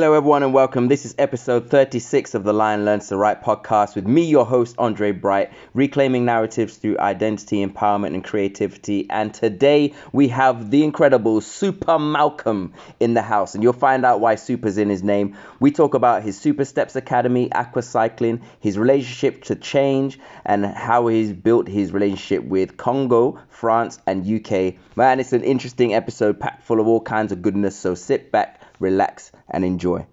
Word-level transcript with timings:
Hello, 0.00 0.14
everyone, 0.14 0.42
and 0.42 0.54
welcome. 0.54 0.88
This 0.88 1.04
is 1.04 1.14
episode 1.18 1.68
36 1.68 2.32
of 2.32 2.42
the 2.42 2.54
Lion 2.54 2.86
Learns 2.86 3.08
to 3.08 3.18
Write 3.18 3.42
podcast 3.42 3.94
with 3.94 4.06
me, 4.06 4.24
your 4.24 4.46
host, 4.46 4.74
Andre 4.78 5.12
Bright, 5.12 5.52
reclaiming 5.74 6.24
narratives 6.24 6.78
through 6.78 6.98
identity, 6.98 7.62
empowerment, 7.62 8.14
and 8.14 8.24
creativity. 8.24 9.06
And 9.10 9.34
today 9.34 9.92
we 10.10 10.28
have 10.28 10.70
the 10.70 10.84
incredible 10.84 11.42
Super 11.42 11.98
Malcom 11.98 12.72
in 12.98 13.12
the 13.12 13.20
house, 13.20 13.54
and 13.54 13.62
you'll 13.62 13.74
find 13.74 14.06
out 14.06 14.20
why 14.20 14.36
Super's 14.36 14.78
in 14.78 14.88
his 14.88 15.02
name. 15.02 15.36
We 15.60 15.70
talk 15.70 15.92
about 15.92 16.22
his 16.22 16.40
Super 16.40 16.64
Steps 16.64 16.96
Academy, 16.96 17.52
aqua 17.52 17.82
cycling, 17.82 18.40
his 18.58 18.78
relationship 18.78 19.44
to 19.44 19.54
change, 19.54 20.18
and 20.46 20.64
how 20.64 21.08
he's 21.08 21.34
built 21.34 21.68
his 21.68 21.92
relationship 21.92 22.42
with 22.42 22.78
Congo, 22.78 23.38
France, 23.50 23.98
and 24.06 24.26
UK. 24.26 24.76
Man, 24.96 25.20
it's 25.20 25.34
an 25.34 25.44
interesting 25.44 25.92
episode 25.92 26.40
packed 26.40 26.62
full 26.62 26.80
of 26.80 26.86
all 26.86 27.02
kinds 27.02 27.32
of 27.32 27.42
goodness, 27.42 27.78
so 27.78 27.94
sit 27.94 28.32
back 28.32 28.59
relax, 28.80 29.30
and 29.50 29.64
enjoy. 29.64 30.06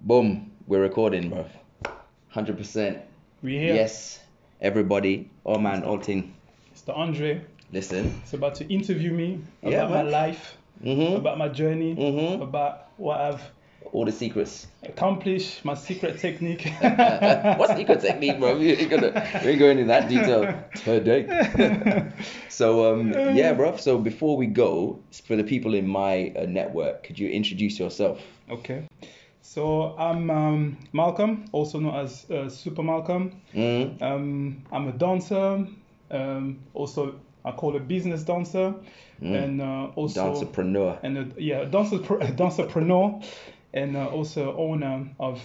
Boom, 0.00 0.50
we're 0.66 0.80
recording, 0.80 1.28
bro. 1.28 1.44
100%. 2.34 3.02
We 3.42 3.58
here. 3.58 3.74
Yes, 3.74 4.20
everybody, 4.60 5.30
all 5.44 5.58
man, 5.58 5.84
all 5.84 5.98
thing. 5.98 6.34
It's 6.72 6.80
the 6.80 6.94
Andre. 6.94 7.44
Listen. 7.72 8.12
It's 8.22 8.32
about 8.32 8.54
to 8.56 8.66
interview 8.72 9.12
me 9.12 9.40
about 9.62 9.72
Yeah, 9.72 9.88
my 9.88 10.02
life, 10.02 10.56
Mm-hmm. 10.82 11.16
about 11.16 11.38
my 11.38 11.48
journey, 11.48 11.94
Mhm. 11.96 12.40
about 12.42 12.88
what 12.96 13.20
I've 13.20 13.42
All 13.92 14.04
the 14.04 14.12
secrets. 14.12 14.66
Accomplish 14.82 15.64
my 15.64 15.74
secret 15.74 16.18
technique. 16.18 16.62
What's 17.58 17.74
secret 17.76 18.00
technique, 18.00 18.38
bro? 18.38 18.58
We 18.58 18.72
ain't 18.72 18.90
gonna 18.90 19.12
we 19.42 19.50
ain't 19.50 19.58
going 19.58 19.78
in 19.78 19.86
that 19.88 20.08
detail 20.08 20.62
today. 20.84 21.26
so 22.48 22.92
um, 22.92 23.12
yeah, 23.34 23.54
bro. 23.54 23.76
So 23.76 23.98
before 23.98 24.36
we 24.36 24.46
go, 24.46 24.98
for 25.24 25.36
the 25.36 25.44
people 25.44 25.74
in 25.74 25.86
my 25.86 26.32
uh, 26.36 26.44
network, 26.46 27.02
could 27.04 27.18
you 27.18 27.28
introduce 27.30 27.78
yourself? 27.78 28.20
okay. 28.50 28.84
So 29.42 29.96
I'm 29.96 30.28
um, 30.30 30.76
Malcom, 30.92 31.46
also 31.52 31.78
known 31.80 31.96
as 31.96 32.30
uh, 32.30 32.48
Super 32.50 32.82
Malcom. 32.82 33.32
Mm. 33.54 34.02
Um, 34.02 34.62
I'm 34.70 34.88
a 34.88 34.92
dancer. 34.92 35.66
Um, 36.10 36.58
also, 36.74 37.14
I 37.48 37.52
call 37.52 37.76
a 37.76 37.80
business 37.80 38.22
dancer, 38.22 38.74
and 39.20 39.60
uh, 39.60 39.90
also 39.96 40.32
Dancerpreneur. 40.32 40.98
and 41.02 41.18
a, 41.18 41.26
yeah, 41.42 41.64
dancer, 41.64 41.98
dancerpreneur, 42.42 43.24
and 43.74 43.96
uh, 43.96 44.06
also 44.06 44.56
owner 44.56 45.08
of 45.18 45.40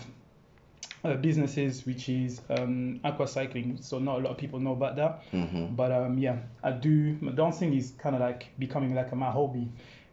uh, 1.04 1.16
businesses, 1.16 1.86
which 1.86 2.08
is 2.10 2.42
um, 2.50 3.00
aqua 3.04 3.28
cycling. 3.28 3.78
So 3.82 4.00
not 4.00 4.20
a 4.20 4.24
lot 4.24 4.32
of 4.32 4.38
people 4.38 4.60
know 4.60 4.74
about 4.74 4.96
that, 4.98 5.22
Mm-hmm. 5.34 5.76
but 5.76 5.92
um, 5.92 6.18
yeah, 6.18 6.38
I 6.64 6.72
do. 6.72 7.18
My 7.22 7.32
dancing 7.32 7.74
is 7.74 7.94
kind 7.98 8.16
of 8.16 8.22
like 8.22 8.48
becoming 8.60 8.94
like 8.96 9.14
my 9.16 9.32
hobby. 9.32 9.70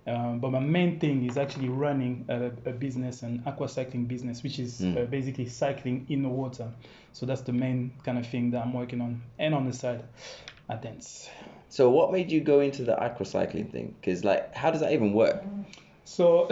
Um, 0.06 0.40
but 0.40 0.50
my 0.50 0.58
main 0.60 0.98
thing 0.98 1.26
is 1.28 1.36
actually 1.36 1.68
running 1.68 2.24
a, 2.28 2.46
a 2.68 2.72
business, 2.72 3.22
an 3.22 3.42
aqua 3.46 3.68
cycling 3.68 4.06
business, 4.06 4.42
which 4.42 4.58
is 4.58 4.80
Mm. 4.80 4.96
uh, 4.96 5.04
basically 5.04 5.46
cycling 5.46 6.06
in 6.08 6.22
the 6.22 6.28
water. 6.28 6.68
So 7.12 7.26
that's 7.26 7.42
the 7.42 7.52
main 7.52 7.92
kind 8.02 8.18
of 8.18 8.26
thing 8.26 8.50
that 8.52 8.62
I'm 8.64 8.72
working 8.72 9.00
on. 9.02 9.22
And 9.38 9.54
on 9.54 9.66
the 9.66 9.72
side, 9.74 10.02
I 10.68 10.76
dance. 10.76 11.28
So 11.70 11.88
what 11.90 12.12
made 12.12 12.30
you 12.30 12.40
go 12.40 12.60
into 12.60 12.82
the 12.82 12.98
aqua 13.00 13.24
cycling 13.24 13.68
thing? 13.70 13.94
Because 14.00 14.24
like, 14.24 14.54
how 14.54 14.70
does 14.70 14.80
that 14.80 14.92
even 14.92 15.12
work? 15.12 15.44
So 16.04 16.48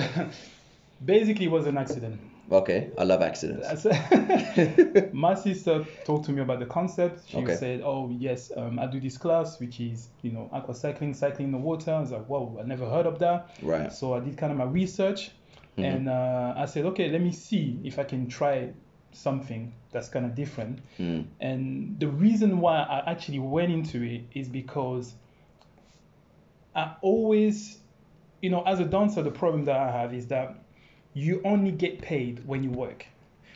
basically, 1.04 1.46
it 1.46 1.50
was 1.50 1.66
an 1.66 1.76
accident. 1.76 2.20
Okay, 2.50 2.90
I 2.96 3.04
love 3.04 3.20
accidents. 3.20 3.84
My 5.12 5.34
sister 5.34 5.84
talked 6.06 6.24
to 6.26 6.32
me 6.32 6.40
about 6.40 6.60
the 6.60 6.66
concept. 6.66 7.28
She 7.28 7.36
Okay. 7.38 7.54
said, 7.54 7.82
"Oh 7.84 8.10
yes, 8.18 8.50
um, 8.56 8.78
I 8.78 8.86
do 8.86 9.00
this 9.00 9.18
class, 9.18 9.60
which 9.60 9.80
is 9.80 10.08
you 10.22 10.32
know 10.32 10.48
aqua 10.52 10.74
cycling, 10.74 11.12
cycling 11.12 11.48
in 11.48 11.52
the 11.52 11.58
water." 11.58 11.92
I 11.92 12.00
was 12.00 12.10
like, 12.10 12.26
"Whoa, 12.26 12.58
I 12.62 12.66
never 12.66 12.88
heard 12.88 13.06
of 13.06 13.18
that." 13.18 13.50
Right. 13.60 13.92
So 13.92 14.14
I 14.14 14.20
did 14.20 14.38
kind 14.38 14.50
of 14.52 14.56
my 14.58 14.64
research, 14.64 15.30
Mhm. 15.76 15.84
and 15.84 16.08
uh, 16.08 16.54
I 16.56 16.64
said, 16.66 16.86
"Okay, 16.86 17.10
let 17.10 17.20
me 17.20 17.32
see 17.32 17.80
if 17.84 17.98
I 17.98 18.04
can 18.04 18.28
try 18.28 18.72
something 19.12 19.72
that's 19.92 20.08
kind 20.08 20.24
of 20.26 20.34
different." 20.34 20.80
Mm. 20.98 21.26
And 21.40 21.98
the 22.00 22.08
reason 22.08 22.60
why 22.60 22.78
I 22.78 23.10
actually 23.10 23.38
went 23.40 23.72
into 23.72 24.02
it 24.02 24.22
is 24.34 24.48
because 24.48 25.14
I 26.74 26.94
always, 27.00 27.78
you 28.40 28.50
know, 28.50 28.62
as 28.62 28.80
a 28.80 28.84
dancer, 28.84 29.22
the 29.22 29.30
problem 29.30 29.64
that 29.64 29.76
I 29.76 29.90
have 29.90 30.14
is 30.14 30.26
that 30.28 30.54
you 31.14 31.40
only 31.44 31.72
get 31.72 32.00
paid 32.00 32.46
when 32.46 32.62
you 32.62 32.70
work. 32.70 33.06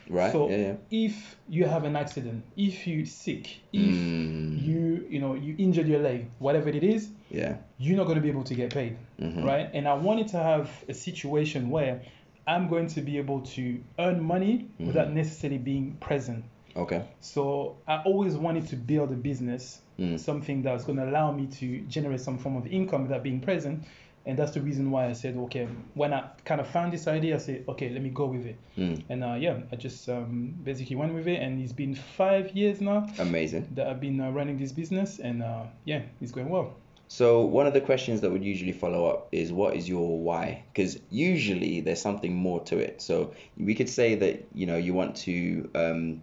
Right. 0.09 0.33
So 0.33 0.51
yeah. 0.51 0.57
Yeah. 0.57 0.75
if 0.91 1.37
you 1.49 1.65
have 1.65 1.85
an 1.85 1.95
accident, 1.95 2.43
if 2.57 2.87
you 2.87 3.05
sick, 3.05 3.61
if 3.73 3.95
Mm. 3.95 4.61
you, 4.61 5.07
you 5.09 5.21
know, 5.21 5.35
you 5.35 5.55
injured 5.59 5.87
your 5.87 6.01
leg, 6.01 6.27
whatever 6.41 6.69
it 6.71 6.83
is, 6.83 7.11
Yeah. 7.31 7.59
you're 7.79 7.97
not 7.97 8.05
going 8.07 8.17
to 8.17 8.21
be 8.23 8.29
able 8.29 8.43
to 8.45 8.55
get 8.55 8.75
paid, 8.75 8.97
Mhm. 9.21 9.45
right? 9.45 9.71
And 9.73 9.87
I 9.87 9.95
wanted 9.95 10.29
to 10.29 10.39
have 10.39 10.69
a 10.89 10.95
situation 10.95 11.71
where 11.71 12.03
I'm 12.47 12.69
going 12.69 12.89
to 12.89 13.01
be 13.01 13.19
able 13.19 13.41
to 13.41 13.81
earn 13.99 14.23
money 14.23 14.69
without 14.79 15.13
necessarily 15.13 15.59
being 15.59 15.97
present. 16.01 16.45
Okay. 16.77 17.05
So 17.21 17.77
I 17.87 17.99
always 18.05 18.35
wanted 18.35 18.67
to 18.69 18.77
build 18.77 19.13
a 19.13 19.17
business, 19.17 19.81
Mm. 19.99 20.19
something 20.19 20.63
that's 20.63 20.85
going 20.85 20.97
to 20.97 21.05
allow 21.05 21.31
me 21.33 21.47
to 21.47 21.81
generate 21.83 22.21
some 22.21 22.39
form 22.39 22.57
of 22.57 22.67
income 22.67 23.03
without 23.03 23.23
being 23.23 23.41
present. 23.41 23.85
And 24.25 24.39
that's 24.39 24.53
the 24.53 24.61
reason 24.63 24.91
why 24.91 25.07
I 25.09 25.13
said, 25.13 25.37
okay, 25.37 25.69
when 25.95 26.15
I 26.15 26.31
kind 26.45 26.61
of 26.61 26.69
found 26.69 26.93
this 26.93 27.07
idea, 27.09 27.35
I 27.35 27.39
said, 27.39 27.65
okay, 27.69 27.91
let 27.91 28.01
me 28.03 28.09
go 28.09 28.27
with 28.27 28.47
it. 28.47 28.57
Mm. 28.79 29.03
And 29.11 29.23
uh, 29.25 29.35
yeah, 29.39 29.59
I 29.71 29.77
just 29.77 30.09
um, 30.09 30.55
basically 30.65 30.97
went 30.97 31.13
with 31.13 31.29
it. 31.29 31.41
And 31.43 31.61
it's 31.63 31.73
been 31.75 31.95
five 31.95 32.53
years 32.57 32.81
now 32.81 33.07
Amazing. 33.19 33.69
that 33.75 33.87
I've 33.87 34.01
been 34.01 34.21
uh, 34.21 34.31
running 34.31 34.57
this 34.59 34.73
business. 34.73 35.19
And 35.19 35.43
uh, 35.43 35.65
yeah, 35.85 36.03
it's 36.21 36.33
going 36.33 36.49
well. 36.49 36.75
So 37.13 37.43
one 37.43 37.67
of 37.67 37.75
the 37.75 37.83
questions 37.83 38.23
that 38.23 38.31
would 38.31 38.43
usually 38.43 38.73
follow 38.73 39.05
up 39.05 39.29
is 39.33 39.53
what 39.53 39.77
is 39.77 39.87
your 39.87 40.19
why? 40.19 40.65
Because 40.73 40.99
usually 41.11 41.83
there's 41.83 42.01
something 42.01 42.35
more 42.35 42.61
to 42.65 42.79
it. 42.79 43.03
So 43.03 43.35
we 43.59 43.75
could 43.75 43.91
say 43.91 44.15
that 44.15 44.47
you 44.55 44.65
know 44.65 44.79
you 44.79 44.95
want 44.95 45.17
to 45.29 45.69
um, 45.75 46.23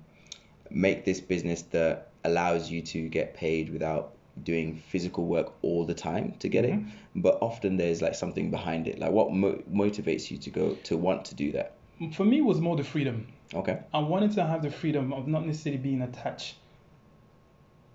make 0.71 1.05
this 1.05 1.21
business 1.21 1.61
that 1.77 2.09
allows 2.23 2.71
you 2.71 2.81
to 2.81 3.07
get 3.07 3.35
paid 3.35 3.71
without 3.71 4.13
doing 4.43 4.77
physical 4.77 5.27
work 5.27 5.53
all 5.61 5.85
the 5.85 5.93
time 5.93 6.33
to 6.39 6.49
get 6.49 6.65
it. 6.65 6.79
But 7.15 7.37
often 7.39 7.77
there's 7.77 8.01
like 8.01 8.15
something 8.15 8.49
behind 8.49 8.87
it. 8.87 8.97
Like 8.97 9.11
what 9.11 9.31
mo- 9.31 9.61
motivates 9.71 10.31
you 10.31 10.39
to 10.39 10.49
go 10.49 10.73
to 10.85 10.97
want 10.97 11.23
to 11.25 11.35
do 11.35 11.51
that? 11.51 11.75
For 12.13 12.25
me, 12.25 12.39
it 12.39 12.45
was 12.45 12.59
more 12.61 12.75
the 12.75 12.83
freedom. 12.83 13.27
Okay. 13.53 13.77
I 13.93 13.99
wanted 13.99 14.31
to 14.31 14.43
have 14.43 14.63
the 14.63 14.71
freedom 14.71 15.13
of 15.13 15.27
not 15.27 15.45
necessarily 15.45 15.83
being 15.83 16.01
attached 16.01 16.55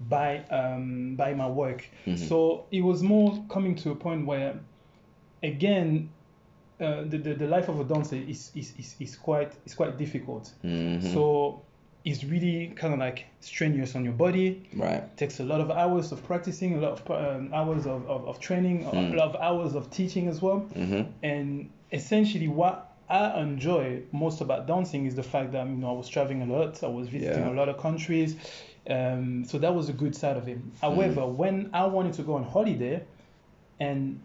by 0.01 0.39
um, 0.51 1.15
by 1.17 1.35
my 1.35 1.49
work. 1.49 1.85
Mhm. 2.07 2.19
So 2.19 2.65
it 2.71 2.83
was 2.83 3.03
more 3.03 3.43
coming 3.49 3.75
to 3.77 3.91
a 3.91 3.95
point 3.95 4.27
where, 4.27 4.55
again, 5.43 6.11
uh, 6.81 7.03
the, 7.07 7.19
the 7.19 7.35
the 7.35 7.47
life 7.47 7.69
of 7.69 7.81
a 7.81 7.85
dancer 7.85 8.17
is 8.17 8.51
is, 8.55 8.75
is, 8.79 8.97
is 9.01 9.17
quite 9.17 9.53
is 9.67 9.75
quite 9.75 9.97
difficult. 9.99 10.53
Mhm. 10.65 11.03
So 11.13 11.63
it's 12.05 12.23
really 12.25 12.67
kind 12.77 12.93
of 12.93 13.01
like 13.01 13.25
strenuous 13.41 13.95
on 13.97 14.05
your 14.05 14.13
body. 14.13 14.69
Right. 14.77 15.05
takes 15.17 15.41
a 15.41 15.45
lot 15.45 15.61
of 15.63 15.71
hours 15.71 16.13
of 16.13 16.23
practicing, 16.27 16.75
a 16.75 16.79
lot 16.79 17.01
of 17.01 17.11
um, 17.11 17.51
hours 17.55 17.87
of, 17.87 18.07
of, 18.11 18.27
of 18.29 18.39
training, 18.41 18.85
Mm. 18.85 19.15
a 19.15 19.17
lot 19.17 19.35
of 19.35 19.37
hours 19.41 19.75
of 19.75 19.91
teaching 19.91 20.29
as 20.29 20.43
well. 20.43 20.67
Mhm. 20.77 21.07
And 21.23 21.71
essentially, 21.93 22.49
what 22.49 22.91
I 23.09 23.41
enjoy 23.41 24.03
most 24.13 24.43
about 24.43 24.67
dancing 24.67 25.07
is 25.07 25.15
the 25.15 25.23
fact 25.23 25.53
that 25.53 25.67
you 25.67 25.77
know 25.77 25.89
I 25.91 25.97
was 25.97 26.09
traveling 26.09 26.43
a 26.43 26.47
lot, 26.47 26.83
I 26.83 26.89
was 26.89 27.09
visiting 27.09 27.45
Yeah. 27.45 27.53
a 27.53 27.57
lot 27.61 27.69
of 27.71 27.79
countries, 27.79 28.37
um, 28.89 29.45
so 29.45 29.59
that 29.59 29.75
was 29.75 29.89
a 29.89 29.93
good 29.93 30.15
side 30.15 30.37
of 30.37 30.47
him. 30.47 30.73
However, 30.81 31.27
when 31.27 31.71
I 31.73 31.87
wanted 31.87 32.15
to 32.15 32.23
go 32.23 32.35
on 32.35 32.45
holiday, 32.45 33.03
and 33.81 34.21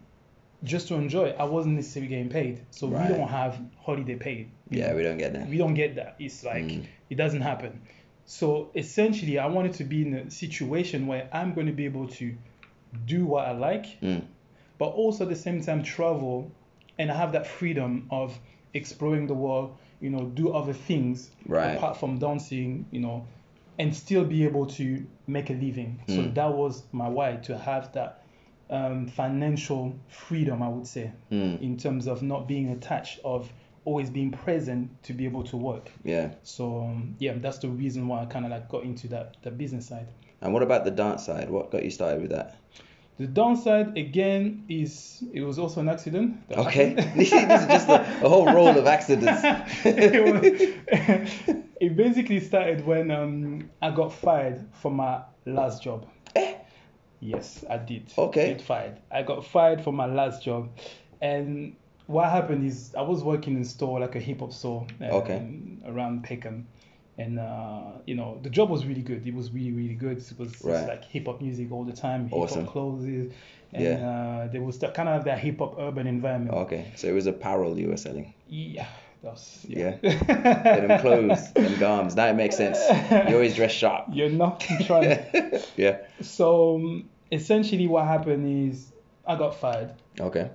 just 0.64 0.88
to 0.88 0.94
enjoy, 0.94 1.30
I 1.30 1.44
wasn't 1.44 1.76
necessarily 1.76 2.08
getting 2.08 2.28
paid. 2.28 2.60
So 2.70 2.86
Right. 2.88 3.10
we 3.10 3.16
don't 3.16 3.28
have 3.28 3.58
holiday 3.80 4.16
paid. 4.16 4.50
Yeah, 4.70 4.94
we 4.94 5.02
don't 5.02 5.16
get 5.18 5.32
that. 5.32 5.48
we 5.48 5.56
don't 5.56 5.74
get 5.74 5.94
that. 5.96 6.16
It's 6.18 6.44
like 6.44 6.64
Mm. 6.64 6.84
it 7.08 7.14
doesn't 7.16 7.40
happen. 7.40 7.80
So 8.26 8.70
essentially, 8.74 9.38
I 9.38 9.46
wanted 9.46 9.72
to 9.74 9.84
be 9.84 10.02
in 10.06 10.14
a 10.14 10.30
situation 10.30 11.06
where 11.06 11.28
I'm 11.32 11.54
going 11.54 11.66
to 11.66 11.72
be 11.72 11.86
able 11.86 12.06
to 12.08 12.34
do 13.06 13.24
what 13.26 13.46
I 13.48 13.52
like, 13.52 13.86
Mm. 14.02 14.22
but 14.78 14.88
also 14.88 15.24
at 15.24 15.30
the 15.30 15.36
same 15.36 15.62
time 15.62 15.82
travel 15.82 16.50
and 16.98 17.10
have 17.10 17.32
that 17.32 17.46
freedom 17.46 18.06
of 18.10 18.38
exploring 18.74 19.26
the 19.26 19.34
world, 19.34 19.76
you 20.00 20.10
know, 20.10 20.26
do 20.26 20.52
other 20.52 20.72
things 20.74 21.30
Right. 21.46 21.76
apart 21.76 21.96
from 21.96 22.18
dancing, 22.18 22.84
you 22.90 23.00
know, 23.00 23.24
and 23.80 23.94
still 23.96 24.24
be 24.24 24.44
able 24.44 24.66
to 24.66 24.84
make 25.26 25.48
a 25.50 25.54
living. 25.54 25.90
So 26.06 26.20
Mm. 26.22 26.34
that 26.34 26.52
was 26.62 26.82
my 26.92 27.08
why 27.08 27.36
to 27.48 27.56
have 27.56 27.84
that 27.92 28.16
um, 28.78 29.06
financial 29.08 29.92
freedom, 30.08 30.62
I 30.62 30.68
would 30.68 30.86
say, 30.86 31.10
Mm. 31.32 31.60
in 31.60 31.76
terms 31.76 32.06
of 32.06 32.22
not 32.22 32.46
being 32.46 32.70
attached 32.70 33.18
of 33.24 33.50
always 33.84 34.10
being 34.10 34.30
present 34.30 34.82
to 35.06 35.12
be 35.12 35.24
able 35.24 35.42
to 35.44 35.56
work. 35.56 35.90
Yeah. 36.04 36.26
So 36.42 36.82
um, 36.82 37.16
yeah, 37.18 37.34
that's 37.44 37.58
the 37.58 37.68
reason 37.68 38.06
why 38.08 38.22
I 38.22 38.26
kind 38.26 38.44
of 38.44 38.50
like 38.52 38.68
got 38.68 38.84
into 38.84 39.08
that 39.08 39.36
the 39.42 39.50
business 39.50 39.86
side. 39.88 40.06
And 40.42 40.52
what 40.54 40.62
about 40.62 40.84
the 40.84 40.90
dance 40.92 41.24
side? 41.26 41.48
What 41.50 41.70
got 41.72 41.82
you 41.84 41.90
started 41.90 42.20
with 42.22 42.30
that? 42.30 42.54
The 43.18 43.26
downside 43.26 43.98
again 43.98 44.64
is 44.68 45.22
it 45.32 45.42
was 45.42 45.58
also 45.58 45.80
an 45.80 45.88
accident. 45.88 46.36
Okay. 46.52 46.94
this 47.16 47.32
is 47.32 47.66
just 47.74 47.88
a, 47.88 48.00
a 48.24 48.28
whole 48.28 48.46
roll 48.46 48.68
of 48.78 48.86
accidents. 48.86 49.42
was- 49.84 51.54
it 51.80 51.96
basically 51.96 52.40
started 52.40 52.86
when 52.86 53.10
um, 53.10 53.70
I 53.82 53.90
got 53.90 54.12
fired 54.12 54.64
from 54.80 54.94
my 54.96 55.22
last 55.46 55.82
job. 55.82 56.06
Eh? 56.36 56.54
Yes, 57.20 57.64
I 57.68 57.78
did. 57.78 58.12
Okay. 58.16 58.48
Get 58.54 58.62
fired. 58.62 58.98
I 59.10 59.22
got 59.22 59.44
fired 59.44 59.82
from 59.82 59.96
my 59.96 60.06
last 60.06 60.42
job, 60.42 60.70
and 61.20 61.74
what 62.06 62.30
happened 62.30 62.66
is 62.66 62.94
I 62.96 63.02
was 63.02 63.22
working 63.22 63.56
in 63.56 63.64
store 63.64 64.00
like 64.00 64.16
a 64.16 64.20
hip 64.20 64.40
hop 64.40 64.52
store. 64.52 64.86
um, 65.00 65.10
Okay. 65.10 65.42
Around 65.86 66.24
Peckham, 66.24 66.66
and 67.18 67.38
uh, 67.38 67.92
you 68.06 68.14
know 68.14 68.38
the 68.42 68.50
job 68.50 68.70
was 68.70 68.86
really 68.86 69.02
good. 69.02 69.26
It 69.26 69.34
was 69.34 69.50
really 69.52 69.72
really 69.72 69.94
good. 69.94 70.18
It 70.18 70.38
was 70.38 70.62
Right. 70.64 70.86
like 70.88 71.04
hip 71.04 71.26
hop 71.26 71.40
music 71.42 71.70
all 71.72 71.84
the 71.84 71.92
time. 71.92 72.28
Hip 72.28 72.38
Awesome. 72.38 72.64
hop 72.64 72.72
clothes. 72.72 73.04
And 73.04 73.32
Yeah. 73.72 74.08
Uh, 74.08 74.48
there 74.52 74.62
was 74.62 74.78
that 74.80 74.94
kind 74.94 75.08
of 75.08 75.24
that 75.24 75.38
hip 75.38 75.58
hop 75.58 75.76
urban 75.78 76.06
environment. 76.06 76.54
Okay, 76.54 76.90
so 76.96 77.06
it 77.06 77.12
was 77.12 77.26
apparel 77.26 77.78
you 77.78 77.88
were 77.88 77.96
selling. 77.98 78.34
Yeah, 78.48 78.86
that's 79.22 79.64
Yeah. 79.68 79.96
yeah. 80.02 80.86
Them 80.86 81.00
clothes, 81.00 81.52
them. 81.52 82.08
Now 82.16 82.26
it 82.28 82.34
makes 82.34 82.56
sense. 82.56 82.78
You 83.28 83.34
always 83.34 83.54
dress 83.54 83.72
sharp. 83.72 84.06
You're 84.12 84.30
not 84.30 84.60
trying. 84.86 85.18
yeah. 85.76 85.98
so 86.20 86.76
um, 86.76 87.08
essentially, 87.30 87.86
what 87.86 88.06
happened 88.06 88.70
is 88.70 88.92
I 89.26 89.36
got 89.36 89.54
fired, 89.54 89.92
Okay. 90.18 90.50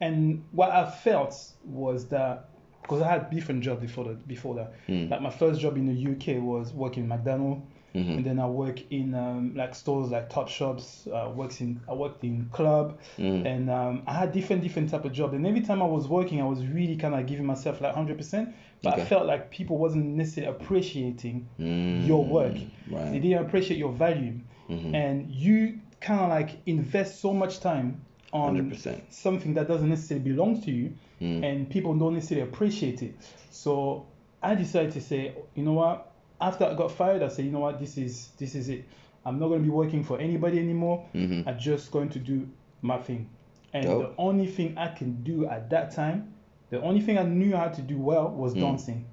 and 0.00 0.44
what 0.52 0.70
I 0.70 0.90
felt 0.90 1.34
was 1.64 2.06
that 2.08 2.48
because 2.82 3.00
I 3.00 3.08
had 3.08 3.30
different 3.30 3.62
jobs 3.62 3.80
before 3.80 4.04
that. 4.06 4.26
Before 4.28 4.54
that, 4.56 4.74
Mm. 4.88 5.10
like 5.10 5.22
my 5.22 5.30
first 5.30 5.60
job 5.60 5.76
in 5.76 5.86
the 5.86 6.12
UK 6.12 6.42
was 6.42 6.72
working 6.72 7.04
in 7.04 7.08
McDonald's, 7.08 7.62
Mhm. 7.94 8.16
and 8.16 8.24
then 8.24 8.38
I 8.40 8.46
work 8.46 8.80
in 8.90 9.14
um, 9.14 9.54
like 9.54 9.74
stores 9.74 10.10
like 10.10 10.30
Top 10.30 10.48
Shops. 10.48 11.06
Uh, 11.06 11.30
works 11.34 11.60
in 11.60 11.80
I 11.88 11.92
worked 11.92 12.24
in 12.24 12.48
club, 12.50 12.98
Mm. 13.18 13.44
and 13.46 13.70
um, 13.70 14.02
I 14.06 14.14
had 14.14 14.32
different 14.32 14.62
different 14.62 14.90
type 14.90 15.04
of 15.04 15.12
job. 15.12 15.34
And 15.34 15.46
every 15.46 15.60
time 15.60 15.82
I 15.82 15.86
was 15.86 16.08
working, 16.08 16.40
I 16.40 16.44
was 16.44 16.64
really 16.66 16.96
kind 16.96 17.14
of 17.14 17.26
giving 17.26 17.44
myself 17.44 17.80
like 17.82 17.94
hundred 17.94 18.16
percent. 18.16 18.54
But 18.82 18.94
Okay. 18.94 19.02
I 19.02 19.04
felt 19.04 19.26
like 19.26 19.50
people 19.50 19.76
wasn't 19.78 20.06
necessarily 20.16 20.56
appreciating 20.56 21.46
Mm. 21.60 22.06
your 22.06 22.24
work. 22.24 22.56
They 22.90 23.18
didn't 23.18 23.44
appreciate 23.46 23.78
your 23.78 23.92
value, 23.92 24.40
Mhm. 24.70 24.94
and 24.94 25.30
you 25.30 25.78
kind 26.00 26.20
of 26.20 26.28
like 26.30 26.50
invest 26.66 27.20
so 27.20 27.32
much 27.34 27.60
time 27.60 28.00
on 28.32 28.54
100%. 28.56 29.02
something 29.12 29.52
that 29.54 29.68
doesn't 29.68 29.88
necessarily 29.90 30.24
belong 30.30 30.60
to 30.62 30.70
you, 30.70 30.94
Mm. 31.20 31.44
and 31.44 31.68
people 31.70 31.94
don't 31.94 32.14
necessarily 32.14 32.48
appreciate 32.48 33.02
it. 33.02 33.14
So 33.50 34.06
I 34.42 34.54
decided 34.54 34.92
to 34.92 35.00
say, 35.00 35.32
you 35.54 35.62
know 35.62 35.74
what? 35.74 36.10
After 36.42 36.64
I 36.66 36.74
got 36.74 36.90
fired, 36.90 37.22
I 37.22 37.28
said, 37.28 37.44
you 37.46 37.52
know 37.52 37.60
what? 37.60 37.78
This 37.78 37.96
is 37.96 38.28
this 38.38 38.54
is 38.54 38.68
it. 38.68 38.84
I'm 39.24 39.38
not 39.38 39.48
going 39.48 39.60
to 39.60 39.64
be 39.64 39.70
working 39.70 40.02
for 40.04 40.18
anybody 40.18 40.58
anymore. 40.58 41.06
Mhm. 41.14 41.46
I'm 41.46 41.58
just 41.58 41.90
going 41.92 42.08
to 42.10 42.18
do 42.18 42.48
my 42.82 42.98
thing. 42.98 43.28
And 43.72 43.84
the 43.84 44.10
only 44.18 44.46
thing 44.46 44.76
I 44.76 44.88
can 44.88 45.22
do 45.22 45.46
at 45.46 45.70
that 45.70 45.94
time, 45.94 46.34
the 46.70 46.82
only 46.82 47.00
thing 47.00 47.16
I 47.18 47.22
knew 47.22 47.56
how 47.56 47.68
to 47.68 47.80
do 47.82 47.96
well 47.98 48.28
was 48.30 48.54
Mm. 48.54 48.60
dancing. 48.60 49.04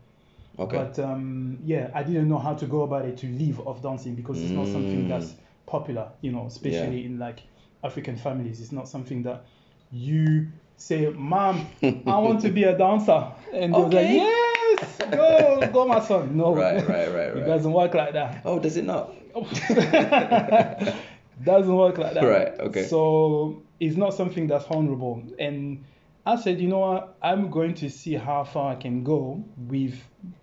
Okay. 0.57 0.77
But 0.77 0.99
um, 0.99 1.59
yeah, 1.63 1.91
I 1.93 2.03
didn't 2.03 2.27
know 2.27 2.39
how 2.39 2.53
to 2.55 2.65
go 2.65 2.81
about 2.81 3.05
it 3.05 3.15
to 3.17 3.27
live 3.27 3.59
off 3.67 3.81
dancing 3.81 4.15
because 4.15 4.41
it's 4.43 4.51
not 4.51 4.67
something 4.67 5.05
Mm. 5.05 5.07
that's 5.09 5.35
popular, 5.67 6.09
you 6.21 6.31
know, 6.31 6.45
especially 6.47 7.05
in 7.05 7.19
like 7.19 7.43
African 7.83 8.17
families. 8.17 8.59
It's 8.59 8.71
not 8.73 8.87
something 8.89 9.23
that 9.23 9.45
you 9.91 10.47
say, 10.77 11.09
Mom, 11.15 11.65
I 11.83 12.17
want 12.17 12.41
to 12.41 12.49
be 12.49 12.63
a 12.63 12.75
dancer. 12.77 13.23
And 13.53 13.73
they're 13.73 13.85
Okay. 13.85 14.17
like, 14.17 14.48
Yes, 14.77 14.97
go, 15.11 15.69
go, 15.71 15.87
my 15.87 15.99
son. 15.99 16.35
No, 16.37 16.53
Right, 16.55 16.75
right, 16.87 17.07
right, 17.13 17.33
right. 17.33 17.37
it 17.37 17.45
doesn't 17.45 17.71
work 17.73 17.93
like 17.93 18.13
that. 18.13 18.41
oh, 18.45 18.59
does 18.59 18.77
it 18.77 18.85
not? 18.85 19.13
doesn't 21.43 21.75
work 21.75 21.97
like 21.97 22.13
that. 22.13 22.23
Right, 22.23 22.59
okay. 22.59 22.83
So 22.87 23.61
it's 23.79 23.95
not 23.95 24.13
something 24.13 24.47
that's 24.47 24.65
honorable. 24.65 25.23
And 25.39 25.83
I 26.25 26.35
said, 26.35 26.59
you 26.59 26.67
know 26.67 26.79
what? 26.79 27.17
I'm 27.21 27.49
going 27.49 27.73
to 27.75 27.89
see 27.89 28.13
how 28.15 28.43
far 28.43 28.73
I 28.73 28.75
can 28.75 29.03
go 29.03 29.43
with 29.57 29.95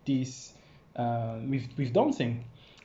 this, 0.06 0.52
uh, 0.96 1.36
with 1.48 1.64
with 1.76 1.92
dancing. 1.92 2.44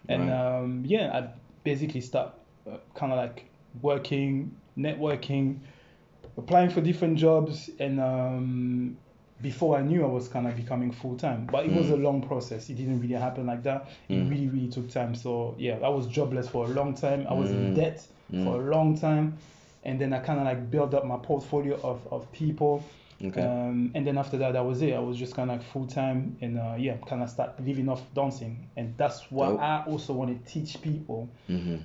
And 0.10 0.30
Right. 0.30 0.58
um, 0.58 0.84
yeah, 0.86 1.12
I 1.18 1.30
basically 1.64 2.02
start 2.02 2.34
uh, 2.70 2.78
kind 2.96 3.12
of 3.14 3.18
like 3.18 3.46
working, 3.82 4.56
networking, 4.78 5.60
applying 6.38 6.70
for 6.70 6.82
different 6.82 7.18
jobs, 7.18 7.70
and 7.80 8.00
um, 8.02 8.98
before 9.42 9.78
I 9.78 9.82
knew 9.82 10.04
I 10.04 10.08
was 10.08 10.28
kind 10.28 10.48
of 10.48 10.56
becoming 10.56 10.92
full 10.92 11.16
time. 11.18 11.48
But 11.52 11.66
it 11.66 11.72
was 11.74 11.88
Mm. 11.88 11.94
a 11.94 11.96
long 11.98 12.22
process. 12.22 12.70
It 12.70 12.76
didn't 12.76 13.00
really 13.00 13.16
happen 13.16 13.46
like 13.48 13.64
that. 13.64 13.88
It 14.10 14.14
Mm. 14.16 14.30
really, 14.30 14.48
really 14.50 14.68
took 14.70 14.90
time. 14.90 15.16
So 15.16 15.56
yeah, 15.58 15.80
I 15.84 15.90
was 15.90 16.08
jobless 16.08 16.48
for 16.50 16.66
a 16.66 16.70
long 16.70 16.94
time. 16.94 17.26
I 17.30 17.34
was 17.34 17.52
in 17.52 17.72
Mm. 17.72 17.76
debt 17.76 18.08
Mm. 18.32 18.44
for 18.44 18.62
a 18.62 18.70
long 18.72 18.98
time, 18.98 19.38
and 19.84 20.00
then 20.00 20.14
I 20.14 20.20
kind 20.20 20.40
of 20.40 20.46
like 20.46 20.70
built 20.70 20.94
up 20.94 21.06
my 21.06 21.18
portfolio 21.18 21.80
of 21.84 22.08
of 22.12 22.32
people. 22.32 22.84
Okay. 23.24 23.42
Um, 23.44 23.92
and 23.94 24.06
then 24.08 24.18
after 24.18 24.38
that, 24.40 24.54
that 24.54 24.66
was 24.66 24.82
it. 24.82 24.94
I 24.96 25.00
was 25.00 25.16
just 25.16 25.36
kind 25.36 25.52
of 25.52 25.58
like 25.58 25.66
full 25.68 25.86
time, 25.86 26.38
and 26.42 26.58
uh, 26.58 26.76
yeah, 26.78 26.98
kind 27.06 27.22
of 27.22 27.30
start 27.30 27.60
living 27.64 27.88
off 27.88 28.02
dancing, 28.16 28.68
and 28.78 28.96
that's 28.98 29.30
what 29.32 29.50
Dope. 29.50 29.60
I 29.62 29.84
also 29.86 30.14
want 30.14 30.30
to 30.46 30.52
teach 30.52 30.82
people 30.82 31.30
Mhm. 31.48 31.84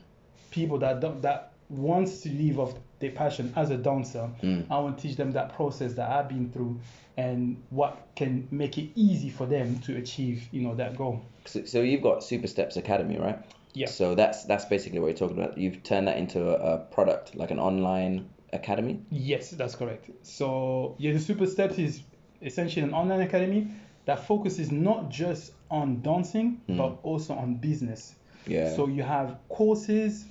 people 0.50 0.78
that 0.78 1.00
don't, 1.00 1.20
that 1.22 1.52
wants 1.68 2.20
to 2.22 2.30
live 2.30 2.58
off 2.58 2.74
their 2.98 3.10
passion 3.10 3.52
as 3.56 3.70
a 3.70 3.76
dancer. 3.76 4.30
Mm. 4.42 4.66
I 4.70 4.78
want 4.78 4.98
to 4.98 5.02
teach 5.08 5.16
them 5.16 5.32
that 5.32 5.54
process 5.54 5.92
that 5.94 6.10
I've 6.10 6.28
been 6.28 6.50
through 6.50 6.80
and 7.16 7.62
what 7.70 8.08
can 8.14 8.46
make 8.50 8.78
it 8.78 8.90
easy 8.94 9.30
for 9.30 9.46
them 9.46 9.78
to 9.80 9.96
achieve, 9.96 10.48
you 10.52 10.62
know, 10.62 10.74
that 10.74 10.96
goal. 10.96 11.22
So, 11.46 11.64
so 11.64 11.80
you've 11.82 12.02
got 12.02 12.22
Super 12.24 12.46
Steps 12.46 12.76
Academy, 12.76 13.18
right? 13.18 13.38
Yeah. 13.72 13.86
So 13.86 14.14
that's 14.14 14.44
that's 14.44 14.64
basically 14.64 14.98
what 15.00 15.08
you're 15.08 15.16
talking 15.16 15.42
about. 15.42 15.58
You've 15.58 15.82
turned 15.82 16.08
that 16.08 16.16
into 16.16 16.48
a, 16.48 16.74
a 16.74 16.78
product, 16.78 17.34
like 17.34 17.50
an 17.50 17.58
online 17.58 18.28
academy. 18.52 19.00
Yes, 19.10 19.50
that's 19.50 19.74
correct. 19.74 20.10
So 20.22 20.94
yeah, 20.98 21.12
the 21.12 21.18
Super 21.18 21.46
Steps 21.46 21.78
is 21.78 22.02
essentially 22.42 22.82
an 22.82 22.94
online 22.94 23.20
academy 23.20 23.68
that 24.06 24.26
focuses 24.26 24.70
not 24.72 25.10
just 25.10 25.52
on 25.70 26.00
dancing 26.00 26.60
Mm. 26.68 26.76
but 26.78 26.98
also 27.02 27.34
on 27.34 27.56
business. 27.56 28.14
Yeah. 28.46 28.74
So 28.74 28.86
you 28.88 29.02
have 29.02 29.36
courses 29.48 30.24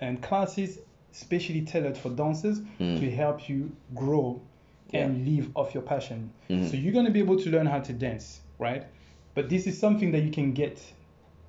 and 0.00 0.22
classes 0.22 0.78
specially 1.12 1.62
tailored 1.62 1.96
for 1.96 2.08
dancers 2.10 2.60
Mm. 2.80 2.98
to 3.00 3.10
help 3.10 3.48
you 3.48 3.70
grow 3.94 4.40
and 4.92 5.26
live 5.26 5.50
off 5.54 5.72
your 5.72 5.82
passion. 5.82 6.30
Mhm. 6.50 6.70
So 6.70 6.76
you're 6.76 6.92
going 6.92 7.06
to 7.06 7.12
be 7.12 7.20
able 7.20 7.38
to 7.38 7.50
learn 7.50 7.66
how 7.66 7.80
to 7.80 7.92
dance, 7.92 8.40
right? 8.58 8.84
But 9.34 9.48
this 9.48 9.66
is 9.66 9.78
something 9.78 10.12
that 10.12 10.22
you 10.22 10.30
can 10.30 10.52
get 10.52 10.80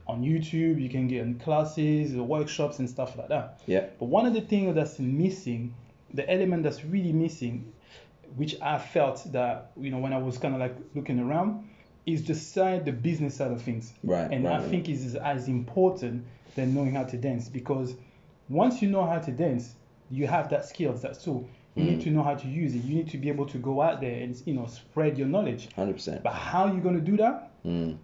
on 0.07 0.21
YouTube, 0.21 0.81
you 0.81 0.89
can 0.89 1.07
get 1.07 1.21
in 1.21 1.36
classes, 1.39 2.13
workshops 2.15 2.80
and 2.80 2.89
stuff 2.89 3.18
like 3.18 3.30
that. 3.30 3.60
yeah. 3.65 3.86
But 4.00 4.06
one 4.06 4.25
of 4.25 4.33
the 4.33 4.42
things 4.42 4.75
that's 4.75 5.00
missing, 5.00 5.74
the 6.13 6.30
element 6.30 6.63
that's 6.63 6.83
really 6.86 7.12
missing, 7.13 7.71
which 8.36 8.59
I 8.62 8.77
felt 8.80 9.25
that, 9.31 9.71
you 9.80 9.92
know, 9.92 10.00
when 10.00 10.12
I 10.13 10.18
was 10.18 10.37
kind 10.37 10.54
of 10.56 10.59
like 10.59 10.76
looking 10.95 11.19
around, 11.19 11.68
is 12.06 12.23
the 12.26 12.35
side, 12.35 12.83
the 12.85 12.92
business 12.92 13.35
side 13.35 13.52
of 13.52 13.61
things. 13.61 13.94
Right, 14.04 14.30
And 14.31 14.44
right, 14.45 14.56
I 14.56 14.59
right. 14.59 14.69
think 14.69 14.90
is 14.90 15.16
as 15.16 15.47
important 15.47 16.26
than 16.56 16.73
knowing 16.73 16.94
how 16.95 17.04
to 17.06 17.18
dance 17.18 17.47
because 17.49 17.95
once 18.50 18.81
you 18.81 18.90
know 18.90 19.06
how 19.06 19.19
to 19.19 19.31
dance, 19.31 19.76
you 20.09 20.28
have 20.28 20.50
that 20.50 20.66
skills, 20.66 21.02
that 21.02 21.19
tool. 21.19 21.47
You 21.76 21.83
Mm. 21.83 21.88
need 21.88 22.02
to 22.02 22.09
know 22.12 22.21
how 22.23 22.35
to 22.35 22.47
use 22.47 22.76
it. 22.76 22.83
You 22.83 22.95
need 22.95 23.09
to 23.09 23.18
be 23.18 23.30
able 23.30 23.47
to 23.47 23.57
go 23.57 23.81
out 23.81 24.00
there 24.00 24.21
and 24.21 24.40
you 24.45 24.54
know 24.54 24.68
spread 24.68 25.18
your 25.18 25.28
knowledge. 25.28 25.69
Hundred 25.76 25.94
percent. 25.94 26.21
But 26.23 26.33
how 26.33 26.66
are 26.66 26.73
you 26.73 26.81
gonna 26.81 27.00
do 27.02 27.18
that? 27.18 27.52
Mm. 27.66 27.97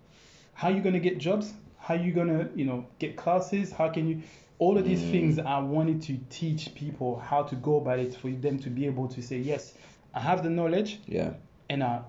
how 0.54 0.70
you 0.70 0.82
gonna 0.82 1.00
get 1.00 1.18
jobs 1.18 1.54
how 1.78 1.94
are 1.96 1.98
you 1.98 2.12
gonna 2.12 2.50
you 2.56 2.66
know 2.66 2.86
get 3.00 3.16
classes 3.16 3.72
how 3.72 3.88
can 3.90 4.08
you 4.10 4.22
all 4.58 4.78
of 4.78 4.84
these 4.86 5.02
Mm. 5.02 5.12
things 5.12 5.40
i 5.40 5.58
wanted 5.60 6.02
to 6.02 6.18
teach 6.30 6.74
people 6.76 7.18
how 7.20 7.44
to 7.44 7.56
go 7.56 7.78
about 7.78 8.00
it 8.00 8.14
for 8.14 8.30
them 8.30 8.58
to 8.60 8.70
be 8.70 8.86
able 8.86 9.08
to 9.08 9.22
say 9.22 9.38
yes 9.38 9.74
i 10.14 10.20
have 10.20 10.44
the 10.44 10.50
knowledge 10.50 11.00
Yeah. 11.08 11.32
and 11.70 11.82
i 11.84 12.02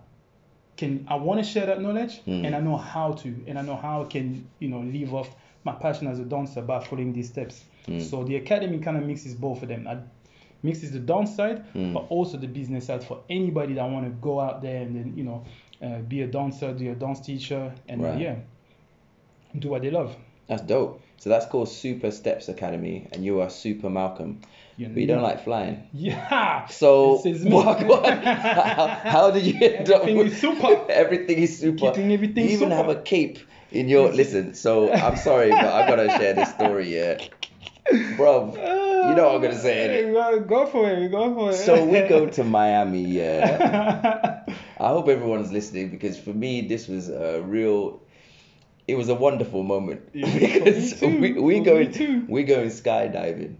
can 0.77 1.05
i 1.09 1.15
want 1.17 1.39
to 1.41 1.45
share 1.45 1.67
that 1.67 1.81
knowledge 1.81 2.23
Mm. 2.27 2.47
and 2.47 2.57
i 2.57 2.61
know 2.61 2.77
how 2.77 3.13
to 3.13 3.29
and 3.47 3.59
i 3.59 3.63
know 3.63 3.77
how 3.77 4.03
i 4.03 4.07
can 4.07 4.49
you 4.59 4.69
know 4.69 4.81
live 4.81 5.15
off 5.15 5.29
my 5.65 5.73
passion 5.73 6.07
as 6.09 6.19
a 6.19 6.25
dancer 6.25 6.63
by 6.63 6.81
following 6.83 7.13
these 7.13 7.29
steps 7.29 7.65
Mm. 7.87 8.03
so 8.03 8.25
the 8.25 8.37
academy 8.37 8.79
kind 8.79 8.97
of 8.97 9.05
mixes 9.05 9.35
both 9.35 9.63
of 9.63 9.69
them 9.69 9.87
I, 9.89 9.99
mixes 10.63 10.91
the 10.93 10.99
downside, 10.99 11.65
Mm. 11.75 11.95
but 11.95 12.01
also 12.11 12.37
the 12.37 12.47
business 12.47 12.87
side 12.87 13.03
for 13.03 13.21
anybody 13.31 13.75
that 13.75 13.89
want 13.89 14.05
to 14.05 14.11
go 14.11 14.39
out 14.41 14.61
there 14.63 14.83
and 14.83 14.95
then 14.97 15.15
you 15.17 15.25
know 15.25 15.45
uh, 15.83 15.99
be 16.01 16.21
a 16.23 16.27
dancer 16.27 16.73
be 16.75 16.89
a 16.89 16.95
dance 16.95 17.21
teacher 17.21 17.73
and 17.89 18.03
Right. 18.03 18.21
yeah 18.21 18.37
do 19.59 19.69
what 19.71 19.83
they 19.83 19.91
love 19.91 20.15
That's 20.47 20.63
dope. 20.63 21.01
So 21.19 21.29
that's 21.29 21.47
called 21.47 21.69
Super 21.69 22.11
Steps 22.11 22.49
Academy, 22.49 23.07
and 23.13 23.23
you 23.25 23.41
are 23.43 23.51
Super 23.51 23.89
Malcom. 23.91 24.37
you 24.79 24.89
But 24.89 24.97
you 24.97 25.07
don't 25.07 25.23
like 25.23 25.45
flying. 25.45 25.87
yeah 25.93 26.67
So 26.71 27.21
This 27.23 27.37
is 27.41 27.45
me. 27.47 27.53
what, 27.53 27.85
what- 27.87 28.25
how, 28.25 28.87
how 28.87 29.31
did 29.31 29.45
you 29.45 29.55
end 29.61 29.91
up 29.91 30.03
Everything 30.03 30.27
is 30.27 30.41
super. 30.41 30.87
Everything 30.91 31.39
is 31.39 31.59
super. 31.59 31.91
Keeping 31.91 32.13
everything 32.13 32.45
you 32.45 32.51
even 32.51 32.71
super. 32.71 32.75
have 32.77 32.89
a 32.89 32.97
cape 33.03 33.39
in 33.71 33.89
your 33.89 34.11
listen. 34.13 34.55
So 34.55 34.93
I'm 34.93 35.17
sorry, 35.17 35.51
but 35.51 35.65
I 35.79 35.87
gotta 35.89 36.09
share 36.19 36.33
this 36.35 36.51
story. 36.51 36.95
Yeah, 36.97 37.19
bro. 38.17 38.53
You 38.55 39.15
know 39.17 39.27
what 39.27 39.35
I'm 39.37 39.43
gonna 39.43 39.59
say. 39.59 40.05
innit? 40.05 40.13
Go, 40.13 40.41
go 40.41 40.67
for 40.67 40.91
it 40.91 41.11
go 41.11 41.35
for 41.35 41.51
it 41.51 41.55
So 41.55 41.85
we 41.85 42.01
go 42.03 42.27
to 42.27 42.45
Miami. 42.45 43.03
Yeah. 43.05 44.43
I 44.81 44.89
hope 44.89 45.09
everyone's 45.09 45.53
listening 45.53 45.91
because 45.91 46.19
for 46.19 46.31
me 46.33 46.63
this 46.69 46.89
was 46.89 47.09
a 47.09 47.41
real. 47.43 48.01
It 48.89 48.97
was 48.97 49.09
a 49.09 49.15
wonderful 49.15 49.63
moment 49.63 50.01
Yeah, 50.13 50.33
because 50.59 50.99
too. 51.01 51.21
we 51.21 51.33
we 51.33 51.61
going 51.61 51.65
go 51.65 51.79
me 51.79 51.93
too. 51.93 52.27
we 52.29 52.43
going 52.45 52.69
skydiving. 52.71 53.57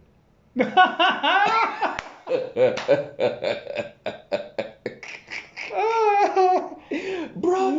Bro, 7.37 7.71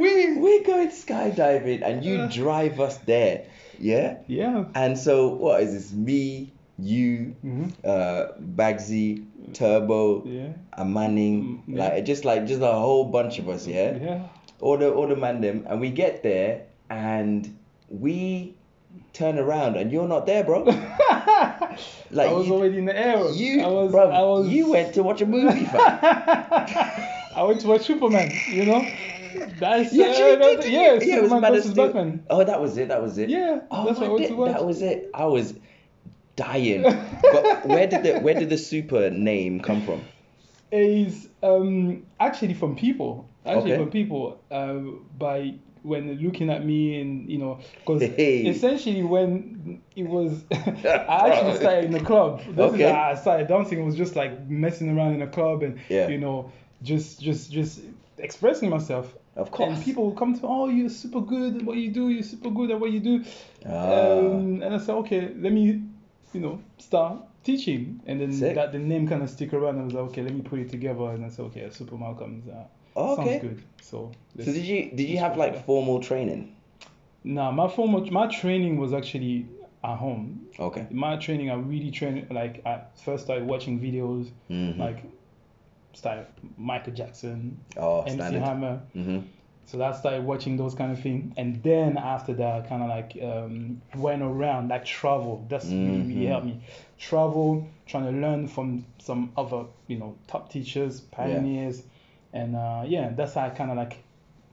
we're 0.00 0.62
going 0.64 0.88
skydiving 0.88 1.82
and 1.82 2.04
you 2.04 2.20
Uh. 2.20 2.28
drive 2.28 2.80
us 2.80 2.96
there. 2.98 3.46
Yeah? 3.80 4.18
Yeah. 4.28 4.64
And 4.74 4.96
so, 4.98 5.28
what 5.28 5.62
is 5.62 5.72
this? 5.72 5.92
Me, 5.92 6.52
you, 6.78 7.34
Mhm. 7.44 7.72
uh, 7.84 8.32
Bagsy, 8.38 9.24
Turbo, 9.52 10.22
Yeah. 10.24 10.52
and 10.76 10.94
Manning, 10.94 11.62
Mm, 11.66 11.76
yeah. 11.76 11.88
like 11.88 12.04
just 12.04 12.24
like 12.24 12.46
just 12.46 12.60
a 12.62 12.72
whole 12.72 13.04
bunch 13.04 13.38
of 13.38 13.48
us, 13.48 13.66
yeah. 13.66 13.96
Yeah. 14.00 14.18
All 14.60 14.76
the 14.76 14.92
all 14.92 15.08
the 15.08 15.16
man 15.16 15.40
them, 15.40 15.64
and 15.68 15.80
we 15.80 15.90
get 15.90 16.22
there 16.22 16.62
and 16.90 17.48
we 17.88 18.54
turn 19.12 19.38
around 19.38 19.76
and 19.76 19.90
you're 19.92 20.06
not 20.08 20.26
there, 20.26 20.44
bro. 20.44 20.64
Like 22.10 22.28
I 22.28 22.32
was 22.32 22.46
you, 22.48 22.54
already 22.54 22.78
in 22.78 22.84
the 22.86 22.96
air. 22.96 23.18
you, 23.30 23.62
I 23.62 23.68
was, 23.68 23.90
bro, 23.92 24.10
I 24.10 24.22
was, 24.22 24.48
you 24.48 24.70
went 24.70 24.94
to 24.94 25.02
watch 25.02 25.22
a 25.22 25.26
movie, 25.26 25.64
fam. 25.64 25.78
I 27.36 27.42
went 27.46 27.60
to 27.62 27.68
watch 27.68 27.82
Superman, 27.86 28.30
you 28.50 28.64
know? 28.66 28.84
That's, 29.58 29.92
You 29.92 30.04
uh, 30.04 30.12
did, 30.14 30.40
didn't 30.60 30.72
yeah, 30.72 30.92
it 30.92 30.94
was 30.94 31.04
Superman 31.04 31.52
versus 31.52 31.70
Steel. 31.72 31.86
Batman. 31.86 32.24
Oh, 32.30 32.44
that 32.44 32.60
was 32.60 32.76
it. 32.78 32.88
That 32.88 33.02
was 33.02 33.18
it. 33.18 33.28
Yeah, 33.30 33.60
Oh, 33.70 33.86
that's 33.86 33.98
what 33.98 34.10
I 34.10 34.14
I 34.14 34.18
did- 34.18 34.28
to 34.28 34.34
watch. 34.34 34.52
That 34.52 34.64
was 34.66 34.82
it. 34.82 35.10
I 35.14 35.24
was 35.26 35.54
dying. 36.36 36.82
but 37.22 37.66
where 37.66 37.86
did 37.86 38.02
the 38.02 38.20
where 38.20 38.34
did 38.34 38.50
the 38.50 38.58
super 38.58 39.10
name 39.10 39.60
come 39.60 39.82
from? 39.84 40.02
is 40.72 41.28
um, 41.42 42.04
actually 42.20 42.54
from 42.54 42.76
people. 42.76 43.28
Actually 43.44 43.72
Okay. 43.72 43.82
from 43.82 43.90
people. 43.90 44.40
Uh, 44.50 44.78
by 45.18 45.54
when 45.82 46.18
looking 46.20 46.50
at 46.50 46.64
me 46.64 47.00
and 47.00 47.28
you 47.30 47.38
know, 47.38 47.58
because 47.80 48.02
Hey. 48.16 48.46
essentially 48.46 49.02
when 49.02 49.80
it 49.96 50.04
was, 50.06 50.44
I 50.52 51.30
actually 51.32 51.56
started 51.56 51.84
in 51.86 51.90
the 51.92 52.00
club. 52.00 52.40
This 52.50 52.58
Okay. 52.72 52.84
is 52.84 52.92
how 52.92 53.02
I 53.10 53.14
started 53.14 53.48
dancing. 53.48 53.80
It 53.80 53.84
was 53.84 53.96
just 53.96 54.14
like 54.14 54.48
messing 54.48 54.90
around 54.96 55.14
in 55.14 55.22
a 55.22 55.26
club 55.26 55.62
and 55.62 55.80
Yeah. 55.88 56.08
you 56.08 56.18
know, 56.18 56.52
just 56.82 57.20
just 57.20 57.50
just 57.50 57.80
expressing 58.18 58.68
myself. 58.70 59.12
Of 59.36 59.50
course. 59.50 59.74
And 59.76 59.84
people 59.84 60.04
will 60.04 60.14
come 60.14 60.34
to, 60.38 60.46
oh, 60.46 60.68
you're 60.68 60.88
super 60.90 61.20
good 61.20 61.56
at 61.56 61.62
what 61.62 61.76
you 61.76 61.90
do. 61.90 62.08
You're 62.10 62.22
super 62.22 62.50
good 62.50 62.70
at 62.70 62.80
what 62.80 62.90
you 62.90 63.00
do. 63.00 63.24
Ah. 63.66 63.92
Um, 64.18 64.62
and 64.62 64.74
I 64.74 64.78
said, 64.78 64.94
okay, 64.96 65.32
let 65.36 65.52
me, 65.52 65.82
you 66.32 66.40
know, 66.40 66.60
start 66.78 67.18
teaching. 67.44 68.00
And 68.06 68.20
then 68.20 68.32
Sick. 68.32 68.54
that 68.56 68.72
the 68.72 68.78
name 68.78 69.06
kind 69.08 69.22
of 69.22 69.30
stick 69.30 69.52
around. 69.54 69.80
I 69.80 69.84
was 69.84 69.92
like, 69.92 70.04
okay, 70.10 70.22
let 70.22 70.34
me 70.34 70.42
put 70.42 70.58
it 70.58 70.68
together. 70.68 71.10
And 71.10 71.24
I 71.24 71.28
said, 71.28 71.44
okay, 71.46 71.68
Super 71.70 71.96
Malcom's. 71.96 72.48
Uh, 72.48 72.64
Oh, 72.96 73.12
okay. 73.12 73.38
Sounds 73.38 73.42
good. 73.42 73.62
So. 73.82 74.12
So 74.38 74.44
did 74.52 74.64
you 74.64 74.90
did 74.90 75.08
you 75.08 75.18
have 75.18 75.36
like 75.36 75.54
that. 75.54 75.64
formal 75.64 76.00
training? 76.00 76.56
Nah, 77.22 77.52
my 77.52 77.68
formal 77.68 78.04
my 78.10 78.26
training 78.26 78.78
was 78.78 78.92
actually 78.92 79.46
at 79.84 79.96
home. 79.96 80.48
Okay. 80.58 80.88
My 80.90 81.16
training, 81.16 81.50
I 81.50 81.54
really 81.54 81.92
trained 81.92 82.26
like 82.32 82.66
I 82.66 82.80
first 83.04 83.24
started 83.26 83.46
watching 83.46 83.78
videos 83.78 84.30
Mhm. 84.50 84.76
like 84.76 85.04
started 85.92 86.26
Michael 86.56 86.92
Jackson, 86.92 87.58
Oh, 87.76 88.02
MC 88.02 88.14
standard. 88.16 88.42
Hammer. 88.42 88.80
Mhm. 88.96 89.24
So 89.66 89.80
I 89.82 89.92
started 89.92 90.24
watching 90.24 90.56
those 90.56 90.74
kind 90.74 90.90
of 90.90 91.00
thing, 91.00 91.32
and 91.36 91.62
then 91.62 91.96
after 91.96 92.32
that, 92.34 92.68
kind 92.68 92.82
of 92.82 92.88
like 92.88 93.16
um, 93.22 93.80
went 93.94 94.20
around, 94.22 94.68
like 94.68 94.84
travel. 94.84 95.44
That's 95.48 95.66
really 95.66 95.98
really 96.02 96.14
Mhm. 96.24 96.28
helped 96.28 96.46
me. 96.46 96.60
Travel, 96.98 97.66
trying 97.86 98.04
to 98.04 98.10
learn 98.20 98.48
from 98.48 98.84
some 98.98 99.30
other, 99.36 99.66
you 99.86 99.96
know, 99.98 100.16
top 100.26 100.50
teachers, 100.50 101.00
pioneers, 101.00 101.84
and 102.32 102.56
uh, 102.56 102.82
yeah, 102.86 103.10
that's 103.10 103.34
how 103.34 103.42
I 103.46 103.50
kind 103.50 103.70
of 103.70 103.76
like 103.76 103.98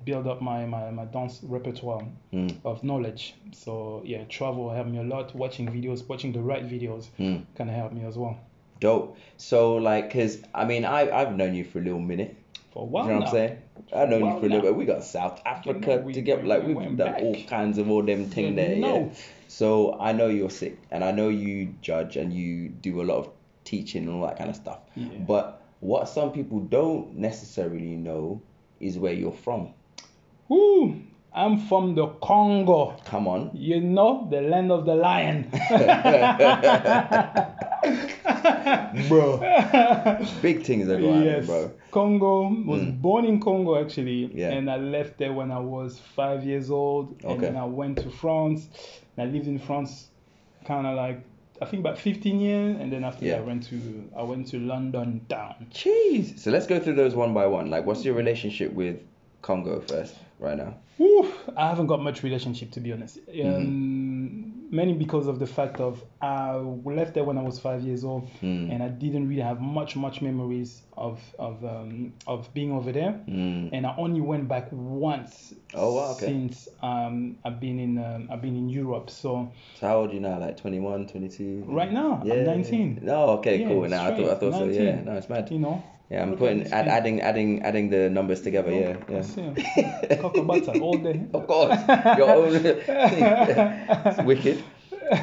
build 0.06 0.28
up 0.28 0.40
my, 0.42 0.66
my 0.66 0.92
my 0.92 1.06
dance 1.06 1.42
repertoire 1.44 2.04
Mm. 2.32 2.56
of 2.64 2.84
knowledge. 2.84 3.34
So 3.54 4.04
yeah, 4.06 4.24
travel 4.26 4.70
helped 4.70 4.92
me 4.92 5.00
a 5.00 5.04
lot. 5.04 5.34
Watching 5.36 5.68
videos, 5.68 6.08
watching 6.08 6.32
the 6.32 6.42
right 6.42 6.64
videos, 6.68 7.08
Mm. 7.18 7.44
kind 7.56 7.70
of 7.72 7.76
helped 7.76 7.96
me 7.96 8.06
as 8.06 8.18
well. 8.18 8.38
Dope. 8.80 9.18
So 9.38 9.76
like, 9.76 10.12
cause 10.14 10.40
I 10.54 10.66
mean, 10.66 10.86
I 10.86 11.10
I've 11.12 11.36
known 11.36 11.56
you 11.56 11.64
for 11.64 11.80
a 11.80 11.82
little 11.82 12.00
minute. 12.00 12.36
For 12.74 12.84
a 12.84 12.86
while 12.86 13.06
You 13.06 13.12
know 13.14 13.20
what 13.20 13.22
now. 13.22 13.28
I'm 13.30 13.34
saying? 13.34 13.58
I've 13.96 14.10
known 14.10 14.26
you 14.26 14.32
for 14.40 14.46
a 14.46 14.50
little 14.50 14.58
now. 14.58 14.62
bit. 14.64 14.76
We 14.76 14.86
got 14.86 15.04
South 15.04 15.42
Africa 15.46 16.02
we- 16.06 16.14
together. 16.14 16.42
we- 16.42 16.48
Like 16.48 16.64
we 16.64 16.74
we've 16.74 16.98
done 16.98 17.14
back. 17.14 17.22
all 17.22 17.36
kinds 17.48 17.78
of 17.78 17.90
all 17.90 18.04
them 18.04 18.26
thing 18.26 18.56
there. 18.56 18.76
Yeah. 18.76 19.10
So 19.48 19.98
I 20.00 20.12
know 20.12 20.28
you're 20.28 20.50
sick, 20.50 20.78
and 20.92 21.04
I 21.04 21.12
know 21.12 21.30
you 21.30 21.74
judge, 21.82 22.18
and 22.18 22.34
you 22.34 22.70
do 22.70 23.02
a 23.02 23.04
lot 23.04 23.18
of 23.18 23.30
teaching 23.64 24.04
and 24.04 24.14
all 24.16 24.28
that 24.28 24.38
kind 24.38 24.50
of 24.50 24.56
stuff. 24.56 24.80
Yeah. 24.96 25.08
But 25.20 25.62
what 25.80 26.10
some 26.10 26.32
people 26.32 26.60
don't 26.60 27.16
necessarily 27.16 27.96
know 27.96 28.42
is 28.80 28.98
where 28.98 29.14
you're 29.14 29.32
from. 29.32 29.74
Woo! 30.50 31.02
I'm 31.34 31.60
from 31.68 31.96
the 31.96 32.08
Congo. 32.22 32.96
Come 33.06 33.28
on. 33.28 33.52
You 33.54 33.80
know, 33.82 34.28
the 34.30 34.42
land 34.42 34.72
of 34.72 34.86
the 34.86 34.96
lion. 34.96 35.50
Bro. 39.10 39.38
Big 40.42 40.64
things 40.64 40.90
are 40.90 41.00
going 41.00 41.24
yes. 41.24 41.42
on, 41.42 41.46
bro. 41.48 41.72
Congo 41.92 42.42
was 42.66 42.82
Mm. 42.82 43.02
born 43.02 43.26
in 43.26 43.40
Congo 43.40 43.82
actually, 43.84 44.32
Yeah. 44.34 44.52
and 44.52 44.70
I 44.70 44.78
left 44.78 45.18
there 45.18 45.34
when 45.34 45.52
I 45.52 45.60
was 45.60 46.00
five 46.16 46.44
years 46.44 46.70
old, 46.70 47.12
and 47.24 47.32
Okay. 47.34 47.42
then 47.42 47.56
I 47.58 47.66
went 47.66 47.98
to 48.00 48.10
France. 48.10 48.68
And 49.16 49.30
I 49.30 49.34
lived 49.34 49.48
in 49.48 49.58
France, 49.60 50.10
kind 50.66 50.86
of 50.88 50.96
like 50.96 51.22
I 51.60 51.66
think 51.66 51.80
about 51.80 51.98
15 51.98 52.40
years, 52.40 52.78
and 52.80 52.92
then 52.92 53.04
after 53.04 53.26
Yeah. 53.26 53.34
that 53.38 53.42
I 53.42 53.46
went 53.46 53.64
to 53.70 53.76
I 54.16 54.22
went 54.24 54.48
to 54.50 54.60
London 54.60 55.22
town. 55.28 55.68
Jeez. 55.72 56.38
So 56.38 56.52
let's 56.52 56.68
go 56.68 56.80
through 56.80 56.96
those 56.96 57.16
one 57.16 57.34
by 57.34 57.48
one. 57.48 57.70
Like, 57.72 57.86
what's 57.88 58.06
your 58.06 58.14
relationship 58.14 58.74
with 58.74 58.98
Congo 59.42 59.80
first, 59.82 60.16
right 60.40 60.56
now? 60.58 60.76
Woo, 61.00 61.28
I 61.56 61.68
haven't 61.70 61.88
got 61.88 62.02
much 62.04 62.22
relationship 62.24 62.70
to 62.72 62.80
be 62.80 62.92
honest. 62.94 63.18
Um, 63.18 63.34
Mm-hmm. 63.34 64.07
Mainly 64.70 64.94
because 64.96 65.28
of 65.28 65.40
the 65.40 65.48
fact 65.48 65.80
of 65.80 66.04
I 66.22 66.56
left 66.56 67.14
there 67.14 67.24
when 67.24 67.38
I 67.38 67.42
was 67.42 67.58
five 67.60 67.84
years 67.84 68.04
old, 68.04 68.28
Mm. 68.42 68.72
and 68.74 68.84
I 68.84 68.90
didn't 68.90 69.28
really 69.30 69.42
have 69.42 69.62
much 69.62 69.96
much 69.96 70.22
memories 70.22 70.82
of 70.98 71.22
of 71.40 71.64
um, 71.64 72.14
of 72.28 72.54
being 72.54 72.72
over 72.74 72.92
there. 72.92 73.14
Mm. 73.30 73.70
And 73.72 73.86
I 73.86 73.96
only 73.98 74.20
went 74.22 74.48
back 74.48 74.68
once 74.72 75.54
Oh, 75.74 75.94
wow, 75.96 76.12
okay. 76.12 76.26
since 76.26 76.68
um, 76.82 77.38
I've 77.46 77.60
been 77.62 77.80
in 77.80 77.98
um, 77.98 78.28
I've 78.32 78.42
been 78.42 78.56
in 78.58 78.68
Europe. 78.70 79.10
So 79.10 79.52
So 79.80 79.88
how 79.88 79.98
old 80.00 80.12
are 80.12 80.14
you 80.16 80.20
now? 80.20 80.40
Like 80.40 80.58
21, 80.58 81.08
22? 81.08 81.64
right 81.68 81.92
now 81.92 82.20
I'm 82.22 82.28
19. 82.44 83.00
No, 83.04 83.30
okay, 83.40 83.62
Yeah, 83.62 83.68
cool. 83.70 83.88
Now 83.88 84.08
I 84.08 84.16
thought 84.16 84.30
I 84.32 84.36
thought 84.36 84.54
so. 84.54 84.66
Yeah, 84.66 85.02
no, 85.02 85.14
it's 85.14 85.30
mad. 85.30 85.50
You 85.52 85.60
know. 85.60 85.84
Yeah, 86.10 86.24
I'm 86.24 86.38
putting 86.38 86.72
add, 86.72 86.88
adding 86.88 87.22
adding 87.22 87.64
adding 87.64 87.90
the 87.90 88.10
numbers 88.10 88.42
together. 88.42 88.72
Yeah, 88.72 89.24
yeah. 89.38 90.16
Cocoa 90.16 90.44
butter 90.44 90.80
all 90.80 90.98
day. 90.98 91.26
Of 91.34 91.48
course, 91.48 91.80
your 92.18 92.30
own. 92.30 92.56
it's 92.66 94.22
wicked. 94.24 94.64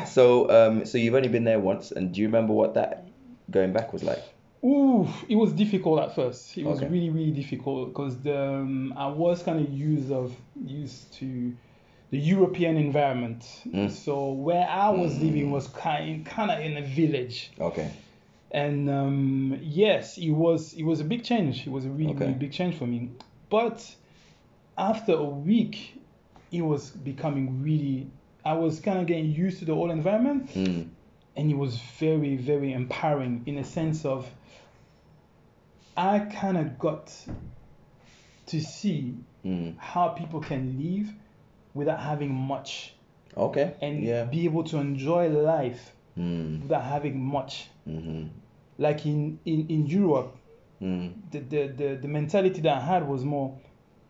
So 0.07 0.50
um, 0.50 0.85
so 0.85 0.99
you've 0.99 1.14
only 1.14 1.29
been 1.29 1.45
there 1.45 1.59
once, 1.59 1.91
and 1.91 2.12
do 2.12 2.21
you 2.21 2.26
remember 2.26 2.53
what 2.53 2.75
that 2.75 3.07
going 3.50 3.73
back 3.73 3.93
was 3.93 4.03
like? 4.03 4.23
Ooh, 4.64 5.07
it 5.29 5.37
was 5.37 5.53
difficult 5.53 6.00
at 6.00 6.14
first. 6.14 6.57
It 6.57 6.64
was 6.64 6.79
Okay. 6.79 6.88
really, 6.88 7.11
really 7.11 7.31
difficult 7.33 7.88
because 7.88 8.17
um, 8.26 8.95
I 8.97 9.07
was 9.09 9.43
kind 9.43 9.61
of 9.67 9.71
used 9.73 10.11
of 10.11 10.35
used 10.64 11.12
to 11.14 11.53
the 12.11 12.19
European 12.19 12.76
environment. 12.76 13.41
Mm. 13.67 13.91
So 13.91 14.33
where 14.33 14.67
I 14.67 14.88
was 14.91 15.19
living 15.19 15.50
was 15.50 15.67
kind 15.69 16.25
kind 16.25 16.50
of 16.50 16.61
in 16.61 16.76
a 16.76 16.83
village, 16.83 17.53
Okay. 17.61 17.91
And 18.54 18.88
um, 18.88 19.58
yes, 19.61 20.16
it 20.16 20.30
was 20.30 20.73
it 20.75 20.84
was 20.84 21.00
a 21.00 21.04
big 21.04 21.23
change. 21.25 21.66
It 21.66 21.70
was 21.70 21.84
a 21.84 21.90
really, 21.90 22.12
Okay. 22.14 22.26
really 22.26 22.38
big 22.38 22.52
change 22.52 22.76
for 22.78 22.87
me. 22.87 23.11
But 23.50 23.78
after 24.78 25.12
a 25.14 25.25
week, 25.25 26.00
it 26.50 26.62
was 26.62 26.90
becoming 26.90 27.62
really. 27.62 28.06
I 28.44 28.52
was 28.54 28.80
kind 28.80 28.99
of 28.99 29.06
getting 29.06 29.30
used 29.32 29.58
to 29.61 29.64
the 29.64 29.75
whole 29.75 29.90
environment 29.90 30.49
Mm. 30.54 30.88
and 31.37 31.50
it 31.50 31.56
was 31.56 31.76
very 31.99 32.37
very 32.37 32.73
empowering 32.73 33.42
in 33.46 33.58
a 33.58 33.64
sense 33.64 34.04
of 34.04 34.28
i 35.96 36.18
kind 36.18 36.56
of 36.58 36.78
got 36.78 37.11
to 38.46 38.61
see 38.61 39.14
Mm. 39.44 39.76
how 39.78 40.08
people 40.08 40.40
can 40.40 40.78
live 40.78 41.08
without 41.75 42.00
having 42.00 42.32
much 42.34 42.94
Okay. 43.37 43.75
and 43.82 44.02
yeah. 44.02 44.25
be 44.25 44.44
able 44.44 44.64
to 44.64 44.76
enjoy 44.78 45.28
life 45.28 45.92
Mm. 46.18 46.62
without 46.62 46.84
having 46.84 47.18
much 47.20 47.68
Mhm. 47.88 48.28
Like 48.78 49.07
in 49.07 49.38
in, 49.45 49.69
in 49.69 49.87
europe 49.87 50.37
Mm. 50.83 51.14
the, 51.31 51.38
the, 51.38 51.66
the, 51.69 51.99
the 52.02 52.09
mentality 52.09 52.61
that 52.62 52.76
i 52.76 52.81
had 52.81 53.09
was 53.09 53.25
more 53.25 53.59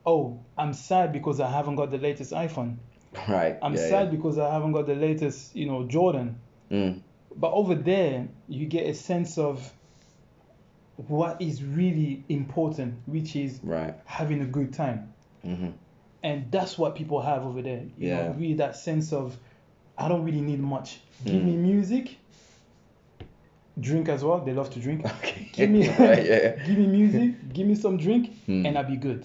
oh 0.06 0.40
i'm 0.56 0.72
sad 0.72 1.12
because 1.12 1.38
i 1.38 1.48
haven't 1.50 1.76
got 1.76 1.90
the 1.90 1.98
latest 1.98 2.32
iphone 2.32 2.76
Right. 3.28 3.58
i'm 3.62 3.74
yeah, 3.74 3.88
sad 3.88 4.10
because 4.10 4.38
i 4.38 4.50
haven't 4.50 4.72
got 4.72 4.86
the 4.86 4.94
latest 4.94 5.54
you 5.54 5.66
know 5.66 5.84
jordan 5.86 6.40
Yeah. 6.70 6.78
Mm. 6.78 7.00
But 7.36 7.52
over 7.52 7.74
there, 7.74 8.28
you 8.48 8.66
get 8.66 8.86
a 8.86 8.94
sense 8.94 9.38
of 9.38 9.72
what 10.96 11.40
is 11.42 11.62
really 11.62 12.24
important, 12.28 12.94
which 13.06 13.34
is 13.36 13.60
Right. 13.62 13.94
having 14.04 14.40
a 14.40 14.46
good 14.46 14.72
time. 14.72 15.12
Mhm. 15.44 15.72
And 16.22 16.50
that's 16.50 16.78
what 16.78 16.94
people 16.94 17.20
have 17.20 17.44
over 17.44 17.60
there. 17.62 17.82
You 17.98 18.08
Yeah. 18.08 18.22
know, 18.28 18.34
really 18.38 18.54
that 18.54 18.76
sense 18.76 19.12
of, 19.12 19.36
I 19.98 20.08
don't 20.08 20.24
really 20.24 20.40
need 20.40 20.60
much. 20.60 21.00
Give 21.24 21.42
Mm. 21.42 21.44
me 21.44 21.56
music, 21.56 22.16
drink 23.80 24.08
as 24.08 24.22
well. 24.24 24.40
They 24.44 24.52
love 24.52 24.70
to 24.70 24.80
drink. 24.80 25.04
Okay. 25.18 25.48
Give 25.52 25.70
me, 25.70 25.88
right. 25.88 26.24
Yeah. 26.32 26.56
give 26.66 26.78
me 26.78 26.86
music, 26.86 27.52
give 27.52 27.66
me 27.66 27.74
some 27.74 27.96
drink, 27.96 28.30
Mm. 28.48 28.66
and 28.66 28.78
I'll 28.78 28.84
be 28.88 28.96
good. 28.96 29.24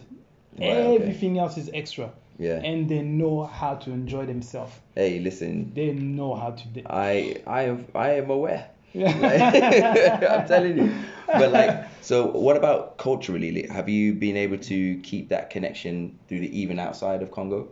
Right, 0.59 0.69
okay. 0.69 0.95
Everything 0.95 1.39
else 1.39 1.57
is 1.57 1.69
extra. 1.73 2.11
Yeah. 2.37 2.61
And 2.63 2.87
they 2.89 3.01
know 3.01 3.43
how 3.45 3.75
to 3.75 3.91
enjoy 3.91 4.25
themselves. 4.25 4.73
Hey, 4.95 5.19
listen. 5.19 5.71
They 5.73 5.91
know 5.93 6.35
how 6.35 6.51
to. 6.51 6.67
de- 6.67 6.83
I 6.89 7.41
I 7.45 7.63
am 7.63 7.85
I 7.95 8.11
am 8.13 8.29
aware. 8.29 8.69
Like, 8.95 10.23
I'm 10.23 10.47
telling 10.47 10.77
you. 10.77 10.91
But 11.27 11.51
like, 11.51 11.85
so 12.01 12.27
what 12.31 12.57
about 12.57 12.97
culturally? 12.97 13.67
Have 13.67 13.87
you 13.89 14.13
been 14.13 14.35
able 14.37 14.57
to 14.57 14.97
keep 15.01 15.29
that 15.29 15.49
connection 15.49 16.17
through 16.27 16.39
the 16.39 16.59
even 16.61 16.79
outside 16.79 17.21
of 17.21 17.29
Congo? 17.31 17.67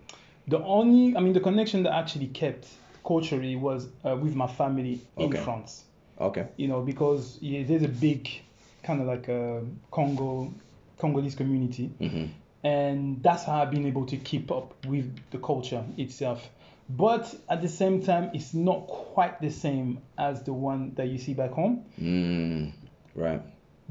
The 0.47 0.59
only, 0.63 1.15
I 1.17 1.19
mean, 1.21 1.33
the 1.33 1.39
connection 1.39 1.83
that 1.83 1.93
actually 1.93 2.27
kept 2.27 2.67
culturally 3.05 3.55
was 3.55 3.87
uh, 4.05 4.15
with 4.15 4.35
my 4.35 4.47
family 4.47 5.01
in 5.17 5.31
France. 5.31 5.83
Okay. 6.19 6.47
You 6.57 6.67
know, 6.67 6.81
because 6.81 7.37
yeah, 7.41 7.63
there's 7.63 7.83
a 7.83 7.87
big 7.87 8.29
kind 8.83 9.01
of 9.01 9.07
like 9.07 9.27
a 9.27 9.63
Congo, 9.91 10.53
Congolese 10.97 11.35
community, 11.35 11.87
hmm 11.99 12.25
and 12.63 13.21
that's 13.23 13.43
how 13.43 13.61
I've 13.61 13.71
been 13.71 13.85
able 13.85 14.05
to 14.07 14.17
keep 14.17 14.51
up 14.51 14.73
with 14.87 15.15
the 15.31 15.37
culture 15.37 15.83
itself. 15.97 16.49
But 16.89 17.33
at 17.49 17.61
the 17.61 17.69
same 17.69 18.01
time, 18.01 18.31
it's 18.33 18.53
not 18.53 18.87
quite 18.87 19.39
the 19.41 19.51
same 19.51 19.99
as 20.17 20.41
the 20.43 20.53
one 20.53 20.93
that 20.95 21.07
you 21.07 21.17
see 21.19 21.33
back 21.33 21.51
home. 21.51 21.85
Mm, 22.01 22.71
right. 23.15 23.41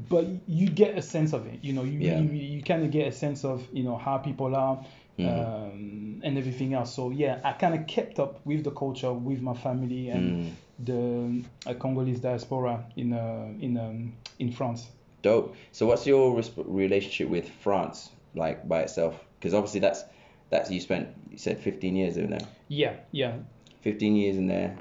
but 0.09 0.25
you 0.47 0.69
get 0.69 0.97
a 0.97 1.01
sense 1.01 1.33
of 1.33 1.47
it. 1.47 1.63
You 1.63 1.73
know, 1.73 1.83
you 1.83 1.99
Yeah. 1.99 2.19
really, 2.19 2.37
you 2.37 2.61
kind 2.61 2.83
of 2.83 2.91
get 2.91 3.07
a 3.07 3.11
sense 3.11 3.45
of 3.45 3.65
you 3.71 3.83
know 3.83 3.97
how 3.97 4.17
people 4.17 4.55
are 4.55 4.83
Mhm. 5.17 5.27
um, 5.27 6.21
and 6.23 6.37
everything 6.37 6.73
else. 6.73 6.93
So 6.93 7.09
yeah, 7.09 7.39
I 7.43 7.53
kind 7.53 7.73
of 7.73 7.87
kept 7.87 8.19
up 8.19 8.45
with 8.45 8.63
the 8.63 8.71
culture 8.71 9.11
with 9.13 9.41
my 9.41 9.53
family 9.55 10.09
and 10.09 10.37
Mm. 10.37 10.51
The 10.79 11.43
Congolese 11.79 12.19
diaspora 12.19 12.85
in 12.95 13.13
uh, 13.13 13.47
in 13.59 13.77
um, 13.77 14.13
in 14.39 14.51
France. 14.51 14.87
Dope. 15.23 15.55
So 15.71 15.85
what's 15.87 16.05
your 16.05 16.35
resp- 16.37 16.63
relationship 16.65 17.29
with 17.29 17.49
France 17.49 18.09
like 18.35 18.67
by 18.67 18.81
itself? 18.81 19.19
Because 19.39 19.53
obviously 19.53 19.79
that's 19.79 20.03
that's 20.49 20.69
you 20.71 20.79
spent 20.79 21.09
you 21.31 21.37
said 21.37 21.59
15 21.59 21.95
years 21.95 22.17
in 22.17 22.29
there. 22.29 22.47
Yeah, 22.67 22.93
yeah. 23.11 23.33
15 23.81 24.15
years 24.15 24.37
in 24.37 24.47
there, 24.47 24.77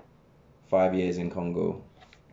five 0.68 0.94
years 0.94 1.18
in 1.18 1.30
Congo, 1.30 1.82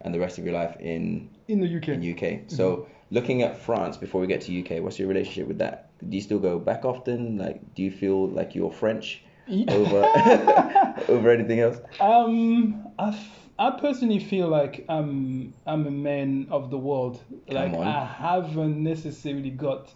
and 0.01 0.13
the 0.13 0.19
rest 0.19 0.37
of 0.37 0.45
your 0.45 0.53
life 0.53 0.75
in 0.79 1.29
In 1.47 1.59
the 1.59 1.77
UK. 1.77 1.89
in 1.89 2.13
UK. 2.13 2.41
So 2.47 2.87
looking 3.11 3.41
at 3.43 3.57
France 3.59 3.95
before 3.97 4.19
we 4.21 4.27
get 4.27 4.41
to 4.41 4.59
UK, 4.59 4.83
what's 4.83 4.97
your 4.99 5.07
relationship 5.07 5.47
with 5.47 5.59
that? 5.59 5.89
Do 6.09 6.15
you 6.15 6.21
still 6.21 6.39
go 6.39 6.59
back 6.59 6.83
often? 6.83 7.37
Like, 7.37 7.75
do 7.75 7.83
you 7.83 7.91
feel 7.91 8.27
like 8.29 8.55
you're 8.55 8.71
French 8.71 9.23
over 9.69 10.03
over 11.07 11.29
anything 11.29 11.59
else? 11.61 11.77
Um, 11.99 12.87
I, 12.99 13.17
I 13.59 13.71
personally 13.79 14.19
feel 14.19 14.47
like 14.47 14.85
I'm 14.89 15.53
I'm 15.65 15.85
a 15.87 15.91
man 15.91 16.47
of 16.49 16.69
the 16.69 16.77
world. 16.77 17.21
Like. 17.47 17.73
I 17.75 18.05
haven't 18.05 18.81
necessarily 18.83 19.51
got. 19.51 19.93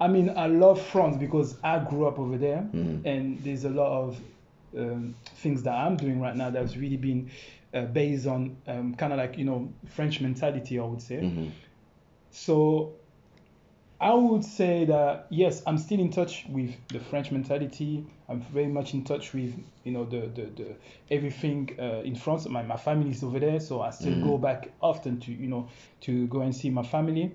I 0.00 0.08
mean, 0.08 0.30
I 0.36 0.46
love 0.46 0.80
France 0.80 1.16
because 1.16 1.56
I 1.62 1.78
grew 1.78 2.06
up 2.06 2.18
over 2.18 2.36
there, 2.36 2.68
Mhm. 2.72 3.04
and 3.06 3.38
there's 3.44 3.64
a 3.64 3.70
lot 3.70 3.92
of 3.92 4.20
um, 4.76 5.14
things 5.36 5.62
that 5.62 5.72
I'm 5.74 5.96
doing 5.96 6.20
right 6.20 6.34
now 6.36 6.50
that's 6.50 6.76
really 6.76 6.96
been 6.96 7.30
uh, 7.72 7.82
based 7.86 8.26
on 8.26 8.56
um, 8.66 8.94
kind 8.96 9.12
of 9.12 9.18
like 9.18 9.38
you 9.38 9.44
know 9.44 9.72
French 9.86 10.20
mentality, 10.20 10.78
I 10.78 10.84
would 10.84 11.02
say. 11.02 11.20
hmm 11.20 11.48
So 12.30 12.94
I 14.00 14.12
would 14.14 14.44
say 14.44 14.84
that 14.86 15.26
yes, 15.30 15.62
I'm 15.66 15.78
still 15.78 16.00
in 16.00 16.10
touch 16.10 16.44
with 16.48 16.74
the 16.88 17.00
French 17.00 17.30
mentality. 17.30 18.04
I'm 18.28 18.40
very 18.40 18.68
much 18.68 18.94
in 18.94 19.04
touch 19.04 19.32
with 19.34 19.54
you 19.84 19.92
know 19.92 20.04
the 20.04 20.20
the, 20.28 20.42
the 20.56 20.76
everything 21.10 21.76
uh, 21.78 22.00
in 22.04 22.16
France. 22.16 22.48
My 22.48 22.62
my 22.62 22.76
family 22.76 23.10
is 23.10 23.22
over 23.22 23.38
there, 23.38 23.60
so 23.60 23.82
I 23.82 23.90
still 23.90 24.14
Mhm. 24.14 24.22
go 24.22 24.38
back 24.38 24.72
often 24.80 25.20
to 25.20 25.32
you 25.32 25.48
know 25.48 25.68
to 26.02 26.26
go 26.28 26.40
and 26.40 26.54
see 26.54 26.70
my 26.70 26.82
family. 26.82 27.32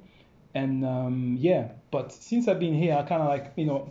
And 0.56 0.84
um, 0.84 1.38
yeah, 1.40 1.74
but 1.92 2.12
since 2.12 2.48
I've 2.48 2.60
been 2.60 2.74
here, 2.74 2.96
I 2.96 3.04
kind 3.04 3.22
of 3.22 3.28
like 3.28 3.54
you 3.56 3.66
know 3.66 3.90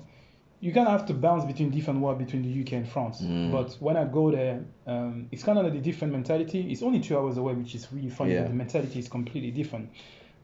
you 0.61 0.73
kind 0.73 0.89
of 0.89 0.93
have 0.99 1.07
to 1.07 1.15
bounce 1.15 1.45
between 1.45 1.71
different 1.71 2.01
world 2.01 2.19
between 2.19 2.43
the 2.43 2.51
UK 2.63 2.73
and 2.73 2.89
France. 2.89 3.21
Mm. 3.23 3.53
But 3.53 3.77
when 3.79 3.97
I 3.97 4.05
go 4.05 4.33
there, 4.33 4.65
um, 4.89 5.29
it's 5.31 5.45
kind 5.45 5.57
of 5.57 5.65
like 5.65 5.75
a 5.75 5.81
different 5.81 6.13
mentality. 6.13 6.73
It's 6.73 6.83
only 6.83 6.99
two 6.99 7.17
hours 7.17 7.37
away, 7.37 7.55
which 7.55 7.77
is 7.77 7.87
really 7.93 8.11
funny. 8.11 8.33
Yeah. 8.33 8.41
But 8.43 8.49
the 8.49 8.55
mentality 8.55 8.99
is 8.99 9.09
completely 9.09 9.53
different. 9.53 9.91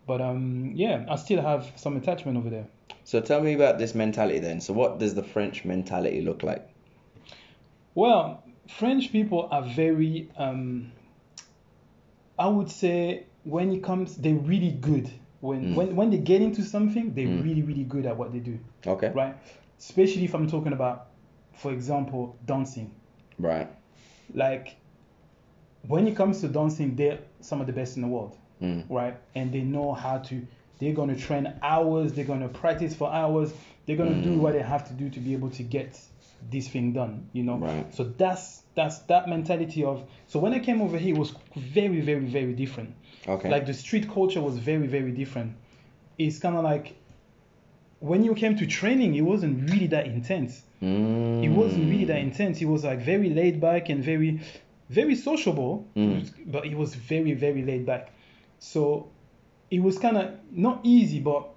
But 0.06 0.20
um, 0.20 0.70
yeah, 0.76 1.04
I 1.08 1.16
still 1.16 1.42
have 1.42 1.72
some 1.74 1.96
attachment 1.96 2.38
over 2.38 2.48
there. 2.48 2.68
So 3.04 3.20
tell 3.20 3.40
me 3.42 3.52
about 3.52 3.78
this 3.78 3.94
mentality 3.94 4.38
then. 4.38 4.60
So 4.60 4.72
what 4.72 4.98
does 4.98 5.14
the 5.14 5.22
French 5.22 5.64
mentality 5.64 6.22
look 6.22 6.42
like? 6.42 6.66
Well, 7.94 8.42
French 8.68 9.12
people 9.12 9.48
are 9.50 9.62
very, 9.62 10.30
um, 10.36 10.90
I 12.38 12.48
would 12.48 12.70
say, 12.70 13.26
when 13.44 13.72
it 13.72 13.82
comes, 13.84 14.16
they're 14.16 14.34
really 14.34 14.72
good. 14.72 15.10
When 15.40 15.72
Mm. 15.72 15.74
when 15.74 15.96
when 15.96 16.10
they 16.10 16.18
get 16.18 16.40
into 16.40 16.62
something, 16.62 17.12
they're 17.14 17.28
Mm. 17.28 17.44
really 17.44 17.62
really 17.62 17.84
good 17.84 18.06
at 18.06 18.16
what 18.16 18.32
they 18.32 18.38
do, 18.40 18.58
Okay. 18.86 19.10
right? 19.14 19.36
Especially 19.78 20.24
if 20.24 20.34
I'm 20.34 20.48
talking 20.48 20.72
about, 20.72 21.08
for 21.52 21.72
example, 21.72 22.36
dancing. 22.46 22.90
Right. 23.38 23.68
Like, 24.32 24.76
when 25.86 26.06
it 26.06 26.16
comes 26.16 26.40
to 26.40 26.48
dancing, 26.48 26.96
they're 26.96 27.18
some 27.40 27.60
of 27.60 27.66
the 27.66 27.74
best 27.74 27.96
in 27.96 28.02
the 28.02 28.08
world. 28.08 28.36
Mm. 28.62 28.84
right? 28.88 29.16
And 29.34 29.52
they 29.52 29.60
know 29.62 29.92
how 29.92 30.18
to. 30.18 30.46
They're 30.78 30.92
gonna 30.94 31.16
train 31.16 31.52
hours. 31.62 32.12
They're 32.12 32.24
gonna 32.24 32.48
practice 32.48 32.94
for 32.94 33.12
hours. 33.12 33.52
They're 33.86 33.96
gonna 33.96 34.22
do 34.22 34.30
Mm. 34.30 34.38
what 34.38 34.52
they 34.54 34.62
have 34.62 34.86
to 34.88 34.94
do 34.94 35.08
to 35.10 35.20
be 35.20 35.32
able 35.34 35.50
to 35.50 35.62
get 35.62 36.00
this 36.50 36.68
thing 36.68 36.92
done. 36.92 37.28
You 37.32 37.42
know. 37.44 37.56
Right. 37.58 37.94
So 37.94 38.04
that's 38.04 38.62
that's 38.74 38.98
that 39.10 39.28
mentality 39.28 39.84
of. 39.84 40.02
So 40.26 40.38
when 40.40 40.52
I 40.52 40.58
came 40.58 40.80
over 40.82 40.98
here, 40.98 41.14
it 41.14 41.18
was 41.18 41.32
very 41.56 42.00
very 42.00 42.24
very 42.26 42.52
different. 42.54 42.94
Okay. 43.28 43.50
Like 43.50 43.66
the 43.66 43.74
street 43.74 44.08
culture 44.10 44.40
was 44.40 44.58
very 44.58 44.86
very 44.86 45.12
different. 45.12 45.54
It's 46.18 46.38
kind 46.38 46.56
of 46.56 46.64
like 46.64 46.94
when 48.00 48.22
you 48.24 48.34
came 48.34 48.56
to 48.56 48.66
training, 48.66 49.14
it 49.14 49.22
wasn't 49.22 49.70
really 49.70 49.86
that 49.88 50.06
intense. 50.06 50.62
Mm. 50.82 51.42
It 51.42 51.48
wasn't 51.48 51.88
really 51.90 52.04
that 52.06 52.18
intense. 52.18 52.60
It 52.60 52.66
was 52.66 52.84
like 52.84 53.00
very 53.00 53.30
laid 53.30 53.60
back 53.60 53.88
and 53.88 54.04
very, 54.04 54.40
very 54.90 55.14
sociable, 55.14 55.86
Mm. 55.96 56.28
but 56.46 56.66
it 56.66 56.76
was 56.76 56.94
very, 56.94 57.32
very 57.32 57.62
laid 57.62 57.86
back. 57.86 58.10
So 58.58 59.08
it 59.70 59.80
was 59.82 59.98
kind 59.98 60.16
of 60.16 60.34
not 60.50 60.80
easy, 60.84 61.20
but 61.20 61.48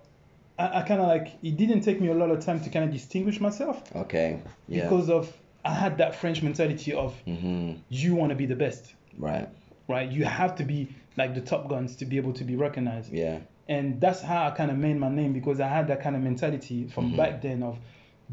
I, 0.57 0.79
I 0.79 0.81
kind 0.83 1.01
of 1.01 1.07
like 1.07 1.27
it 1.43 1.57
didn't 1.57 1.81
take 1.81 1.99
me 2.01 2.07
a 2.09 2.13
lot 2.13 2.31
of 2.31 2.43
time 2.43 2.59
to 2.61 2.69
kind 2.69 2.85
of 2.85 2.91
distinguish 2.91 3.39
myself 3.39 3.81
Okay. 3.95 4.39
Yeah. 4.67 4.83
because 4.83 5.09
of 5.09 5.31
I 5.65 5.73
had 5.73 5.97
that 5.97 6.15
French 6.15 6.41
mentality 6.41 6.93
of 6.93 7.13
hmm 7.25 7.73
you 7.89 8.15
want 8.15 8.29
to 8.31 8.35
be 8.35 8.45
the 8.45 8.55
best, 8.55 8.93
Right. 9.17 9.49
right? 9.87 10.09
You 10.09 10.25
have 10.25 10.55
to 10.55 10.63
be 10.63 10.95
like 11.17 11.33
the 11.35 11.41
top 11.41 11.67
guns 11.69 11.95
to 11.97 12.05
be 12.05 12.17
able 12.17 12.33
to 12.33 12.43
be 12.43 12.55
recognized 12.55 13.11
Yeah. 13.11 13.39
and 13.67 13.99
that's 13.99 14.21
how 14.21 14.47
I 14.47 14.51
kind 14.51 14.71
of 14.71 14.77
made 14.77 14.97
my 14.97 15.09
name 15.09 15.33
because 15.33 15.59
I 15.59 15.67
had 15.67 15.87
that 15.89 16.01
kind 16.01 16.15
of 16.15 16.21
mentality 16.21 16.87
from 16.87 17.11
Mhm. 17.13 17.17
back 17.17 17.41
then 17.41 17.63
of 17.63 17.77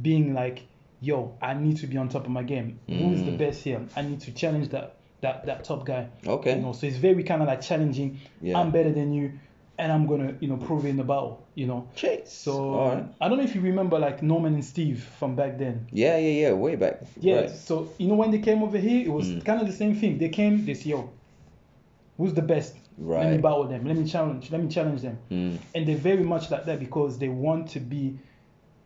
being 0.01 0.35
like, 0.35 0.63
yo, 1.01 1.37
I 1.43 1.55
need 1.55 1.77
to 1.79 1.87
be 1.87 1.97
on 1.97 2.09
top 2.09 2.25
of 2.25 2.31
my 2.31 2.43
game. 2.43 2.79
Who's 2.89 3.23
the 3.25 3.31
Mm. 3.33 3.39
best 3.39 3.63
here? 3.65 3.81
I 3.97 4.03
need 4.03 4.21
to 4.21 4.33
challenge 4.33 4.69
that 4.71 4.97
that 5.21 5.47
that 5.47 5.65
top 5.65 5.87
guy. 5.87 6.09
Okay. 6.27 6.55
You 6.57 6.63
know, 6.63 6.73
so 6.73 6.87
it's 6.87 6.99
very 6.99 7.23
kind 7.25 7.41
of 7.43 7.49
like 7.49 7.63
challenging. 7.63 8.19
Yeah. 8.43 8.59
I'm 8.59 8.71
better 8.71 8.93
than 8.93 9.13
you, 9.15 9.33
and 9.79 9.91
I'm 9.93 10.07
gonna 10.07 10.35
you 10.41 10.49
know 10.49 10.57
prove 10.57 10.85
it 10.87 10.91
in 10.91 10.97
the 10.97 11.05
battle. 11.05 11.47
You 11.55 11.67
know. 11.67 11.89
Chase. 11.95 12.33
So 12.33 12.53
right. 12.79 13.05
I 13.21 13.29
don't 13.29 13.39
know 13.39 13.45
if 13.45 13.55
you 13.55 13.61
remember 13.61 13.99
like 13.99 14.23
Norman 14.23 14.55
and 14.55 14.65
Steve 14.65 15.03
from 15.19 15.35
back 15.37 15.59
then. 15.59 15.87
Yeah, 15.93 16.17
yeah, 16.19 16.49
yeah. 16.49 16.53
Way 16.53 16.77
back. 16.77 17.01
Yeah. 17.21 17.41
Right. 17.43 17.51
So 17.51 17.89
you 17.99 18.09
know 18.09 18.15
when 18.15 18.31
they 18.31 18.39
came 18.41 18.63
over 18.63 18.79
here, 18.79 19.05
it 19.07 19.11
was 19.13 19.27
Mm. 19.29 19.45
kind 19.45 19.61
of 19.61 19.67
the 19.67 19.73
same 19.73 19.95
thing. 19.95 20.19
They 20.19 20.29
came, 20.29 20.65
they 20.67 20.75
said, 20.75 20.87
yo, 20.87 21.11
who's 22.17 22.35
the 22.35 22.43
best? 22.43 22.75
Let 22.97 23.27
me 23.27 23.33
Right. 23.33 23.43
battle 23.43 23.65
them. 23.65 23.85
Let 23.87 23.97
me 23.97 24.05
challenge. 24.09 24.51
Let 24.53 24.61
me 24.63 24.69
challenge 24.69 25.03
them 25.03 25.19
Mm. 25.31 25.59
and 25.75 25.87
they're 25.87 25.97
very 25.97 26.23
much 26.25 26.51
like 26.51 26.65
that 26.67 26.79
because 26.79 27.19
they 27.19 27.29
want 27.29 27.69
to 27.71 27.81
be 27.81 28.17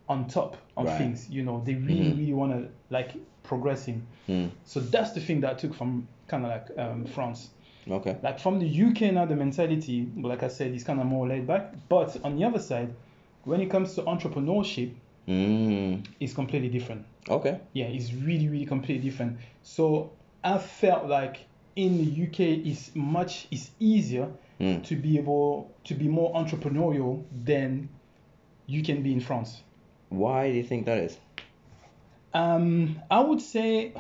on 0.08 0.26
top 0.26 0.56
of 0.78 0.86
Right. 0.86 0.96
things 0.96 1.28
you 1.28 1.42
know 1.44 1.60
they 1.66 1.74
really 1.74 2.00
Mhm. 2.00 2.16
really 2.18 2.32
want 2.32 2.52
to 2.52 2.70
like 2.88 3.10
progressing 3.42 4.06
Mm. 4.26 4.48
so 4.64 4.80
that's 4.80 5.12
the 5.12 5.20
thing 5.20 5.40
that 5.42 5.50
i 5.50 5.54
took 5.54 5.74
from 5.74 6.08
kind 6.28 6.46
of 6.46 6.50
like 6.50 6.66
um, 6.78 7.04
france 7.04 7.50
Okay. 7.90 8.16
like 8.22 8.38
from 8.38 8.58
the 8.58 8.82
uk 8.84 9.00
now 9.12 9.24
the 9.24 9.34
mentality 9.36 10.08
like 10.16 10.42
i 10.42 10.48
said 10.48 10.74
is 10.74 10.84
kind 10.84 11.00
of 11.00 11.06
more 11.06 11.26
laid 11.26 11.46
back 11.46 11.72
but 11.88 12.16
on 12.24 12.36
the 12.36 12.44
other 12.44 12.58
side 12.58 12.92
when 13.44 13.60
it 13.60 13.70
comes 13.70 13.94
to 13.94 14.02
entrepreneurship 14.02 14.92
Mm. 15.28 16.06
it's 16.20 16.32
completely 16.32 16.68
different 16.70 17.04
Okay. 17.28 17.60
yeah 17.74 17.84
it's 17.86 18.12
really 18.14 18.48
really 18.48 18.64
completely 18.66 19.10
different 19.10 19.38
so 19.62 20.10
i 20.42 20.56
felt 20.56 21.06
like 21.06 21.40
in 21.76 21.98
the 21.98 22.26
uk 22.26 22.40
it's 22.40 22.94
much 22.94 23.46
it's 23.50 23.70
easier 23.78 24.28
Mm. 24.60 24.82
to 24.84 24.96
be 24.96 25.18
able 25.18 25.70
to 25.84 25.94
be 25.94 26.08
more 26.08 26.32
entrepreneurial 26.34 27.22
than 27.44 27.88
you 28.66 28.82
can 28.82 29.02
be 29.04 29.12
in 29.12 29.20
France. 29.20 29.62
Why 30.08 30.50
do 30.50 30.56
you 30.56 30.64
think 30.64 30.86
that 30.86 30.98
is? 30.98 31.16
Um, 32.34 33.00
I 33.08 33.20
would 33.20 33.40
say 33.40 33.92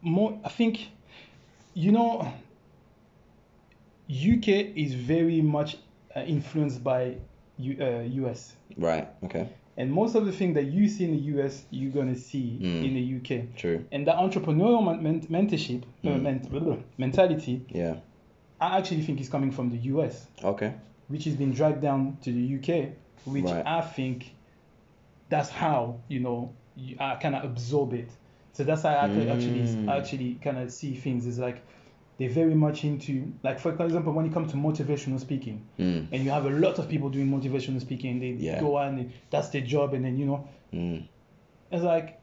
more. 0.00 0.38
I 0.44 0.48
think 0.48 0.88
you 1.74 1.92
know, 1.92 2.32
UK 4.10 4.48
is 4.76 4.94
very 4.94 5.40
much 5.40 5.76
uh, 6.16 6.20
influenced 6.20 6.82
by 6.82 7.16
U, 7.58 7.76
uh, 7.80 8.00
US, 8.26 8.56
Right. 8.76 9.06
Okay. 9.24 9.48
and 9.76 9.92
most 9.92 10.14
of 10.16 10.26
the 10.26 10.32
things 10.32 10.54
that 10.54 10.64
you 10.64 10.88
see 10.88 11.04
in 11.04 11.12
the 11.12 11.22
US, 11.38 11.64
you're 11.70 11.92
gonna 11.92 12.16
see 12.16 12.58
Mm. 12.60 12.84
in 12.86 12.94
the 12.94 13.00
UK. 13.18 13.46
True. 13.56 13.84
And 13.92 14.06
that 14.06 14.16
entrepreneurial 14.16 14.84
men- 14.84 15.02
men- 15.02 15.20
mentorship, 15.46 15.82
uh, 16.04 16.08
Mm. 16.08 16.22
ment- 16.22 16.50
blah, 16.50 16.60
blah, 16.60 16.76
mentality, 16.98 17.62
Yeah. 17.68 17.96
I 18.60 18.78
actually 18.78 19.02
think 19.02 19.20
is 19.20 19.28
coming 19.28 19.50
from 19.52 19.70
the 19.70 19.78
US. 19.92 20.26
Okay. 20.42 20.72
which 21.08 21.24
has 21.24 21.34
been 21.34 21.50
dragged 21.50 21.80
down 21.82 22.16
to 22.22 22.30
the 22.30 22.40
UK, 22.40 22.92
which 23.24 23.44
Right. 23.44 23.66
I 23.66 23.80
think 23.80 24.32
that's 25.28 25.50
how 25.50 25.96
you 26.08 26.20
know 26.20 26.50
you, 26.76 26.94
I 27.00 27.16
kind 27.16 27.34
of 27.34 27.44
absorb 27.44 27.92
it. 27.94 28.08
So 28.52 28.62
that's 28.64 28.82
how 28.82 28.96
I 28.96 29.08
could 29.08 29.28
actually 29.28 29.60
Mm. 29.62 29.88
actually 29.88 30.34
kind 30.40 30.58
of 30.58 30.70
see 30.72 30.94
things. 30.94 31.26
Is 31.26 31.38
like 31.38 31.62
they're 32.20 32.28
very 32.42 32.54
much 32.54 32.84
into 32.84 33.32
like 33.42 33.58
for 33.58 33.70
example 33.84 34.12
when 34.12 34.26
it 34.26 34.32
comes 34.34 34.50
to 34.52 34.56
motivational 34.58 35.18
speaking 35.18 35.66
Mm. 35.78 36.06
and 36.12 36.22
you 36.24 36.30
have 36.30 36.44
a 36.46 36.50
lot 36.50 36.78
of 36.78 36.86
people 36.88 37.08
doing 37.08 37.28
motivational 37.36 37.80
speaking 37.80 38.20
they 38.20 38.32
Yeah. 38.48 38.60
go 38.60 38.76
on 38.76 38.98
and 38.98 39.12
that's 39.30 39.48
their 39.48 39.62
job 39.62 39.94
and 39.94 40.04
then 40.04 40.16
you 40.18 40.26
know 40.26 40.40
Mm. 40.72 41.08
it's 41.72 41.82
like 41.82 42.20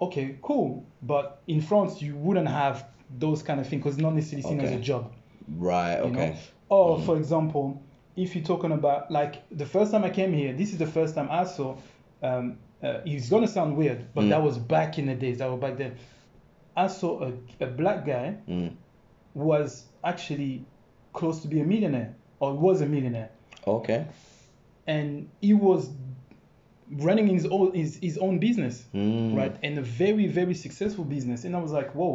okay 0.00 0.38
cool 0.42 0.86
but 1.02 1.42
in 1.46 1.60
france 1.60 2.00
you 2.00 2.14
wouldn't 2.16 2.48
have 2.48 2.86
those 3.10 3.42
kind 3.42 3.58
of 3.60 3.66
things 3.68 3.80
because 3.82 3.94
it's 3.96 4.02
not 4.02 4.14
necessarily 4.14 4.42
seen 4.42 4.60
as 4.60 4.72
a 4.72 4.78
job 4.80 5.12
Right. 5.48 5.96
Okay. 5.96 6.10
know 6.30 6.36
or 6.68 6.98
Mm. 6.98 7.06
for 7.06 7.16
example 7.16 7.82
if 8.16 8.34
you're 8.34 8.44
talking 8.44 8.72
about 8.72 9.10
like 9.10 9.42
the 9.50 9.66
first 9.66 9.90
time 9.92 10.04
i 10.04 10.10
came 10.10 10.32
here 10.32 10.52
this 10.52 10.72
is 10.72 10.78
the 10.78 10.86
first 10.86 11.14
time 11.14 11.28
i 11.30 11.44
saw 11.44 11.76
um 12.22 12.58
uh, 12.82 13.00
it's 13.04 13.28
gonna 13.28 13.48
sound 13.48 13.76
weird 13.76 14.00
but 14.14 14.24
Mm. 14.24 14.28
that 14.30 14.42
was 14.42 14.56
back 14.58 14.98
in 14.98 15.06
the 15.06 15.14
days 15.14 15.38
that 15.38 15.50
was 15.50 15.60
back 15.60 15.76
then 15.78 15.96
i 16.84 16.86
saw 16.98 17.12
a, 17.28 17.30
a 17.60 17.66
black 17.80 18.00
guy 18.06 18.26
Mm. 18.48 18.70
who 19.34 19.40
was 19.54 19.70
actually 20.04 20.54
close 21.18 21.36
to 21.42 21.48
be 21.48 21.58
a 21.60 21.64
millionaire 21.72 22.10
or 22.40 22.48
was 22.66 22.80
a 22.80 22.86
millionaire 22.86 23.30
Okay. 23.66 24.00
and 24.86 25.28
he 25.40 25.52
was 25.54 25.90
running 27.06 27.26
his 27.36 27.44
own 27.46 27.74
his, 27.74 27.98
his 28.06 28.16
own 28.18 28.38
business 28.38 28.76
Mm. 28.94 29.36
right 29.36 29.54
and 29.62 29.78
a 29.78 29.82
very 29.82 30.26
very 30.40 30.54
successful 30.54 31.04
business 31.04 31.44
and 31.44 31.54
i 31.56 31.60
was 31.60 31.72
like 31.72 31.90
whoa 31.94 32.14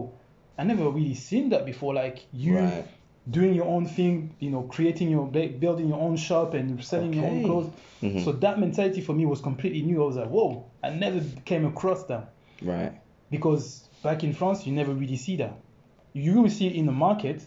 i 0.58 0.64
never 0.64 0.90
really 0.90 1.14
seen 1.30 1.50
that 1.50 1.64
before 1.66 1.94
like 1.94 2.18
you 2.32 2.58
Right. 2.58 2.86
doing 3.30 3.54
your 3.60 3.66
own 3.76 3.86
thing 3.98 4.36
you 4.40 4.50
know 4.54 4.64
creating 4.76 5.10
your 5.16 5.26
building 5.64 5.88
your 5.94 6.02
own 6.08 6.16
shop 6.18 6.54
and 6.56 6.84
selling 6.84 7.14
your 7.14 7.26
own 7.26 7.38
Okay. 7.40 7.46
clothes 7.50 7.70
Mhm. 8.02 8.24
so 8.26 8.32
that 8.46 8.56
mentality 8.60 9.02
for 9.08 9.14
me 9.20 9.26
was 9.34 9.42
completely 9.42 9.82
new 9.90 9.98
i 10.04 10.06
was 10.12 10.16
like 10.22 10.30
whoa 10.30 10.50
i 10.84 10.90
never 10.90 11.20
came 11.46 11.66
across 11.74 12.02
that 12.12 12.24
Right. 12.62 12.94
because 13.30 13.66
back 14.04 14.24
in 14.24 14.34
france 14.34 14.66
you 14.68 14.74
never 14.74 14.94
really 14.94 15.18
see 15.18 15.38
that 15.38 15.54
you 16.14 16.42
will 16.42 16.50
see 16.50 16.68
it 16.68 16.76
in 16.76 16.86
the 16.86 16.92
market 16.92 17.42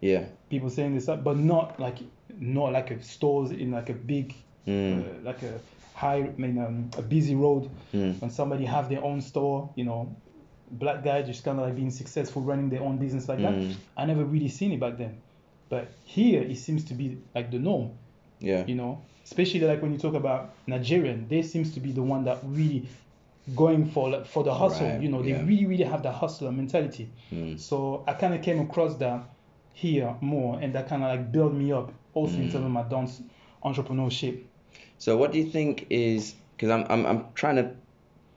Yeah. 0.00 0.24
people 0.50 0.70
saying 0.70 0.94
this 0.94 1.04
stuff 1.04 1.20
but 1.22 1.36
not 1.36 1.78
like 1.80 1.98
not 2.38 2.72
like 2.72 2.90
a 2.90 3.02
stores 3.02 3.50
in 3.50 3.70
like 3.72 3.90
a 3.90 3.94
big 3.94 4.34
Mm. 4.66 5.00
uh, 5.00 5.02
like 5.24 5.42
a 5.42 5.58
high 5.94 6.18
I 6.24 6.32
mean 6.36 6.58
um, 6.58 6.90
a 6.98 7.02
busy 7.02 7.34
road 7.34 7.70
Mm. 7.94 8.20
when 8.20 8.30
somebody 8.30 8.64
have 8.66 8.88
their 8.88 9.02
own 9.02 9.20
store 9.22 9.70
you 9.76 9.84
know 9.84 10.14
black 10.70 11.02
guy 11.02 11.22
just 11.22 11.42
kind 11.44 11.58
of 11.58 11.64
like 11.66 11.74
being 11.76 11.90
successful 11.90 12.42
running 12.42 12.68
their 12.68 12.82
own 12.82 12.98
business 12.98 13.28
like 13.28 13.38
Mm. 13.38 13.44
that 13.68 13.76
i 13.96 14.04
never 14.06 14.24
really 14.24 14.48
seen 14.48 14.72
it 14.72 14.80
back 14.80 14.98
then 14.98 15.14
but 15.70 15.88
here 16.04 16.42
it 16.42 16.56
seems 16.58 16.84
to 16.84 16.94
be 16.94 17.16
like 17.34 17.50
the 17.50 17.58
norm 17.58 17.90
Yeah. 18.40 18.64
you 18.66 18.74
know 18.74 19.00
especially 19.24 19.60
like 19.60 19.80
when 19.82 19.92
you 19.92 19.98
talk 19.98 20.14
about 20.14 20.50
nigerian 20.66 21.26
they 21.28 21.42
seems 21.42 21.72
to 21.74 21.80
be 21.80 21.92
the 21.92 22.02
one 22.02 22.24
that 22.24 22.38
really 22.44 22.86
going 23.54 23.86
for 23.86 24.24
for 24.24 24.44
the 24.44 24.52
hustle 24.54 24.88
Right, 24.88 25.00
you 25.02 25.08
know 25.08 25.22
they 25.22 25.30
yeah. 25.30 25.44
really 25.44 25.66
really 25.66 25.84
have 25.84 26.02
that 26.02 26.12
hustler 26.12 26.52
mentality 26.52 27.10
Mm. 27.32 27.58
so 27.58 28.04
i 28.06 28.12
kind 28.14 28.34
of 28.34 28.42
came 28.42 28.60
across 28.60 28.96
that 28.96 29.28
here 29.72 30.14
more 30.20 30.58
and 30.60 30.74
that 30.74 30.88
kind 30.88 31.02
of 31.02 31.08
like 31.08 31.32
built 31.32 31.52
me 31.54 31.72
up 31.72 31.92
also 32.14 32.36
in 32.36 32.48
Mm. 32.48 32.52
terms 32.52 32.64
of 32.64 32.70
my 32.70 32.82
dance 32.82 33.22
entrepreneurship 33.64 34.44
So 34.98 35.16
what 35.16 35.32
do 35.32 35.38
you 35.38 35.46
think 35.50 35.86
is 35.90 36.34
because 36.56 36.70
I'm, 36.70 36.84
I'm 36.90 37.06
I'm 37.06 37.24
trying 37.34 37.56
to 37.56 37.70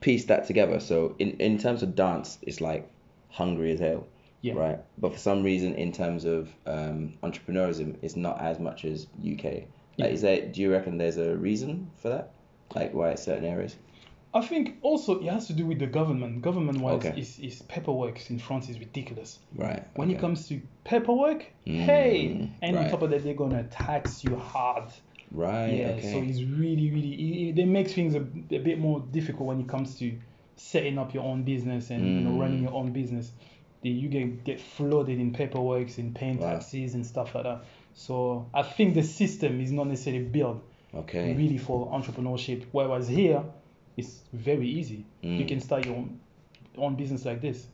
piece 0.00 0.26
that 0.26 0.46
together. 0.46 0.80
So 0.80 1.14
in 1.18 1.30
in 1.40 1.58
terms 1.58 1.82
of 1.82 1.94
dance, 1.94 2.38
it's 2.42 2.60
like 2.60 2.88
hungry 3.28 3.72
as 3.72 3.80
hell, 3.80 4.06
yeah 4.42 4.54
right? 4.54 4.78
But 4.98 5.12
for 5.12 5.18
some 5.18 5.42
reason, 5.42 5.74
in 5.74 5.92
terms 5.92 6.24
of 6.24 6.48
um, 6.66 7.14
entrepreneurism, 7.22 7.96
it's 8.02 8.16
not 8.16 8.40
as 8.40 8.58
much 8.58 8.84
as 8.84 9.06
UK. 9.20 9.44
Like, 9.44 9.66
Yeah. 9.96 10.06
is 10.06 10.20
there? 10.22 10.46
Do 10.52 10.60
you 10.60 10.70
reckon 10.72 10.98
there's 10.98 11.18
a 11.18 11.36
reason 11.36 11.90
for 12.00 12.08
that? 12.10 12.30
Like 12.74 12.94
why 12.94 13.14
certain 13.16 13.44
areas? 13.44 13.76
I 14.34 14.40
think 14.40 14.76
also 14.82 15.20
it 15.20 15.30
has 15.30 15.46
to 15.48 15.52
do 15.52 15.66
with 15.66 15.78
the 15.78 15.86
government. 15.86 16.40
Government 16.42 16.80
wise, 16.80 17.04
Okay. 17.04 17.20
is, 17.20 17.38
is 17.38 17.62
paperwork 17.62 18.30
in 18.30 18.38
France 18.38 18.68
is 18.70 18.78
ridiculous. 18.78 19.38
Right. 19.54 19.86
When 19.94 20.10
it 20.10 20.18
comes 20.18 20.48
to 20.48 20.60
paperwork, 20.84 21.44
Mm, 21.66 21.84
hey, 21.84 22.50
and 22.62 22.76
on 22.78 22.88
top 22.90 23.02
of 23.02 23.10
that, 23.10 23.22
they're 23.24 23.34
gonna 23.34 23.64
tax 23.64 24.24
you 24.24 24.36
hard. 24.36 24.84
Right. 25.30 25.68
yeah, 25.74 25.88
okay. 25.96 26.12
so 26.12 26.18
it's 26.22 26.42
really, 26.42 26.90
really, 26.90 27.48
it, 27.50 27.58
it, 27.58 27.66
makes 27.66 27.92
things 27.94 28.14
a, 28.14 28.18
a 28.20 28.58
bit 28.58 28.78
more 28.78 29.00
difficult 29.12 29.48
when 29.48 29.60
it 29.60 29.68
comes 29.68 29.98
to 30.00 30.18
setting 30.56 30.98
up 30.98 31.14
your 31.14 31.24
own 31.24 31.42
business 31.44 31.90
and 31.90 32.04
you 32.04 32.20
know 32.20 32.30
Mm. 32.36 32.40
running 32.40 32.62
your 32.62 32.72
own 32.74 32.92
business. 32.92 33.32
You 33.82 34.08
get 34.08 34.44
get 34.44 34.60
flooded 34.60 35.18
in 35.18 35.32
paperwork 35.32 35.98
in 35.98 36.14
paying 36.14 36.38
Wow. 36.38 36.52
taxes 36.52 36.94
and 36.94 37.04
stuff 37.06 37.34
like 37.34 37.44
that. 37.44 37.64
So 37.94 38.46
I 38.54 38.62
think 38.62 38.94
the 38.94 39.02
system 39.02 39.60
is 39.60 39.72
not 39.72 39.88
necessarily 39.88 40.24
built 40.24 40.62
okay. 40.94 41.34
really 41.34 41.58
for 41.58 41.88
entrepreneurship. 41.90 42.64
Whereas 42.72 43.08
here, 43.08 43.42
it's 43.96 44.20
very 44.32 44.68
easy. 44.68 45.04
You 45.22 45.44
Mm. 45.44 45.48
can 45.48 45.60
start 45.60 45.86
your 45.86 45.96
own, 45.96 46.20
own 46.78 46.94
business 46.96 47.24
like 47.24 47.40
this. 47.40 47.66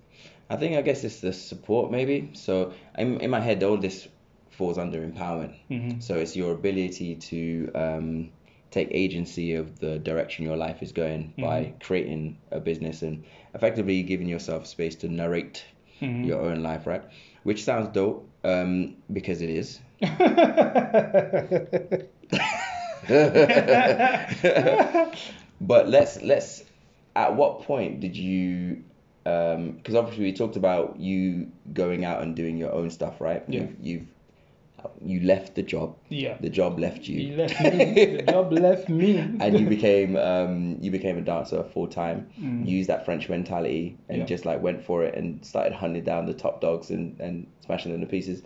I 0.50 0.56
think 0.56 0.76
I 0.76 0.82
guess 0.82 1.04
it's 1.04 1.20
the 1.20 1.32
support 1.32 1.90
maybe. 1.90 2.30
So 2.32 2.72
in, 2.96 3.20
in 3.20 3.30
my 3.30 3.40
head, 3.40 3.62
all 3.62 3.76
this 3.76 4.08
falls 4.50 4.78
under 4.78 5.00
empowerment. 5.06 5.54
hmm 5.68 6.00
So 6.00 6.16
it's 6.16 6.34
your 6.36 6.52
ability 6.52 7.16
to 7.16 7.70
um, 7.74 8.30
take 8.70 8.88
agency 8.90 9.54
of 9.54 9.78
the 9.78 9.98
direction 9.98 10.44
your 10.44 10.56
life 10.56 10.82
is 10.82 10.92
going 10.92 11.32
by 11.38 11.72
Mhm. 11.72 11.80
creating 11.80 12.38
a 12.50 12.60
business 12.60 13.02
and 13.02 13.24
effectively 13.54 14.02
giving 14.02 14.28
yourself 14.28 14.66
space 14.66 14.96
to 14.96 15.08
narrate 15.08 15.64
Mhm. 16.00 16.26
your 16.26 16.40
own 16.40 16.62
life, 16.62 16.86
right? 16.86 17.02
Which 17.44 17.64
sounds 17.64 17.88
dope 17.92 18.28
um, 18.44 18.96
because 19.12 19.42
it 19.42 19.50
is. 19.50 19.80
but 25.60 25.88
let's 25.88 26.20
let's. 26.22 26.64
At 27.16 27.34
what 27.36 27.62
point 27.62 28.00
did 28.00 28.16
you? 28.16 28.84
Um. 29.26 29.72
Because 29.72 29.94
obviously 29.94 30.24
we 30.24 30.32
talked 30.32 30.56
about 30.56 30.98
you 30.98 31.50
going 31.72 32.04
out 32.04 32.22
and 32.22 32.34
doing 32.36 32.56
your 32.56 32.72
own 32.72 32.90
stuff, 32.90 33.20
right? 33.20 33.42
Yeah. 33.48 33.60
You've, 33.60 33.76
you've 33.80 34.06
you 35.04 35.18
left 35.20 35.56
the 35.56 35.62
job. 35.62 35.96
yeah. 36.08 36.36
The 36.40 36.48
job 36.48 36.78
left 36.78 36.98
He 36.98 37.22
you. 37.30 37.36
left 37.36 37.60
me. 37.60 38.16
the 38.18 38.22
job 38.22 38.52
left 38.66 38.88
me. 38.88 39.18
and 39.18 39.58
you 39.58 39.66
became 39.68 40.14
um 40.16 40.78
you 40.80 40.92
became 40.92 41.18
a 41.18 41.20
dancer 41.20 41.64
full 41.64 41.88
time. 41.88 42.28
Mm. 42.40 42.64
Used 42.68 42.88
that 42.88 43.04
French 43.04 43.28
mentality 43.28 43.96
and 44.08 44.18
Yeah. 44.18 44.24
just 44.24 44.44
like 44.46 44.62
went 44.62 44.84
for 44.84 45.02
it 45.04 45.16
and 45.16 45.44
started 45.44 45.72
hunting 45.72 46.04
down 46.04 46.26
the 46.26 46.32
top 46.34 46.60
dogs 46.60 46.90
and 46.90 47.18
and 47.20 47.48
smashing 47.66 47.90
them 47.90 48.00
to 48.02 48.06
pieces. 48.06 48.42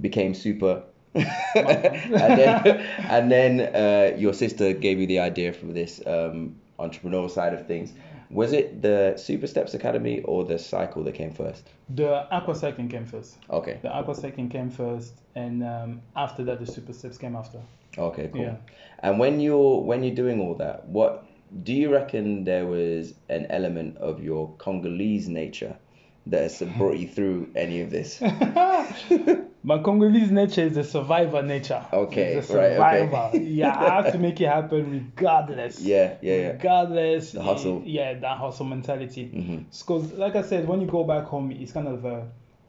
Became 0.00 0.34
super. 0.34 0.82
and 1.54 2.38
then 2.38 2.66
and 3.10 3.30
then 3.30 3.60
uh, 3.60 4.16
your 4.16 4.32
sister 4.32 4.72
gave 4.72 4.98
you 4.98 5.06
the 5.06 5.18
idea 5.18 5.52
for 5.52 5.66
this 5.66 6.00
um 6.06 6.56
entrepreneurial 6.78 7.30
side 7.30 7.54
of 7.54 7.66
things. 7.66 7.92
Was 8.30 8.54
it 8.54 8.80
the 8.80 9.14
Super 9.18 9.46
Steps 9.46 9.74
Academy 9.74 10.22
or 10.22 10.44
the 10.44 10.58
cycle 10.58 11.04
that 11.04 11.12
came 11.12 11.32
first? 11.32 11.68
The 11.90 12.26
aqua 12.32 12.54
cycling 12.54 12.88
came 12.88 13.04
first. 13.04 13.36
Okay. 13.50 13.78
The 13.82 13.94
aqua 13.94 14.14
cycling 14.14 14.48
came 14.48 14.70
first, 14.70 15.12
and 15.34 15.62
um, 15.62 16.00
after 16.16 16.42
that, 16.44 16.58
the 16.58 16.66
super 16.66 16.94
steps 16.94 17.18
came 17.18 17.36
after. 17.36 17.60
Okay, 17.98 18.30
cool. 18.32 18.42
Yeah. 18.42 18.56
And 19.00 19.18
when 19.18 19.38
you're 19.38 19.82
when 19.82 20.02
you're 20.02 20.14
doing 20.14 20.40
all 20.40 20.54
that, 20.54 20.86
what 20.86 21.26
do 21.62 21.74
you 21.74 21.92
reckon 21.92 22.44
there 22.44 22.64
was 22.64 23.14
an 23.28 23.46
element 23.50 23.98
of 23.98 24.22
your 24.22 24.54
Congolese 24.56 25.28
nature 25.28 25.76
that 26.26 26.42
has 26.42 26.62
brought 26.76 26.96
you 26.98 27.08
through 27.08 27.50
any 27.56 27.80
of 27.80 27.90
this? 27.90 28.20
My 29.64 29.78
Congolese 29.78 30.30
nature 30.32 30.62
is 30.62 30.76
a 30.76 30.82
survivor 30.84 31.40
nature. 31.42 31.84
Okay, 31.92 32.34
It's 32.34 32.50
a 32.50 32.56
right, 32.56 32.72
okay. 32.72 32.98
survivor. 33.06 33.36
yeah, 33.38 33.78
I 33.78 34.02
have 34.02 34.12
to 34.12 34.18
make 34.26 34.40
it 34.40 34.46
happen 34.48 34.90
regardless. 35.16 35.80
Yeah, 35.80 36.14
yeah, 36.20 36.34
yeah. 36.36 36.48
Regardless. 36.52 37.32
The 37.32 37.42
hustle. 37.42 37.82
Yeah, 37.84 38.14
that 38.14 38.38
hustle 38.38 38.66
mentality. 38.66 39.64
Because, 39.70 40.12
like 40.14 40.34
I 40.34 40.42
said, 40.42 40.66
when 40.66 40.80
you 40.80 40.88
go 40.88 41.04
back 41.04 41.24
home, 41.24 41.52
it's 41.52 41.70
kind 41.72 41.86
of 41.86 42.04
a 42.04 42.26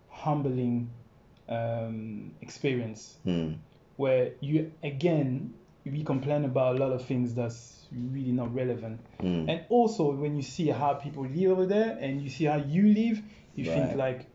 humbling 0.10 0.90
um, 1.50 2.32
experience 2.42 3.18
Hmm. 3.24 3.54
where 3.98 4.32
you, 4.40 4.72
again, 4.84 5.54
we 5.86 6.04
complain 6.04 6.46
about 6.46 6.76
a 6.76 6.80
lot 6.80 6.92
of 6.92 7.04
things 7.06 7.34
that's 7.34 7.88
really 7.92 8.32
not 8.32 8.54
relevant. 8.54 9.00
Hmm. 9.20 9.50
And 9.50 9.62
also, 9.70 10.12
when 10.12 10.36
you 10.36 10.42
see 10.44 10.68
how 10.68 10.94
people 10.94 11.26
live 11.26 11.52
over 11.52 11.66
there 11.66 11.98
and 12.00 12.22
you 12.22 12.30
see 12.30 12.46
how 12.46 12.58
you 12.58 12.94
live, 12.94 13.22
you 13.56 13.66
Right. 13.70 13.74
think 13.74 13.96
like, 13.96 14.26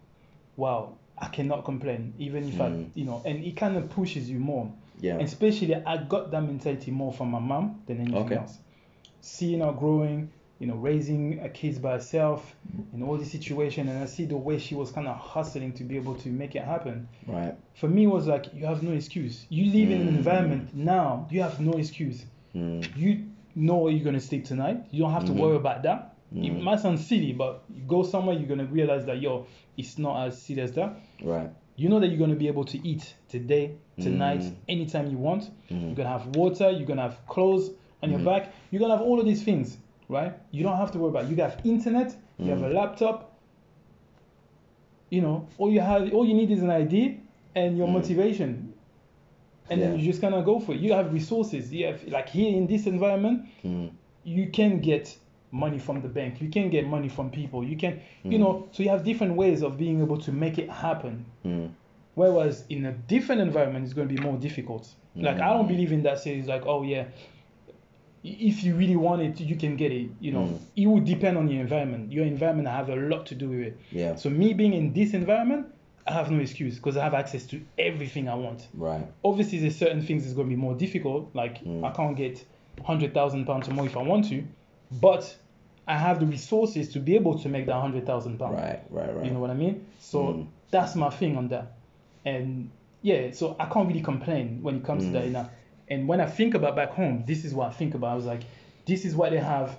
wow, 0.56 0.94
I 1.16 1.26
cannot 1.28 1.64
complain, 1.64 2.14
even 2.18 2.48
if 2.48 2.60
I, 2.60 2.68
Mm. 2.70 2.90
you 2.94 3.04
know, 3.04 3.22
and 3.24 3.42
it 3.44 3.56
kind 3.56 3.76
of 3.76 3.88
pushes 3.90 4.30
you 4.30 4.38
more. 4.38 4.70
Yeah. 5.00 5.14
And 5.14 5.22
especially, 5.22 5.74
I 5.74 5.96
got 6.04 6.30
that 6.30 6.42
mentality 6.42 6.90
more 6.90 7.12
from 7.12 7.30
my 7.30 7.38
mom 7.40 7.82
than 7.86 7.98
anything 8.00 8.16
Okay. 8.26 8.36
else. 8.36 8.58
Seeing 9.20 9.60
her 9.60 9.72
growing, 9.72 10.30
you 10.58 10.66
know, 10.66 10.74
raising 10.76 11.40
a 11.40 11.48
kids 11.48 11.78
by 11.78 11.92
herself 11.92 12.54
in 12.92 13.02
all 13.02 13.16
this 13.16 13.30
situation, 13.30 13.88
and 13.88 14.02
I 14.02 14.06
see 14.06 14.26
the 14.26 14.36
way 14.36 14.58
she 14.58 14.74
was 14.74 14.90
kind 14.90 15.06
of 15.08 15.16
hustling 15.16 15.72
to 15.74 15.84
be 15.84 15.96
able 15.96 16.14
to 16.16 16.28
make 16.30 16.54
it 16.56 16.62
happen. 16.64 17.08
Right. 17.26 17.54
For 17.74 17.88
me, 17.88 18.04
it 18.04 18.08
was 18.08 18.26
like, 18.26 18.46
you 18.54 18.66
have 18.66 18.82
no 18.82 18.92
excuse. 18.92 19.46
You 19.50 19.66
live 19.72 19.90
in 19.90 20.00
an 20.00 20.08
Mm. 20.14 20.16
environment 20.16 20.74
now, 20.74 21.26
you 21.30 21.42
have 21.42 21.60
no 21.60 21.72
excuse. 21.74 22.24
Hmm. 22.52 22.80
You 22.96 23.26
know 23.54 23.76
where 23.78 23.92
you're 23.92 24.04
gonna 24.04 24.20
sleep 24.20 24.44
tonight. 24.44 24.84
You 24.90 25.00
don't 25.02 25.12
have 25.12 25.24
to 25.26 25.32
Mhm. 25.32 25.36
worry 25.38 25.56
about 25.56 25.82
that. 25.84 26.14
Mhm. 26.34 26.44
It 26.44 26.62
might 26.62 26.80
sound 26.80 26.98
silly, 27.00 27.32
but 27.32 27.64
you 27.74 27.82
go 27.86 28.02
somewhere, 28.02 28.36
you're 28.36 28.48
gonna 28.48 28.66
realize 28.66 29.06
that 29.06 29.20
yo, 29.20 29.46
it's 29.76 29.98
not 29.98 30.26
as 30.26 30.40
silly 30.42 30.60
as 30.62 30.72
that. 30.72 31.00
Right. 31.22 31.50
You 31.76 31.88
know 31.88 32.00
that 32.00 32.08
you're 32.08 32.18
gonna 32.18 32.34
be 32.34 32.48
able 32.48 32.64
to 32.64 32.86
eat 32.86 33.14
today, 33.28 33.76
tonight, 34.00 34.40
Mm. 34.40 34.54
anytime 34.68 35.10
you 35.10 35.16
want. 35.18 35.50
Mhm. 35.70 35.86
You're 35.86 35.94
gonna 35.94 36.08
have 36.10 36.36
water. 36.36 36.70
You're 36.70 36.86
gonna 36.86 37.02
have 37.02 37.24
clothes 37.26 37.70
on 38.02 38.10
your 38.10 38.20
Mhm. 38.20 38.24
back. 38.24 38.52
You're 38.70 38.80
gonna 38.80 38.96
have 38.96 39.06
all 39.06 39.18
of 39.20 39.26
these 39.26 39.42
things, 39.42 39.78
right? 40.08 40.34
You 40.50 40.64
don't 40.64 40.76
have 40.76 40.90
to 40.92 40.98
worry 40.98 41.10
about. 41.10 41.28
You 41.30 41.36
have 41.36 41.60
internet. 41.64 42.14
You 42.38 42.50
have 42.50 42.62
a 42.62 42.68
Mhm. 42.68 42.74
laptop. 42.74 43.24
you 45.10 45.22
know, 45.22 45.46
all 45.56 45.72
you 45.72 45.80
have, 45.80 46.12
all 46.12 46.26
you 46.26 46.34
need 46.34 46.50
is 46.50 46.62
an 46.62 46.68
idea 46.68 47.14
and 47.54 47.78
your 47.78 47.88
Mm. 47.88 47.92
motivation, 47.94 48.74
and 49.70 49.80
then 49.80 49.92
Yeah. 49.92 49.98
you 49.98 50.04
just 50.04 50.20
kind 50.20 50.34
of 50.34 50.44
go 50.44 50.60
for 50.60 50.74
it. 50.74 50.80
You 50.80 50.92
have 50.92 51.14
resources. 51.14 51.72
You 51.72 51.86
have 51.86 52.06
like 52.08 52.28
here 52.28 52.54
in 52.54 52.66
this 52.66 52.86
environment, 52.86 53.46
Mm. 53.64 53.88
you 54.24 54.48
can 54.50 54.80
get 54.80 55.16
money 55.50 55.78
from 55.78 56.02
the 56.02 56.08
bank. 56.08 56.40
You 56.40 56.48
can 56.50 56.68
get 56.70 56.86
money 56.86 57.08
from 57.08 57.30
people. 57.30 57.64
You 57.64 57.76
can, 57.76 58.00
you 58.24 58.38
Mm. 58.38 58.40
know, 58.40 58.68
so 58.72 58.82
you 58.82 58.90
have 58.90 59.02
different 59.04 59.34
ways 59.34 59.62
of 59.62 59.78
being 59.78 60.00
able 60.02 60.18
to 60.18 60.32
make 60.32 60.58
it 60.58 60.68
happen. 60.70 61.24
Mm. 61.44 61.70
Whereas 62.14 62.64
in 62.68 62.84
a 62.86 62.92
different 62.92 63.40
environment, 63.40 63.84
it's 63.84 63.94
going 63.94 64.08
to 64.08 64.14
be 64.14 64.20
more 64.20 64.36
difficult. 64.36 64.88
Like 65.16 65.40
I 65.40 65.52
don't 65.54 65.64
Mm. 65.64 65.68
believe 65.68 65.92
in 65.92 66.02
that. 66.02 66.18
Say 66.18 66.36
it's 66.38 66.48
like, 66.48 66.64
oh 66.66 66.82
yeah, 66.82 67.04
if 68.24 68.62
you 68.64 68.74
really 68.74 68.96
want 68.96 69.22
it, 69.22 69.40
you 69.40 69.56
can 69.56 69.76
get 69.76 69.92
it. 69.92 70.10
You 70.20 70.32
know, 70.32 70.44
Mm. 70.46 70.58
it 70.76 70.86
will 70.86 71.00
depend 71.00 71.38
on 71.38 71.48
your 71.48 71.60
environment. 71.60 72.12
Your 72.12 72.26
environment 72.26 72.68
have 72.68 72.88
a 72.90 72.96
lot 72.96 73.26
to 73.26 73.34
do 73.34 73.48
with 73.48 73.60
it. 73.60 73.78
Yeah. 73.92 74.16
So 74.16 74.28
me 74.28 74.52
being 74.54 74.74
in 74.74 74.92
this 74.92 75.14
environment, 75.14 75.66
I 76.06 76.12
have 76.12 76.30
no 76.30 76.38
excuse 76.40 76.76
because 76.76 76.96
I 76.96 77.04
have 77.04 77.14
access 77.14 77.46
to 77.46 77.60
everything 77.78 78.28
I 78.28 78.34
want. 78.34 78.68
Right. 78.74 79.06
Obviously, 79.24 79.58
there's 79.58 79.76
certain 79.76 80.02
things 80.02 80.24
that's 80.24 80.34
going 80.34 80.48
to 80.48 80.54
be 80.56 80.60
more 80.60 80.74
difficult. 80.74 81.30
Like 81.34 81.62
Mm. 81.64 81.84
I 81.84 81.90
can't 81.90 82.16
get 82.16 82.44
hundred 82.84 83.12
thousand 83.14 83.44
pounds 83.44 83.68
or 83.68 83.72
more 83.72 83.86
if 83.86 83.96
I 83.96 84.02
want 84.02 84.28
to, 84.28 84.42
but 84.90 85.36
I 85.86 85.96
have 85.96 86.20
the 86.20 86.26
resources 86.26 86.90
to 86.92 87.00
be 87.00 87.14
able 87.14 87.38
to 87.38 87.48
make 87.48 87.66
that 87.66 87.80
hundred 87.80 88.06
thousand 88.06 88.38
pounds. 88.38 88.54
Right. 88.60 88.80
Right. 88.90 89.14
Right. 89.16 89.24
You 89.24 89.30
know 89.30 89.40
what 89.40 89.50
I 89.50 89.54
mean? 89.54 89.86
So 89.98 90.18
Mm. 90.24 90.46
that's 90.70 90.94
my 90.96 91.10
thing 91.10 91.36
on 91.36 91.48
that. 91.48 91.72
And 92.24 92.70
yeah, 93.02 93.30
so 93.32 93.56
I 93.58 93.66
can't 93.66 93.88
really 93.88 94.02
complain 94.02 94.60
when 94.62 94.76
it 94.76 94.84
comes 94.84 95.04
to 95.04 95.10
that. 95.12 95.22
Mm. 95.22 95.26
You 95.26 95.32
know? 95.32 95.48
And 95.88 96.08
when 96.08 96.20
I 96.20 96.26
think 96.26 96.54
about 96.54 96.76
back 96.76 96.90
home, 96.90 97.24
this 97.26 97.44
is 97.44 97.54
what 97.54 97.68
I 97.68 97.72
think 97.72 97.94
about. 97.94 98.12
I 98.12 98.14
was 98.16 98.26
like, 98.26 98.42
this 98.86 99.04
is 99.06 99.14
what 99.14 99.30
they 99.30 99.38
have, 99.38 99.78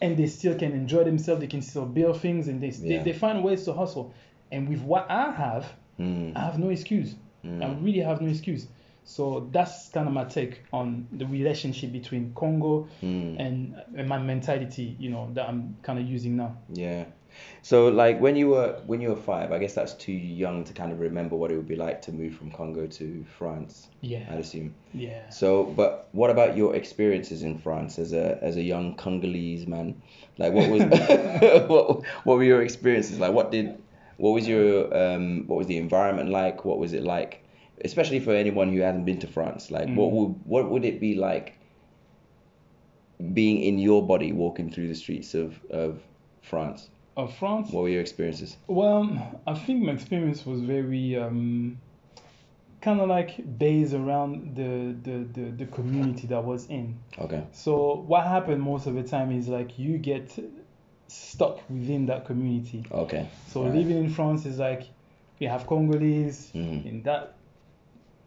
and 0.00 0.16
they 0.16 0.26
still 0.26 0.56
can 0.58 0.72
enjoy 0.72 1.04
themselves. 1.04 1.40
They 1.40 1.46
can 1.46 1.62
still 1.62 1.86
build 1.86 2.20
things, 2.20 2.48
and 2.48 2.60
they 2.60 2.70
Yeah. 2.70 2.98
they, 2.98 3.12
they 3.12 3.18
find 3.18 3.44
ways 3.44 3.64
to 3.66 3.72
hustle. 3.72 4.12
And 4.50 4.68
with 4.68 4.80
what 4.82 5.08
I 5.10 5.30
have, 5.30 5.72
Mm. 6.00 6.36
I 6.36 6.40
have 6.40 6.58
no 6.58 6.68
excuse. 6.70 7.14
I 7.44 7.48
Mm. 7.48 7.84
really 7.84 8.00
have 8.00 8.20
no 8.20 8.28
excuse. 8.28 8.66
So 9.08 9.48
that's 9.52 9.88
kind 9.88 10.06
of 10.06 10.12
my 10.12 10.24
take 10.24 10.60
on 10.70 11.08
the 11.12 11.24
relationship 11.24 11.92
between 11.92 12.34
Congo 12.34 12.88
Mm. 13.02 13.40
and, 13.40 13.74
and 13.96 14.06
my 14.06 14.18
mentality, 14.18 14.96
you 14.98 15.08
know, 15.08 15.30
that 15.32 15.48
I'm 15.48 15.76
kind 15.82 15.98
of 15.98 16.04
using 16.06 16.36
now. 16.36 16.58
Yeah. 16.74 17.04
So 17.62 17.88
like 17.88 18.20
when 18.20 18.36
you 18.36 18.48
were 18.48 18.80
when 18.86 19.00
you 19.00 19.08
were 19.10 19.16
five, 19.32 19.50
I 19.52 19.58
guess 19.58 19.72
that's 19.72 19.94
too 19.94 20.12
young 20.12 20.64
to 20.64 20.72
kind 20.74 20.92
of 20.92 21.00
remember 21.00 21.36
what 21.36 21.50
it 21.50 21.56
would 21.56 21.68
be 21.68 21.76
like 21.76 22.02
to 22.02 22.12
move 22.12 22.34
from 22.34 22.50
Congo 22.50 22.86
to 22.86 23.24
France. 23.38 23.88
Yeah. 24.02 24.26
I'd 24.30 24.40
assume. 24.40 24.74
Yeah. 24.92 25.30
So, 25.30 25.64
but 25.64 26.08
what 26.12 26.28
about 26.30 26.56
your 26.56 26.74
experiences 26.74 27.42
in 27.42 27.58
France 27.58 27.98
as 27.98 28.12
a 28.12 28.38
as 28.42 28.56
a 28.56 28.62
young 28.62 28.94
Congolese 28.96 29.66
man? 29.66 30.02
Like, 30.36 30.52
what 30.52 30.68
was 30.68 30.82
what 31.68 32.02
what 32.24 32.36
were 32.36 32.44
your 32.44 32.62
experiences 32.62 33.18
like? 33.18 33.32
What 33.32 33.52
did 33.52 33.78
what 34.18 34.32
was 34.32 34.46
your 34.46 34.94
um 34.94 35.46
what 35.46 35.56
was 35.56 35.66
the 35.66 35.78
environment 35.78 36.28
like? 36.30 36.64
What 36.64 36.78
was 36.78 36.92
it 36.92 37.04
like, 37.04 37.42
especially 37.84 38.20
for 38.20 38.32
anyone 38.34 38.72
who 38.72 38.80
hasn't 38.80 39.04
been 39.04 39.18
to 39.20 39.26
France? 39.26 39.70
Like, 39.70 39.88
what 39.88 40.10
Mm. 40.10 40.12
would 40.12 40.34
what 40.44 40.70
would 40.70 40.84
it 40.84 41.00
be 41.00 41.14
like 41.14 41.58
being 43.32 43.60
in 43.62 43.78
your 43.78 44.06
body 44.06 44.32
walking 44.32 44.70
through 44.70 44.88
the 44.88 44.94
streets 44.94 45.34
of 45.34 45.60
of 45.70 46.02
France? 46.42 46.88
Of 47.16 47.34
France, 47.34 47.72
What 47.72 47.82
were 47.82 47.88
your 47.88 48.00
experiences? 48.00 48.56
Well, 48.68 49.40
I 49.44 49.54
think 49.54 49.82
my 49.82 49.90
experience 49.92 50.46
was 50.46 50.60
very 50.60 51.16
um, 51.16 51.78
kind 52.80 53.00
of 53.00 53.08
like 53.08 53.58
based 53.58 53.92
around 53.92 54.54
the, 54.54 54.94
the, 55.02 55.26
the, 55.32 55.50
the 55.50 55.66
community 55.66 56.28
that 56.28 56.36
I 56.36 56.38
was 56.38 56.66
in. 56.66 57.00
Okay. 57.18 57.42
So 57.50 58.04
what 58.06 58.24
happened 58.24 58.62
most 58.62 58.86
of 58.86 58.94
the 58.94 59.02
time 59.02 59.32
is 59.32 59.48
like 59.48 59.80
you 59.80 59.98
get 59.98 60.38
stuck 61.08 61.68
within 61.68 62.06
that 62.06 62.24
community. 62.24 62.84
Okay. 62.92 63.28
So 63.48 63.64
Right. 63.64 63.74
living 63.74 63.96
in 64.04 64.10
France 64.10 64.46
is 64.46 64.60
like 64.60 64.84
you 65.40 65.48
have 65.48 65.66
Congolese 65.66 66.52
Mhm. 66.54 66.86
in 66.86 67.02
that 67.02 67.37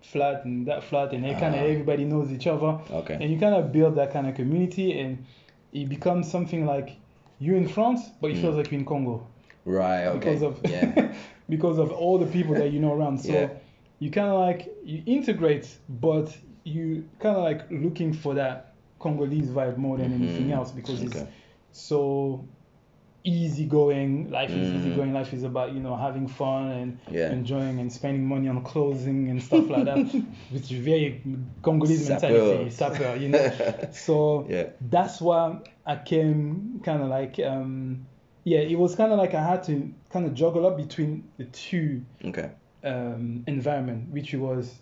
flat 0.01 0.45
and 0.45 0.65
that 0.67 0.83
flat, 0.83 1.13
and 1.13 1.23
they 1.23 1.33
kind 1.33 1.55
of 1.55 1.61
Ah. 1.61 1.65
everybody 1.65 2.03
knows 2.05 2.31
each 2.31 2.47
other. 2.47 2.79
Okay. 2.91 3.13
And 3.19 3.31
you 3.31 3.37
kind 3.39 3.55
of 3.55 3.71
build 3.71 3.95
that 3.95 4.11
kind 4.11 4.27
of 4.27 4.35
community, 4.35 4.99
and 4.99 5.25
it 5.73 5.87
becomes 5.89 6.29
something 6.29 6.65
like 6.65 6.97
you 7.39 7.55
in 7.55 7.67
France, 7.67 8.01
but 8.19 8.31
it 8.31 8.37
feels 8.37 8.55
Mm. 8.55 8.57
like 8.57 8.71
you 8.71 8.79
in 8.79 8.85
Congo 8.85 9.25
Right. 9.65 10.05
Okay. 10.07 10.19
because 10.19 10.41
of 10.41 10.59
yeah. 10.69 11.13
because 11.49 11.77
of 11.79 11.91
all 11.91 12.17
the 12.17 12.25
people 12.27 12.55
that 12.55 12.71
you 12.71 12.79
know 12.79 12.93
around. 12.93 13.19
So 13.19 13.31
Yeah. 13.33 13.49
you 13.99 14.09
kind 14.11 14.27
of 14.29 14.39
like 14.39 14.69
you 14.83 15.03
integrate, 15.05 15.67
but 15.89 16.35
you 16.63 17.05
kind 17.19 17.35
of 17.37 17.43
like 17.43 17.61
looking 17.71 18.13
for 18.13 18.33
that 18.35 18.73
Congolese 18.99 19.49
vibe 19.49 19.77
more 19.77 19.97
than 19.97 20.13
anything 20.13 20.47
Mhm. 20.49 20.55
else 20.57 20.71
because 20.71 21.01
Okay. 21.03 21.19
it's 21.19 21.23
so 21.71 22.43
easygoing. 23.23 24.29
Life 24.31 24.49
is 24.51 24.67
Mhm. 24.71 24.75
easygoing. 24.77 25.13
Life 25.13 25.33
is 25.33 25.43
about 25.43 25.73
you 25.73 25.79
know 25.79 25.95
having 25.95 26.27
fun 26.27 26.71
and 26.71 26.99
Yeah. 27.11 27.31
enjoying 27.31 27.79
and 27.79 27.91
spending 27.91 28.25
money 28.27 28.47
on 28.47 28.63
clothing 28.63 29.29
and 29.29 29.41
stuff 29.41 29.69
like 29.69 29.85
that, 29.85 29.97
which 30.51 30.71
is 30.71 30.79
very 30.79 31.21
Congolese 31.61 32.09
mentality, 32.09 32.69
sapeur, 32.69 33.15
you 33.21 33.29
know. 33.29 33.51
So 33.91 34.45
Yeah. 34.49 34.69
that's 34.89 35.21
why 35.21 35.59
I 35.85 35.95
came 35.97 36.81
kind 36.83 37.01
of 37.03 37.09
like 37.09 37.39
um 37.39 38.05
yeah 38.43 38.59
it 38.59 38.77
was 38.77 38.95
kind 38.95 39.11
of 39.11 39.19
like 39.19 39.33
I 39.35 39.43
had 39.43 39.63
to 39.65 39.93
kind 40.09 40.25
of 40.25 40.33
juggle 40.33 40.65
up 40.65 40.77
between 40.77 41.23
the 41.37 41.45
two 41.45 42.01
Okay. 42.25 42.49
um 42.83 43.43
environment 43.47 44.09
which 44.09 44.33
was 44.33 44.79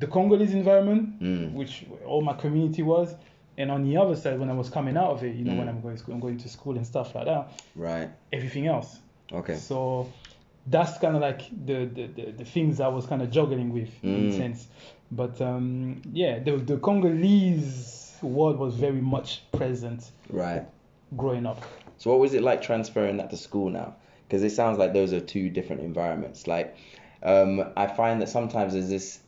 the 0.00 0.06
Congolese 0.06 0.54
environment 0.54 1.20
Mm. 1.20 1.52
which 1.54 1.84
all 2.06 2.22
my 2.22 2.32
community 2.34 2.82
was 2.82 3.14
and 3.60 3.70
on 3.70 3.82
the 3.84 3.96
other 3.96 4.16
side 4.16 4.38
when 4.40 4.50
I 4.50 4.54
was 4.54 4.68
coming 4.70 4.96
out 4.96 5.10
of 5.10 5.22
it 5.24 5.34
you 5.36 5.44
know 5.44 5.54
when 5.54 5.66
Mm. 5.66 5.70
I'm 5.70 5.80
going 5.82 5.96
to 5.96 6.00
school, 6.02 6.14
I'm 6.14 6.20
going 6.20 6.38
to 6.38 6.48
school 6.48 6.76
and 6.76 6.86
stuff 6.86 7.14
like 7.14 7.26
that 7.26 7.52
Right. 7.76 8.10
everything 8.32 8.66
else 8.66 8.98
Okay. 9.32 9.54
so 9.54 10.06
that's 10.66 10.98
kind 10.98 11.16
of 11.16 11.22
like 11.22 11.40
the, 11.66 11.86
the, 11.86 12.06
the, 12.16 12.32
the 12.40 12.44
things 12.44 12.80
I 12.80 12.88
was 12.88 13.06
kind 13.06 13.22
of 13.22 13.30
juggling 13.30 13.72
with 13.72 13.90
in 14.04 14.26
Mm. 14.26 14.28
a 14.28 14.32
sense. 14.32 14.68
But 15.10 15.40
um, 15.40 16.02
yeah, 16.12 16.38
the, 16.38 16.58
the 16.58 16.76
Congolese 16.76 18.16
world 18.22 18.58
was 18.58 18.74
very 18.76 19.00
much 19.00 19.42
present 19.52 20.10
Right. 20.28 20.64
growing 21.16 21.46
up. 21.46 21.62
So 21.96 22.10
what 22.10 22.20
was 22.20 22.34
it 22.34 22.42
like 22.42 22.62
transferring 22.62 23.16
that 23.16 23.30
to 23.30 23.36
school 23.36 23.70
now? 23.70 23.96
Because 24.28 24.42
it 24.42 24.50
sounds 24.50 24.78
like 24.78 24.92
those 24.92 25.12
are 25.12 25.20
two 25.20 25.50
different 25.50 25.82
environments. 25.82 26.46
Like, 26.46 26.76
um, 27.22 27.72
I 27.76 27.86
find 27.86 28.20
that 28.20 28.28
sometimes 28.28 28.74
there's 28.74 28.88
this, 28.88 29.20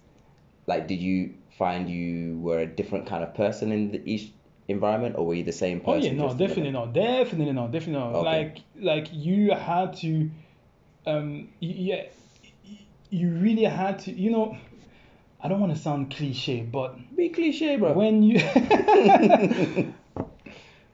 like, 0.67 0.87
did 0.87 1.01
you 1.01 1.35
find 1.65 1.89
you 1.89 2.39
were 2.47 2.61
a 2.69 2.71
different 2.81 3.05
kind 3.13 3.23
of 3.27 3.31
person 3.35 3.67
in 3.77 3.83
the, 3.93 4.01
each 4.13 4.25
environment, 4.69 5.13
or 5.19 5.23
were 5.27 5.35
you 5.41 5.45
the 5.53 5.59
same 5.65 5.79
person? 5.81 5.93
Oh 5.93 6.05
yeah, 6.05 6.13
no, 6.23 6.29
definitely 6.45 6.73
not, 6.81 6.93
definitely 6.93 7.53
not, 7.61 7.69
definitely 7.77 8.01
not. 8.05 8.15
Okay. 8.17 8.31
Like 8.31 8.55
like 8.91 9.07
you 9.13 9.41
had 9.71 9.89
to, 10.03 10.11
um, 11.07 11.29
yeah, 11.61 12.03
you 13.11 13.27
really 13.47 13.65
had 13.83 13.95
to. 14.05 14.11
You 14.25 14.31
know, 14.37 14.47
I 15.43 15.49
don't 15.49 15.61
want 15.65 15.75
to 15.77 15.81
sound 15.89 16.11
cliche, 16.17 16.59
but 16.79 16.91
Be 17.17 17.29
cliche, 17.29 17.77
bro. 17.77 17.93
when 17.93 18.23
you 18.29 18.37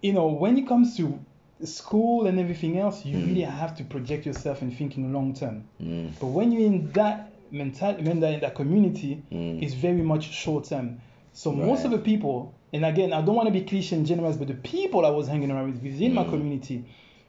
you 0.06 0.12
know 0.12 0.26
when 0.42 0.56
it 0.58 0.66
comes 0.68 0.96
to 0.98 1.18
school 1.64 2.26
and 2.28 2.38
everything 2.38 2.78
else 2.78 3.04
you 3.04 3.16
Mm. 3.18 3.26
really 3.28 3.46
have 3.62 3.72
to 3.78 3.84
project 3.84 4.22
yourself 4.26 4.62
in 4.62 4.70
thinking 4.70 5.12
long 5.12 5.34
term 5.34 5.64
Mm, 5.82 6.12
but 6.20 6.26
when 6.36 6.52
you're 6.52 6.66
in 6.72 6.90
that 6.92 7.32
mentality 7.50 8.02
they're 8.02 8.32
in 8.32 8.40
that 8.40 8.54
community 8.54 9.22
mm, 9.32 9.62
it's 9.62 9.74
very 9.74 10.02
much 10.02 10.30
short 10.32 10.64
term 10.68 11.00
so 11.32 11.52
most 11.52 11.84
of 11.84 11.90
the 11.90 11.98
people 11.98 12.54
and 12.72 12.84
again 12.84 13.12
i 13.12 13.20
don't 13.22 13.34
want 13.34 13.46
to 13.46 13.52
be 13.52 13.62
cliche 13.62 13.96
and 13.96 14.06
generous 14.06 14.36
but 14.36 14.48
the 14.48 14.54
people 14.54 15.04
i 15.06 15.10
was 15.10 15.26
hanging 15.28 15.50
around 15.50 15.72
with 15.72 15.82
within 15.82 16.12
my 16.14 16.24
Mm. 16.24 16.30
community 16.30 16.84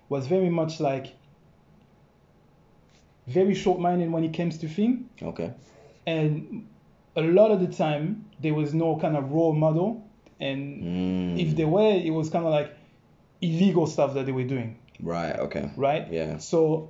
was 0.10 0.28
very 0.28 0.50
much 0.50 0.80
like 0.80 1.16
very 3.28 3.54
short-minded 3.54 4.12
when 4.12 4.24
it 4.24 4.34
comes 4.36 4.58
to 4.58 4.68
things 4.68 5.06
okay. 5.22 5.54
and 6.08 6.68
a 7.16 7.22
lot 7.22 7.52
of 7.52 7.60
the 7.60 7.68
time 7.68 8.26
there 8.42 8.54
was 8.54 8.74
no 8.74 8.98
kind 8.98 9.16
of 9.16 9.32
role 9.32 9.54
model 9.54 10.06
and 10.40 10.84
Mm, 10.84 11.40
if 11.40 11.56
there 11.56 11.68
were 11.68 11.92
it 11.92 12.12
was 12.12 12.30
kind 12.30 12.46
of 12.46 12.52
like 12.52 12.74
illegal 13.42 13.86
stuff 13.88 14.14
that 14.16 14.26
they 14.26 14.32
were 14.32 14.44
doing 14.46 14.78
Right. 15.02 15.38
Okay. 15.40 15.70
right 15.78 16.12
Yeah. 16.12 16.38
so 16.38 16.90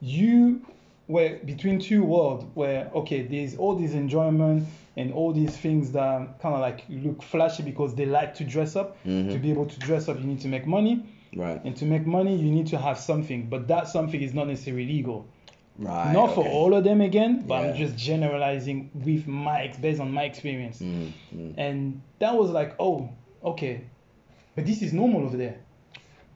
you 0.00 0.64
were 1.08 1.38
between 1.44 1.78
two 1.80 2.04
worlds 2.04 2.44
where 2.54 2.90
okay 2.94 3.22
there's 3.22 3.56
all 3.56 3.74
this 3.74 3.92
enjoyment 3.92 4.66
and 4.96 5.12
all 5.12 5.32
these 5.32 5.56
things 5.56 5.92
that 5.92 6.38
kind 6.40 6.54
of 6.54 6.60
like 6.60 6.84
look 6.88 7.22
flashy 7.22 7.62
because 7.62 7.94
they 7.94 8.06
like 8.06 8.34
to 8.34 8.44
dress 8.44 8.76
up 8.76 8.96
Mhm. 9.04 9.32
to 9.32 9.38
be 9.38 9.50
able 9.50 9.66
to 9.66 9.78
dress 9.80 10.08
up 10.08 10.18
you 10.20 10.26
need 10.26 10.40
to 10.40 10.48
make 10.48 10.66
money 10.66 11.02
Right. 11.34 11.60
and 11.64 11.74
to 11.76 11.84
make 11.86 12.06
money 12.06 12.36
you 12.36 12.50
need 12.52 12.66
to 12.68 12.78
have 12.78 12.98
something 12.98 13.48
but 13.48 13.66
that 13.68 13.88
something 13.88 14.20
is 14.20 14.32
not 14.34 14.46
necessarily 14.46 14.86
legal 14.86 15.26
Right. 15.78 16.12
not 16.12 16.34
for 16.34 16.44
all 16.44 16.74
of 16.74 16.84
them 16.84 17.00
again 17.00 17.44
but 17.48 17.54
i'm 17.64 17.74
just 17.74 17.96
generalizing 17.96 18.90
with 18.94 19.26
my 19.26 19.72
based 19.80 20.00
on 20.00 20.12
my 20.12 20.24
experience 20.24 20.80
Mm, 20.82 21.12
mm, 21.34 21.54
and 21.56 22.02
that 22.18 22.34
was 22.36 22.50
like 22.50 22.74
oh 22.78 23.08
okay 23.42 23.80
but 24.54 24.66
this 24.66 24.82
is 24.82 24.92
normal 24.92 25.24
over 25.24 25.36
there 25.38 25.56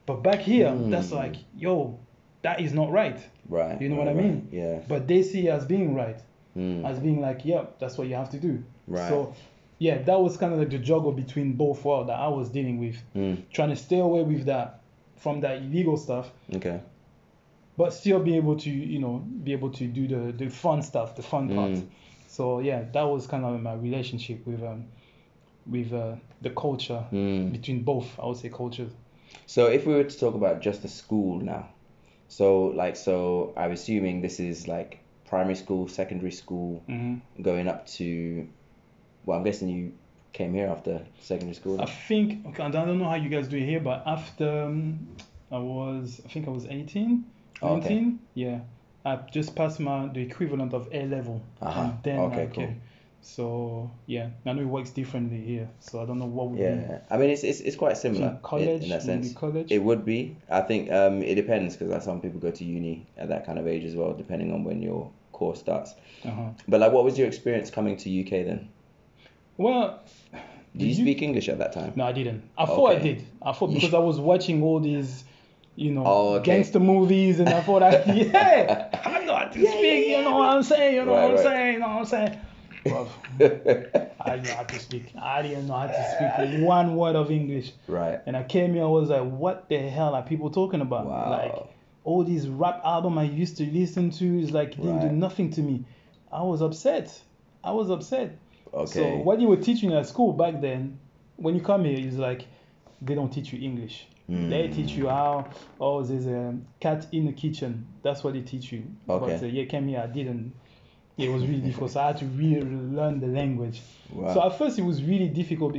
but 0.07 0.23
back 0.23 0.41
here 0.41 0.69
Mm. 0.71 0.91
that's 0.91 1.13
like 1.13 1.37
yo 1.57 1.99
that 2.47 2.61
is 2.61 2.73
not 2.81 2.89
right 3.01 3.21
right. 3.49 3.81
You 3.83 3.89
know 3.91 3.97
right, 3.99 4.07
what 4.07 4.15
I 4.15 4.17
right. 4.17 4.25
mean? 4.25 4.49
Yeah. 4.61 4.77
but 4.93 5.01
they 5.11 5.21
see 5.31 5.43
it 5.49 5.51
as 5.59 5.65
being 5.75 5.95
right 6.05 6.21
Mm, 6.57 6.87
as 6.91 6.99
being 7.07 7.21
like 7.29 7.41
yep 7.45 7.65
that's 7.81 7.97
what 7.99 8.07
you 8.09 8.15
have 8.23 8.31
to 8.31 8.41
do 8.49 8.55
Right. 8.89 9.11
so 9.11 9.17
yeah 9.87 9.97
that 10.09 10.19
was 10.27 10.33
kind 10.41 10.53
of 10.55 10.59
like 10.59 10.71
the 10.77 10.79
juggle 10.91 11.13
between 11.13 11.49
both 11.65 11.85
worlds 11.85 12.07
that 12.11 12.19
i 12.19 12.29
was 12.29 12.49
dealing 12.49 12.77
with 12.85 12.97
mm, 13.15 13.37
trying 13.57 13.73
to 13.77 13.77
stay 13.77 13.99
away 14.09 14.23
with 14.33 14.47
that 14.53 14.69
from 15.25 15.41
that 15.45 15.55
illegal 15.65 15.97
stuff 16.07 16.27
okay. 16.59 16.81
but 17.77 17.93
still 17.93 18.21
be 18.31 18.35
able 18.37 18.57
to 18.67 18.71
you 18.71 18.99
know 19.05 19.15
be 19.47 19.53
able 19.53 19.71
to 19.81 19.85
do 19.99 20.03
the 20.15 20.33
the 20.43 20.49
fun 20.49 20.81
stuff, 20.91 21.09
the 21.21 21.23
fun 21.33 21.45
part. 21.59 21.73
Mm. 21.73 21.87
So 22.37 22.61
yeah, 22.69 22.81
that 22.95 23.03
was 23.13 23.27
kind 23.33 23.45
of 23.45 23.61
my 23.61 23.75
relationship 23.89 24.39
with 24.47 24.63
um 24.63 24.81
with 25.75 25.93
uh, 25.93 26.15
the 26.47 26.51
culture 26.65 27.03
Mm. 27.13 27.53
between 27.53 27.79
both. 27.83 28.09
I 28.19 28.25
would 28.27 28.37
say 28.43 28.49
cultures. 28.63 28.93
So 29.47 29.61
if 29.77 29.87
we 29.87 29.93
were 29.95 30.09
to 30.13 30.19
talk 30.25 30.35
about 30.35 30.57
just 30.69 30.81
the 30.83 30.89
school 30.89 31.33
now, 31.41 31.63
so 32.29 32.67
like 32.67 32.97
so 32.97 33.53
I'm 33.57 33.73
assuming 33.73 34.21
this 34.21 34.41
is 34.41 34.69
like 34.69 34.99
primary 35.29 35.55
school, 35.57 35.89
secondary 35.89 36.33
school, 36.33 36.83
hmm 36.87 37.17
going 37.43 37.69
up 37.69 37.87
to 37.87 38.49
well, 39.25 39.39
I'm 39.39 39.45
guessing 39.45 39.69
you 39.69 39.93
came 40.33 40.55
here 40.55 40.69
after 40.69 41.03
secondary 41.21 41.55
school. 41.55 41.81
I 41.81 41.87
think 41.87 42.47
okay, 42.47 42.63
I 42.63 42.71
don't 42.71 42.99
know 42.99 43.09
how 43.09 43.17
you 43.17 43.29
guys 43.29 43.49
do 43.49 43.57
it 43.57 43.65
here, 43.65 43.81
but 43.81 44.03
after 44.07 44.63
um, 44.65 45.09
I 45.51 45.59
was 45.59 46.21
I 46.25 46.29
think 46.29 46.49
I 46.49 46.51
was 46.51 46.67
18, 46.67 47.25
Oh, 47.63 47.77
okay. 47.77 47.89
19, 47.95 48.21
yeah, 48.35 48.61
I 49.05 49.17
just 49.31 49.55
passed 49.55 49.81
my 49.81 50.09
the 50.09 50.21
equivalent 50.21 50.73
of 50.75 50.89
A 50.93 51.07
level, 51.07 51.43
Uh-huh. 51.61 51.81
and 51.81 52.03
then 52.03 52.19
Okay, 52.21 52.43
I 52.43 52.47
cool. 52.47 52.55
came. 52.55 52.81
So 53.29 53.91
yeah, 54.07 54.29
I 54.47 54.53
know 54.53 54.63
it 54.63 54.67
works 54.67 54.91
differently 54.91 55.41
here, 55.41 55.69
so 55.81 56.01
I 56.01 56.07
don't 56.07 56.19
know 56.21 56.27
what 56.27 56.51
would 56.51 56.59
be 56.59 56.63
Yeah, 56.63 57.01
I 57.11 57.17
mean 57.17 57.31
it's 57.31 57.43
it's, 57.43 57.59
it's 57.61 57.75
quite 57.77 57.97
similar 57.99 58.29
in- 58.29 58.39
college, 58.43 58.83
in, 58.85 58.89
that 58.91 59.03
sense. 59.03 59.33
college. 59.35 59.71
It 59.73 59.81
would 59.83 60.05
be. 60.05 60.37
I 60.49 60.61
think 60.61 60.93
um, 60.93 61.23
it 61.23 61.35
depends 61.35 61.75
because 61.77 61.93
like 61.93 62.03
some 62.03 62.21
people 62.21 62.39
go 62.39 62.53
to 62.53 62.65
uni 62.65 63.05
at 63.19 63.29
that 63.31 63.45
kind 63.45 63.59
of 63.59 63.67
age 63.67 63.85
as 63.85 63.97
well, 63.97 64.13
depending 64.15 64.53
on 64.53 64.63
when 64.63 64.81
your 64.81 65.11
course 65.33 65.59
starts. 65.59 65.93
uh-huh. 66.25 66.51
But 66.69 66.79
like, 66.81 66.93
what 66.93 67.03
was 67.05 67.19
your 67.19 67.27
experience 67.27 67.69
coming 67.69 67.97
to 67.99 68.21
UK 68.21 68.47
then? 68.47 68.69
Well, 69.57 70.01
Did 70.77 70.87
you 70.87 70.95
speak 70.95 71.21
English 71.21 71.49
at 71.49 71.59
that 71.59 71.73
time? 71.73 71.95
No, 71.97 72.05
I 72.05 72.13
didn't. 72.13 72.45
I 72.57 72.65
thought 72.67 72.93
I 72.93 72.99
did. 73.01 73.25
I 73.43 73.53
thought 73.53 73.69
because 73.75 73.93
I 73.93 73.99
was 73.99 74.21
watching 74.21 74.63
all 74.63 74.79
these, 74.79 75.25
you 75.75 75.91
know, 75.91 76.05
Oh, 76.07 76.35
okay. 76.35 76.45
gangster 76.59 76.79
movies, 76.81 77.41
and 77.41 77.49
I 77.49 77.61
thought, 77.61 77.83
I, 77.83 78.03
yeah, 78.07 78.89
I 79.05 79.25
know 79.25 79.35
how 79.35 79.47
to 79.47 79.59
Yeah, 79.67 79.71
speak. 79.73 80.07
yeah, 80.09 80.19
You 80.19 80.25
know 80.25 80.37
what 80.37 80.49
I'm 80.49 80.63
saying? 80.63 80.95
You 80.95 81.05
know 81.05 81.13
Right, 81.13 81.23
what 81.23 81.31
I'm 81.31 81.35
right. 81.37 81.45
saying? 81.45 81.73
You 81.75 81.79
know 81.81 81.89
what 81.89 81.97
I'm 81.99 82.05
saying? 82.07 82.39
Bruv, 82.91 83.09
I 84.21 84.31
didn't 84.37 84.47
know 84.49 84.55
how 84.55 84.63
to 84.65 84.79
speak. 84.79 85.13
I 85.21 85.43
didn't 85.43 85.67
know 85.67 85.75
how 85.75 85.87
to 85.87 86.39
speak 86.39 86.61
one 86.63 86.97
word 86.97 87.17
of 87.17 87.31
English. 87.31 87.73
right. 87.89 88.21
And 88.27 88.37
I 88.37 88.43
came 88.43 88.75
here, 88.75 88.83
I 88.85 88.87
was 88.87 89.09
like, 89.09 89.23
what 89.29 89.69
the 89.69 89.79
hell 89.79 90.15
are 90.15 90.23
people 90.23 90.51
talking 90.51 90.81
about? 90.81 91.07
Wow. 91.07 91.31
Like, 91.31 91.69
all 92.05 92.25
these 92.25 92.49
rap 92.49 92.81
album 92.85 93.19
I 93.19 93.25
used 93.25 93.57
to 93.59 93.65
listen 93.67 94.11
to 94.13 94.41
is 94.41 94.51
like, 94.53 94.77
didn't 94.77 95.01
do 95.01 95.09
nothing 95.11 95.51
to 95.53 95.61
me. 95.63 95.85
I 96.33 96.43
was 96.43 96.61
upset. 96.63 97.19
I 97.65 97.73
was 97.73 97.91
upset. 97.91 98.39
Okay. 98.73 98.87
So 98.93 99.17
what 99.19 99.41
you 99.41 99.49
were 99.49 99.57
teaching 99.57 99.93
at 99.93 100.07
school 100.07 100.33
back 100.33 100.61
then, 100.61 100.99
when 101.37 101.55
you 101.55 101.61
come 101.63 101.85
here, 101.85 101.99
is 101.99 102.17
like 102.17 102.47
they 103.03 103.15
don't 103.15 103.33
teach 103.33 103.53
you 103.53 103.61
English. 103.63 104.07
They 104.29 104.35
Mm. 104.69 104.75
teach 104.75 104.97
you 104.97 105.09
how 105.09 105.51
oh 105.81 106.03
there's 106.03 106.27
a 106.27 106.57
cat 106.81 107.07
in 107.13 107.27
the 107.27 107.33
kitchen. 107.33 107.87
That's 108.03 108.25
what 108.25 108.35
they 108.35 108.41
teach 108.41 108.73
you. 108.73 108.83
Okay. 109.09 109.35
But 109.39 109.43
uh, 109.43 109.47
yeah, 109.47 109.65
came 109.67 109.87
here, 109.87 110.01
I 110.01 110.09
didn't. 110.09 110.53
It 111.19 111.31
was 111.31 111.43
really 111.47 111.61
difficult. 111.61 111.91
So 111.93 112.01
I 112.01 112.07
had 112.09 112.19
to 112.19 112.27
really 112.27 112.61
learn 112.63 113.21
the 113.21 113.27
language. 113.29 113.81
Wow. 114.13 114.35
So 114.35 114.43
at 114.47 114.59
first 114.59 114.79
it 114.79 114.83
was 114.83 115.03
really 115.03 115.29
difficult. 115.29 115.75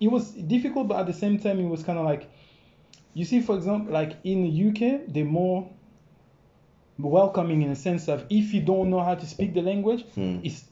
It 0.00 0.08
was 0.08 0.32
difficult, 0.32 0.88
but 0.88 0.98
at 1.00 1.06
the 1.06 1.12
same 1.14 1.38
time 1.38 1.58
it 1.60 1.68
was 1.68 1.82
kind 1.82 1.98
of 1.98 2.04
like, 2.04 2.30
you 3.14 3.24
see, 3.24 3.40
for 3.40 3.56
example, 3.56 3.92
like 3.92 4.16
in 4.24 4.42
the 4.42 4.68
UK, 4.68 5.02
they're 5.08 5.24
more 5.24 5.68
welcoming 6.98 7.62
in 7.62 7.70
the 7.70 7.76
sense 7.76 8.08
of 8.08 8.26
if 8.30 8.52
you 8.54 8.60
don't 8.60 8.90
know 8.90 9.00
how 9.00 9.14
to 9.14 9.26
speak 9.26 9.54
the 9.54 9.62
language, 9.62 10.04
Hmm. 10.14 10.38
it's 10.42 10.64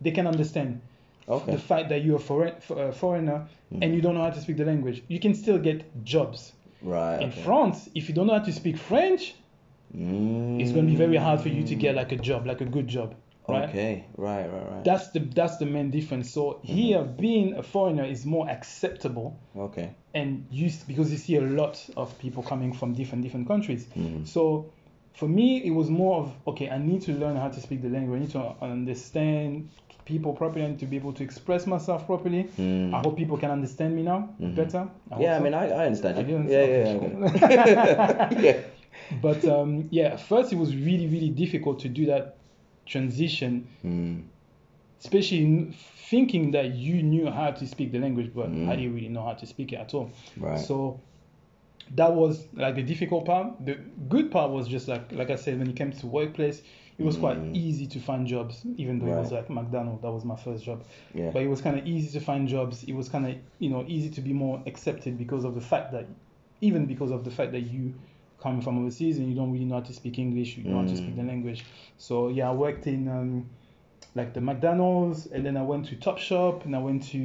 they 0.00 0.10
can 0.10 0.26
understand 0.26 0.80
Okay. 1.26 1.52
the 1.52 1.58
fact 1.58 1.88
that 1.88 2.04
you're 2.04 2.16
a 2.16 2.20
foreign, 2.20 2.54
a 2.70 2.92
foreigner 2.92 3.46
and 3.80 3.94
you 3.94 4.02
don't 4.02 4.14
know 4.14 4.22
how 4.24 4.30
to 4.30 4.40
speak 4.40 4.58
the 4.58 4.64
language. 4.66 5.02
You 5.08 5.18
can 5.18 5.34
still 5.34 5.58
get 5.58 6.04
jobs. 6.04 6.52
Right. 6.82 7.22
In 7.22 7.30
okay. 7.30 7.42
France, 7.42 7.88
if 7.94 8.08
you 8.08 8.14
don't 8.14 8.26
know 8.26 8.34
how 8.38 8.44
to 8.44 8.52
speak 8.52 8.76
French, 8.76 9.34
Mm. 9.96 10.60
it's 10.60 10.72
going 10.72 10.86
to 10.86 10.90
be 10.90 10.96
very 10.96 11.16
hard 11.16 11.40
for 11.40 11.48
you 11.50 11.62
to 11.62 11.74
get 11.76 11.94
like 11.94 12.10
a 12.10 12.16
job, 12.16 12.46
like 12.46 12.60
a 12.60 12.64
good 12.64 12.88
job, 12.88 13.14
right? 13.48 13.68
Okay. 13.68 14.04
Right. 14.16 14.46
Right. 14.50 14.70
Right. 14.72 14.84
That's 14.84 15.10
the 15.10 15.20
that's 15.20 15.56
the 15.58 15.66
main 15.66 15.90
difference. 15.90 16.30
So 16.32 16.60
here, 16.62 17.02
being 17.02 17.54
a 17.54 17.62
foreigner 17.62 18.04
is 18.04 18.24
more 18.26 18.48
acceptable, 18.48 19.38
okay. 19.56 19.90
and 20.14 20.46
used 20.50 20.86
because 20.86 21.10
you 21.10 21.18
see 21.18 21.36
a 21.36 21.40
lot 21.40 21.78
of 21.96 22.18
people 22.18 22.42
coming 22.42 22.72
from 22.72 22.92
different 22.94 23.22
different 23.24 23.46
countries. 23.48 23.86
Mhm. 23.96 24.26
So 24.26 24.72
for 25.14 25.28
me, 25.28 25.62
it 25.64 25.70
was 25.70 25.88
more 25.90 26.20
of 26.22 26.34
okay, 26.46 26.70
I 26.70 26.78
need 26.78 27.02
to 27.02 27.12
learn 27.12 27.36
how 27.36 27.48
to 27.48 27.60
speak 27.60 27.82
the 27.82 27.88
language. 27.88 28.16
I 28.18 28.20
need 28.24 28.30
to 28.32 28.54
understand 28.62 29.68
people 30.04 30.32
properly. 30.34 30.64
I 30.64 30.68
need 30.68 30.78
to 30.80 30.86
be 30.86 30.96
able 30.96 31.12
to 31.14 31.22
express 31.22 31.66
myself 31.66 32.04
properly. 32.06 32.44
Mm. 32.58 32.92
I 32.92 33.00
hope 33.00 33.16
people 33.16 33.38
can 33.38 33.50
understand 33.50 33.96
me 33.96 34.02
now 34.02 34.28
Mhm. 34.40 34.54
better. 34.54 34.88
I 35.10 35.20
Yeah, 35.20 35.36
I 35.36 35.40
mean, 35.40 35.54
I, 35.54 35.68
I 35.70 35.86
understand 35.86 36.18
I 36.18 36.20
you. 36.20 36.26
didn't- 36.26 36.48
Yeah, 36.50 36.64
yeah, 36.64 38.30
yeah. 38.30 38.30
yeah. 38.46 38.56
But 39.22 39.44
um, 39.46 39.88
yeah, 39.90 40.16
first 40.16 40.52
it 40.52 40.56
was 40.58 40.74
really 40.76 41.06
really 41.06 41.30
difficult 41.30 41.80
to 41.80 41.88
do 41.88 42.06
that 42.06 42.36
transition, 42.86 43.66
Mm. 43.84 44.22
especially 45.00 45.42
in 45.44 45.74
thinking 46.10 46.50
that 46.52 46.74
you 46.74 47.02
knew 47.02 47.30
how 47.30 47.50
to 47.50 47.66
speak 47.66 47.92
the 47.92 47.98
language, 47.98 48.30
but 48.34 48.50
Mm. 48.50 48.68
I 48.68 48.76
didn't 48.76 48.94
really 48.94 49.08
know 49.08 49.22
how 49.24 49.34
to 49.34 49.46
speak 49.46 49.72
it 49.72 49.76
at 49.76 49.94
all. 49.94 50.10
Right. 50.38 50.58
So 50.58 51.00
that 51.94 52.14
was 52.14 52.46
like 52.54 52.74
the 52.76 52.82
difficult 52.82 53.26
part. 53.26 53.64
The 53.64 53.74
good 54.08 54.30
part 54.30 54.50
was 54.50 54.66
just 54.68 54.88
like 54.88 55.12
like 55.12 55.30
I 55.30 55.36
said, 55.36 55.58
when 55.58 55.68
it 55.68 55.76
came 55.76 55.92
to 55.92 56.06
workplace, 56.06 56.62
it 56.98 57.04
was 57.04 57.16
quite 57.16 57.38
Mm. 57.38 57.56
easy 57.56 57.86
to 57.88 57.98
find 58.00 58.26
jobs, 58.26 58.64
even 58.76 58.98
though 58.98 59.06
it 59.08 59.16
was 59.20 59.32
like 59.32 59.50
McDonald's. 59.50 60.00
That 60.02 60.12
was 60.12 60.24
my 60.24 60.36
first 60.36 60.64
job. 60.64 60.84
yeah. 61.14 61.30
But 61.32 61.42
it 61.42 61.48
was 61.48 61.60
kind 61.60 61.78
of 61.78 61.86
easy 61.86 62.16
to 62.18 62.24
find 62.24 62.48
jobs. 62.48 62.84
It 62.84 62.94
was 62.94 63.08
kind 63.08 63.26
of 63.26 63.34
you 63.58 63.68
know 63.70 63.84
easy 63.88 64.08
to 64.10 64.20
be 64.20 64.32
more 64.32 64.62
accepted 64.66 65.18
because 65.18 65.44
of 65.44 65.54
the 65.54 65.60
fact 65.60 65.92
that 65.92 66.06
even 66.60 66.86
because 66.86 67.10
of 67.10 67.24
the 67.24 67.30
fact 67.30 67.52
that 67.52 67.60
you 67.62 67.92
come 68.44 68.60
from 68.60 68.78
overseas 68.78 69.16
and 69.18 69.26
you 69.28 69.34
don't 69.34 69.50
really 69.52 69.64
know 69.64 69.76
how 69.80 69.86
to 69.90 69.92
speak 70.00 70.18
English, 70.18 70.56
you 70.56 70.62
don't 70.64 70.72
know 70.74 70.82
how 70.82 70.86
to 70.94 70.96
speak 70.96 71.16
the 71.16 71.22
Mm. 71.22 71.28
language. 71.34 71.64
So 71.98 72.28
yeah, 72.28 72.50
I 72.50 72.54
worked 72.54 72.86
in 72.86 73.08
um, 73.08 73.32
like 74.14 74.34
the 74.34 74.40
McDonald's, 74.40 75.26
and 75.32 75.44
then 75.46 75.56
I 75.56 75.62
went 75.62 75.86
to 75.86 75.96
Topshop, 75.96 76.64
and 76.66 76.76
I 76.76 76.78
went 76.88 77.00
to 77.12 77.18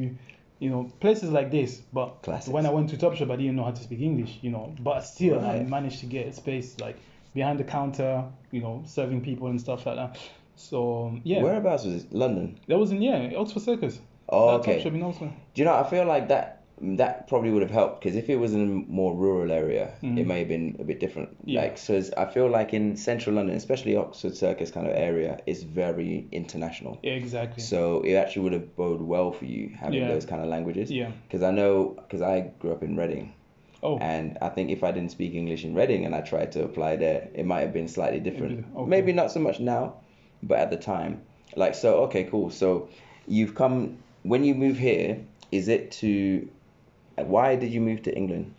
you 0.64 0.70
know 0.70 0.82
places 1.04 1.30
like 1.38 1.52
this. 1.52 1.72
But 1.94 2.10
Classics. 2.24 2.54
when 2.56 2.66
I 2.66 2.72
went 2.78 2.90
to 2.92 2.98
Topshop, 2.98 3.30
I 3.32 3.36
didn't 3.36 3.56
know 3.58 3.66
how 3.66 3.76
to 3.80 3.84
speak 3.84 4.02
English, 4.02 4.40
you 4.42 4.52
know. 4.52 4.74
But 4.80 5.02
still, 5.02 5.40
I 5.46 5.60
managed 5.64 6.00
to 6.00 6.06
get 6.06 6.28
a 6.28 6.34
space 6.34 6.80
like 6.80 6.98
behind 7.34 7.60
the 7.60 7.64
counter, 7.66 8.24
you 8.52 8.62
know, 8.62 8.84
serving 8.88 9.22
people 9.22 9.48
and 9.48 9.60
stuff 9.60 9.86
like 9.86 9.98
that. 9.98 10.18
So 10.56 11.18
yeah, 11.24 11.42
Whereabouts 11.44 11.84
was 11.86 11.96
it? 12.04 12.14
London. 12.14 12.60
that 12.68 12.78
was 12.80 12.92
in 12.92 13.02
yeah 13.02 13.34
Oxford 13.38 13.64
Circus. 13.64 14.00
Oh, 14.30 14.48
That 14.52 14.60
okay. 14.62 14.82
Topshop 14.82 14.96
in 14.96 15.04
Oxford. 15.04 15.32
Do 15.54 15.62
you 15.62 15.66
know? 15.66 15.74
I 15.74 15.84
feel 15.90 16.06
like 16.06 16.28
that 16.30 16.59
that 16.82 17.28
probably 17.28 17.52
would 17.52 17.62
have 17.62 17.72
helped 17.72 18.02
because 18.02 18.16
if 18.16 18.30
it 18.30 18.38
was 18.38 18.54
in 18.54 18.62
a 18.62 18.92
more 18.92 19.14
rural 19.16 19.52
area, 19.52 19.92
Mhm. 20.02 20.18
it 20.20 20.26
may 20.28 20.40
have 20.40 20.48
been 20.48 20.78
a 20.80 20.84
bit 20.84 21.00
different. 21.00 21.30
Yeah. 21.44 21.62
Like, 21.62 21.78
so 21.78 22.02
I 22.18 22.26
feel 22.26 22.48
like 22.48 22.74
in 22.74 22.96
central 22.96 23.36
London, 23.36 23.56
especially 23.56 23.96
Oxford 23.96 24.36
Circus 24.36 24.72
kind 24.72 24.88
of 24.88 24.94
area, 24.96 25.40
it's 25.46 25.64
very 25.64 26.26
international. 26.32 26.98
Yeah, 27.04 27.14
exactly. 27.14 27.62
So 27.62 28.02
it 28.02 28.14
actually 28.14 28.44
would 28.44 28.54
have 28.54 28.76
bode 28.76 29.02
well 29.02 29.32
for 29.32 29.46
you 29.46 29.72
having 29.78 30.00
Yeah. 30.00 30.08
those 30.08 30.26
kind 30.26 30.42
of 30.42 30.48
languages. 30.48 30.90
yeah. 30.92 31.12
Because 31.28 31.44
I 31.44 31.52
know, 31.52 31.96
because 31.98 32.22
I 32.22 32.52
grew 32.60 32.72
up 32.72 32.82
in 32.84 32.96
Reading, 32.96 33.34
Oh. 33.84 33.98
and 34.00 34.38
I 34.42 34.50
think 34.50 34.70
if 34.72 34.84
I 34.84 34.92
didn't 34.92 35.12
speak 35.12 35.34
English 35.36 35.64
in 35.66 35.74
Reading 35.74 36.06
and 36.06 36.14
I 36.16 36.22
tried 36.22 36.52
to 36.54 36.64
apply 36.64 36.96
there, 36.96 37.28
it 37.34 37.46
might 37.46 37.62
have 37.62 37.74
been 37.74 37.88
slightly 37.88 38.20
different. 38.20 38.66
Okay. 38.76 38.90
Maybe 38.90 39.12
not 39.14 39.32
so 39.32 39.40
much 39.40 39.60
now, 39.60 39.96
but 40.44 40.60
at 40.60 40.70
the 40.70 40.78
time. 40.78 41.22
Like, 41.56 41.76
so, 41.76 42.04
okay, 42.04 42.24
cool. 42.26 42.50
So 42.52 42.88
you've 43.28 43.56
come, 43.56 43.98
when 44.24 44.44
you 44.44 44.54
move 44.56 44.78
here, 44.78 45.18
is 45.52 45.68
it 45.68 45.92
to, 45.92 46.48
why 47.28 47.56
did 47.56 47.72
you 47.72 47.82
move 47.82 48.02
to 48.04 48.16
England? 48.16 48.54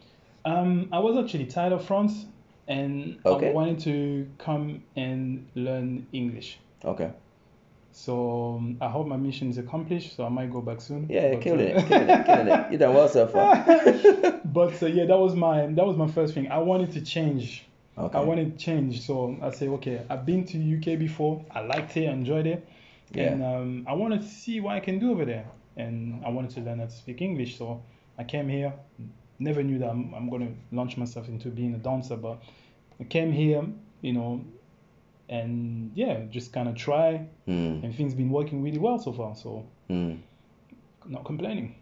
Um, 0.44 0.88
I 0.92 0.98
was 0.98 1.16
actually 1.22 1.46
tired 1.46 1.72
of 1.72 1.84
France, 1.84 2.26
and 2.68 3.18
Okay. 3.26 3.50
I 3.50 3.52
wanted 3.52 3.80
to 3.80 4.26
come 4.38 4.82
and 4.96 5.46
learn 5.54 6.06
English. 6.12 6.58
Okay. 6.84 7.10
So 7.92 8.56
um, 8.58 8.76
I 8.80 8.88
hope 8.88 9.06
my 9.06 9.16
mission 9.16 9.50
is 9.50 9.58
accomplished. 9.58 10.16
So 10.16 10.24
I 10.24 10.28
might 10.28 10.50
go 10.52 10.60
back 10.60 10.80
soon. 10.80 11.06
Yeah, 11.10 11.32
But, 11.34 11.42
killing 11.42 11.76
uh, 11.76 11.78
it, 11.80 11.86
killing 11.88 12.08
it, 12.08 12.26
killing 12.26 12.48
it. 12.48 12.70
You've 12.70 12.80
done 12.80 12.94
well 12.94 13.08
so 13.08 13.26
far. 13.26 13.56
but 14.44 14.80
uh, 14.82 14.86
yeah, 14.86 15.04
that 15.06 15.18
was 15.18 15.34
my 15.34 15.66
that 15.66 15.84
was 15.86 15.96
my 15.96 16.06
first 16.06 16.32
thing. 16.34 16.48
I 16.50 16.58
wanted 16.58 16.92
to 16.92 17.00
change. 17.00 17.66
Okay. 17.98 18.16
I 18.16 18.22
wanted 18.22 18.56
to 18.56 18.64
change. 18.64 19.02
So 19.02 19.36
I 19.42 19.50
say, 19.50 19.68
okay, 19.68 20.02
I've 20.08 20.24
been 20.24 20.44
to 20.46 20.56
UK 20.76 20.98
before. 20.98 21.44
I 21.50 21.60
liked 21.60 21.96
it, 21.96 22.08
I 22.08 22.12
enjoyed 22.12 22.46
it, 22.46 22.66
and 23.14 23.40
Yeah. 23.40 23.56
um, 23.56 23.84
I 23.88 23.92
wanted 23.94 24.22
to 24.22 24.28
see 24.28 24.60
what 24.60 24.74
I 24.76 24.80
can 24.80 24.98
do 25.00 25.10
over 25.10 25.24
there. 25.24 25.44
And 25.76 26.24
I 26.24 26.30
wanted 26.30 26.50
to 26.52 26.60
learn 26.60 26.78
how 26.78 26.86
to 26.86 26.90
speak 26.90 27.20
English. 27.20 27.58
So 27.58 27.82
I 28.20 28.24
came 28.24 28.48
here. 28.48 28.72
Never 29.38 29.62
knew 29.62 29.78
that 29.78 29.88
I'm, 29.88 30.12
I'm 30.14 30.28
going 30.28 30.46
to 30.46 30.76
launch 30.76 30.98
myself 30.98 31.26
into 31.28 31.48
being 31.48 31.74
a 31.74 31.78
dancer, 31.78 32.16
but 32.16 32.42
I 33.00 33.04
came 33.04 33.32
here, 33.32 33.64
you 34.02 34.12
know, 34.12 34.44
and 35.30 35.90
yeah, 35.94 36.24
just 36.30 36.52
kind 36.52 36.68
of 36.68 36.74
try. 36.74 37.26
Hmm. 37.46 37.80
And 37.82 37.94
things 37.94 38.14
been 38.14 38.28
working 38.28 38.62
really 38.62 38.78
well 38.78 38.98
so 38.98 39.12
far. 39.12 39.34
So 39.34 39.64
Hmm. 39.88 40.16
not 41.06 41.24
complaining. 41.24 41.76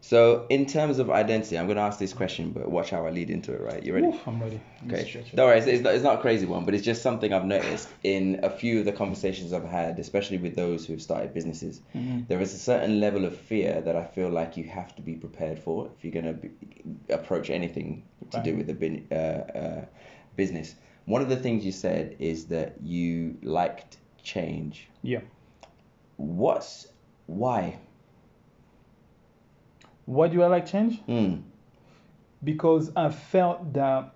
So, 0.00 0.46
in 0.48 0.64
terms 0.64 1.00
of 1.00 1.10
identity, 1.10 1.58
I'm 1.58 1.66
going 1.66 1.76
to 1.76 1.82
ask 1.82 1.98
this 1.98 2.12
question, 2.12 2.50
but 2.52 2.70
watch 2.70 2.90
how 2.90 3.04
I 3.04 3.10
lead 3.10 3.30
into 3.30 3.52
it, 3.52 3.60
right? 3.60 3.82
You 3.82 3.94
ready? 3.94 4.06
Oof, 4.06 4.26
I'm 4.26 4.40
ready. 4.40 4.60
Me 4.82 4.94
Okay. 4.94 5.24
Don't 5.34 5.46
worry, 5.46 5.58
it's, 5.58 5.66
it's, 5.66 5.82
not, 5.82 5.94
it's 5.94 6.04
not 6.04 6.18
a 6.18 6.20
crazy 6.20 6.46
one, 6.46 6.64
but 6.64 6.72
it's 6.74 6.84
just 6.84 7.02
something 7.02 7.32
I've 7.32 7.44
noticed 7.44 7.88
in 8.04 8.40
a 8.44 8.48
few 8.48 8.78
of 8.78 8.84
the 8.84 8.92
conversations 8.92 9.52
I've 9.52 9.64
had, 9.64 9.98
especially 9.98 10.38
with 10.38 10.54
those 10.54 10.86
who've 10.86 11.02
started 11.02 11.34
businesses. 11.34 11.80
Mhm. 11.94 12.28
There 12.28 12.40
is 12.40 12.54
a 12.54 12.58
certain 12.58 13.00
level 13.00 13.24
of 13.24 13.36
fear 13.36 13.80
that 13.80 13.96
I 13.96 14.04
feel 14.04 14.30
like 14.30 14.56
you 14.56 14.64
have 14.64 14.94
to 14.96 15.02
be 15.02 15.14
prepared 15.14 15.58
for 15.58 15.90
if 15.96 16.04
you're 16.04 16.22
going 16.22 16.40
to 16.40 17.14
approach 17.14 17.50
anything 17.50 18.04
to 18.30 18.40
do 18.42 18.56
with 18.56 18.70
a 18.70 18.74
bin, 18.74 19.06
uh, 19.10 19.14
uh, 19.14 19.84
business. 20.36 20.76
one 21.06 21.22
of 21.22 21.28
the 21.28 21.36
things 21.36 21.64
you 21.64 21.72
said 21.72 22.14
is 22.18 22.46
that 22.46 22.74
you 22.82 23.36
liked 23.42 23.96
change. 24.22 24.88
Yeah. 25.02 25.20
What's 26.16 26.88
why? 27.26 27.78
Why 30.08 30.28
do 30.28 30.42
I 30.42 30.46
like 30.46 30.64
change? 30.64 31.02
Mm. 31.06 31.42
Because 32.42 32.90
I 32.96 33.10
felt 33.10 33.74
that 33.74 34.14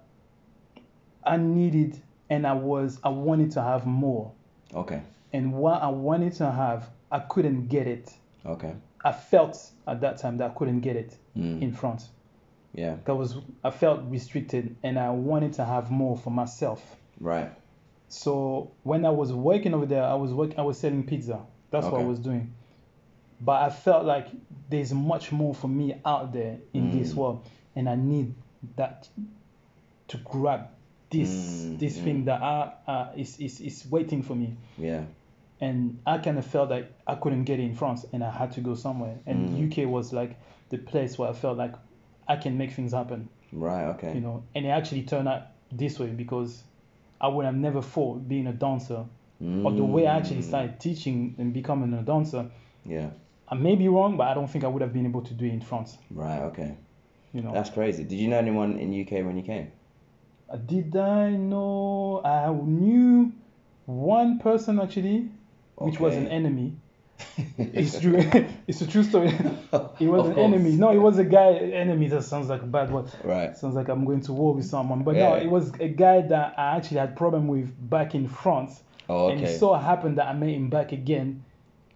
I 1.23 1.37
needed 1.37 2.01
and 2.31 2.47
I 2.47 2.55
was 2.55 2.99
I 3.05 3.11
wanted 3.11 3.51
to 3.53 3.63
have 3.63 3.85
more. 3.87 4.33
Okay. 4.75 5.03
And 5.35 5.53
what 5.53 5.83
I 5.83 5.89
wanted 5.89 6.33
to 6.37 6.51
have, 6.51 6.89
I 7.11 7.19
couldn't 7.19 7.67
get 7.69 7.87
it. 7.87 8.11
Okay. 8.47 8.75
I 9.05 9.13
felt 9.13 9.71
at 9.87 10.01
that 10.01 10.17
time 10.17 10.39
that 10.39 10.51
I 10.53 10.55
couldn't 10.55 10.81
get 10.81 10.97
it 10.97 11.19
Mm. 11.37 11.61
in 11.61 11.73
France. 11.73 12.09
Yeah. 12.73 12.97
I 13.07 13.13
was 13.13 13.37
I 13.63 13.71
felt 13.71 14.01
restricted 14.09 14.75
and 14.83 14.99
I 14.99 15.11
wanted 15.11 15.53
to 15.55 15.65
have 15.67 15.91
more 15.91 16.17
for 16.17 16.31
myself. 16.31 16.97
Right. 17.21 17.53
So 18.09 18.71
when 18.83 19.05
I 19.05 19.11
was 19.11 19.31
working 19.31 19.75
over 19.75 19.85
there, 19.85 20.05
I 20.05 20.15
was 20.15 20.33
work 20.33 20.53
I 20.59 20.63
was 20.63 20.79
selling 20.79 21.05
pizza. 21.05 21.41
That's 21.71 21.85
what 21.87 22.01
I 22.01 22.05
was 22.05 22.19
doing. 22.19 22.55
But 23.45 23.63
I 23.63 23.71
felt 23.71 24.05
like 24.05 24.29
there's 24.71 24.93
much 24.95 25.33
more 25.33 25.53
for 25.55 25.69
me 25.69 26.01
out 26.05 26.33
there 26.33 26.59
in 26.73 26.91
this 26.93 27.13
Mm. 27.13 27.17
world, 27.17 27.47
and 27.75 27.89
I 27.89 27.97
need 27.97 28.35
that 28.77 29.09
to 30.09 30.17
grab 30.19 30.69
this 31.11 31.31
Mm, 31.31 31.79
this 31.79 31.99
mm. 31.99 32.05
thing 32.05 32.25
that 32.27 32.41
I, 32.43 32.73
uh, 32.87 33.13
is, 33.17 33.39
is 33.41 33.61
is 33.61 33.87
waiting 33.91 34.23
for 34.23 34.35
me. 34.37 34.57
Yeah. 34.79 35.05
And 35.61 36.01
I 36.07 36.19
kind 36.19 36.39
of 36.39 36.47
felt 36.47 36.71
like 36.71 36.93
I 37.07 37.15
couldn't 37.17 37.45
get 37.45 37.59
it 37.61 37.65
in 37.65 37.75
France, 37.75 38.05
and 38.13 38.23
I 38.25 38.31
had 38.31 38.53
to 38.53 38.61
go 38.61 38.75
somewhere. 38.75 39.19
And 39.27 39.49
Mm. 39.51 39.67
UK 39.69 39.87
was 39.91 40.13
like 40.13 40.37
the 40.71 40.79
place 40.79 41.19
where 41.19 41.29
I 41.31 41.33
felt 41.33 41.59
like 41.59 41.75
I 42.29 42.37
can 42.37 42.57
make 42.57 42.73
things 42.73 42.93
happen 42.93 43.29
Right. 43.53 43.87
Okay. 43.95 44.15
you 44.15 44.21
know 44.21 44.45
and 44.55 44.65
it 44.65 44.71
actually 44.71 45.03
turned 45.03 45.29
out 45.29 45.43
this 45.71 45.99
way 45.99 46.07
because 46.07 46.63
i 47.21 47.29
would 47.29 47.45
have 47.45 47.55
never 47.57 47.83
thought 47.83 48.27
being 48.27 48.47
a 48.47 48.53
dancer 48.53 49.05
or 49.41 49.73
the 49.73 49.85
way 49.85 50.07
i 50.07 50.17
actually 50.17 50.39
Mm. 50.41 50.45
started 50.45 50.81
teaching 50.81 51.35
and 51.39 51.53
becoming 51.53 51.93
a 51.93 52.03
dancer 52.03 52.51
Yeah. 52.87 53.11
I 53.53 53.55
may 53.55 53.75
be 53.77 53.87
wrong 53.95 54.17
but 54.17 54.27
i 54.31 54.35
don't 54.35 54.51
think 54.53 54.65
i 54.65 54.69
would 54.73 54.83
have 54.87 54.93
been 54.99 55.07
able 55.13 55.23
to 55.31 55.35
do 55.35 55.45
it 55.45 55.53
in 55.59 55.61
france 55.61 55.91
Right. 56.11 56.43
Okay. 56.51 56.71
you 57.35 57.43
know 57.43 57.53
That's 57.57 57.71
crazy. 57.79 58.03
Did 58.11 58.19
you 58.23 58.29
know 58.29 58.39
anyone 58.47 58.71
in 58.83 58.89
UK 59.03 59.13
when 59.27 59.37
you 59.41 59.45
came? 59.53 59.67
Uh, 60.53 60.57
did 60.73 60.95
i 60.97 61.31
know 61.51 62.21
i 62.25 62.51
knew 62.83 63.33
one 63.87 64.39
person 64.39 64.81
actually 64.81 65.19
which 65.77 65.99
was 66.01 66.15
an 66.17 66.29
enemy 66.29 66.69
it's 67.59 68.01
true 68.01 68.19
it's 68.69 68.81
a 68.81 68.87
true 68.87 69.03
story 69.11 69.31
he 69.99 70.07
was 70.15 70.27
an 70.29 70.39
enemy 70.47 70.73
no 70.85 70.91
he 70.91 70.99
was 71.09 71.19
a 71.19 71.25
guy 71.25 71.49
enemy 71.85 72.07
that 72.09 72.23
sounds 72.23 72.49
like 72.49 72.63
a 72.63 72.67
bad 72.67 72.91
word 72.93 73.07
Right. 73.25 73.57
sounds 73.57 73.75
like 73.75 73.89
i'm 73.89 74.05
going 74.05 74.21
to 74.29 74.33
war 74.33 74.55
with 74.55 74.67
someone 74.67 75.03
but 75.05 75.15
no 75.17 75.35
it 75.35 75.47
was 75.57 75.73
a 75.81 75.89
guy 75.89 76.21
that 76.33 76.55
i 76.59 76.77
actually 76.77 76.99
had 77.05 77.17
problem 77.17 77.49
with 77.49 77.69
back 77.91 78.15
in 78.15 78.29
france 78.29 78.83
Oh, 79.09 79.29
And 79.31 79.41
okay. 79.41 79.53
it 79.53 79.59
so 79.59 79.75
happened 79.75 80.19
that 80.19 80.29
I 80.29 80.33
met 80.33 80.51
him 80.51 80.71
back 80.71 80.93
again. 80.93 81.45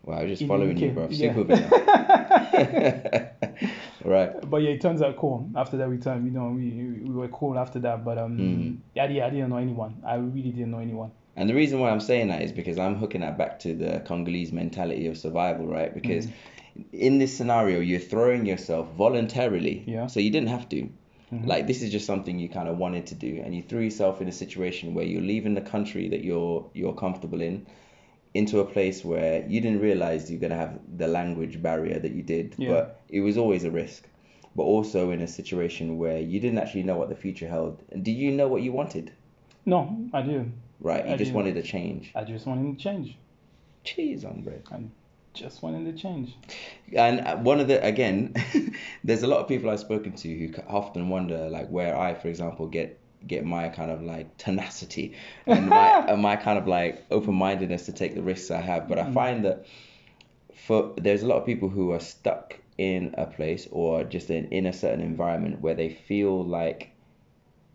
Wow, 0.06 0.18
I 0.18 0.22
was 0.22 0.30
just 0.30 0.42
in 0.42 0.48
following 0.48 0.76
you, 0.78 0.90
bro. 0.92 1.08
Yeah. 1.10 1.32
Right. 4.04 4.48
But 4.48 4.58
yeah, 4.58 4.70
it 4.70 4.80
turns 4.80 5.02
out 5.02 5.16
cool. 5.16 5.50
After 5.56 5.76
that, 5.78 5.88
we 5.88 5.98
turned, 5.98 6.24
you 6.26 6.30
know, 6.30 6.48
we 6.50 7.00
we 7.02 7.12
were 7.12 7.28
cool 7.28 7.58
after 7.58 7.78
that. 7.80 8.04
But 8.04 8.18
um, 8.18 8.38
Mm. 8.38 8.76
yeah, 8.94 9.08
yeah, 9.08 9.26
I 9.26 9.30
didn't 9.30 9.50
know 9.50 9.56
anyone. 9.56 9.96
I 10.06 10.14
really 10.14 10.50
didn't 10.52 10.70
know 10.70 10.78
anyone. 10.78 11.10
And 11.34 11.50
the 11.50 11.54
reason 11.54 11.80
why 11.80 11.90
I'm 11.90 12.00
saying 12.00 12.28
that 12.28 12.42
is 12.42 12.52
because 12.52 12.78
I'm 12.78 12.94
hooking 12.94 13.20
that 13.22 13.36
back 13.36 13.58
to 13.60 13.74
the 13.74 14.00
Congolese 14.06 14.52
mentality 14.52 15.06
of 15.08 15.18
survival, 15.18 15.66
right? 15.66 15.92
Because 15.92 16.28
in 16.92 17.18
this 17.18 17.36
scenario, 17.36 17.80
you're 17.80 18.00
throwing 18.00 18.46
yourself 18.46 18.88
voluntarily. 18.94 19.82
Yeah. 19.86 20.06
So 20.06 20.20
you 20.20 20.30
didn't 20.30 20.48
have 20.50 20.68
to. 20.68 20.88
Mhm. 21.32 21.46
Like 21.46 21.66
this 21.66 21.82
is 21.82 21.90
just 21.90 22.06
something 22.06 22.38
you 22.38 22.48
kind 22.48 22.68
of 22.68 22.78
wanted 22.78 23.06
to 23.08 23.16
do, 23.16 23.42
and 23.44 23.52
you 23.56 23.62
threw 23.62 23.80
yourself 23.80 24.22
in 24.22 24.28
a 24.28 24.32
situation 24.32 24.94
where 24.94 25.04
you're 25.04 25.20
leaving 25.34 25.54
the 25.54 25.60
country 25.74 26.08
that 26.10 26.22
you're 26.22 26.70
you're 26.74 26.94
comfortable 26.94 27.40
in, 27.40 27.66
into 28.36 28.60
a 28.60 28.64
place 28.64 29.04
where 29.04 29.44
you 29.46 29.60
didn't 29.60 29.80
realize 29.80 30.30
you're 30.30 30.40
gonna 30.40 30.56
have 30.56 30.78
the 30.98 31.08
language 31.08 31.60
barrier 31.62 31.98
that 31.98 32.12
you 32.12 32.22
did, 32.22 32.54
Yeah. 32.58 32.68
but 32.70 33.00
it 33.08 33.20
was 33.20 33.36
always 33.36 33.64
a 33.64 33.70
risk. 33.70 34.08
But 34.54 34.62
also 34.64 35.10
in 35.10 35.20
a 35.20 35.26
situation 35.28 35.98
where 35.98 36.18
you 36.18 36.40
didn't 36.40 36.58
actually 36.58 36.84
know 36.84 36.96
what 36.96 37.08
the 37.08 37.14
future 37.14 37.48
held. 37.48 37.82
And 37.92 38.02
did 38.04 38.12
you 38.12 38.30
know 38.32 38.48
what 38.48 38.62
you 38.62 38.72
wanted? 38.72 39.12
No, 39.66 40.08
I 40.12 40.22
didn't. 40.22 40.54
Right. 40.80 41.04
You 41.04 41.12
I 41.12 41.16
just 41.16 41.28
didn't. 41.28 41.34
wanted 41.34 41.56
a 41.58 41.62
change. 41.62 42.12
I 42.14 42.24
just 42.24 42.46
wanted 42.46 42.78
to 42.78 42.82
change. 42.82 43.18
Cheese 43.84 44.24
on 44.24 44.42
bread. 44.42 44.62
I 44.72 44.80
just 45.34 45.62
wanted 45.62 45.84
to 45.84 46.00
change. 46.02 46.34
And 46.94 47.20
uh, 47.20 47.36
one 47.36 47.60
of 47.60 47.68
the 47.68 47.84
again, 47.84 48.34
there's 49.04 49.22
a 49.22 49.26
lot 49.26 49.40
of 49.40 49.48
people 49.48 49.68
I've 49.70 49.80
spoken 49.80 50.12
to 50.12 50.28
who 50.38 50.54
often 50.68 51.08
wonder 51.10 51.48
like 51.50 51.68
where 51.68 51.96
I, 51.96 52.14
for 52.14 52.28
example, 52.28 52.66
get 52.66 52.98
get 53.26 53.44
my 53.44 53.68
kind 53.68 53.90
of 53.90 54.02
like 54.02 54.36
tenacity 54.38 55.14
and 55.46 55.68
my 55.68 55.88
and 56.08 56.22
my 56.22 56.36
kind 56.36 56.58
of 56.58 56.66
like 56.66 57.04
open 57.10 57.34
mindedness 57.34 57.86
to 57.86 57.92
take 57.92 58.14
the 58.14 58.22
risks 58.22 58.50
I 58.50 58.60
have. 58.60 58.88
But 58.88 58.98
I 58.98 59.10
find 59.12 59.44
that 59.44 59.66
for 60.54 60.94
there's 60.96 61.22
a 61.22 61.26
lot 61.26 61.36
of 61.38 61.46
people 61.46 61.68
who 61.68 61.92
are 61.92 62.00
stuck 62.00 62.58
in 62.78 63.14
a 63.16 63.26
place 63.26 63.66
or 63.70 64.04
just 64.04 64.30
in, 64.30 64.46
in 64.52 64.66
a 64.66 64.72
certain 64.72 65.00
environment 65.00 65.60
where 65.60 65.74
they 65.74 65.90
feel 65.90 66.44
like 66.44 66.90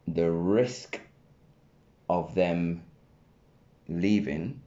the 0.08 0.30
risk 0.30 1.00
of 2.10 2.36
them 2.36 2.84
leaving 3.88 4.62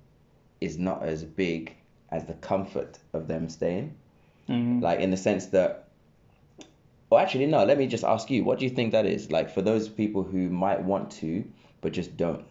is 0.60 0.78
not 0.78 1.02
as 1.02 1.24
big 1.24 1.74
as 2.10 2.24
the 2.24 2.34
comfort 2.34 2.98
of 3.12 3.28
them 3.28 3.48
staying 3.48 3.94
Mhm. 4.48 4.82
like 4.82 5.00
in 5.00 5.10
the 5.10 5.16
sense 5.16 5.46
that 5.46 5.83
well 7.14 7.22
actually 7.22 7.46
no 7.46 7.64
let 7.64 7.78
me 7.78 7.86
just 7.86 8.02
ask 8.04 8.28
you 8.28 8.42
what 8.42 8.58
do 8.58 8.64
you 8.64 8.70
think 8.70 8.90
that 8.92 9.06
is 9.06 9.30
like 9.30 9.48
for 9.48 9.62
those 9.62 9.88
people 9.88 10.24
who 10.24 10.48
might 10.50 10.82
want 10.82 11.10
to 11.10 11.44
but 11.80 11.92
just 11.92 12.16
don't 12.16 12.44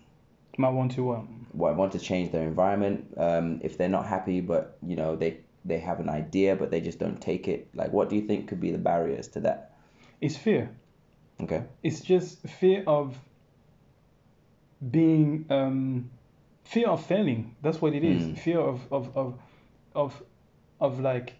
Might 0.57 0.69
want 0.69 0.91
to 0.93 1.13
um, 1.15 1.47
wa- 1.53 1.73
want 1.73 1.91
to 1.93 1.99
change 1.99 2.31
their 2.31 2.43
environment 2.43 3.13
um, 3.17 3.59
if 3.61 3.77
they're 3.77 3.89
not 3.89 4.05
happy 4.05 4.39
but 4.39 4.77
you 4.81 4.95
know 4.95 5.15
they 5.17 5.39
they 5.65 5.79
have 5.79 5.99
an 5.99 6.09
idea 6.09 6.55
but 6.55 6.71
they 6.71 6.79
just 6.79 6.97
don't 6.97 7.19
take 7.19 7.47
it 7.47 7.67
like 7.75 7.91
what 7.91 8.09
do 8.09 8.15
you 8.15 8.21
think 8.21 8.47
could 8.47 8.61
be 8.61 8.71
the 8.71 8.77
barriers 8.77 9.27
to 9.29 9.39
that 9.41 9.75
it's 10.21 10.37
fear. 10.37 10.69
okay 11.41 11.63
It's 11.83 11.99
just 11.99 12.41
fear 12.47 12.83
of 12.87 13.17
being 14.91 15.45
um, 15.49 16.09
fear 16.63 16.87
of 16.87 17.05
failing. 17.05 17.55
That's 17.61 17.81
what 17.81 17.93
it 17.93 18.03
is. 18.03 18.23
Mm. 18.23 18.37
Fear 18.39 18.59
of 18.59 18.81
of 18.91 19.17
of 19.17 19.39
of 19.95 20.23
of 20.79 20.99
like 20.99 21.33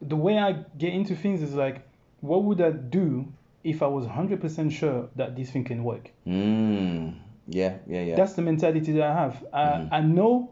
the 0.00 0.16
way 0.16 0.38
I 0.38 0.64
get 0.78 0.92
into 0.92 1.14
things 1.14 1.42
is 1.42 1.54
like, 1.54 1.86
what 2.24 2.42
would 2.44 2.60
I 2.60 2.70
do 2.70 3.32
if 3.62 3.82
I 3.82 3.86
was 3.86 4.06
hundred 4.06 4.40
percent 4.40 4.72
sure 4.72 5.08
that 5.16 5.36
this 5.36 5.50
thing 5.50 5.64
can 5.64 5.84
work? 5.84 6.10
mm, 6.26 7.14
yeah 7.46 7.76
yeah 7.86 8.00
yeah 8.02 8.16
That's 8.16 8.32
the 8.34 8.42
mentality 8.42 8.92
that 8.92 9.02
I 9.02 9.14
have. 9.14 9.46
I, 9.52 9.64
Mhm. 9.64 9.88
I 9.92 10.00
know 10.00 10.50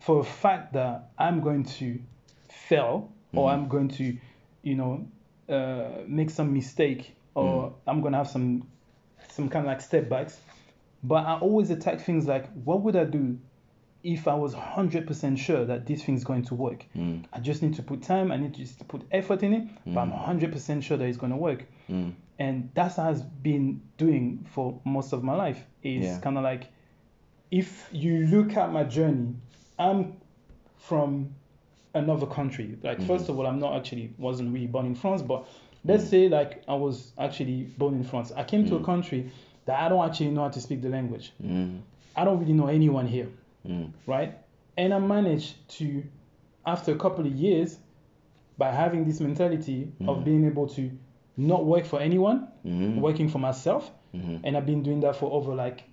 for 0.00 0.20
a 0.20 0.24
fact 0.24 0.72
that 0.74 1.10
I'm 1.18 1.40
going 1.40 1.64
to 1.80 1.98
fail 2.48 3.10
or 3.34 3.48
Mhm. 3.50 3.52
I'm 3.54 3.68
going 3.68 3.88
to, 3.88 4.16
you 4.62 4.74
know, 4.76 5.06
uh, 5.48 6.02
make 6.06 6.30
some 6.30 6.52
mistake 6.52 7.16
or 7.34 7.72
I'm 7.86 8.00
going 8.00 8.12
to 8.12 8.18
have 8.18 8.28
some 8.28 8.62
some 9.28 9.48
kind 9.48 9.64
of 9.66 9.70
like 9.72 9.80
step 9.80 10.08
backs. 10.08 10.40
But 11.02 11.26
I 11.26 11.38
always 11.38 11.70
attack 11.70 12.00
things 12.00 12.26
like, 12.26 12.46
what 12.64 12.82
would 12.82 12.96
I 12.96 13.04
do 13.04 13.38
if 14.02 14.28
I 14.28 14.34
was 14.34 14.54
100% 14.54 15.38
sure 15.38 15.64
that 15.64 15.86
this 15.86 16.02
thing's 16.04 16.24
going 16.24 16.44
to 16.44 16.54
work? 16.54 16.86
mm, 16.96 17.24
I 17.32 17.40
just 17.40 17.62
need 17.62 17.74
to 17.74 17.82
put 17.82 18.02
time, 18.02 18.30
I 18.32 18.36
need 18.36 18.54
to 18.54 18.60
just 18.60 18.86
put 18.88 19.02
effort 19.10 19.42
in 19.42 19.52
it, 19.54 19.64
but 19.86 20.00
I'm 20.00 20.10
Mhm. 20.12 20.24
100% 20.52 20.82
sure 20.82 20.96
that 20.96 21.04
it's 21.06 21.18
going 21.18 21.32
to 21.32 21.36
work 21.38 21.66
mm, 21.90 22.12
and 22.38 22.70
that's 22.74 22.96
how 22.96 23.08
I've 23.10 23.42
been 23.42 23.80
doing 23.96 24.46
for 24.50 24.80
most 24.84 25.12
of 25.12 25.22
my 25.24 25.34
life 25.34 25.66
is 25.82 26.04
Yeah. 26.04 26.20
kind 26.20 26.36
of 26.38 26.44
like 26.44 26.68
if 27.50 27.88
you 27.92 28.26
look 28.26 28.56
at 28.56 28.70
my 28.72 28.84
journey 28.84 29.34
i'm 29.78 30.14
from 30.76 31.34
another 31.94 32.26
country 32.26 32.76
like 32.82 33.00
first 33.00 33.24
Mm-hmm. 33.24 33.32
of 33.32 33.38
all 33.38 33.46
i'm 33.46 33.58
not 33.58 33.74
actually 33.74 34.12
wasn't 34.18 34.52
really 34.52 34.66
born 34.66 34.86
in 34.86 34.94
france 34.94 35.22
but 35.22 35.46
let's 35.84 36.04
Mm. 36.04 36.08
say 36.10 36.28
like 36.28 36.62
i 36.68 36.74
was 36.74 37.12
actually 37.18 37.62
born 37.78 37.94
in 37.94 38.04
france 38.04 38.32
i 38.36 38.44
came 38.44 38.66
to 38.66 38.76
a 38.76 38.80
Mm. 38.80 38.84
country 38.84 39.30
that 39.64 39.80
i 39.80 39.88
don't 39.88 40.04
actually 40.06 40.30
know 40.30 40.42
how 40.42 40.50
to 40.50 40.60
speak 40.60 40.82
the 40.82 40.88
language 40.90 41.32
mm, 41.42 41.80
i 42.16 42.24
don't 42.24 42.38
really 42.38 42.52
know 42.52 42.66
anyone 42.66 43.06
here 43.06 43.28
mm, 43.66 43.92
right? 44.06 44.38
And 44.76 44.92
I 44.94 44.98
managed 44.98 45.68
to, 45.78 46.04
after 46.66 46.92
a 46.92 46.96
couple 46.96 47.26
of 47.26 47.32
years, 47.32 47.78
by 48.56 48.70
having 48.72 49.04
this 49.04 49.20
mentality 49.20 49.92
of 50.06 50.18
Mhm. 50.18 50.24
being 50.24 50.44
able 50.46 50.66
to 50.68 50.90
not 51.36 51.64
work 51.64 51.84
for 51.84 52.00
anyone, 52.00 52.48
mm, 52.64 53.00
working 53.00 53.28
for 53.28 53.38
myself, 53.38 53.90
mhm. 54.14 54.40
and 54.44 54.56
I've 54.56 54.66
been 54.66 54.82
doing 54.82 55.00
that 55.00 55.16
for 55.16 55.30
over 55.32 55.54
like, 55.54 55.84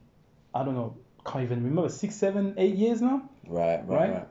I 0.54 0.64
don't 0.64 0.74
know, 0.76 0.96
can't 1.26 1.44
even 1.44 1.64
remember, 1.64 1.90
six, 1.90 2.16
seven, 2.16 2.54
eight 2.58 2.76
years 2.76 3.02
now, 3.02 3.30
right 3.48 3.88
right 3.88 3.90
right? 3.90 4.14
right 4.14 4.28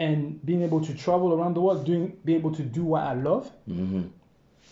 and 0.00 0.44
being 0.46 0.62
able 0.62 0.80
to 0.80 0.94
travel 0.94 1.32
around 1.32 1.54
the 1.54 1.60
world, 1.60 1.84
doing, 1.84 2.16
be 2.24 2.34
able 2.34 2.52
to 2.52 2.62
do 2.62 2.84
what 2.84 3.02
I 3.02 3.14
love 3.14 3.50
mm-hmm. 3.68 4.02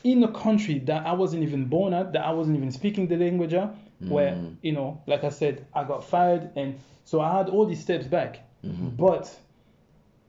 in 0.04 0.22
a 0.22 0.28
country 0.32 0.78
that 0.80 1.04
I 1.04 1.14
wasn't 1.14 1.42
even 1.42 1.64
born 1.64 1.92
at, 1.94 2.12
that 2.12 2.24
I 2.24 2.30
wasn't 2.30 2.56
even 2.58 2.70
speaking 2.70 3.08
the 3.08 3.16
language 3.16 3.52
at, 3.52 3.74
where 4.00 4.32
Mm. 4.32 4.56
you 4.62 4.72
know, 4.72 5.00
like 5.06 5.24
I 5.24 5.30
said, 5.30 5.66
I 5.74 5.84
got 5.84 6.04
fired, 6.04 6.50
and 6.56 6.74
so 7.04 7.20
I 7.20 7.36
had 7.38 7.48
all 7.48 7.66
these 7.66 7.80
steps 7.80 8.06
back. 8.06 8.40
Mhm. 8.64 8.96
But 8.96 9.34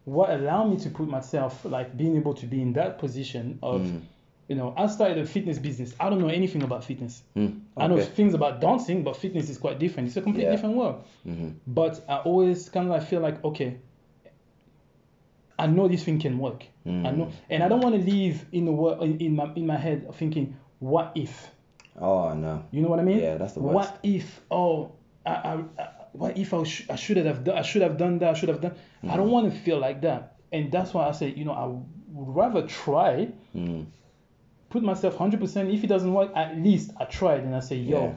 what 0.06 0.30
allowed 0.30 0.70
me 0.70 0.78
to 0.78 0.90
put 0.90 1.08
myself 1.10 1.66
like 1.66 1.98
being 1.98 2.16
able 2.16 2.34
to 2.36 2.46
be 2.46 2.62
in 2.62 2.74
that 2.74 2.98
position 3.00 3.60
of 3.62 3.82
Mm. 3.82 4.02
You 4.50 4.56
know, 4.56 4.74
I 4.78 4.88
started 4.88 5.18
a 5.18 5.26
fitness 5.26 5.60
business. 5.60 5.94
I 6.00 6.10
don't 6.10 6.20
know 6.22 6.30
anything 6.30 6.64
about 6.64 6.82
fitness. 6.86 7.22
Mm, 7.36 7.60
I 7.76 7.88
know 7.88 8.00
things 8.00 8.34
about 8.34 8.62
dancing, 8.62 9.04
but 9.04 9.18
fitness 9.18 9.50
is 9.50 9.58
quite 9.58 9.78
different. 9.78 10.08
It's 10.08 10.16
a 10.16 10.22
completely 10.22 10.46
Yeah. 10.46 10.56
different 10.56 10.78
world. 10.78 11.04
Mhm. 11.26 11.56
But 11.68 12.02
I 12.08 12.20
always 12.20 12.70
kind 12.70 12.86
of 12.88 12.92
like 12.94 13.04
feel 13.04 13.20
like, 13.20 13.44
okay, 13.44 13.76
I 15.60 15.68
know 15.68 15.88
this 15.90 16.04
thing 16.06 16.20
can 16.20 16.38
work. 16.38 16.64
I 16.86 16.90
Mm. 16.90 17.18
know, 17.18 17.28
and 17.50 17.62
I 17.64 17.68
don't 17.68 17.82
want 17.84 17.96
to 17.96 18.02
leave 18.02 18.46
in 18.54 18.64
the 18.66 18.72
wor- 18.72 19.04
in 19.04 19.18
in 19.20 19.36
my 19.36 19.52
in 19.56 19.66
my 19.68 19.76
head 19.76 20.08
thinking, 20.14 20.56
what 20.80 21.12
if? 21.16 21.52
Oh 21.98 22.34
no. 22.34 22.66
You 22.72 22.82
know 22.82 22.90
what 22.90 23.00
I 23.00 23.04
mean? 23.04 23.20
Yeah, 23.20 23.38
that's 23.38 23.54
the 23.54 23.60
worst. 23.62 23.76
What 23.92 24.00
if? 24.04 24.42
Oh, 24.52 24.92
I, 25.26 25.32
I, 25.32 25.54
I 25.80 25.90
what 26.14 26.38
if 26.38 26.54
I, 26.54 26.64
sh- 26.64 26.86
I 26.90 26.96
should 26.96 27.18
have 27.18 27.44
done 27.44 27.58
I 27.58 27.62
should 27.62 27.82
have 27.82 27.98
done 27.98 28.20
that. 28.20 28.30
I 28.30 28.34
should 28.34 28.50
have 28.50 28.62
done. 28.62 28.76
I 29.04 29.08
Mm. 29.08 29.18
don't 29.18 29.32
want 29.32 29.52
to 29.54 29.60
feel 29.60 29.80
like 29.80 30.02
that, 30.02 30.36
and 30.52 30.72
that's 30.72 30.94
why 30.94 31.08
I 31.08 31.12
say, 31.12 31.30
you 31.30 31.46
know, 31.46 31.52
I 31.54 31.66
would 31.66 32.36
rather 32.36 32.66
try, 32.68 33.30
Mm. 33.56 33.86
put 34.70 34.84
myself 34.84 35.16
hundred 35.18 35.40
percent. 35.40 35.70
If 35.72 35.84
it 35.84 35.88
doesn't 35.88 36.14
work, 36.14 36.32
at 36.36 36.58
least 36.58 36.92
I 37.00 37.06
tried, 37.06 37.42
and 37.42 37.56
I 37.56 37.60
say, 37.62 37.78
yo. 37.78 38.02
Yeah. 38.04 38.14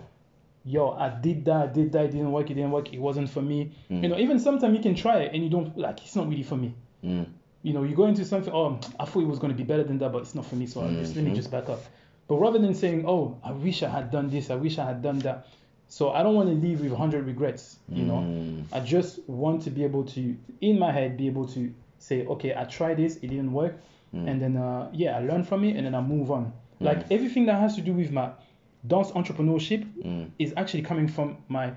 Yo, 0.62 0.90
I 0.90 1.08
did 1.08 1.46
that, 1.46 1.56
I 1.56 1.66
did 1.72 1.90
that, 1.92 2.04
it 2.04 2.10
didn't 2.10 2.30
work, 2.32 2.50
it 2.50 2.54
didn't 2.54 2.70
work, 2.70 2.92
it 2.92 3.00
wasn't 3.00 3.30
for 3.30 3.40
me. 3.40 3.72
Mm. 3.90 4.02
You 4.02 4.08
know, 4.10 4.18
even 4.18 4.38
sometimes 4.38 4.76
you 4.76 4.82
can 4.82 4.94
try 4.94 5.20
it 5.20 5.32
and 5.32 5.42
you 5.42 5.48
don't 5.48 5.74
like 5.78 6.02
it's 6.04 6.14
not 6.14 6.28
really 6.28 6.42
for 6.42 6.56
me. 6.56 6.74
Mm. 7.02 7.24
You 7.62 7.72
know, 7.72 7.82
you 7.82 7.96
go 7.96 8.04
into 8.04 8.26
something, 8.26 8.52
oh, 8.52 8.78
I 9.00 9.06
thought 9.06 9.22
it 9.22 9.26
was 9.26 9.38
going 9.38 9.52
to 9.52 9.56
be 9.56 9.64
better 9.64 9.84
than 9.84 9.96
that, 10.00 10.12
but 10.12 10.18
it's 10.18 10.34
not 10.34 10.44
for 10.44 10.56
me, 10.56 10.66
so 10.66 10.82
I 10.84 10.92
just, 10.92 11.16
let 11.16 11.24
me 11.24 11.32
just 11.32 11.50
back 11.50 11.70
up. 11.70 11.80
But 12.30 12.36
rather 12.36 12.60
than 12.60 12.74
saying, 12.74 13.06
oh, 13.08 13.36
I 13.42 13.50
wish 13.50 13.82
I 13.82 13.88
had 13.90 14.12
done 14.12 14.30
this, 14.30 14.50
I 14.50 14.54
wish 14.54 14.78
I 14.78 14.86
had 14.86 15.02
done 15.02 15.18
that. 15.20 15.48
So 15.88 16.10
I 16.10 16.22
don't 16.22 16.36
want 16.36 16.48
to 16.48 16.54
leave 16.54 16.80
with 16.80 16.92
100 16.92 17.26
regrets, 17.26 17.78
you 17.88 18.04
know. 18.04 18.18
Mm. 18.18 18.66
I 18.72 18.78
just 18.78 19.18
want 19.28 19.62
to 19.64 19.70
be 19.70 19.82
able 19.82 20.04
to, 20.14 20.36
in 20.60 20.78
my 20.78 20.92
head, 20.92 21.16
be 21.16 21.26
able 21.26 21.48
to 21.48 21.74
say, 21.98 22.24
okay, 22.26 22.54
I 22.56 22.64
tried 22.66 22.98
this, 22.98 23.16
it 23.16 23.26
didn't 23.34 23.52
work, 23.52 23.74
Mm. 24.14 24.28
and 24.28 24.40
then, 24.42 24.56
uh, 24.56 24.88
yeah, 24.92 25.16
I 25.18 25.20
learn 25.22 25.42
from 25.42 25.64
it, 25.64 25.74
and 25.76 25.84
then 25.86 25.94
I 25.96 26.00
move 26.00 26.30
on. 26.30 26.52
Like 26.78 27.10
everything 27.10 27.46
that 27.46 27.58
has 27.60 27.74
to 27.74 27.82
do 27.82 27.92
with 27.92 28.12
my 28.12 28.30
dance 28.86 29.10
entrepreneurship 29.10 29.82
Mm. 30.04 30.30
is 30.38 30.54
actually 30.56 30.82
coming 30.82 31.08
from 31.08 31.36
my 31.48 31.72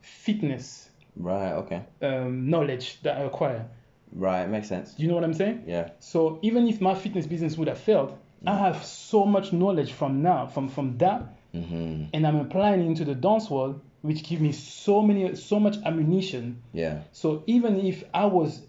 fitness 0.00 0.88
Right. 1.16 1.52
Okay. 1.52 1.80
um, 2.02 2.48
knowledge 2.48 3.00
that 3.02 3.16
I 3.16 3.22
acquire. 3.22 3.66
Right. 4.12 4.48
Makes 4.48 4.68
sense. 4.68 4.92
Do 4.94 5.02
you 5.02 5.08
know 5.08 5.14
what 5.16 5.24
I'm 5.24 5.34
saying? 5.34 5.64
Yeah. 5.66 5.90
So 5.98 6.38
even 6.42 6.68
if 6.68 6.80
my 6.80 6.94
fitness 6.94 7.26
business 7.26 7.58
would 7.58 7.68
have 7.68 7.78
failed, 7.78 8.16
I 8.46 8.56
have 8.58 8.84
so 8.84 9.24
much 9.24 9.52
knowledge 9.52 9.92
from 9.92 10.22
now, 10.22 10.46
from 10.46 10.68
from 10.68 10.98
that, 10.98 11.22
Mm-hmm. 11.54 12.04
and 12.12 12.26
I'm 12.26 12.36
applying 12.36 12.80
it 12.82 12.86
into 12.86 13.04
the 13.04 13.14
dance 13.14 13.48
world, 13.50 13.80
which 14.02 14.22
give 14.28 14.40
me 14.42 14.52
so 14.52 15.00
many, 15.00 15.34
so 15.36 15.58
much 15.58 15.76
ammunition. 15.86 16.62
Yeah. 16.74 16.98
So 17.12 17.42
even 17.46 17.80
if 17.80 18.04
I 18.12 18.26
was, 18.26 18.60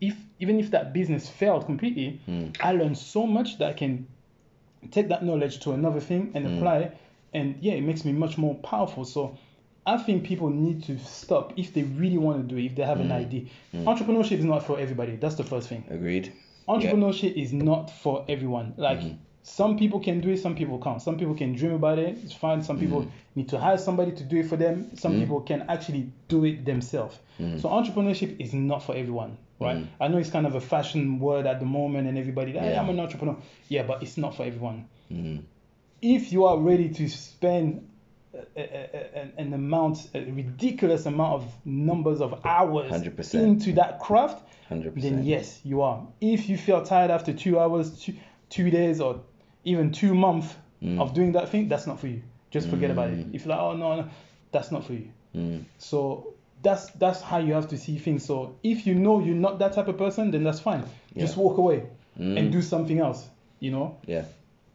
if 0.00 0.14
even 0.38 0.60
if 0.60 0.70
that 0.72 0.92
business 0.92 1.28
failed 1.28 1.64
completely, 1.66 2.20
Mm. 2.28 2.54
I 2.60 2.72
learned 2.72 2.98
so 2.98 3.26
much 3.26 3.58
that 3.58 3.70
I 3.70 3.72
can 3.72 4.06
take 4.90 5.08
that 5.08 5.24
knowledge 5.24 5.60
to 5.60 5.72
another 5.72 6.00
thing 6.00 6.32
and 6.34 6.46
Mm. 6.46 6.56
apply 6.58 6.90
and 7.32 7.56
yeah, 7.60 7.72
it 7.74 7.82
makes 7.82 8.04
me 8.04 8.12
much 8.12 8.36
more 8.38 8.54
powerful. 8.56 9.04
So. 9.04 9.36
I 9.86 9.98
think 9.98 10.24
people 10.24 10.48
need 10.48 10.84
to 10.84 10.98
stop 10.98 11.52
if 11.58 11.74
they 11.74 11.82
really 11.82 12.16
want 12.16 12.38
to 12.40 12.54
do 12.54 12.56
it, 12.58 12.64
if 12.64 12.74
they 12.74 12.84
have 12.84 13.00
an 13.00 13.08
Mm. 13.10 13.20
idea. 13.26 13.42
Entrepreneurship 13.74 14.38
is 14.38 14.44
not 14.46 14.62
for 14.64 14.78
everybody. 14.80 15.16
That's 15.16 15.34
the 15.34 15.44
first 15.44 15.68
thing 15.68 15.84
Agreed. 15.90 16.32
Entrepreneurship 16.68 17.34
is 17.34 17.52
not 17.52 17.90
for 17.90 18.24
everyone. 18.28 18.74
Like 18.76 19.00
Mhm. 19.00 19.16
some 19.42 19.76
people 19.76 20.00
can 20.00 20.20
do 20.20 20.30
it, 20.30 20.38
some 20.38 20.54
people 20.54 20.78
can't. 20.78 21.00
Some 21.02 21.16
people 21.18 21.34
can 21.34 21.52
dream 21.54 21.72
about 21.72 21.98
it, 21.98 22.18
it's 22.24 22.32
fine. 22.32 22.62
Some 22.62 22.78
people 22.78 23.02
Mhm. 23.02 23.08
need 23.34 23.48
to 23.50 23.58
hire 23.58 23.76
somebody 23.78 24.12
to 24.12 24.24
do 24.24 24.36
it 24.38 24.46
for 24.46 24.56
them. 24.56 24.90
Some 24.96 25.14
Mhm. 25.14 25.20
people 25.20 25.40
can 25.40 25.62
actually 25.68 26.10
do 26.28 26.44
it 26.44 26.64
themselves. 26.64 27.18
Mhm. 27.38 27.60
So 27.60 27.68
entrepreneurship 27.68 28.36
is 28.40 28.54
not 28.54 28.82
for 28.82 28.94
everyone, 28.94 29.36
right? 29.60 29.76
Mhm. 29.78 29.86
I 30.00 30.08
know 30.08 30.18
it's 30.18 30.30
kind 30.30 30.46
of 30.46 30.54
a 30.54 30.60
fashion 30.60 31.18
word 31.20 31.46
at 31.46 31.60
the 31.60 31.66
moment, 31.66 32.08
and 32.08 32.16
everybody, 32.16 32.52
hey, 32.52 32.70
Yeah. 32.72 32.80
I'm 32.80 32.88
an 32.88 33.00
entrepreneur. 33.00 33.36
Yeah, 33.68 33.82
but 33.86 34.02
it's 34.02 34.16
not 34.16 34.34
for 34.34 34.44
everyone. 34.44 34.84
Mm. 35.12 35.42
If 36.00 36.32
you 36.32 36.44
are 36.46 36.58
ready 36.58 36.88
to 36.88 37.08
spend 37.08 37.88
a, 38.34 38.60
a, 38.60 38.62
a, 38.62 39.18
an- 39.22 39.32
an 39.38 39.52
amount, 39.54 40.08
a 40.12 40.20
ridiculous 40.24 41.06
amount 41.06 41.34
of 41.34 41.44
numbers 41.64 42.20
of 42.20 42.40
hours 42.44 42.90
100%. 42.90 43.44
into 43.44 43.72
that 43.74 44.00
craft, 44.00 44.43
Hundred 44.68 44.94
then 44.96 45.22
yes, 45.24 45.60
you 45.64 45.82
are. 45.82 46.06
If 46.20 46.48
you 46.48 46.56
feel 46.56 46.82
tired 46.82 47.10
after 47.10 47.32
two 47.32 47.58
hours, 47.58 48.00
two, 48.02 48.14
two 48.48 48.70
days, 48.70 49.00
or 49.00 49.20
even 49.64 49.92
two 49.92 50.14
months 50.14 50.54
Mm. 50.82 51.00
of 51.00 51.14
doing 51.14 51.32
that 51.32 51.48
thing, 51.48 51.68
that's 51.68 51.86
not 51.86 51.98
for 51.98 52.08
you. 52.08 52.20
Just 52.50 52.68
forget 52.68 52.90
about 52.90 53.08
it. 53.10 53.18
Mm. 53.18 53.34
If 53.34 53.46
you're 53.46 53.54
like, 53.56 53.60
oh 53.64 53.74
no, 53.74 53.96
no, 54.02 54.08
that's 54.52 54.70
not 54.70 54.84
for 54.84 54.92
you. 54.92 55.08
Mm. 55.34 55.64
So 55.78 56.34
that's 56.62 56.90
that's 56.92 57.20
how 57.22 57.38
you 57.38 57.54
have 57.54 57.68
to 57.68 57.78
see 57.78 57.96
things. 57.98 58.24
So 58.24 58.56
if 58.62 58.86
you 58.86 58.94
know 58.94 59.20
you're 59.20 59.34
not 59.34 59.58
that 59.60 59.72
type 59.72 59.88
of 59.88 59.96
person, 59.96 60.30
then 60.30 60.44
that's 60.44 60.60
fine. 60.60 60.84
Just 61.16 61.36
walk 61.36 61.56
away 61.58 61.84
Mm. 62.18 62.38
and 62.38 62.52
do 62.52 62.60
something 62.62 62.98
else. 63.00 63.26
You 63.60 63.70
know. 63.70 63.96
Yeah. 64.06 64.24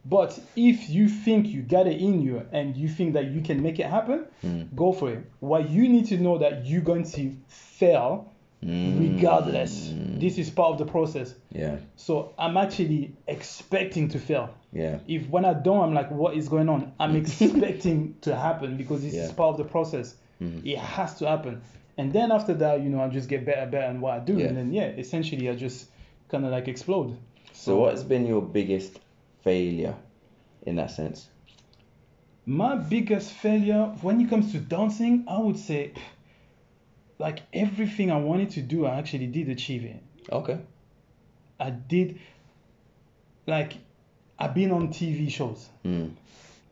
But 0.06 0.40
if 0.56 0.90
you 0.90 1.08
think 1.10 1.48
you 1.48 1.62
got 1.62 1.86
it 1.86 2.02
in 2.02 2.22
you 2.22 2.42
and 2.52 2.76
you 2.76 2.88
think 2.90 3.14
that 3.14 3.26
you 3.32 3.42
can 3.42 3.62
make 3.62 3.78
it 3.80 3.86
happen, 3.86 4.26
Mm. 4.44 4.74
go 4.76 4.92
for 4.94 5.12
it. 5.12 5.24
What 5.42 5.70
you 5.70 5.88
need 5.90 6.08
to 6.08 6.18
know 6.18 6.38
that 6.40 6.66
you're 6.66 6.82
going 6.82 7.04
to 7.04 7.32
fail 7.48 8.26
Mm. 8.26 8.26
Regardless. 8.62 9.94
This 9.96 10.38
is 10.38 10.50
part 10.50 10.74
of 10.74 10.78
the 10.80 10.86
process. 10.86 11.34
Yeah. 11.52 11.78
So 11.96 12.34
I'm 12.38 12.58
actually 12.58 13.14
expecting 13.28 14.10
to 14.10 14.20
fail. 14.20 14.54
Yeah. 14.74 15.00
If 15.08 15.30
when 15.30 15.46
I 15.46 15.54
don't, 15.54 15.82
I'm 15.82 15.94
like, 15.94 16.12
what 16.12 16.36
is 16.36 16.50
going 16.50 16.70
on? 16.70 16.94
I'm 17.00 17.16
expecting 17.22 18.16
to 18.22 18.36
happen 18.36 18.78
because 18.78 19.02
this 19.02 19.14
is 19.14 19.32
part 19.32 19.52
of 19.52 19.58
the 19.58 19.64
process. 19.72 20.16
Mhm. 20.42 20.66
It 20.66 20.78
has 20.78 21.16
to 21.20 21.28
happen. 21.28 21.62
And 21.98 22.14
then 22.14 22.32
after 22.32 22.54
that, 22.54 22.82
you 22.82 22.90
know, 22.90 23.02
I 23.02 23.10
just 23.10 23.28
get 23.28 23.46
better, 23.46 23.70
better 23.70 23.92
in 23.92 24.00
what 24.02 24.14
I 24.14 24.20
do. 24.20 24.38
Yeah. 24.38 24.48
And 24.48 24.58
then, 24.58 24.72
yeah, 24.74 24.88
essentially, 24.88 25.50
I 25.50 25.56
just 25.56 25.90
kind 26.30 26.46
of 26.46 26.52
like 26.52 26.68
explode. 26.68 27.18
So 27.52 27.78
what's 27.78 28.04
been 28.04 28.26
your 28.26 28.42
biggest 28.42 29.00
failure 29.42 29.96
in 30.66 30.76
that 30.78 30.92
sense? 30.92 31.28
My 32.46 32.76
biggest 32.76 33.34
failure 33.34 33.94
when 34.02 34.22
it 34.22 34.30
comes 34.30 34.52
to 34.54 34.60
dancing, 34.60 35.26
I 35.28 35.40
would 35.40 35.58
say, 35.58 35.92
like 37.20 37.42
everything 37.54 38.12
I 38.12 38.18
wanted 38.18 38.50
to 38.52 38.62
do, 38.62 38.86
I 38.86 38.98
actually 38.98 39.28
did 39.28 39.50
achieve 39.50 39.84
it. 39.84 40.02
Okay. 40.32 40.58
I 41.60 41.70
did, 41.72 42.20
like, 43.46 43.74
I've 44.40 44.54
been 44.56 44.72
on 44.72 44.88
TV 44.88 45.30
shows. 45.30 45.68
Mm. 45.86 46.12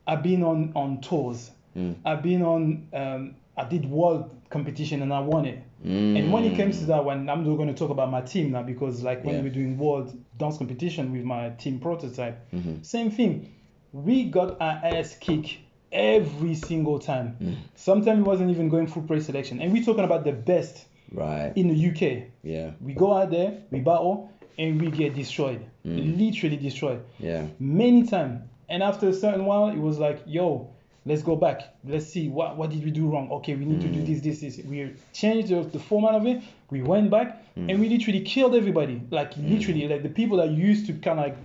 I've 0.08 0.24
been 0.24 0.42
on 0.44 0.72
on 0.74 1.02
tours. 1.02 1.52
Mm. 1.76 1.96
I've 2.06 2.24
been 2.24 2.42
on. 2.42 2.88
Um, 2.94 3.36
I 3.58 3.66
did 3.66 3.86
world 3.90 4.30
competition 4.50 5.02
and 5.02 5.12
I 5.12 5.20
won 5.20 5.46
it. 5.46 5.62
Mm. 5.86 6.18
And 6.18 6.32
when 6.32 6.46
it 6.46 6.56
comes 6.56 6.80
to 6.80 6.86
that 6.86 7.04
one, 7.04 7.28
I'm 7.28 7.44
going 7.44 7.68
to 7.68 7.74
talk 7.74 7.90
about 7.90 8.10
my 8.10 8.22
team 8.22 8.52
now 8.52 8.64
because 8.64 9.04
like 9.04 9.26
when 9.26 9.36
Yeah. 9.36 9.42
we're 9.42 9.50
doing 9.54 9.78
world 9.78 10.16
dance 10.38 10.58
competition 10.58 11.12
with 11.12 11.24
my 11.24 11.50
team 11.50 11.80
prototype, 11.80 12.38
Mhm. 12.54 12.86
same 12.86 13.12
thing. 13.12 13.50
We 13.92 14.26
got 14.30 14.62
our 14.62 14.80
ass 14.84 15.18
kicked 15.20 15.58
every 15.92 16.56
single 16.56 17.00
time. 17.00 17.38
Mm. 17.42 17.56
Sometimes 17.76 18.20
it 18.20 18.26
wasn't 18.26 18.52
even 18.52 18.70
going 18.70 18.88
full 18.88 19.04
pre-selection. 19.04 19.62
And 19.62 19.72
we're 19.72 19.84
talking 19.84 20.04
about 20.04 20.24
the 20.24 20.34
best 20.34 20.86
Right. 21.12 21.54
in 21.56 21.68
the 21.70 21.76
UK. 21.90 22.24
Yeah. 22.44 22.72
We 22.82 22.94
go 22.94 23.14
out 23.14 23.32
there, 23.32 23.54
we 23.72 23.80
battle, 23.80 24.30
and 24.60 24.82
we 24.82 24.92
get 24.92 25.16
destroyed. 25.16 25.62
Mm. 25.86 26.18
Literally 26.18 26.58
destroyed 26.58 27.02
Yeah. 27.20 27.46
many 27.60 28.04
times. 28.04 28.42
And 28.70 28.84
after 28.84 29.08
a 29.08 29.14
certain 29.14 29.46
while, 29.46 29.70
it 29.70 29.78
was 29.78 29.98
like, 29.98 30.20
yo, 30.26 30.68
let's 31.06 31.22
go 31.24 31.38
back. 31.38 31.62
Let's 31.86 32.08
see 32.08 32.28
what 32.28 32.58
what 32.58 32.70
did 32.72 32.84
we 32.84 32.92
do 32.92 33.08
wrong. 33.08 33.30
Okay, 33.32 33.56
we 33.56 33.64
need 33.64 33.80
to 33.80 33.88
do 33.88 34.02
Mm. 34.02 34.06
this, 34.06 34.20
this, 34.22 34.42
this. 34.42 34.66
We 34.66 34.92
changed 35.14 35.48
the, 35.48 35.62
the 35.62 35.80
format 35.80 36.16
of 36.16 36.26
it. 36.28 36.42
We 36.70 36.82
went 36.82 37.10
back 37.10 37.44
Mm. 37.56 37.70
and 37.72 37.80
we 37.80 37.88
literally 37.88 38.20
killed 38.22 38.54
everybody. 38.56 39.02
Like 39.10 39.38
literally, 39.38 39.88
like 39.88 40.04
the 40.04 40.10
people 40.10 40.38
that 40.40 40.52
used 40.52 40.86
to 40.88 40.94
kind 40.94 41.18
of 41.20 41.26
like 41.28 41.38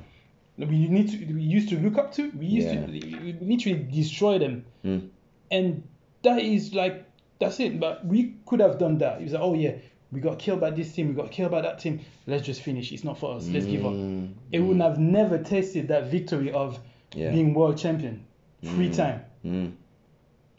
we 0.58 0.88
need 0.88 1.10
to 1.10 1.34
we 1.34 1.42
used 1.42 1.68
to 1.70 1.78
look 1.78 1.98
up 1.98 2.12
to. 2.14 2.30
We 2.38 2.46
used 2.46 2.68
Yeah. 2.68 2.86
to 2.86 2.92
we 2.92 3.36
literally 3.40 3.82
destroy 3.84 4.38
them. 4.38 4.64
Mm. 4.84 5.08
And 5.50 5.82
that 6.22 6.40
is 6.40 6.74
like 6.74 7.04
that's 7.38 7.58
it. 7.60 7.80
But 7.80 8.04
we 8.06 8.34
could 8.46 8.60
have 8.60 8.78
done 8.78 8.98
that. 8.98 9.20
It 9.20 9.24
was 9.24 9.32
like, 9.32 9.42
oh 9.42 9.54
yeah, 9.54 9.72
we 10.12 10.20
got 10.20 10.38
killed 10.38 10.60
by 10.60 10.70
this 10.70 10.92
team. 10.92 11.08
We 11.08 11.14
got 11.14 11.30
killed 11.30 11.50
by 11.50 11.62
that 11.62 11.78
team. 11.78 12.00
Let's 12.26 12.44
just 12.46 12.62
finish. 12.62 12.92
It's 12.92 13.04
not 13.04 13.18
for 13.18 13.34
us. 13.36 13.48
Let's 13.48 13.66
give 13.66 13.84
up 13.86 13.92
Mm. 13.92 14.34
it 14.52 14.60
would 14.60 14.80
have 14.80 14.98
never 14.98 15.38
tasted 15.38 15.88
that 15.88 16.04
victory 16.10 16.52
of 16.52 16.78
Yeah. 17.14 17.30
being 17.32 17.54
world 17.54 17.78
champion 17.78 18.24
three 18.62 18.88
Mm. 18.90 18.96
time. 18.96 19.76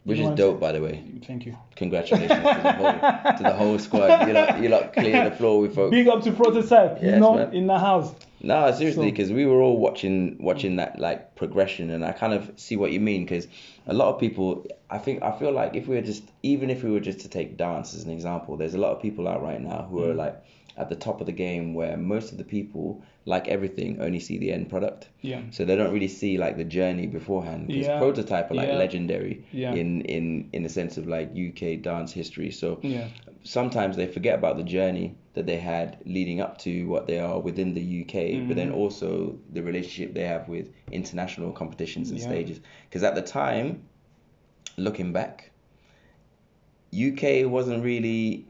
Which 0.04 0.18
know 0.18 0.32
is 0.32 0.36
dope, 0.38 0.60
by 0.60 0.72
the 0.72 0.82
way. 0.82 1.02
Thank 1.26 1.46
you. 1.46 1.56
Congratulations 1.76 2.28
to 2.30 2.60
the 2.62 2.72
whole 2.72 2.92
to 3.36 3.42
the 3.42 3.52
whole 3.54 3.78
squad. 3.78 4.26
You 4.28 4.34
lot, 4.34 4.62
you 4.62 4.68
lot 4.68 4.92
cleared 4.92 5.32
the 5.32 5.36
floor 5.36 5.60
with 5.60 5.74
folks. 5.74 5.90
Big 5.92 6.08
up 6.08 6.22
to 6.24 6.32
prototype, 6.32 7.02
you 7.02 7.08
Yes, 7.08 7.20
know, 7.20 7.34
man. 7.36 7.54
in 7.54 7.66
the 7.66 7.78
house. 7.78 8.14
No, 8.42 8.70
seriously, 8.72 9.06
So- 9.06 9.10
because 9.10 9.32
we 9.32 9.46
were 9.46 9.62
all 9.62 9.78
watching 9.78 10.36
watching 10.40 10.76
that 10.76 10.98
like 10.98 11.34
progression, 11.36 11.88
and 11.90 12.04
I 12.04 12.12
kind 12.12 12.34
of 12.34 12.52
see 12.56 12.76
what 12.76 12.92
you 12.92 13.00
mean. 13.00 13.24
Because 13.24 13.48
a 13.86 13.94
lot 13.94 14.08
of 14.14 14.20
people, 14.20 14.66
I 14.90 14.98
think, 14.98 15.22
I 15.22 15.32
feel 15.38 15.52
like 15.52 15.74
if 15.74 15.88
we 15.88 15.94
were 15.96 16.02
just, 16.02 16.22
even 16.42 16.68
if 16.68 16.84
we 16.84 16.90
were 16.90 17.00
just 17.00 17.20
to 17.20 17.28
take 17.28 17.56
dance 17.56 17.94
as 17.94 18.04
an 18.04 18.10
example, 18.10 18.58
there's 18.58 18.74
a 18.74 18.78
lot 18.78 18.92
of 18.94 19.00
people 19.00 19.26
out 19.26 19.42
right 19.42 19.60
now 19.60 19.86
who 19.90 20.00
Mm. 20.00 20.10
are 20.10 20.14
like 20.14 20.36
at 20.76 20.90
the 20.90 20.96
top 20.96 21.20
of 21.22 21.26
the 21.26 21.32
game, 21.32 21.72
where 21.72 21.96
most 21.96 22.30
of 22.32 22.36
the 22.36 22.44
people, 22.44 23.00
like 23.26 23.48
everything, 23.48 24.00
only 24.02 24.20
see 24.20 24.36
the 24.38 24.52
end 24.52 24.68
product. 24.68 25.08
Yeah. 25.22 25.40
So 25.50 25.64
they 25.64 25.76
don't 25.76 25.92
really 25.92 26.08
see 26.08 26.36
like 26.36 26.56
the 26.58 26.64
journey 26.64 27.06
beforehand. 27.06 27.68
Because 27.68 27.86
Yeah. 27.86 27.98
prototype 27.98 28.50
are 28.50 28.54
like 28.54 28.68
Yeah. 28.68 28.76
legendary 28.76 29.44
Yeah. 29.50 29.74
in 29.74 30.02
in 30.02 30.50
in 30.52 30.62
the 30.62 30.68
sense 30.68 30.98
of 30.98 31.06
like 31.06 31.30
UK 31.34 31.76
dance 31.76 32.12
history. 32.12 32.50
So 32.50 32.80
Yeah. 32.82 33.08
sometimes 33.42 33.96
they 33.96 34.06
forget 34.06 34.34
about 34.38 34.56
the 34.58 34.62
journey 34.62 35.14
that 35.32 35.46
they 35.46 35.56
had 35.56 35.96
leading 36.04 36.40
up 36.40 36.58
to 36.58 36.86
what 36.86 37.06
they 37.06 37.18
are 37.18 37.40
within 37.40 37.72
the 37.74 37.80
UK, 38.02 38.46
but 38.46 38.56
then 38.56 38.68
Mm-hmm. 38.68 38.78
also 38.78 39.38
the 39.52 39.62
relationship 39.62 40.14
they 40.14 40.24
have 40.26 40.46
with 40.48 40.68
international 40.92 41.50
competitions 41.52 42.10
and 42.10 42.20
Yeah. 42.20 42.28
stages. 42.28 42.60
Because 42.88 43.02
at 43.02 43.14
the 43.14 43.22
time, 43.22 43.84
looking 44.76 45.12
back, 45.12 45.50
UK 46.92 47.44
wasn't 47.46 47.82
really 47.82 48.46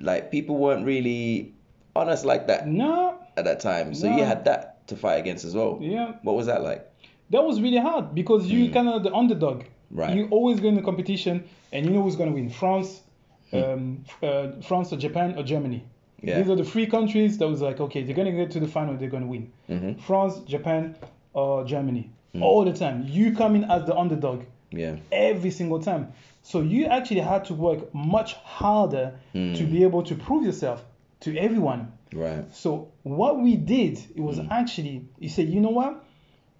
like 0.00 0.30
people 0.30 0.56
weren't 0.56 0.84
really 0.84 1.54
honest 1.96 2.24
like 2.24 2.46
that 2.48 2.66
No, 2.68 3.17
at 3.38 3.44
that 3.44 3.60
time. 3.60 3.94
So 3.94 4.06
you 4.16 4.24
had 4.24 4.44
that 4.44 4.86
to 4.88 4.96
fight 4.96 5.16
against 5.16 5.44
as 5.44 5.54
well. 5.54 5.78
yeah, 5.80 6.12
What 6.22 6.34
was 6.36 6.46
that 6.46 6.62
like? 6.62 6.84
that 7.30 7.42
was 7.44 7.60
really 7.60 7.76
hard 7.78 8.14
because 8.14 8.46
you 8.46 8.70
kind 8.70 8.88
of 8.88 9.02
the 9.02 9.12
underdog. 9.12 9.58
Mm. 9.60 9.66
Right. 9.90 10.16
You 10.16 10.28
always 10.30 10.60
go 10.60 10.68
in 10.68 10.74
the 10.74 10.82
competition 10.82 11.44
and 11.72 11.84
you 11.86 11.92
know 11.92 12.02
who's 12.02 12.16
going 12.16 12.30
to 12.30 12.34
win 12.34 12.50
France, 12.50 13.02
Hmm. 13.50 13.56
um, 13.62 14.04
uh, 14.22 14.48
France 14.62 14.92
or 14.92 14.96
Japan 14.98 15.34
or 15.38 15.42
Germany. 15.42 15.82
Yeah. 16.22 16.38
These 16.42 16.50
are 16.50 16.56
the 16.56 16.64
three 16.64 16.86
countries 16.86 17.38
that 17.38 17.48
was 17.48 17.62
like, 17.62 17.80
okay, 17.80 18.02
they're 18.02 18.14
going 18.16 18.30
to 18.30 18.36
get 18.42 18.50
to 18.52 18.60
the 18.60 18.68
final, 18.68 18.94
they're 18.98 19.08
going 19.16 19.22
to 19.28 19.28
win. 19.36 19.50
Mhm. 19.70 20.00
France, 20.00 20.40
Japan, 20.46 20.96
or 21.32 21.64
Germany. 21.64 22.10
Hmm. 22.34 22.42
All 22.42 22.64
the 22.64 22.72
time. 22.74 23.04
You 23.08 23.32
come 23.34 23.54
in 23.56 23.64
as 23.64 23.86
the 23.86 23.96
underdog 23.96 24.42
Yeah. 24.70 24.96
every 25.12 25.50
single 25.50 25.80
time. 25.80 26.12
So 26.42 26.60
you 26.60 26.84
actually 26.86 27.20
had 27.20 27.44
to 27.46 27.54
work 27.54 27.80
much 27.94 28.34
harder 28.58 29.06
Hmm. 29.32 29.54
to 29.54 29.64
be 29.64 29.82
able 29.82 30.02
to 30.10 30.14
prove 30.14 30.44
yourself 30.44 30.84
to 31.20 31.36
everyone. 31.36 31.92
Right. 32.12 32.44
So 32.54 32.92
what 33.02 33.40
we 33.40 33.56
did, 33.56 33.98
it 34.14 34.20
was 34.20 34.38
Hmm. 34.38 34.46
actually, 34.50 35.04
you 35.18 35.28
said, 35.28 35.48
you 35.48 35.60
know 35.60 35.70
what? 35.70 36.04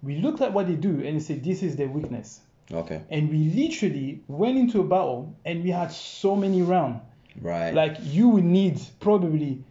We 0.03 0.17
looked 0.17 0.41
at 0.41 0.53
what 0.53 0.67
they 0.67 0.75
do 0.75 1.01
and 1.03 1.15
we 1.15 1.19
said, 1.19 1.43
this 1.43 1.63
is 1.63 1.75
their 1.75 1.87
weakness. 1.87 2.41
Okay. 2.71 3.01
And 3.09 3.29
we 3.29 3.37
literally 3.45 4.21
went 4.27 4.57
into 4.57 4.79
a 4.81 4.83
battle 4.83 5.33
and 5.45 5.63
we 5.63 5.71
had 5.71 5.91
so 5.91 6.35
many 6.35 6.61
rounds. 6.61 7.01
Right. 7.41 7.73
Like 7.73 7.97
you 8.03 8.29
would 8.29 8.43
need 8.43 8.79
probably 8.99 9.63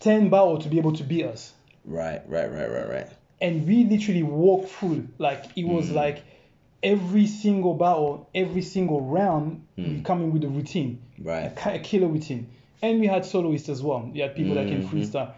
10 0.00 0.30
battles 0.30 0.64
to 0.64 0.70
be 0.70 0.78
able 0.78 0.92
to 0.94 1.04
beat 1.04 1.24
us. 1.24 1.52
Right. 1.84 2.22
Right. 2.28 2.50
Right. 2.50 2.70
Right. 2.70 2.88
Right. 2.88 3.08
And 3.40 3.66
we 3.66 3.84
literally 3.84 4.22
walked 4.22 4.70
through. 4.70 5.08
Like 5.18 5.44
it 5.56 5.66
was 5.66 5.88
Hmm. 5.90 5.96
like 5.96 6.22
every 6.82 7.26
single 7.26 7.74
battle, 7.74 8.28
every 8.34 8.62
single 8.62 9.00
round, 9.02 9.62
Hmm. 9.76 9.82
we 9.96 10.00
come 10.02 10.22
in 10.22 10.32
with 10.32 10.44
a 10.44 10.48
routine. 10.48 10.98
Right. 11.22 11.54
ki- 11.56 11.70
a 11.70 11.78
killer 11.80 12.08
routine. 12.08 12.46
And 12.86 13.00
we 13.00 13.06
had 13.08 13.24
soloists 13.24 13.68
as 13.68 13.82
well. 13.82 14.08
We 14.12 14.20
had 14.20 14.36
people 14.36 14.54
that 14.54 14.68
can 14.68 14.82
freestyle. 14.86 15.32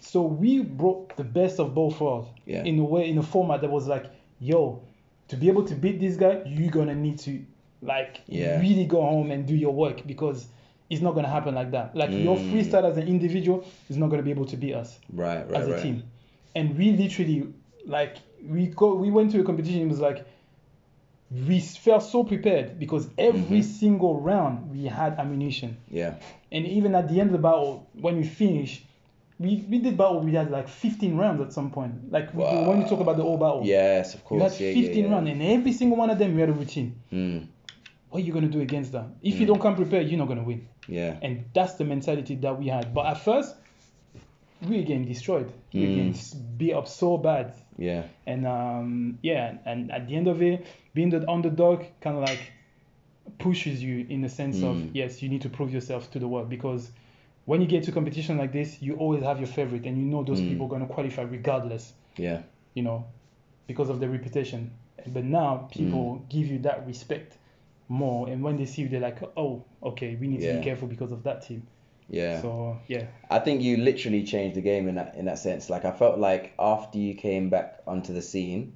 So 0.00 0.22
we 0.22 0.62
brought 0.62 1.16
the 1.16 1.24
best 1.24 1.60
of 1.60 1.74
both 1.74 2.00
worlds 2.00 2.28
Yeah. 2.46 2.64
in 2.64 2.78
a 2.78 2.84
way, 2.84 3.08
in 3.08 3.18
a 3.18 3.22
format 3.22 3.60
that 3.60 3.70
was 3.70 3.86
like, 3.86 4.06
yo, 4.40 4.82
to 5.28 5.36
be 5.36 5.48
able 5.48 5.64
to 5.64 5.74
beat 5.74 6.00
this 6.00 6.16
guy, 6.16 6.42
you're 6.46 6.70
gonna 6.70 6.94
need 6.94 7.18
to 7.20 7.44
like 7.82 8.20
Yeah. 8.26 8.58
really 8.60 8.86
go 8.86 9.02
home 9.02 9.30
and 9.30 9.46
do 9.46 9.54
your 9.54 9.72
work 9.72 10.06
because 10.06 10.48
it's 10.88 11.02
not 11.02 11.14
gonna 11.14 11.28
happen 11.28 11.54
like 11.54 11.70
that. 11.72 11.94
Like 11.94 12.10
your 12.12 12.36
Mm. 12.36 12.48
freestyle 12.50 12.84
as 12.84 12.96
an 12.96 13.06
individual 13.08 13.64
is 13.90 13.96
not 13.98 14.08
gonna 14.10 14.22
be 14.22 14.30
able 14.30 14.46
to 14.46 14.56
beat 14.56 14.74
us 14.74 14.98
Right. 15.12 15.44
Right. 15.48 15.60
as 15.60 15.68
a 15.68 15.72
right. 15.72 15.82
team. 15.82 16.02
And 16.54 16.76
we 16.78 16.92
literally 16.92 17.48
like 17.86 18.16
we 18.48 18.66
go 18.68 18.94
we 18.94 19.10
went 19.10 19.30
to 19.32 19.40
a 19.40 19.44
competition, 19.44 19.80
it 19.82 19.88
was 19.88 20.00
like 20.00 20.24
we 21.48 21.58
felt 21.60 22.02
so 22.02 22.22
prepared 22.22 22.78
because 22.78 23.08
every 23.18 23.60
Mhm. 23.60 23.64
single 23.64 24.20
round 24.20 24.70
we 24.70 24.84
had 24.86 25.18
ammunition. 25.18 25.76
Yeah. 25.90 26.14
And 26.52 26.64
even 26.66 26.94
at 26.94 27.08
the 27.08 27.20
end 27.20 27.30
of 27.30 27.32
the 27.32 27.42
battle, 27.42 27.86
when 28.00 28.16
we 28.18 28.22
finished, 28.24 28.84
we, 29.40 29.64
we 29.68 29.78
did 29.80 29.96
battle, 29.96 30.20
we 30.20 30.32
had 30.32 30.50
like 30.52 30.68
15 30.68 31.16
rounds 31.16 31.40
at 31.40 31.52
some 31.52 31.70
point. 31.70 32.12
Like 32.12 32.32
Wow. 32.34 32.68
when 32.68 32.80
you 32.80 32.86
talk 32.86 33.00
about 33.00 33.16
the 33.16 33.24
whole 33.24 33.36
battle, 33.38 33.62
Yes, 33.64 34.14
of 34.14 34.20
we 34.30 34.38
course. 34.38 34.58
had 34.58 34.60
yeah, 34.60 34.74
15 34.74 34.96
yeah, 35.04 35.08
yeah. 35.08 35.14
rounds, 35.14 35.30
and 35.30 35.42
every 35.42 35.72
single 35.72 35.98
one 35.98 36.10
of 36.10 36.18
them 36.18 36.34
we 36.34 36.40
had 36.40 36.50
a 36.50 36.52
routine. 36.52 36.94
Mm. 37.12 37.46
What 38.10 38.22
are 38.22 38.26
you 38.26 38.32
going 38.32 38.46
to 38.46 38.52
do 38.52 38.60
against 38.60 38.92
that? 38.92 39.06
If 39.22 39.40
you 39.40 39.44
Mm. 39.44 39.48
don't 39.48 39.60
come 39.60 39.74
prepared, 39.74 40.06
you're 40.08 40.18
not 40.18 40.28
going 40.28 40.38
to 40.38 40.44
win. 40.44 40.68
Yeah. 40.86 41.16
And 41.20 41.46
that's 41.52 41.74
the 41.74 41.84
mentality 41.84 42.36
that 42.36 42.56
we 42.56 42.68
had. 42.68 42.94
But 42.94 43.06
at 43.06 43.18
first, 43.18 43.56
we 44.68 44.76
were 44.76 44.82
getting 44.84 45.04
destroyed. 45.04 45.50
We 45.72 45.80
were 45.80 45.86
Mm. 45.86 45.96
getting 45.96 46.14
beat 46.56 46.72
up 46.74 46.86
so 46.86 47.16
bad. 47.18 47.54
Yeah. 47.76 48.04
And 48.24 48.46
um, 48.46 49.18
yeah, 49.20 49.54
and 49.66 49.90
at 49.90 50.06
the 50.06 50.14
end 50.14 50.28
of 50.28 50.40
it, 50.42 50.64
being 50.94 51.10
the 51.10 51.28
underdog 51.28 51.84
kind 52.00 52.16
of 52.16 52.22
like 52.22 52.52
pushes 53.38 53.82
you 53.82 54.06
in 54.08 54.20
the 54.20 54.28
sense 54.28 54.60
Mm. 54.60 54.64
of 54.70 54.94
yes, 54.94 55.22
you 55.22 55.28
need 55.28 55.42
to 55.42 55.48
prove 55.48 55.72
yourself 55.72 56.10
to 56.12 56.18
the 56.18 56.28
world 56.28 56.48
because 56.48 56.90
when 57.46 57.60
you 57.60 57.66
get 57.66 57.84
to 57.84 57.92
competition 57.92 58.38
like 58.38 58.52
this, 58.52 58.80
you 58.80 58.94
always 58.96 59.22
have 59.22 59.38
your 59.38 59.46
favorite, 59.46 59.84
and 59.86 59.98
you 59.98 60.04
know 60.04 60.22
those 60.22 60.40
Mm. 60.40 60.48
people 60.48 60.66
are 60.66 60.70
going 60.70 60.86
to 60.86 60.92
qualify 60.94 61.22
regardless, 61.22 61.92
Yeah. 62.16 62.42
you 62.74 62.82
know, 62.82 63.04
because 63.66 63.90
of 63.90 64.00
their 64.00 64.08
reputation. 64.08 64.70
But 65.08 65.24
now 65.24 65.68
people 65.70 66.16
Mm. 66.16 66.28
give 66.30 66.46
you 66.46 66.58
that 66.60 66.86
respect 66.86 67.36
more, 67.88 68.28
and 68.30 68.42
when 68.42 68.56
they 68.56 68.64
see 68.64 68.82
you, 68.82 68.88
they're 68.88 69.00
like, 69.00 69.20
oh, 69.36 69.64
okay, 69.82 70.16
we 70.16 70.26
need 70.28 70.40
to 70.40 70.54
be 70.54 70.62
careful 70.62 70.88
because 70.88 71.12
of 71.12 71.22
that 71.24 71.42
team. 71.42 71.66
Yeah. 72.08 72.40
So 72.40 72.78
yeah, 72.88 73.06
I 73.30 73.38
think 73.40 73.60
you 73.62 73.76
literally 73.78 74.22
changed 74.24 74.56
the 74.56 74.62
game 74.62 74.88
in 74.88 74.94
that 74.94 75.16
in 75.16 75.24
that 75.26 75.38
sense. 75.38 75.68
Like 75.68 75.84
I 75.84 75.90
felt 75.92 76.18
like 76.18 76.54
after 76.58 76.98
you 76.98 77.14
came 77.14 77.50
back 77.50 77.80
onto 77.86 78.12
the 78.14 78.22
scene, 78.22 78.72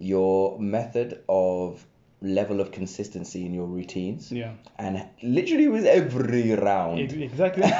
your 0.00 0.58
method 0.58 1.22
of 1.28 1.86
level 2.22 2.60
of 2.60 2.70
consistency 2.70 3.46
in 3.46 3.54
your 3.54 3.64
routines 3.66 4.30
yeah, 4.30 4.52
and 4.78 5.02
literally 5.22 5.68
with 5.68 5.86
every 5.86 6.52
round. 6.52 7.00
Ex- 7.00 7.14
exactly. 7.14 7.62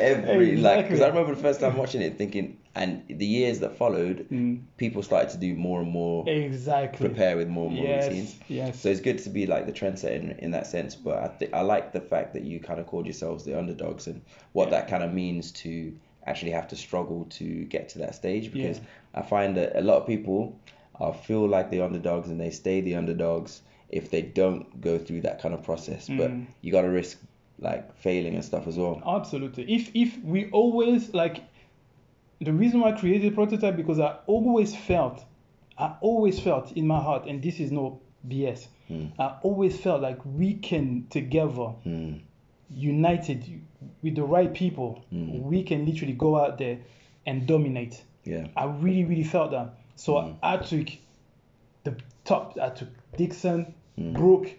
every 0.00 0.56
like 0.56 0.84
because 0.86 1.00
I 1.00 1.08
remember 1.08 1.34
the 1.34 1.42
first 1.42 1.60
time 1.60 1.76
watching 1.76 2.00
it 2.02 2.16
thinking 2.18 2.58
and 2.74 3.02
the 3.08 3.26
years 3.26 3.60
that 3.60 3.76
followed 3.76 4.26
Mm, 4.30 4.62
people 4.76 5.02
started 5.02 5.30
to 5.30 5.38
do 5.38 5.54
more 5.54 5.80
and 5.82 5.90
more 5.90 6.28
exactly. 6.28 7.06
prepare 7.08 7.36
with 7.36 7.48
more 7.48 7.66
and 7.68 7.76
more 7.76 7.84
yes, 7.86 8.06
routines 8.08 8.36
yes. 8.48 8.80
so 8.80 8.88
it's 8.88 9.00
good 9.00 9.18
to 9.18 9.30
be 9.30 9.46
like 9.46 9.66
the 9.66 9.72
trendsetter 9.72 10.14
in, 10.16 10.30
in 10.38 10.50
that 10.52 10.66
sense 10.66 10.94
but 10.94 11.18
I 11.18 11.28
think 11.28 11.54
I 11.54 11.60
like 11.60 11.92
the 11.92 12.00
fact 12.00 12.32
that 12.34 12.42
you 12.44 12.58
kind 12.60 12.80
of 12.80 12.86
called 12.86 13.06
yourselves 13.06 13.44
the 13.44 13.58
underdogs 13.58 14.06
and 14.06 14.20
what 14.52 14.66
Yeah. 14.70 14.80
that 14.80 14.88
kind 14.88 15.04
of 15.04 15.12
means 15.12 15.52
to 15.52 15.94
actually 16.26 16.50
have 16.52 16.68
to 16.68 16.76
struggle 16.76 17.26
to 17.30 17.64
get 17.66 17.88
to 17.90 17.98
that 18.00 18.14
stage 18.14 18.52
because 18.52 18.78
Yeah. 18.78 18.84
I 19.14 19.22
find 19.22 19.56
that 19.56 19.76
a 19.78 19.82
lot 19.82 19.98
of 20.00 20.06
people 20.06 20.58
uh, 21.00 21.12
feel 21.12 21.46
like 21.48 21.70
the 21.70 21.80
underdogs 21.80 22.28
and 22.28 22.40
they 22.40 22.50
stay 22.50 22.80
the 22.80 22.94
underdogs 22.94 23.62
if 23.88 24.10
they 24.10 24.22
don't 24.22 24.80
go 24.80 24.98
through 24.98 25.20
that 25.20 25.40
kind 25.40 25.54
of 25.54 25.62
process 25.62 26.08
but 26.08 26.30
Mm. 26.30 26.46
you 26.62 26.72
got 26.72 26.82
to 26.82 26.88
risk 26.88 27.20
like 27.58 27.94
failing 27.96 28.34
and 28.34 28.44
stuff 28.44 28.66
as 28.66 28.76
well 28.76 29.00
Absolutely. 29.06 29.64
If 29.72 29.90
if 29.94 30.18
we 30.22 30.50
always 30.50 31.14
like 31.14 31.42
the 32.40 32.52
reason 32.52 32.80
why 32.80 32.90
I 32.90 32.92
created 33.00 33.34
prototype 33.34 33.76
because 33.76 33.98
I 33.98 34.16
always 34.26 34.74
felt 34.76 35.24
I 35.78 35.94
always 36.00 36.38
felt 36.40 36.72
in 36.72 36.86
my 36.86 37.00
heart 37.00 37.26
and 37.28 37.42
this 37.42 37.60
is 37.60 37.70
no 37.72 38.00
BS. 38.28 38.66
Hmm. 38.88 39.06
I 39.18 39.36
always 39.42 39.78
felt 39.80 40.02
like 40.02 40.18
we 40.24 40.54
can 40.54 41.06
together 41.10 41.68
Hmm. 41.84 42.14
united 42.70 43.44
with 44.02 44.14
the 44.16 44.22
right 44.24 44.52
people 44.52 45.04
Mm. 45.12 45.42
we 45.42 45.62
can 45.62 45.86
literally 45.86 46.12
go 46.14 46.36
out 46.36 46.58
there 46.58 46.78
and 47.26 47.46
dominate. 47.46 48.02
yeah 48.24 48.48
I 48.56 48.64
really 48.64 49.04
really 49.04 49.24
felt 49.24 49.50
that. 49.52 49.68
So 49.96 50.14
Mm. 50.14 50.36
I 50.42 50.56
took 50.58 50.88
the 51.84 51.94
top 52.24 52.56
I 52.60 52.68
took 52.70 52.88
Dixon, 53.16 53.74
Mm. 53.98 54.12
Brooke, 54.12 54.50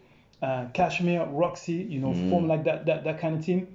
uh, 0.42 0.66
Kashmir, 0.74 1.26
Roxy, 1.26 1.74
you 1.90 2.00
know, 2.00 2.12
Mm. 2.14 2.30
form 2.30 2.48
like 2.48 2.64
that, 2.66 2.86
that 2.88 3.04
that 3.04 3.20
kind 3.20 3.36
of 3.36 3.46
team. 3.46 3.68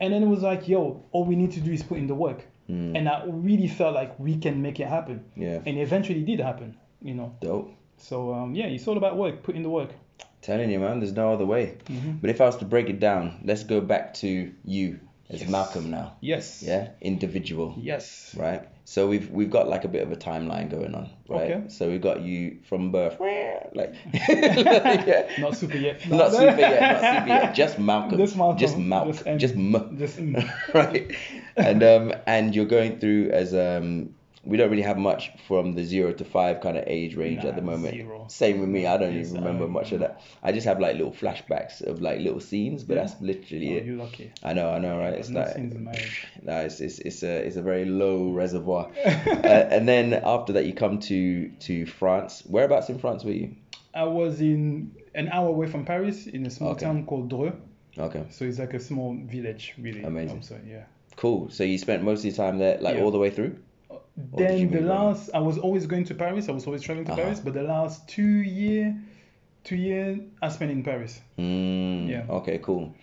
And 0.00 0.12
then 0.12 0.22
it 0.22 0.26
was 0.28 0.42
like, 0.42 0.68
yo, 0.68 1.02
all 1.12 1.24
we 1.24 1.36
need 1.36 1.52
to 1.52 1.60
do 1.60 1.72
is 1.72 1.82
put 1.82 1.98
in 1.98 2.06
the 2.06 2.14
work. 2.14 2.44
Hmm. 2.66 2.96
And 2.96 3.08
I 3.08 3.24
really 3.26 3.68
felt 3.68 3.94
like 3.94 4.18
we 4.18 4.36
can 4.36 4.60
make 4.60 4.78
it 4.80 4.88
happen. 4.88 5.24
yeah 5.36 5.60
And 5.66 5.78
eventually 5.78 6.22
did 6.22 6.40
happen, 6.40 6.76
you 7.00 7.14
know. 7.14 7.32
dope 7.40 7.70
So 7.96 8.34
um, 8.34 8.54
yeah, 8.54 8.66
it's 8.66 8.86
all 8.88 8.96
about 8.96 9.16
work, 9.16 9.42
put 9.42 9.54
in 9.54 9.62
the 9.62 9.70
work. 9.70 9.90
Telling 10.42 10.70
you, 10.70 10.78
man, 10.80 11.00
there's 11.00 11.14
no 11.16 11.32
other 11.32 11.46
way. 11.46 11.74
Mhm. 11.86 12.20
But 12.20 12.30
if 12.30 12.40
I 12.40 12.44
was 12.44 12.56
to 12.56 12.64
break 12.64 12.88
it 12.90 13.00
down, 13.00 13.40
let's 13.44 13.64
go 13.64 13.80
back 13.80 14.14
to 14.14 14.28
you 14.64 14.98
as 15.30 15.40
Yes. 15.40 15.50
Malcom 15.50 15.86
now. 15.90 16.12
Yes. 16.20 16.62
Yeah, 16.66 16.88
individual. 17.00 17.74
Yes. 17.80 18.34
Right. 18.38 18.62
So 18.88 19.08
we've 19.08 19.28
we've 19.32 19.50
got 19.50 19.68
like 19.68 19.82
a 19.82 19.88
bit 19.88 20.04
of 20.04 20.12
a 20.12 20.16
timeline 20.16 20.70
going 20.70 20.94
on, 20.94 21.10
right? 21.28 21.50
Okay. 21.50 21.68
So 21.68 21.88
we've 21.88 22.00
got 22.00 22.20
you 22.20 22.58
from 22.62 22.92
birth, 22.92 23.18
like, 23.74 23.96
yeah. 24.14 25.28
Not 25.40 25.56
super 25.56 25.76
yet. 25.76 26.08
Not 26.08 26.30
super 26.30 26.56
yet, 26.56 27.02
not 27.02 27.16
super 27.18 27.28
yet. 27.28 27.54
Just 27.56 27.78
Malcom. 27.78 28.16
Just 28.16 28.36
Malcom. 28.36 28.58
Just 28.58 28.76
Malcom. 28.76 29.10
Just 29.10 29.26
M. 29.26 29.38
Just 29.40 29.56
M. 29.56 29.98
Just 29.98 30.16
mm. 30.18 30.74
right. 30.74 31.12
And 31.56 31.82
um 31.82 32.14
and 32.28 32.54
you're 32.54 32.64
going 32.64 33.00
through 33.00 33.30
as 33.30 33.52
um 33.54 34.14
we 34.46 34.56
don't 34.56 34.70
really 34.70 34.82
have 34.82 34.96
much 34.98 35.30
from 35.48 35.74
the 35.74 35.82
zero 35.84 36.12
to 36.12 36.24
five 36.24 36.60
kind 36.60 36.76
of 36.78 36.84
age 36.86 37.16
range 37.16 37.44
at 37.44 37.56
the 37.56 37.62
moment. 37.62 37.94
zero. 37.94 38.26
Same 38.28 38.60
with 38.60 38.68
me. 38.68 38.86
I 38.86 38.96
don't 38.96 39.14
Yes, 39.14 39.30
even 39.30 39.42
remember 39.42 39.66
much 39.68 39.92
of 39.92 40.00
that. 40.00 40.22
I 40.42 40.52
just 40.52 40.66
have 40.66 40.78
like 40.80 40.94
little 40.96 41.12
flashbacks 41.12 41.82
of 41.82 42.00
like 42.00 42.20
little 42.20 42.40
scenes, 42.40 42.84
but 42.84 42.94
Yeah. 42.94 43.02
that's 43.06 43.20
literally 43.20 43.74
Oh, 43.74 43.76
it. 43.78 43.84
you're 43.84 43.96
lucky. 43.96 44.32
I 44.42 44.52
know, 44.52 44.70
I 44.70 44.78
know, 44.78 44.96
right? 44.98 45.14
It's 45.14 45.28
no 45.28 45.40
like 45.40 45.56
no, 46.42 46.56
it's, 46.60 46.80
it's 46.80 46.98
it's 47.00 47.22
a 47.22 47.34
it's 47.46 47.56
a 47.56 47.62
very 47.62 47.84
low 47.84 48.30
reservoir. 48.30 48.90
uh, 49.06 49.48
and 49.76 49.88
then 49.88 50.12
after 50.14 50.52
that, 50.54 50.66
you 50.66 50.74
come 50.74 50.98
to 51.00 51.48
to 51.66 51.86
France. 51.86 52.42
Whereabouts 52.46 52.88
in 52.88 52.98
France 52.98 53.24
were 53.24 53.32
you? 53.32 53.56
I 53.94 54.04
was 54.04 54.40
in 54.40 54.92
an 55.14 55.28
hour 55.28 55.48
away 55.48 55.66
from 55.66 55.84
Paris 55.84 56.26
in 56.26 56.44
a 56.46 56.50
small 56.50 56.70
Okay. 56.72 56.84
town 56.84 57.06
called 57.06 57.30
Dreux. 57.30 57.52
Okay, 57.98 58.24
So 58.30 58.44
it's 58.44 58.58
like 58.58 58.74
a 58.74 58.80
small 58.80 59.16
village, 59.24 59.72
really. 59.78 60.02
Amazing. 60.02 60.36
Also, 60.36 60.60
yeah. 60.68 60.84
cool. 61.16 61.48
So 61.48 61.64
you 61.64 61.78
spent 61.78 62.02
most 62.02 62.18
of 62.20 62.26
your 62.26 62.34
time 62.34 62.58
there, 62.58 62.76
like 62.78 62.96
Yeah. 62.96 63.02
all 63.02 63.10
the 63.10 63.18
way 63.18 63.30
through. 63.30 63.56
You 64.16 64.28
Then 64.36 64.70
the 64.70 64.80
last, 64.80 65.30
I 65.34 65.38
was 65.40 65.58
always 65.58 65.86
going 65.86 66.04
to 66.04 66.14
Paris. 66.14 66.48
I 66.48 66.52
was 66.52 66.66
always 66.66 66.82
traveling 66.82 67.06
to 67.06 67.12
Uh-huh. 67.12 67.22
Paris. 67.22 67.40
But 67.40 67.54
the 67.54 67.62
last 67.62 68.08
two 68.08 68.22
year, 68.22 68.96
two 69.64 69.76
year, 69.76 70.18
I 70.40 70.48
spent 70.48 70.70
in 70.70 70.82
Paris. 70.82 71.20
Mm, 71.38 72.08
Yeah. 72.08 72.24
Okay, 72.28 72.58
cool. 72.58 72.94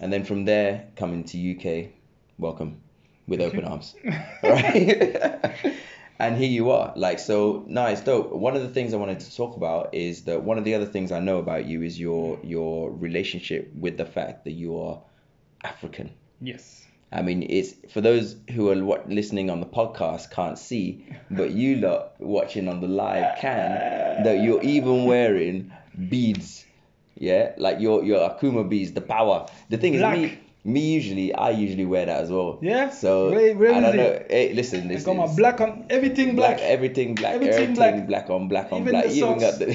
And 0.00 0.12
then 0.12 0.24
from 0.24 0.44
there, 0.44 0.86
coming 0.96 1.24
to 1.24 1.38
UK. 1.38 1.90
Welcome. 2.38 2.80
with 3.26 3.40
open 3.40 3.64
arms. 3.64 3.94
Right? 4.42 5.54
and 6.18 6.36
here 6.36 6.48
you 6.50 6.70
are. 6.70 6.92
Like 6.96 7.18
so 7.18 7.64
nice, 7.68 8.00
dope. 8.02 8.32
One 8.32 8.54
of 8.56 8.62
the 8.62 8.68
things 8.68 8.92
I 8.92 8.98
wanted 8.98 9.20
to 9.20 9.34
talk 9.36 9.56
about 9.56 9.94
is 9.94 10.24
that 10.24 10.42
one 10.42 10.58
of 10.58 10.64
the 10.64 10.74
other 10.74 10.84
things 10.86 11.10
I 11.10 11.20
know 11.20 11.38
about 11.38 11.64
you 11.66 11.82
is 11.82 11.98
your 11.98 12.38
your 12.42 12.90
relationship 12.90 13.72
with 13.74 13.96
the 13.96 14.04
fact 14.04 14.44
that 14.44 14.52
you 14.52 14.78
are 14.78 15.00
African. 15.62 16.10
Yes. 16.40 16.84
I 17.12 17.22
mean, 17.22 17.46
it's 17.48 17.74
for 17.92 18.00
those 18.00 18.34
who 18.52 18.70
are 18.70 18.84
what, 18.84 19.08
listening 19.08 19.48
on 19.50 19.60
the 19.60 19.66
podcast 19.66 20.30
can't 20.32 20.58
see, 20.58 21.06
but 21.30 21.52
you 21.52 21.76
lot 21.76 22.14
watching 22.20 22.68
on 22.68 22.80
the 22.80 22.88
live 22.88 23.38
can 23.38 24.24
that 24.24 24.40
you're 24.42 24.60
even 24.62 25.04
wearing 25.04 25.70
beads, 26.08 26.64
yeah, 27.16 27.52
like 27.56 27.78
your 27.80 28.02
your 28.04 28.28
Akuma 28.28 28.68
beads, 28.68 28.92
the 28.92 29.00
power. 29.00 29.46
The 29.70 29.78
thing 29.78 29.96
Black. 29.98 30.16
is, 30.18 30.22
me 30.32 30.38
me 30.66 30.94
usually 30.94 31.32
I 31.34 31.50
usually 31.50 31.84
wear 31.84 32.06
that 32.06 32.22
as 32.22 32.30
well. 32.30 32.58
Yeah? 32.62 32.88
So 32.90 33.30
Where- 33.30 33.54
where 33.54 33.74
I 33.74 33.80
don't 33.80 33.94
it? 33.94 33.96
know. 33.98 34.22
Hey, 34.28 34.52
listen, 34.54 34.86
I 34.90 34.94
this 34.94 35.04
got 35.04 35.14
my 35.16 35.26
black 35.36 35.60
on 35.60 35.84
everything 35.90 36.34
black. 36.34 36.56
black, 36.56 36.66
everything 36.68 37.14
black, 37.14 37.34
Everything 37.34 37.54
everything, 37.76 38.06
black. 38.06 38.26
black. 38.26 38.30
on 38.30 38.48
black 38.48 38.72
on 38.72 38.80
Even 38.80 38.92
black. 38.92 39.04
the 39.04 39.14
even 39.14 39.38
got 39.38 39.58
the. 39.60 39.66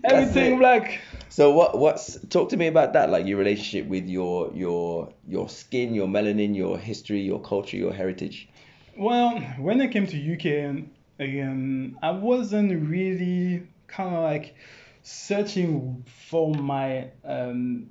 everything 0.04 0.58
black. 0.58 1.00
So 1.30 1.52
what 1.52 1.78
what's 1.78 2.18
talk 2.28 2.48
to 2.50 2.56
me 2.56 2.66
about 2.66 2.92
that 2.94 3.08
like 3.08 3.24
your 3.24 3.38
relationship 3.38 3.86
with 3.88 4.08
your 4.08 4.50
your 4.52 5.12
your 5.28 5.48
skin, 5.48 5.94
your 5.94 6.08
melanin, 6.08 6.56
your 6.56 6.76
history, 6.76 7.20
your 7.20 7.40
culture, 7.40 7.76
your 7.76 7.92
heritage. 7.92 8.48
Well, 8.98 9.38
when 9.58 9.80
I 9.80 9.86
came 9.86 10.06
to 10.08 10.34
UK, 10.34 10.46
and 10.46 10.90
again 11.20 11.96
I 12.02 12.10
wasn't 12.10 12.88
really 12.88 13.62
kind 13.86 14.14
of 14.14 14.24
like 14.24 14.56
searching 15.04 16.04
for 16.28 16.52
my 16.52 17.10
um, 17.24 17.90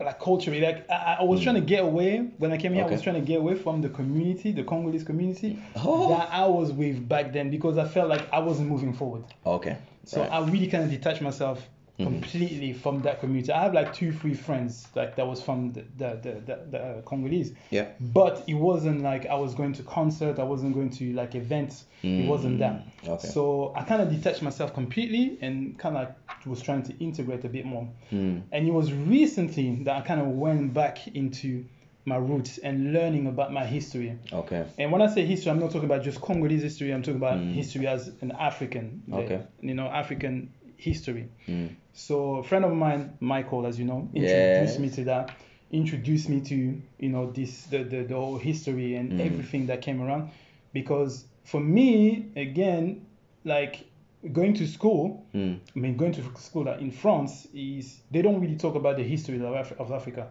like 0.00 0.18
culture. 0.18 0.50
Like 0.50 0.90
I, 0.90 1.18
I 1.20 1.22
was 1.22 1.42
trying 1.42 1.54
to 1.54 1.60
get 1.60 1.84
away 1.84 2.28
when 2.38 2.52
I 2.52 2.56
came 2.56 2.74
here. 2.74 2.84
I 2.84 2.90
was 2.90 3.02
trying 3.02 3.20
to 3.20 3.26
get 3.26 3.38
away 3.38 3.54
from 3.54 3.82
the 3.82 3.88
community, 3.88 4.50
the 4.50 4.64
Congolese 4.64 5.04
community 5.04 5.62
Oh. 5.76 6.08
that 6.08 6.28
I 6.32 6.46
was 6.46 6.72
with 6.72 7.08
back 7.08 7.32
then 7.32 7.50
because 7.50 7.78
I 7.78 7.86
felt 7.86 8.08
like 8.08 8.26
I 8.32 8.40
wasn't 8.40 8.68
moving 8.68 8.92
forward. 8.92 9.24
Okay. 9.46 9.76
So 10.04 10.22
right. 10.22 10.32
I 10.32 10.44
really 10.44 10.66
kind 10.66 10.82
of 10.82 10.90
detached 10.90 11.22
myself 11.22 11.68
completely 11.98 12.72
from 12.72 13.02
that 13.02 13.20
community. 13.20 13.52
I 13.52 13.62
have 13.62 13.74
like 13.74 13.92
two, 13.92 14.12
three 14.12 14.34
friends 14.34 14.88
like 14.94 15.16
that 15.16 15.26
was 15.26 15.42
from 15.42 15.72
the 15.72 15.84
the 15.98 16.08
the, 16.22 16.32
the, 16.46 16.58
the 16.70 16.78
uh, 16.78 17.00
Congolese, 17.02 17.52
yeah. 17.70 17.88
but 18.00 18.42
it 18.46 18.54
wasn't 18.54 19.02
like 19.02 19.26
I 19.26 19.34
was 19.34 19.54
going 19.54 19.72
to 19.74 19.82
concert. 19.82 20.38
I 20.38 20.44
wasn't 20.44 20.74
going 20.74 20.90
to 20.90 21.12
like 21.12 21.34
events. 21.34 21.84
It 22.02 22.26
wasn't 22.26 22.58
that. 22.58 22.84
Mm, 23.04 23.08
okay. 23.10 23.28
So 23.28 23.72
I 23.76 23.84
kind 23.84 24.02
of 24.02 24.10
detached 24.10 24.42
myself 24.42 24.74
completely 24.74 25.38
and 25.40 25.78
kind 25.78 25.96
of 25.96 26.08
was 26.46 26.60
trying 26.60 26.82
to 26.84 26.98
integrate 26.98 27.44
a 27.44 27.48
bit 27.48 27.64
more. 27.64 27.88
Mm. 28.10 28.42
And 28.50 28.66
it 28.66 28.72
was 28.72 28.92
recently 28.92 29.76
that 29.84 29.96
I 29.96 30.00
kind 30.00 30.20
of 30.20 30.26
went 30.26 30.74
back 30.74 31.06
into 31.14 31.64
my 32.04 32.16
roots 32.16 32.58
and 32.58 32.92
learning 32.92 33.28
about 33.28 33.52
my 33.52 33.64
history. 33.64 34.18
Okay. 34.32 34.66
And 34.78 34.90
when 34.90 35.00
I 35.00 35.06
say 35.06 35.24
history, 35.24 35.52
I'm 35.52 35.60
not 35.60 35.70
talking 35.70 35.84
about 35.84 36.02
just 36.02 36.20
Congolese 36.20 36.62
history. 36.62 36.92
I'm 36.92 37.02
talking 37.02 37.18
about 37.18 37.38
Mm. 37.38 37.52
history 37.54 37.86
as 37.86 38.10
an 38.22 38.32
African, 38.32 39.04
Okay. 39.12 39.40
you 39.60 39.74
know, 39.74 39.86
African 39.86 40.50
history. 40.82 41.28
Mm. 41.48 41.76
So 41.92 42.36
a 42.36 42.42
friend 42.42 42.64
of 42.64 42.72
mine, 42.72 43.16
Michael, 43.20 43.66
as 43.66 43.78
you 43.78 43.84
know, 43.84 44.08
Yes. 44.12 44.30
introduced 44.32 44.80
me 44.80 44.90
to 44.96 45.04
that. 45.04 45.30
Introduced 45.70 46.28
me 46.28 46.40
to 46.40 46.54
you 46.98 47.08
know 47.08 47.30
this 47.30 47.64
the 47.66 47.84
the, 47.84 48.02
the 48.04 48.14
whole 48.14 48.38
history 48.38 48.96
and 48.96 49.12
Mm. 49.12 49.26
everything 49.26 49.66
that 49.66 49.80
came 49.82 50.02
around. 50.02 50.30
Because 50.72 51.24
for 51.44 51.60
me, 51.60 52.26
again, 52.36 53.06
like 53.44 53.84
going 54.32 54.54
to 54.54 54.66
school, 54.66 55.26
Mm. 55.34 55.58
I 55.76 55.78
mean 55.78 55.96
going 55.96 56.12
to 56.12 56.22
school 56.36 56.68
in 56.68 56.90
France 56.90 57.48
is 57.54 58.00
they 58.10 58.22
don't 58.22 58.40
really 58.40 58.56
talk 58.56 58.74
about 58.76 58.96
the 58.96 59.02
history 59.04 59.36
of, 59.36 59.54
Af- 59.54 59.78
of 59.78 59.90
Africa 59.92 60.30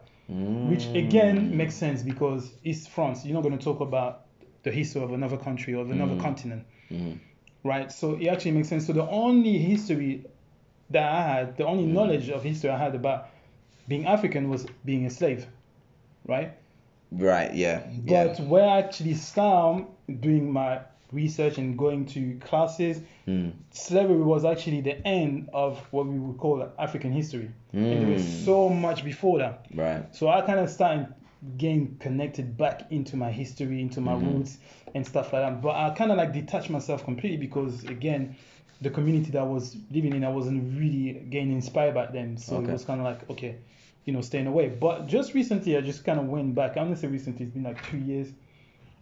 which 0.69 0.85
again 0.95 1.57
makes 1.57 1.75
sense 1.75 2.03
because 2.03 2.53
it's 2.63 2.87
France. 2.87 3.25
You're 3.25 3.33
not 3.33 3.43
going 3.43 3.57
to 3.57 3.63
talk 3.63 3.81
about 3.81 4.21
the 4.63 4.71
history 4.71 5.01
of 5.03 5.11
another 5.11 5.35
country 5.37 5.73
or 5.73 5.81
of 5.81 5.91
another 5.91 6.15
continent, 6.21 6.63
Mm. 6.89 7.17
right? 7.65 7.91
So 7.91 8.15
it 8.15 8.27
actually 8.27 8.51
makes 8.51 8.69
sense. 8.69 8.87
So 8.87 8.93
the 8.93 9.09
only 9.09 9.57
history 9.57 10.23
that 10.91 11.11
I 11.11 11.21
had, 11.21 11.57
the 11.57 11.65
only 11.65 11.85
knowledge 11.85 12.29
of 12.29 12.43
history 12.43 12.69
I 12.69 12.77
had 12.77 12.95
about 12.95 13.29
being 13.87 14.05
African 14.05 14.49
was 14.49 14.65
being 14.85 15.05
a 15.05 15.09
slave, 15.09 15.45
right? 16.27 16.53
Right. 17.11 17.53
Yeah. 17.53 17.81
But 18.05 18.39
Yeah. 18.39 18.45
where 18.45 18.67
I 18.67 18.77
actually 18.79 19.15
started 19.15 19.87
doing 20.21 20.51
my 20.51 20.79
research 21.11 21.57
and 21.57 21.77
going 21.77 22.05
to 22.05 22.37
classes, 22.39 23.01
Mm. 23.27 23.51
slavery 23.71 24.21
was 24.21 24.45
actually 24.45 24.79
the 24.81 25.05
end 25.05 25.49
of 25.53 25.77
what 25.91 26.07
we 26.07 26.17
would 26.17 26.37
call 26.37 26.65
African 26.79 27.11
history. 27.11 27.49
And 27.73 28.01
there 28.01 28.07
was 28.07 28.21
Mm. 28.23 28.45
so 28.45 28.69
much 28.69 29.03
before 29.03 29.39
that. 29.39 29.65
Right. 29.75 30.03
So 30.15 30.29
I 30.29 30.41
kind 30.41 30.59
of 30.59 30.69
started 30.69 31.07
getting 31.57 31.97
connected 31.99 32.55
back 32.57 32.83
into 32.91 33.17
my 33.17 33.31
history, 33.31 33.81
into 33.81 33.99
my 33.99 34.13
Mhm. 34.13 34.37
roots 34.37 34.57
and 34.95 35.05
stuff 35.05 35.33
like 35.33 35.41
that. 35.41 35.61
But 35.61 35.75
I 35.75 35.89
kind 35.89 36.11
of 36.11 36.17
like 36.17 36.31
detached 36.33 36.69
myself 36.69 37.03
completely 37.03 37.37
because 37.37 37.83
again, 37.85 38.35
the 38.81 38.89
community 38.89 39.31
that 39.31 39.39
I 39.39 39.45
was 39.45 39.77
living 39.91 40.13
in, 40.15 40.23
I 40.23 40.29
wasn't 40.29 40.77
really 40.79 41.25
getting 41.29 41.51
inspired 41.51 41.93
by 41.93 42.07
them. 42.07 42.37
So 42.37 42.55
Okay. 42.57 42.69
it 42.69 42.71
was 42.73 42.83
kind 42.85 42.99
of 42.99 43.05
like, 43.05 43.29
okay, 43.29 43.57
you 44.05 44.13
know, 44.13 44.21
staying 44.21 44.47
away. 44.47 44.69
But 44.69 45.07
just 45.07 45.33
recently, 45.35 45.77
I 45.77 45.81
just 45.81 46.03
kind 46.03 46.19
of 46.19 46.25
went 46.27 46.55
back. 46.55 46.77
I'm 46.77 46.85
gonna 46.85 46.95
say 46.95 47.07
recently, 47.07 47.45
it's 47.45 47.53
been 47.53 47.63
like 47.63 47.81
two 47.89 47.97
years, 47.99 48.27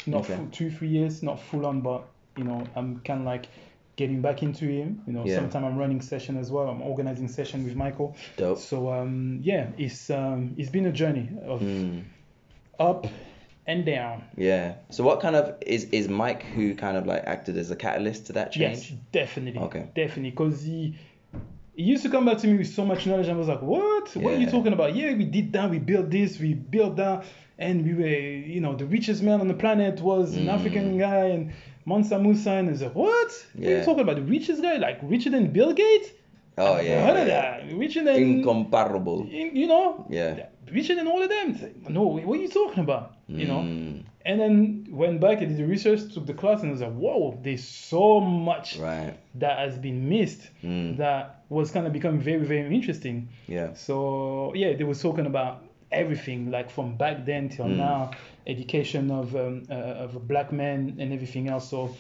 not 0.06 0.22
Okay. 0.26 0.36
full, 0.36 0.48
two, 0.52 0.70
three 0.70 0.90
years, 0.90 1.24
not 1.24 1.40
full 1.40 1.66
on, 1.66 1.82
but 1.82 2.04
you 2.36 2.44
know, 2.44 2.64
I'm 2.76 3.00
kind 3.02 3.22
of 3.22 3.26
like 3.26 3.48
getting 3.96 4.22
back 4.22 4.44
into 4.44 4.66
him. 4.66 5.02
You 5.08 5.14
know, 5.14 5.26
Yeah. 5.26 5.36
sometime 5.36 5.64
I'm 5.66 5.78
running 5.78 6.02
session 6.02 6.38
as 6.38 6.52
well. 6.52 6.68
I'm 6.70 6.82
organizing 6.82 7.28
session 7.30 7.64
with 7.64 7.76
Michael. 7.76 8.16
Dope. 8.38 8.58
So 8.58 8.92
um, 8.92 9.40
yeah, 9.42 9.68
it's 9.78 10.10
um, 10.10 10.56
it's 10.58 10.70
been 10.70 10.86
a 10.88 10.92
journey 10.92 11.30
of 11.46 11.62
Mm. 11.62 12.04
up 12.80 13.08
and 13.70 13.86
down. 13.86 14.24
Yeah. 14.36 14.76
So 14.90 15.04
what 15.04 15.18
kind 15.22 15.36
of 15.36 15.44
is 15.76 15.84
is 16.00 16.08
Mike 16.08 16.44
who 16.56 16.76
kind 16.76 16.98
of 16.98 17.04
like 17.12 17.24
acted 17.36 17.56
as 17.58 17.70
a 17.72 17.76
catalyst 17.86 18.22
to 18.28 18.34
that 18.34 18.52
change? 18.52 18.92
Yes, 18.92 19.00
definitely. 19.12 19.62
Okay. 19.68 19.84
Definitely, 19.96 20.32
because 20.32 20.64
he 20.64 20.96
he 21.76 21.84
used 21.94 22.04
to 22.04 22.10
come 22.10 22.26
back 22.26 22.38
to 22.40 22.48
me 22.48 22.58
with 22.58 22.68
so 22.80 22.84
much 22.86 23.06
knowledge. 23.08 23.28
and 23.28 23.36
I 23.36 23.40
was 23.40 23.48
like, 23.48 23.62
what? 23.62 24.06
What 24.16 24.34
are 24.34 24.38
you 24.38 24.50
talking 24.50 24.74
about? 24.74 24.96
Yeah, 24.96 25.14
we 25.22 25.26
did 25.38 25.54
that. 25.54 25.70
We 25.70 25.80
built 25.80 26.10
this. 26.10 26.40
We 26.40 26.54
built 26.54 26.96
that, 26.98 27.24
and 27.58 27.76
we 27.88 27.94
were, 28.02 28.20
you 28.56 28.60
know, 28.60 28.74
the 28.76 28.86
richest 28.86 29.22
man 29.24 29.40
on 29.40 29.48
the 29.48 29.60
planet 29.64 30.02
was 30.02 30.36
an 30.36 30.46
Mm. 30.48 30.54
African 30.58 30.98
guy, 30.98 31.26
and 31.36 31.44
Mansa 31.86 32.18
Musa. 32.20 32.52
And 32.60 32.68
I 32.70 32.72
was 32.72 32.82
like, 32.82 32.96
what? 32.96 33.08
What 33.08 33.66
are 33.66 33.70
Yeah. 33.72 33.78
you 33.80 33.86
talking 33.86 34.04
about? 34.08 34.18
The 34.18 34.24
richest 34.38 34.62
guy, 34.62 34.76
like 34.78 35.00
richer 35.14 35.30
than 35.36 35.46
Bill 35.58 35.72
Gates? 35.74 36.10
Oh 36.58 36.78
yeah. 36.82 37.06
heard 37.06 37.20
of 37.22 37.28
yeah. 37.28 37.42
that. 37.42 37.74
Richer 37.84 38.04
than 38.04 38.16
Incomparable. 38.18 39.26
you 39.62 39.68
know, 39.68 40.06
Yeah. 40.10 40.48
Richer 40.72 40.96
than 40.96 41.08
all 41.08 41.22
of 41.22 41.30
them. 41.30 41.58
No, 41.90 42.04
what 42.04 42.38
are 42.38 42.42
you 42.42 42.48
talking 42.50 42.84
about? 42.84 43.16
You 43.28 43.48
know. 43.48 43.60
Mm. 43.60 44.04
And 44.26 44.40
then 44.40 44.88
went 44.90 45.22
back 45.22 45.40
and 45.42 45.50
did 45.50 45.58
the 45.58 45.66
research, 45.66 46.14
took 46.14 46.26
the 46.28 46.34
class, 46.34 46.62
and 46.62 46.72
was 46.72 46.82
like, 46.82 46.94
whoa, 46.94 47.40
there's 47.44 47.64
so 47.64 48.20
much 48.20 48.78
Right. 48.78 49.14
that 49.36 49.58
has 49.60 49.78
been 49.78 50.10
missed 50.10 50.42
Mm. 50.64 50.98
that 50.98 51.44
was 51.50 51.72
kind 51.72 51.88
of 51.88 51.94
becoming 51.94 52.20
very, 52.22 52.44
very 52.46 52.74
interesting. 52.76 53.30
Yeah. 53.48 53.74
So, 53.74 54.54
yeah, 54.56 54.74
they 54.74 54.84
were 54.84 54.94
talking 54.96 55.26
about 55.26 55.64
everything, 55.92 56.52
like 56.52 56.70
from 56.70 56.96
back 56.98 57.26
then 57.26 57.50
till 57.50 57.66
Mm. 57.66 57.78
now, 57.78 58.12
education 58.46 59.10
of, 59.10 59.36
um, 59.36 59.64
uh, 59.70 59.74
of 60.06 60.28
black 60.28 60.52
man 60.52 60.96
and 61.00 61.14
everything 61.14 61.48
else. 61.50 61.70
So 61.70 61.96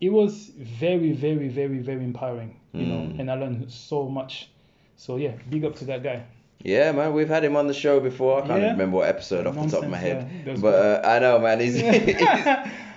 it 0.00 0.10
was 0.12 0.48
very, 0.58 1.12
very, 1.12 1.48
very, 1.48 1.78
very 1.78 2.04
empowering, 2.04 2.56
you 2.72 2.86
know, 2.86 3.00
Mm. 3.06 3.20
and 3.20 3.30
I 3.30 3.34
learned 3.34 3.70
so 3.70 4.08
much. 4.08 4.48
So, 4.96 5.16
yeah, 5.16 5.32
big 5.48 5.64
up 5.64 5.76
to 5.76 5.84
that 5.86 6.02
guy. 6.02 6.24
Yeah, 6.62 6.92
man, 6.92 7.14
we've 7.14 7.28
had 7.28 7.42
him 7.44 7.56
on 7.56 7.66
the 7.68 7.74
show 7.74 8.00
before. 8.00 8.42
I 8.42 8.46
can't 8.46 8.60
Yeah. 8.62 8.70
remember 8.72 8.98
what 8.98 9.08
episode 9.08 9.46
off 9.46 9.54
the 9.54 9.68
top 9.68 9.82
of 9.84 9.90
my 9.90 9.96
head, 9.96 10.28
yeah. 10.46 10.56
But 10.58 10.74
uh, 10.74 11.08
I 11.08 11.18
know, 11.18 11.38
man. 11.38 11.58
He's, 11.60 11.74
he's 11.80 12.26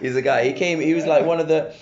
he's 0.01 0.16
a 0.18 0.22
guy. 0.22 0.43
He 0.45 0.53
came. 0.53 0.80
He 0.82 0.93
was 0.93 1.05
like 1.05 1.26
one 1.26 1.39
of 1.39 1.47
the. 1.47 1.74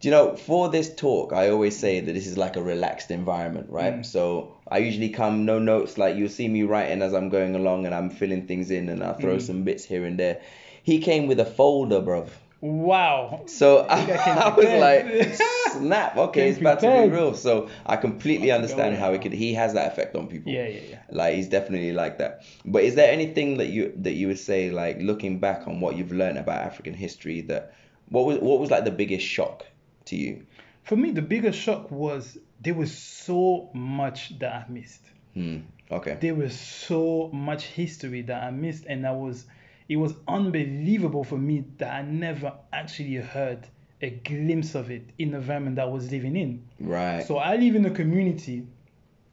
Do 0.00 0.08
you 0.08 0.12
know? 0.12 0.36
For 0.36 0.68
this 0.68 0.94
talk, 0.94 1.32
I 1.32 1.48
always 1.48 1.76
say 1.76 1.98
that 2.00 2.12
this 2.12 2.26
is 2.26 2.36
like 2.38 2.56
a 2.56 2.62
relaxed 2.62 3.10
environment, 3.10 3.66
right? 3.70 3.94
Mm. 3.94 4.06
So 4.06 4.54
I 4.68 4.78
usually 4.78 5.08
come 5.08 5.44
no 5.44 5.58
notes. 5.58 5.98
Like 5.98 6.14
you'll 6.16 6.28
see 6.28 6.46
me 6.46 6.62
writing 6.62 7.02
as 7.02 7.12
I'm 7.14 7.30
going 7.30 7.56
along, 7.56 7.86
and 7.86 7.94
I'm 7.94 8.10
filling 8.10 8.46
things 8.46 8.70
in, 8.70 8.88
and 8.88 9.02
I'll 9.02 9.14
throw 9.18 9.36
Mm. 9.36 9.42
some 9.42 9.62
bits 9.64 9.84
here 9.84 10.04
and 10.04 10.18
there. 10.18 10.40
He 10.84 10.98
came 11.00 11.26
with 11.26 11.40
a 11.40 11.44
folder, 11.46 12.00
bruv. 12.00 12.28
Wow. 12.64 13.42
So 13.44 13.80
I, 13.80 13.96
I 13.96 14.16
I 14.48 14.56
was 14.56 14.64
like, 14.64 15.34
snap. 15.72 16.16
Okay, 16.16 16.48
it's 16.48 16.58
about 16.58 16.80
to 16.80 16.86
be 16.86 17.10
real. 17.10 17.34
So 17.34 17.68
I 17.84 17.96
completely 17.96 18.50
understand 18.50 18.96
how 18.96 19.12
he 19.12 19.18
could. 19.18 19.32
He 19.32 19.52
has 19.52 19.74
that 19.74 19.92
effect 19.92 20.16
on 20.16 20.28
people. 20.28 20.50
Yeah, 20.50 20.68
yeah, 20.68 20.80
yeah. 20.88 21.02
Like 21.10 21.34
he's 21.34 21.48
definitely 21.48 21.92
like 21.92 22.16
that. 22.18 22.42
But 22.64 22.84
is 22.84 22.94
there 22.94 23.12
anything 23.12 23.58
that 23.58 23.66
you 23.66 23.92
that 23.96 24.12
you 24.12 24.28
would 24.28 24.38
say 24.38 24.70
like 24.70 24.96
looking 25.02 25.40
back 25.40 25.68
on 25.68 25.80
what 25.80 25.96
you've 25.96 26.12
learned 26.12 26.38
about 26.38 26.62
African 26.62 26.94
history 26.94 27.42
that 27.42 27.74
what 28.08 28.24
was 28.24 28.38
what 28.38 28.58
was 28.60 28.70
like 28.70 28.86
the 28.86 28.90
biggest 28.90 29.26
shock 29.26 29.66
to 30.06 30.16
you? 30.16 30.46
For 30.84 30.96
me, 30.96 31.10
the 31.10 31.22
biggest 31.22 31.58
shock 31.58 31.90
was 31.90 32.38
there 32.62 32.72
was 32.72 32.96
so 32.96 33.68
much 33.74 34.38
that 34.38 34.54
I 34.54 34.72
missed. 34.72 35.02
Hmm. 35.34 35.58
Okay. 35.90 36.16
There 36.18 36.34
was 36.34 36.58
so 36.58 37.28
much 37.32 37.66
history 37.66 38.22
that 38.22 38.42
I 38.42 38.50
missed, 38.50 38.86
and 38.86 39.06
I 39.06 39.12
was, 39.12 39.44
it 39.88 39.96
was 39.96 40.14
unbelievable 40.26 41.24
for 41.24 41.36
me 41.38 41.64
that 41.78 41.92
I 41.92 42.02
never 42.02 42.52
actually 42.72 43.16
heard 43.16 43.66
a 44.00 44.10
glimpse 44.10 44.74
of 44.74 44.90
it 44.90 45.10
in 45.18 45.30
the 45.30 45.38
environment 45.38 45.76
that 45.76 45.82
I 45.82 45.90
was 45.90 46.10
living 46.10 46.36
in. 46.36 46.64
Right. 46.80 47.22
So 47.22 47.38
I 47.38 47.56
live 47.56 47.74
in 47.74 47.84
a 47.86 47.90
community, 47.90 48.66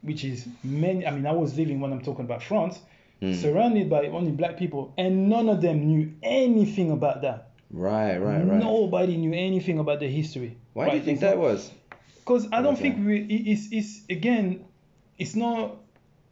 which 0.02 0.24
is 0.24 0.46
many. 0.64 1.06
I 1.06 1.10
mean, 1.10 1.26
I 1.26 1.32
was 1.32 1.56
living 1.56 1.80
when 1.80 1.92
I'm 1.92 2.02
talking 2.02 2.24
about 2.24 2.42
France. 2.42 2.78
Mm. 3.22 3.40
surrounded 3.40 3.88
by 3.88 4.08
only 4.08 4.32
black 4.32 4.56
people, 4.56 4.92
and 4.98 5.28
none 5.28 5.48
of 5.48 5.62
them 5.62 5.86
knew 5.86 6.12
anything 6.24 6.90
about 6.90 7.22
that. 7.22 7.50
Right, 7.70 8.16
right, 8.18 8.38
right. 8.44 8.58
Nobody 8.58 9.16
knew 9.16 9.32
anything 9.32 9.78
about 9.78 10.00
the 10.00 10.08
history. 10.08 10.56
Why 10.72 10.90
do 10.90 10.96
you 10.96 11.02
think 11.04 11.20
that 11.20 11.38
was? 11.38 11.70
Because 12.18 12.48
I 12.50 12.62
don't 12.62 12.72
Okay. 12.74 12.90
think 12.90 13.06
we. 13.06 13.18
It's 13.52 13.68
it's 13.70 14.00
again, 14.10 14.64
it's 15.18 15.36
not 15.36 15.76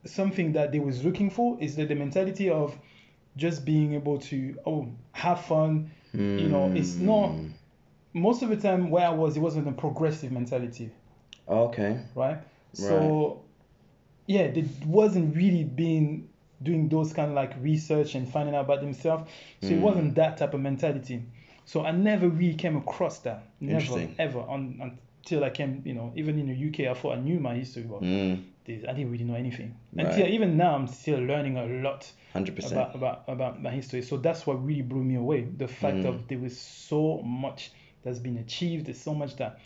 something 0.04 0.54
that 0.54 0.72
they 0.72 0.80
was 0.80 1.04
looking 1.04 1.30
for. 1.30 1.56
It's 1.60 1.76
the, 1.76 1.84
the 1.84 1.94
mentality 1.94 2.50
of 2.50 2.76
just 3.40 3.64
being 3.64 3.94
able 3.94 4.18
to 4.18 4.54
oh 4.66 4.86
have 5.12 5.40
fun. 5.44 5.90
You 6.12 6.48
know, 6.48 6.70
it's 6.74 6.96
not. 6.96 7.30
Mm. 7.30 7.50
Most 8.12 8.42
of 8.42 8.48
the 8.50 8.56
time 8.56 8.90
where 8.90 9.06
I 9.06 9.10
was, 9.10 9.36
it 9.36 9.40
wasn't 9.40 9.68
a 9.68 9.72
progressive 9.72 10.32
mentality, 10.32 10.90
Okay. 11.48 12.00
right? 12.16 12.38
So, 12.72 13.42
yeah, 14.26 14.50
they 14.50 14.64
wasn't 14.84 15.36
really 15.36 15.62
being 15.64 16.28
doing 16.62 16.88
those 16.88 17.12
kind 17.12 17.30
of 17.30 17.36
like 17.36 17.52
research 17.62 18.16
and 18.16 18.28
finding 18.28 18.54
out 18.54 18.64
about 18.66 18.80
themselves. 18.80 19.30
So 19.60 19.68
it 19.68 19.78
Mm. 19.78 19.80
wasn't 19.80 20.14
that 20.16 20.36
type 20.38 20.52
of 20.54 20.60
mentality. 20.60 21.22
So 21.64 21.84
I 21.86 21.92
never 21.92 22.28
really 22.28 22.54
came 22.54 22.76
across 22.76 23.20
that. 23.20 23.44
Never, 23.60 24.08
ever. 24.18 24.40
On, 24.40 24.98
until 25.22 25.44
I 25.44 25.50
came, 25.50 25.82
you 25.84 25.94
know, 25.94 26.12
even 26.16 26.38
in 26.38 26.48
the 26.48 26.68
UK, 26.68 26.90
I 26.90 26.94
thought 26.94 27.16
I 27.16 27.20
knew 27.20 27.38
my 27.40 27.54
history, 27.54 27.84
but 27.84 28.02
Mm. 28.02 28.42
This- 28.64 28.84
I 28.88 28.92
didn't 28.92 29.10
really 29.12 29.24
know 29.24 29.34
anything. 29.34 29.74
Right. 29.94 30.06
Until 30.06 30.26
even 30.28 30.56
now, 30.56 30.74
I'm 30.74 30.86
still 30.86 31.18
learning 31.20 31.56
a 31.58 31.66
lot 31.66 32.10
Hundred 32.32 32.54
percent. 32.56 32.74
about, 32.74 32.94
about 32.94 33.24
about 33.28 33.62
my 33.62 33.70
history. 33.70 34.02
So 34.02 34.16
that's 34.16 34.46
what 34.46 34.64
really 34.64 34.82
blew 34.82 35.02
me 35.02 35.16
away. 35.16 35.42
The 35.56 35.68
fact 35.68 35.98
Mm. 35.98 36.06
of 36.08 36.28
there 36.28 36.38
was 36.38 36.58
so 36.60 37.22
much 37.22 37.72
that's 38.02 38.18
been 38.18 38.38
achieved. 38.38 38.86
There's 38.86 39.00
so 39.00 39.14
much 39.14 39.36
that 39.36 39.58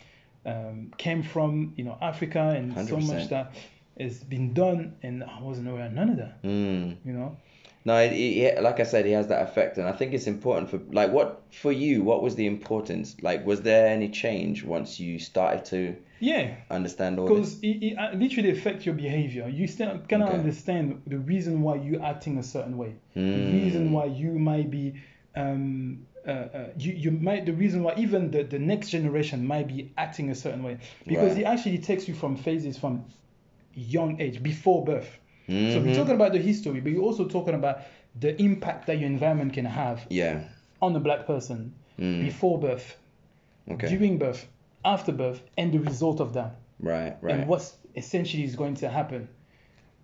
um, 0.45 0.91
came 0.97 1.23
from 1.23 1.73
you 1.77 1.83
know 1.83 1.97
Africa, 2.01 2.39
and 2.57 2.73
so 2.87 2.97
100%. 2.97 3.07
much 3.07 3.29
that 3.29 3.53
has 3.99 4.23
been 4.23 4.53
done, 4.53 4.95
and 5.03 5.23
I 5.23 5.41
wasn't 5.41 5.67
aware 5.69 5.85
of 5.87 5.93
none 5.93 6.09
of 6.09 6.17
that. 6.17 6.43
Mm. 6.43 6.97
You 7.05 7.13
know. 7.13 7.37
No, 7.85 7.97
it, 7.99 8.11
it, 8.13 8.61
like 8.63 8.79
I 8.79 8.83
said, 8.83 9.05
he 9.05 9.11
has 9.13 9.27
that 9.27 9.43
effect, 9.43 9.77
and 9.77 9.87
I 9.87 9.91
think 9.93 10.13
it's 10.13 10.27
important 10.27 10.69
for 10.71 10.79
like 10.91 11.11
what 11.11 11.43
for 11.53 11.71
you. 11.71 12.03
What 12.03 12.21
was 12.23 12.35
the 12.35 12.47
importance? 12.47 13.15
Like, 13.21 13.45
was 13.45 13.61
there 13.61 13.87
any 13.87 14.09
change 14.09 14.63
once 14.63 14.99
you 14.99 15.19
started 15.19 15.65
to 15.65 15.95
Yeah, 16.19 16.55
understand 16.71 17.19
all 17.19 17.31
this? 17.31 17.51
because 17.51 17.59
it, 17.61 17.83
it 17.83 17.97
uh, 17.97 18.11
literally 18.15 18.49
affects 18.51 18.85
your 18.85 18.95
behavior. 18.95 19.47
You 19.47 19.67
still 19.67 19.99
cannot 20.07 20.31
Okay. 20.31 20.39
understand 20.39 21.03
the 21.07 21.19
reason 21.19 21.61
why 21.61 21.75
you're 21.75 22.03
acting 22.03 22.37
a 22.37 22.43
certain 22.43 22.77
way. 22.77 22.95
the 23.13 23.21
Mm. 23.21 23.61
reason 23.61 23.91
why 23.91 24.05
you 24.05 24.31
might 24.39 24.69
be 24.71 24.93
um, 25.35 26.07
uh, 26.27 26.31
uh, 26.31 26.67
you, 26.77 26.93
you 26.93 27.11
might 27.11 27.45
the 27.45 27.53
reason 27.53 27.83
why 27.83 27.93
even 27.97 28.31
the, 28.31 28.43
the 28.43 28.57
next 28.59 28.89
generation 28.89 29.45
might 29.45 29.67
be 29.67 29.93
acting 29.97 30.29
a 30.31 30.35
certain 30.35 30.63
way 30.63 30.77
because 31.07 31.33
Right. 31.33 31.41
it 31.41 31.43
actually 31.43 31.77
takes 31.79 32.07
you 32.07 32.13
from 32.15 32.35
phases 32.37 32.77
from 32.77 33.05
young 33.73 34.19
age 34.21 34.41
before 34.41 34.83
birth 34.85 35.19
so 35.47 35.53
Mhm. 35.53 35.85
we're 35.85 35.95
talking 35.95 36.15
about 36.15 36.31
the 36.33 36.39
history 36.39 36.79
but 36.79 36.91
you're 36.91 37.03
also 37.03 37.27
talking 37.27 37.53
about 37.53 37.79
the 38.19 38.39
impact 38.41 38.87
that 38.87 38.97
your 38.99 39.07
environment 39.09 39.53
can 39.53 39.65
have 39.65 40.05
Yeah. 40.09 40.43
on 40.81 40.95
a 40.95 40.99
black 40.99 41.25
person 41.27 41.73
Mm. 41.99 42.21
before 42.25 42.59
birth 42.59 42.97
Okay. 43.69 43.87
during 43.89 44.17
birth 44.17 44.47
after 44.83 45.11
birth 45.11 45.41
and 45.57 45.71
the 45.71 45.79
result 45.79 46.19
of 46.19 46.33
that 46.33 46.55
Right. 46.79 47.15
Right. 47.21 47.35
and 47.35 47.47
what's 47.47 47.77
essentially 47.95 48.43
is 48.43 48.55
going 48.55 48.75
to 48.75 48.89
happen. 48.89 49.27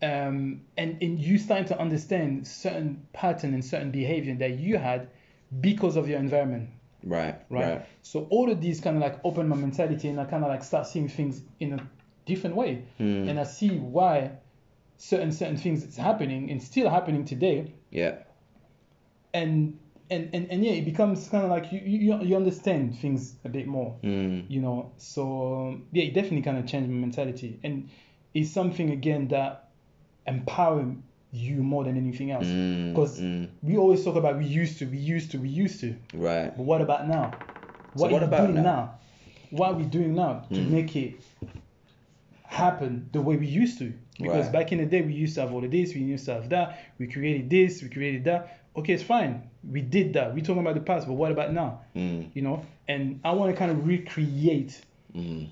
Um, 0.02 0.62
and, 0.78 0.98
and 1.02 1.20
you 1.20 1.38
starting 1.38 1.68
to 1.68 1.80
understand 1.80 2.48
certain 2.48 3.06
pattern 3.14 3.54
and 3.54 3.64
certain 3.64 3.92
behavior 3.92 4.34
that 4.36 4.58
you 4.58 4.78
had 4.78 5.10
because 5.60 5.96
of 5.96 6.08
your 6.10 6.18
environment, 6.18 6.70
right. 7.04 7.36
right? 7.50 7.70
Right. 7.76 7.86
So 8.02 8.26
all 8.32 8.50
of 8.50 8.62
these 8.62 8.80
kind 8.82 8.96
of 8.96 9.02
like 9.04 9.20
open 9.24 9.48
my 9.48 9.56
mentality 9.58 10.08
and 10.08 10.20
I 10.20 10.26
kind 10.26 10.44
of 10.44 10.50
like 10.50 10.64
start 10.64 10.88
seeing 10.88 11.08
things 11.08 11.44
in 11.60 11.74
a 11.74 11.80
different 12.26 12.56
way. 12.56 12.82
Mm. 13.00 13.30
And 13.30 13.40
I 13.40 13.44
see 13.44 13.78
why 13.78 14.32
certain 15.02 15.32
certain 15.32 15.58
things 15.58 15.82
that's 15.84 15.98
happening 15.98 16.52
and 16.52 16.62
still 16.62 16.88
happening 16.90 17.26
today. 17.26 17.74
Yeah. 17.90 18.18
And 19.34 19.80
and, 20.12 20.30
and, 20.36 20.52
and 20.52 20.64
yeah, 20.64 20.74
it 20.74 20.86
becomes 20.86 21.28
kind 21.30 21.44
of 21.46 21.50
like 21.50 21.72
you, 21.72 21.80
you 21.80 22.22
you 22.22 22.36
understand 22.36 23.00
things 23.00 23.36
a 23.46 23.50
bit 23.50 23.66
more 23.66 23.98
Mm. 24.04 24.46
you 24.50 24.62
know 24.62 24.92
so 24.98 25.80
yeah 25.94 26.04
it 26.04 26.14
definitely 26.14 26.42
kind 26.42 26.58
of 26.58 26.66
changed 26.68 26.90
my 26.90 26.98
mentality 27.00 27.60
and 27.64 27.90
it's 28.34 28.52
something 28.52 28.92
again 28.92 29.30
that 29.30 29.70
empower 30.28 30.86
you 31.32 31.64
more 31.64 31.86
than 31.86 31.96
anything 31.98 32.30
else 32.32 32.46
Mm. 32.48 32.90
because 32.94 33.20
Mm. 33.22 33.48
we 33.64 33.78
always 33.78 34.04
talk 34.04 34.18
about 34.18 34.38
we 34.38 34.46
used 34.46 34.80
to 34.80 34.86
we 34.86 34.98
used 34.98 35.32
to 35.32 35.38
we 35.40 35.48
used 35.48 35.80
to 35.80 35.96
Right. 36.14 36.52
but 36.58 36.64
what 36.64 36.82
about 36.82 37.08
now 37.08 37.26
what 37.94 38.12
what 38.12 38.22
are 38.24 38.30
we 38.30 38.38
doing 38.38 38.56
now? 38.56 38.62
now? 38.62 39.00
what 39.58 39.68
are 39.72 39.78
we 39.82 39.86
doing 39.86 40.14
now 40.14 40.34
to 40.54 40.60
Mm. 40.60 40.70
make 40.78 40.96
it 40.98 41.14
happen 42.44 43.10
the 43.14 43.22
way 43.22 43.38
we 43.38 43.48
used 43.48 43.78
to 43.80 43.94
because 44.22 44.46
Right. 44.46 44.54
back 44.54 44.72
in 44.72 44.78
the 44.80 44.86
day 44.86 45.02
we 45.02 45.14
used 45.14 45.36
to 45.36 45.42
have 45.42 45.54
all 45.54 45.64
of 45.64 45.72
this 45.72 45.94
we 45.94 46.02
used 46.02 46.26
to 46.26 46.34
have 46.34 46.50
that 46.50 46.80
we 47.00 47.08
created 47.08 47.50
this 47.50 47.82
we 47.84 47.90
created 47.90 48.24
that. 48.26 48.58
Okay 48.76 48.94
it's 48.94 49.04
fine. 49.04 49.50
We 49.70 49.82
did 49.82 50.14
that. 50.14 50.34
We're 50.34 50.46
talking 50.46 50.62
about 50.62 50.76
the 50.76 50.82
past 50.82 51.08
but 51.08 51.14
what 51.14 51.32
about 51.32 51.54
now? 51.54 51.82
Mm. 51.96 52.30
you 52.34 52.42
know? 52.42 52.66
And 52.88 53.20
i 53.24 53.32
want 53.32 53.52
to 53.52 53.58
kind 53.58 53.72
of 53.72 53.86
recreate 53.88 54.80
Mm. 55.16 55.48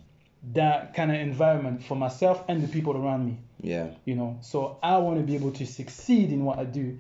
that 0.54 0.94
kind 0.94 1.12
of 1.12 1.18
environment 1.20 1.84
for 1.84 1.96
myself 1.96 2.44
and 2.48 2.64
the 2.64 2.68
people 2.70 2.96
around 2.96 3.26
me. 3.26 3.38
Yeah. 3.62 3.88
you 4.06 4.16
know? 4.16 4.38
So 4.42 4.78
i 4.82 4.98
want 4.98 5.18
to 5.20 5.24
be 5.24 5.36
able 5.36 5.52
to 5.52 5.66
succeed 5.66 6.32
in 6.32 6.46
what 6.46 6.60
i 6.60 6.64
do 6.66 6.98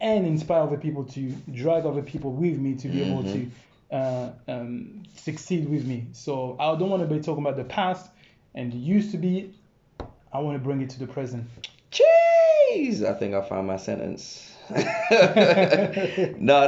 and 0.00 0.26
inspire 0.26 0.62
other 0.62 0.78
people 0.78 1.04
to 1.04 1.20
drag 1.52 1.84
other 1.84 2.00
people 2.00 2.32
with 2.32 2.58
me 2.58 2.74
to 2.76 2.88
be 2.88 3.02
able 3.02 3.22
to 3.22 3.50
uh, 3.92 4.30
um, 4.48 5.02
succeed 5.16 5.68
with 5.68 5.84
me. 5.84 6.06
So 6.12 6.56
i 6.58 6.74
don't 6.78 6.88
want 6.88 7.02
to 7.06 7.14
be 7.14 7.20
talking 7.20 7.44
about 7.44 7.56
the 7.58 7.64
past 7.64 8.08
and 8.54 8.72
used 8.72 9.10
to 9.10 9.18
be 9.18 9.52
i 10.32 10.38
want 10.38 10.56
to 10.56 10.62
bring 10.62 10.80
it 10.80 10.90
to 10.90 10.98
the 10.98 11.06
present 11.06 11.44
Jeez, 11.92 13.02
I 13.04 13.14
think 13.14 13.34
I 13.34 13.42
found 13.42 13.66
my 13.66 13.76
sentence. 13.76 14.54
no, 14.70 14.76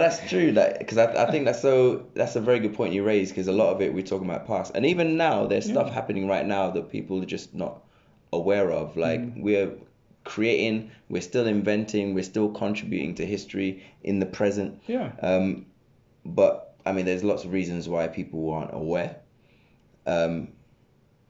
that's 0.00 0.28
true. 0.28 0.50
Like, 0.50 0.80
because 0.80 0.98
I, 0.98 1.12
I 1.24 1.30
think 1.30 1.44
that's 1.44 1.62
so 1.62 2.06
that's 2.14 2.34
a 2.34 2.40
very 2.40 2.58
good 2.58 2.74
point 2.74 2.92
you 2.92 3.04
raised. 3.04 3.30
Because 3.32 3.46
a 3.46 3.52
lot 3.52 3.72
of 3.72 3.80
it 3.80 3.94
we're 3.94 4.02
talking 4.02 4.28
about 4.28 4.48
past, 4.48 4.72
and 4.74 4.84
even 4.84 5.16
now 5.16 5.46
there's 5.46 5.64
stuff 5.64 5.92
happening 5.92 6.26
right 6.26 6.44
now 6.44 6.70
that 6.70 6.90
people 6.90 7.22
are 7.22 7.26
just 7.26 7.54
not 7.54 7.82
aware 8.32 8.72
of. 8.72 8.96
Like 8.96 9.20
Mm. 9.20 9.42
we're 9.42 9.72
creating, 10.24 10.90
we're 11.08 11.22
still 11.22 11.46
inventing, 11.46 12.14
we're 12.14 12.24
still 12.24 12.48
contributing 12.50 13.14
to 13.16 13.24
history 13.26 13.84
in 14.02 14.18
the 14.18 14.26
present. 14.26 14.80
yeah 14.88 15.12
Um, 15.20 15.66
but 16.24 16.74
I 16.84 16.90
mean, 16.92 17.04
there's 17.06 17.22
lots 17.22 17.44
of 17.44 17.52
reasons 17.52 17.88
why 17.88 18.08
people 18.08 18.50
aren't 18.50 18.74
aware. 18.74 19.16
Um, 20.06 20.48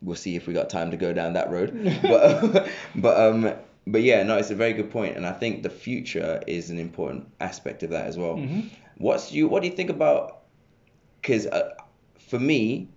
we'll 0.02 0.16
see 0.16 0.36
if 0.36 0.46
we 0.46 0.52
got 0.52 0.68
time 0.68 0.90
to 0.90 0.96
go 0.96 1.12
down 1.12 1.32
that 1.34 1.50
road. 1.50 1.72
but 2.02 2.68
but 2.94 3.20
um, 3.20 3.54
but 3.86 4.02
yeah, 4.02 4.22
no, 4.22 4.36
it's 4.36 4.50
a 4.50 4.54
very 4.54 4.72
good 4.72 4.90
point, 4.90 5.16
and 5.16 5.26
I 5.26 5.32
think 5.32 5.62
the 5.62 5.70
future 5.70 6.42
is 6.46 6.70
an 6.70 6.78
important 6.78 7.28
aspect 7.40 7.82
of 7.82 7.90
that 7.90 8.06
as 8.06 8.16
well. 8.18 8.36
Mhm. 8.36 8.70
What's 8.98 9.32
you? 9.32 9.48
What 9.48 9.62
do 9.62 9.68
you 9.68 9.74
think 9.74 9.90
about? 9.90 10.40
Because 11.20 11.46
uh, 11.46 11.70
for 12.18 12.38
me, 12.38 12.88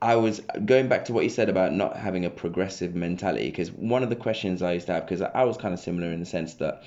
I 0.00 0.16
was 0.16 0.40
going 0.64 0.88
back 0.88 1.06
to 1.06 1.12
what 1.12 1.24
you 1.24 1.30
said 1.30 1.48
about 1.48 1.72
not 1.72 1.96
having 1.96 2.24
a 2.24 2.30
progressive 2.30 2.94
mentality. 2.94 3.46
Because 3.50 3.72
one 3.72 4.02
of 4.02 4.10
the 4.10 4.16
questions 4.16 4.62
I 4.62 4.72
used 4.74 4.86
to 4.86 4.92
have, 4.94 5.06
because 5.06 5.22
I 5.22 5.44
was 5.44 5.56
kind 5.56 5.74
of 5.74 5.80
similar 5.80 6.12
in 6.12 6.20
the 6.20 6.26
sense 6.26 6.54
that, 6.54 6.82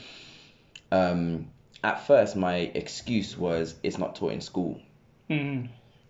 um, 0.91 1.47
at 1.83 2.05
first 2.07 2.35
my 2.35 2.55
excuse 2.75 3.37
was 3.37 3.75
it's 3.83 3.97
not 3.97 4.15
taught 4.15 4.31
in 4.33 4.39
school, 4.41 4.79
Mhm. 5.29 5.67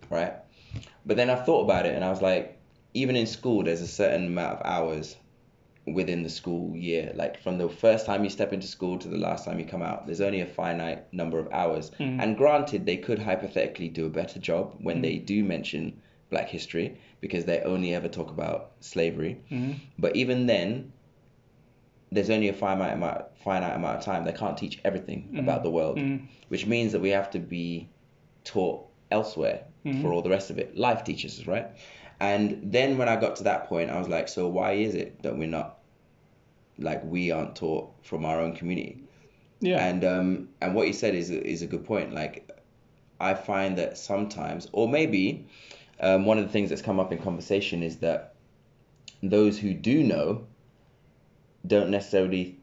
right? 0.10 0.34
But 1.06 1.18
then 1.18 1.30
I 1.30 1.36
thought 1.36 1.64
about 1.64 1.86
it 1.86 1.96
and 1.96 2.04
I 2.04 2.10
was 2.10 2.22
like, 2.22 2.58
even 2.94 3.16
in 3.16 3.26
school, 3.26 3.64
there's 3.64 3.82
a 3.82 3.88
certain 3.88 4.28
amount 4.28 4.60
of 4.60 4.66
hours 4.66 5.16
within 5.88 6.24
the 6.24 6.30
school 6.30 6.76
year. 6.76 7.12
Like 7.16 7.42
from 7.42 7.58
the 7.58 7.68
first 7.70 8.06
time 8.06 8.24
you 8.24 8.30
step 8.30 8.54
into 8.54 8.68
school 8.68 8.98
to 9.00 9.08
the 9.08 9.18
last 9.18 9.46
time 9.46 9.60
you 9.60 9.66
come 9.66 9.82
out, 9.82 10.06
there's 10.06 10.22
only 10.22 10.42
a 10.42 10.46
finite 10.46 11.12
number 11.14 11.40
of 11.40 11.52
hours. 11.52 11.92
Mm. 12.00 12.22
And 12.22 12.38
granted, 12.38 12.86
they 12.86 12.98
could 12.98 13.20
hypothetically 13.20 13.90
do 13.90 14.06
a 14.06 14.10
better 14.10 14.40
job 14.40 14.76
when 14.82 15.02
they 15.02 15.18
do 15.18 15.44
mention 15.44 16.02
black 16.30 16.48
history 16.50 16.98
because 17.20 17.46
they 17.46 17.60
only 17.62 17.94
ever 17.96 18.08
talk 18.08 18.30
about 18.30 18.72
slavery. 18.80 19.38
Mhm. 19.52 19.76
But 19.98 20.16
even 20.16 20.46
then, 20.46 20.92
there's 22.12 22.30
only 22.30 22.50
a 22.50 22.54
finite 22.54 22.94
amount, 22.94 23.26
finite 23.44 23.76
amount 23.76 24.00
of 24.00 24.04
time. 24.04 24.24
They 24.26 24.34
can't 24.34 24.58
teach 24.58 24.80
everything 24.84 25.34
about 25.38 25.64
the 25.64 25.72
world, 25.72 25.98
Mhm. 25.98 26.28
which 26.50 26.68
means 26.68 26.92
that 26.92 27.00
we 27.02 27.10
have 27.10 27.30
to 27.32 27.40
be 27.40 27.88
taught 28.44 28.86
elsewhere 29.12 29.64
Mhm. 29.86 30.02
for 30.02 30.14
all 30.14 30.22
the 30.22 30.30
rest 30.30 30.50
of 30.50 30.58
it. 30.60 30.78
Life 30.78 31.04
teaches 31.04 31.40
us, 31.40 31.48
right? 31.48 31.68
And 32.20 32.72
then 32.72 32.98
when 32.98 33.10
I 33.10 33.16
got 33.16 33.36
to 33.38 33.44
that 33.44 33.68
point, 33.68 33.90
I 33.90 33.98
was 34.00 34.08
like, 34.08 34.28
so 34.28 34.48
why 34.48 34.74
is 34.74 34.94
it 34.96 35.22
that 35.24 35.38
we're 35.38 35.48
not, 35.48 35.80
like, 36.78 37.04
we 37.04 37.32
aren't 37.32 37.56
taught 37.56 37.92
from 38.04 38.26
our 38.26 38.40
own 38.40 38.54
community? 38.56 39.04
yeah 39.60 39.86
And 39.88 40.04
um, 40.04 40.50
and 40.62 40.74
what 40.76 40.88
you 40.88 40.94
said 40.94 41.14
is 41.16 41.30
a- 41.30 41.46
is 41.46 41.62
a 41.62 41.68
good 41.68 41.86
point. 41.86 42.14
Like, 42.14 42.50
I 43.20 43.34
find 43.36 43.78
that 43.78 43.98
sometimes, 43.98 44.68
or 44.72 44.88
maybe, 44.90 45.46
um, 46.00 46.26
one 46.26 46.38
of 46.40 46.46
the 46.46 46.52
things 46.52 46.70
that's 46.70 46.82
come 46.82 47.00
up 47.00 47.12
in 47.12 47.20
conversation 47.20 47.84
is 47.84 47.98
that 47.98 48.34
those 49.22 49.60
who 49.60 49.74
do 49.74 50.04
know 50.04 50.48
don't 51.66 51.90
necessarily 51.92 52.58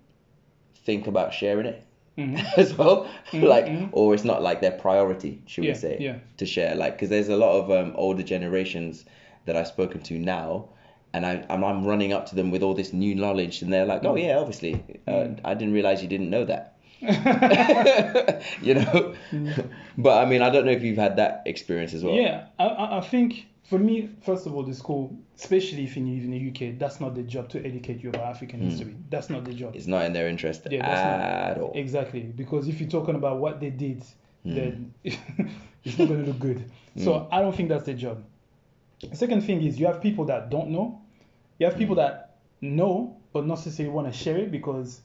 think 0.84 1.06
about 1.06 1.32
sharing 1.32 1.66
it 1.66 1.84
Mhm. 2.18 2.44
as 2.58 2.76
well. 2.76 3.06
Mhm, 3.30 3.42
like, 3.48 3.66
mhm. 3.66 3.88
or 3.92 4.12
it's 4.14 4.24
not 4.24 4.42
like 4.42 4.60
their 4.60 4.72
priority, 4.72 5.40
should 5.46 5.64
Yeah, 5.64 5.72
we 5.72 5.78
say, 5.78 5.96
yeah. 6.00 6.16
to 6.38 6.46
share. 6.46 6.74
Like, 6.74 6.94
because 6.94 7.08
there's 7.10 7.28
a 7.28 7.36
lot 7.36 7.52
of 7.60 7.70
um, 7.70 7.92
older 7.96 8.24
generations 8.24 9.04
that 9.46 9.56
I've 9.56 9.68
spoken 9.68 10.00
to 10.02 10.18
now, 10.18 10.68
and 11.14 11.24
I 11.24 11.34
and 11.48 11.64
I'm 11.64 11.86
running 11.86 12.12
up 12.12 12.26
to 12.30 12.34
them 12.34 12.50
with 12.50 12.62
all 12.62 12.74
this 12.74 12.92
new 12.92 13.14
knowledge, 13.14 13.62
and 13.62 13.72
they're 13.72 13.86
like, 13.86 14.04
"Oh 14.04 14.16
yeah, 14.16 14.36
obviously, 14.38 14.74
uh, 15.06 15.12
Mm. 15.12 15.40
I 15.44 15.54
didn't 15.54 15.72
realize 15.74 16.02
you 16.02 16.08
didn't 16.08 16.28
know 16.30 16.44
that." 16.44 16.74
you 18.62 18.74
know, 18.74 19.14
but 19.96 20.18
I 20.22 20.24
mean, 20.28 20.42
I 20.42 20.50
don't 20.50 20.66
know 20.66 20.72
if 20.72 20.82
you've 20.82 20.98
had 20.98 21.16
that 21.16 21.42
experience 21.46 21.94
as 21.94 22.02
well. 22.04 22.14
Yeah, 22.14 22.46
I 22.58 22.98
I 22.98 23.00
think 23.00 23.46
for 23.68 23.78
me, 23.78 24.08
first 24.22 24.46
of 24.46 24.54
all, 24.54 24.62
the 24.62 24.74
school, 24.74 25.14
especially 25.38 25.84
if 25.84 25.96
you 25.96 26.04
live 26.04 26.24
in 26.24 26.30
the 26.30 26.48
UK, 26.50 26.78
that's 26.78 27.00
not 27.00 27.14
the 27.14 27.22
job 27.22 27.48
to 27.50 27.64
educate 27.66 28.02
you 28.02 28.08
about 28.08 28.24
African 28.24 28.60
history. 28.60 28.96
That's 29.10 29.28
not 29.28 29.44
the 29.44 29.52
job. 29.52 29.76
It's 29.76 29.86
not 29.86 30.04
in 30.06 30.12
their 30.14 30.28
interest 30.28 30.66
Yeah, 30.70 30.80
that's 30.86 31.04
not- 31.04 31.56
at 31.56 31.58
all. 31.62 31.72
Exactly, 31.74 32.22
because 32.22 32.66
if 32.68 32.80
you're 32.80 32.88
talking 32.88 33.14
about 33.14 33.38
what 33.38 33.60
they 33.60 33.70
did, 33.70 34.02
Hmm. 34.44 34.54
then 34.54 34.94
it's 35.04 35.98
not 35.98 36.08
going 36.08 36.20
to 36.24 36.26
look 36.28 36.38
good. 36.38 36.64
So 36.96 37.28
I 37.30 37.40
don't 37.42 37.54
think 37.54 37.68
that's 37.68 37.84
the 37.84 37.94
job. 37.94 38.24
The 39.00 39.14
second 39.16 39.42
thing 39.42 39.62
is 39.62 39.78
you 39.78 39.86
have 39.86 40.00
people 40.00 40.24
that 40.26 40.48
don't 40.50 40.70
know. 40.70 41.00
You 41.58 41.66
have 41.66 41.74
Hmm. 41.74 41.78
people 41.80 41.96
that 41.96 42.36
know 42.60 43.16
but 43.32 43.46
not 43.46 43.58
necessarily 43.58 43.92
want 43.94 44.10
to 44.10 44.12
share 44.18 44.38
it 44.38 44.50
because 44.50 45.02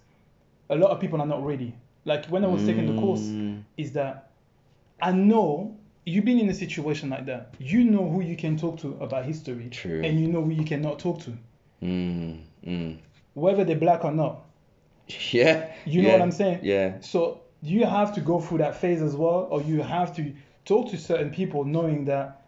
a 0.69 0.75
lot 0.75 0.91
of 0.91 0.99
people 1.01 1.19
are 1.21 1.27
not 1.27 1.45
ready. 1.45 1.73
Like 2.05 2.25
when 2.27 2.43
I 2.45 2.47
was 2.47 2.65
taking 2.65 2.85
the 2.95 2.99
course, 3.01 3.21
Mm. 3.21 3.63
is 3.77 3.91
that 3.93 4.29
I 5.01 5.11
know 5.11 5.75
you've 6.05 6.25
been 6.25 6.39
in 6.39 6.49
a 6.49 6.53
situation 6.53 7.09
like 7.09 7.25
that. 7.27 7.53
You 7.59 7.83
know 7.83 8.09
who 8.09 8.21
you 8.21 8.35
can 8.35 8.57
talk 8.57 8.79
to 8.81 8.97
about 8.99 9.25
history, 9.25 9.69
True. 9.69 10.01
and 10.03 10.19
you 10.19 10.27
know 10.27 10.43
who 10.43 10.51
you 10.51 10.65
cannot 10.65 10.99
talk 10.99 11.21
to, 11.23 11.33
Mm, 11.81 12.41
mm. 12.65 12.97
whether 13.33 13.63
they're 13.63 13.75
black 13.75 14.03
or 14.05 14.11
not. 14.11 14.41
Yeah. 15.31 15.71
You 15.85 16.01
know 16.01 16.07
yeah, 16.09 16.13
what 16.13 16.21
I'm 16.21 16.31
saying? 16.31 16.59
Yeah. 16.63 16.99
So 17.01 17.41
you 17.61 17.85
have 17.85 18.13
to 18.15 18.21
go 18.21 18.39
through 18.39 18.59
that 18.59 18.75
phase 18.79 19.01
as 19.01 19.15
well, 19.15 19.47
or 19.51 19.61
you 19.61 19.81
have 19.81 20.15
to 20.15 20.33
talk 20.65 20.89
to 20.91 20.97
certain 20.97 21.29
people 21.31 21.65
knowing 21.65 22.05
that 22.05 22.39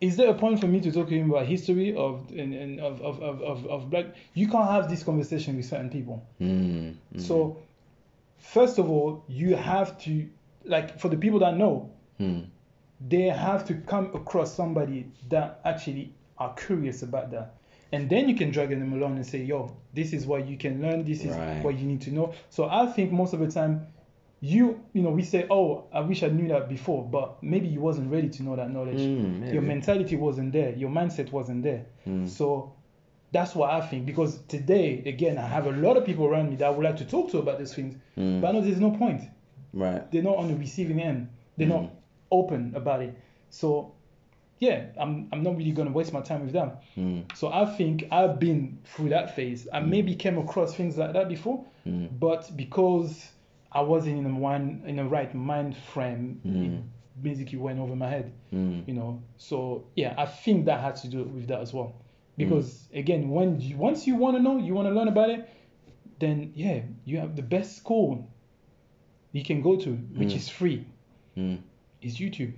is 0.00 0.16
there 0.16 0.28
a 0.28 0.34
point 0.34 0.60
for 0.60 0.66
me 0.66 0.78
to 0.80 0.92
talk 0.92 1.08
to 1.08 1.14
him 1.14 1.30
about 1.30 1.46
history 1.46 1.96
of 1.96 2.28
and, 2.30 2.52
and 2.52 2.80
of, 2.80 3.00
of, 3.00 3.22
of, 3.22 3.40
of, 3.42 3.66
of 3.66 3.88
black 3.90 4.06
you 4.34 4.46
can't 4.46 4.70
have 4.70 4.90
this 4.90 5.02
conversation 5.02 5.56
with 5.56 5.64
certain 5.64 5.88
people. 5.88 6.22
Mm, 6.40 6.96
mm, 7.14 7.20
So 7.20 7.56
first 8.38 8.78
of 8.78 8.90
all, 8.90 9.24
you 9.28 9.56
have 9.56 9.98
to 10.02 10.28
like 10.64 10.98
for 11.00 11.08
the 11.08 11.16
people 11.16 11.38
that 11.40 11.56
know, 11.56 11.90
mm. 12.20 12.44
they 13.08 13.22
have 13.28 13.66
to 13.66 13.74
come 13.74 14.06
across 14.14 14.54
somebody 14.54 15.06
that 15.28 15.60
actually 15.64 16.12
are 16.38 16.54
curious 16.54 17.02
about 17.02 17.30
that. 17.30 17.54
And 17.92 18.10
then 18.10 18.28
you 18.28 18.34
can 18.34 18.50
drag 18.50 18.70
them 18.70 18.92
along 18.92 19.16
and 19.16 19.24
say, 19.26 19.38
yo, 19.42 19.76
this 19.94 20.12
is 20.12 20.26
what 20.26 20.46
you 20.48 20.56
can 20.58 20.82
learn, 20.82 21.04
this 21.04 21.24
is 21.24 21.34
Right. 21.36 21.62
what 21.62 21.78
you 21.78 21.86
need 21.86 22.00
to 22.02 22.10
know. 22.10 22.34
So 22.50 22.68
I 22.68 22.86
think 22.86 23.12
most 23.12 23.32
of 23.32 23.40
the 23.40 23.48
time 23.50 23.86
you 24.40 24.78
you 24.92 25.00
know, 25.02 25.10
we 25.10 25.22
say, 25.22 25.46
Oh, 25.50 25.84
I 25.92 26.00
wish 26.00 26.22
I 26.22 26.28
knew 26.28 26.46
that 26.48 26.68
before, 26.68 27.02
but 27.04 27.42
maybe 27.42 27.68
you 27.68 27.80
wasn't 27.80 28.12
ready 28.12 28.28
to 28.28 28.42
know 28.42 28.54
that 28.54 28.70
knowledge. 28.70 28.98
Mm, 29.00 29.50
Your 29.52 29.62
mentality 29.62 30.14
wasn't 30.16 30.52
there, 30.52 30.72
your 30.76 30.90
mindset 30.90 31.32
wasn't 31.32 31.62
there. 31.62 31.86
Mm. 32.06 32.28
So 32.28 32.74
that's 33.32 33.54
what 33.54 33.70
I 33.70 33.80
think. 33.80 34.04
Because 34.04 34.38
today, 34.46 35.02
again, 35.06 35.38
I 35.38 35.46
have 35.46 35.66
a 35.66 35.70
lot 35.72 35.96
of 35.96 36.04
people 36.04 36.26
around 36.26 36.50
me 36.50 36.56
that 36.56 36.66
I 36.66 36.70
would 36.70 36.84
like 36.84 36.98
to 36.98 37.06
talk 37.06 37.30
to 37.30 37.38
about 37.38 37.58
these 37.58 37.72
things. 37.74 37.96
Mm. 38.18 38.42
But 38.42 38.48
I 38.48 38.52
know 38.52 38.60
there's 38.60 38.78
no 38.80 38.90
point 38.90 39.22
Right. 39.72 40.10
they're 40.12 40.22
not 40.22 40.36
on 40.36 40.48
the 40.48 40.56
receiving 40.56 41.00
end. 41.00 41.28
They're 41.56 41.66
Mm. 41.66 41.70
not 41.70 41.90
open 42.30 42.72
about 42.74 43.02
it. 43.02 43.14
So 43.50 43.92
yeah, 44.58 44.86
I'm 44.98 45.28
I'm 45.32 45.42
not 45.42 45.56
really 45.56 45.72
gonna 45.72 45.90
waste 45.92 46.12
my 46.12 46.20
time 46.22 46.42
with 46.44 46.52
them. 46.52 46.72
Mm. 46.96 47.36
So 47.36 47.52
I 47.52 47.66
think 47.76 48.06
I've 48.10 48.38
been 48.40 48.78
through 48.84 49.10
that 49.10 49.34
phase. 49.36 49.68
I 49.72 49.80
maybe 49.80 50.14
came 50.14 50.38
across 50.38 50.74
things 50.74 50.96
like 50.96 51.12
that 51.12 51.28
before, 51.28 51.64
Mm. 51.86 52.18
but 52.18 52.50
because 52.56 53.30
I 53.72 53.80
wasn't 53.82 54.18
in 54.18 54.26
a 54.26 54.34
one 54.34 54.82
in 54.86 54.98
a 54.98 55.04
right 55.04 55.32
mind 55.34 55.76
frame, 55.76 56.40
Mm. 56.46 56.78
it 56.78 56.82
basically 57.22 57.58
went 57.58 57.78
over 57.78 57.94
my 57.94 58.08
head. 58.08 58.32
Mm. 58.52 58.88
You 58.88 58.94
know. 58.94 59.22
So 59.36 59.84
yeah, 59.94 60.14
I 60.16 60.26
think 60.26 60.64
that 60.66 60.80
had 60.80 60.96
to 60.96 61.08
do 61.08 61.24
with 61.24 61.46
that 61.48 61.60
as 61.60 61.72
well. 61.74 61.94
Because 62.38 62.88
again, 62.92 63.30
when 63.30 63.60
you, 63.60 63.78
once 63.78 64.06
you 64.06 64.14
want 64.16 64.36
to 64.36 64.42
know, 64.42 64.58
you 64.58 64.74
want 64.74 64.88
to 64.88 64.94
learn 64.94 65.08
about 65.08 65.30
it, 65.30 65.48
then 66.18 66.52
yeah, 66.54 66.80
you 67.06 67.18
have 67.18 67.34
the 67.36 67.42
best 67.42 67.76
school 67.76 68.28
you 69.32 69.42
can 69.44 69.62
go 69.62 69.76
to, 69.76 69.92
which 70.16 70.30
Mm. 70.32 70.36
is 70.36 70.48
free, 70.48 70.84
Mm. 71.36 71.58
Is 72.06 72.18
YouTube. 72.18 72.52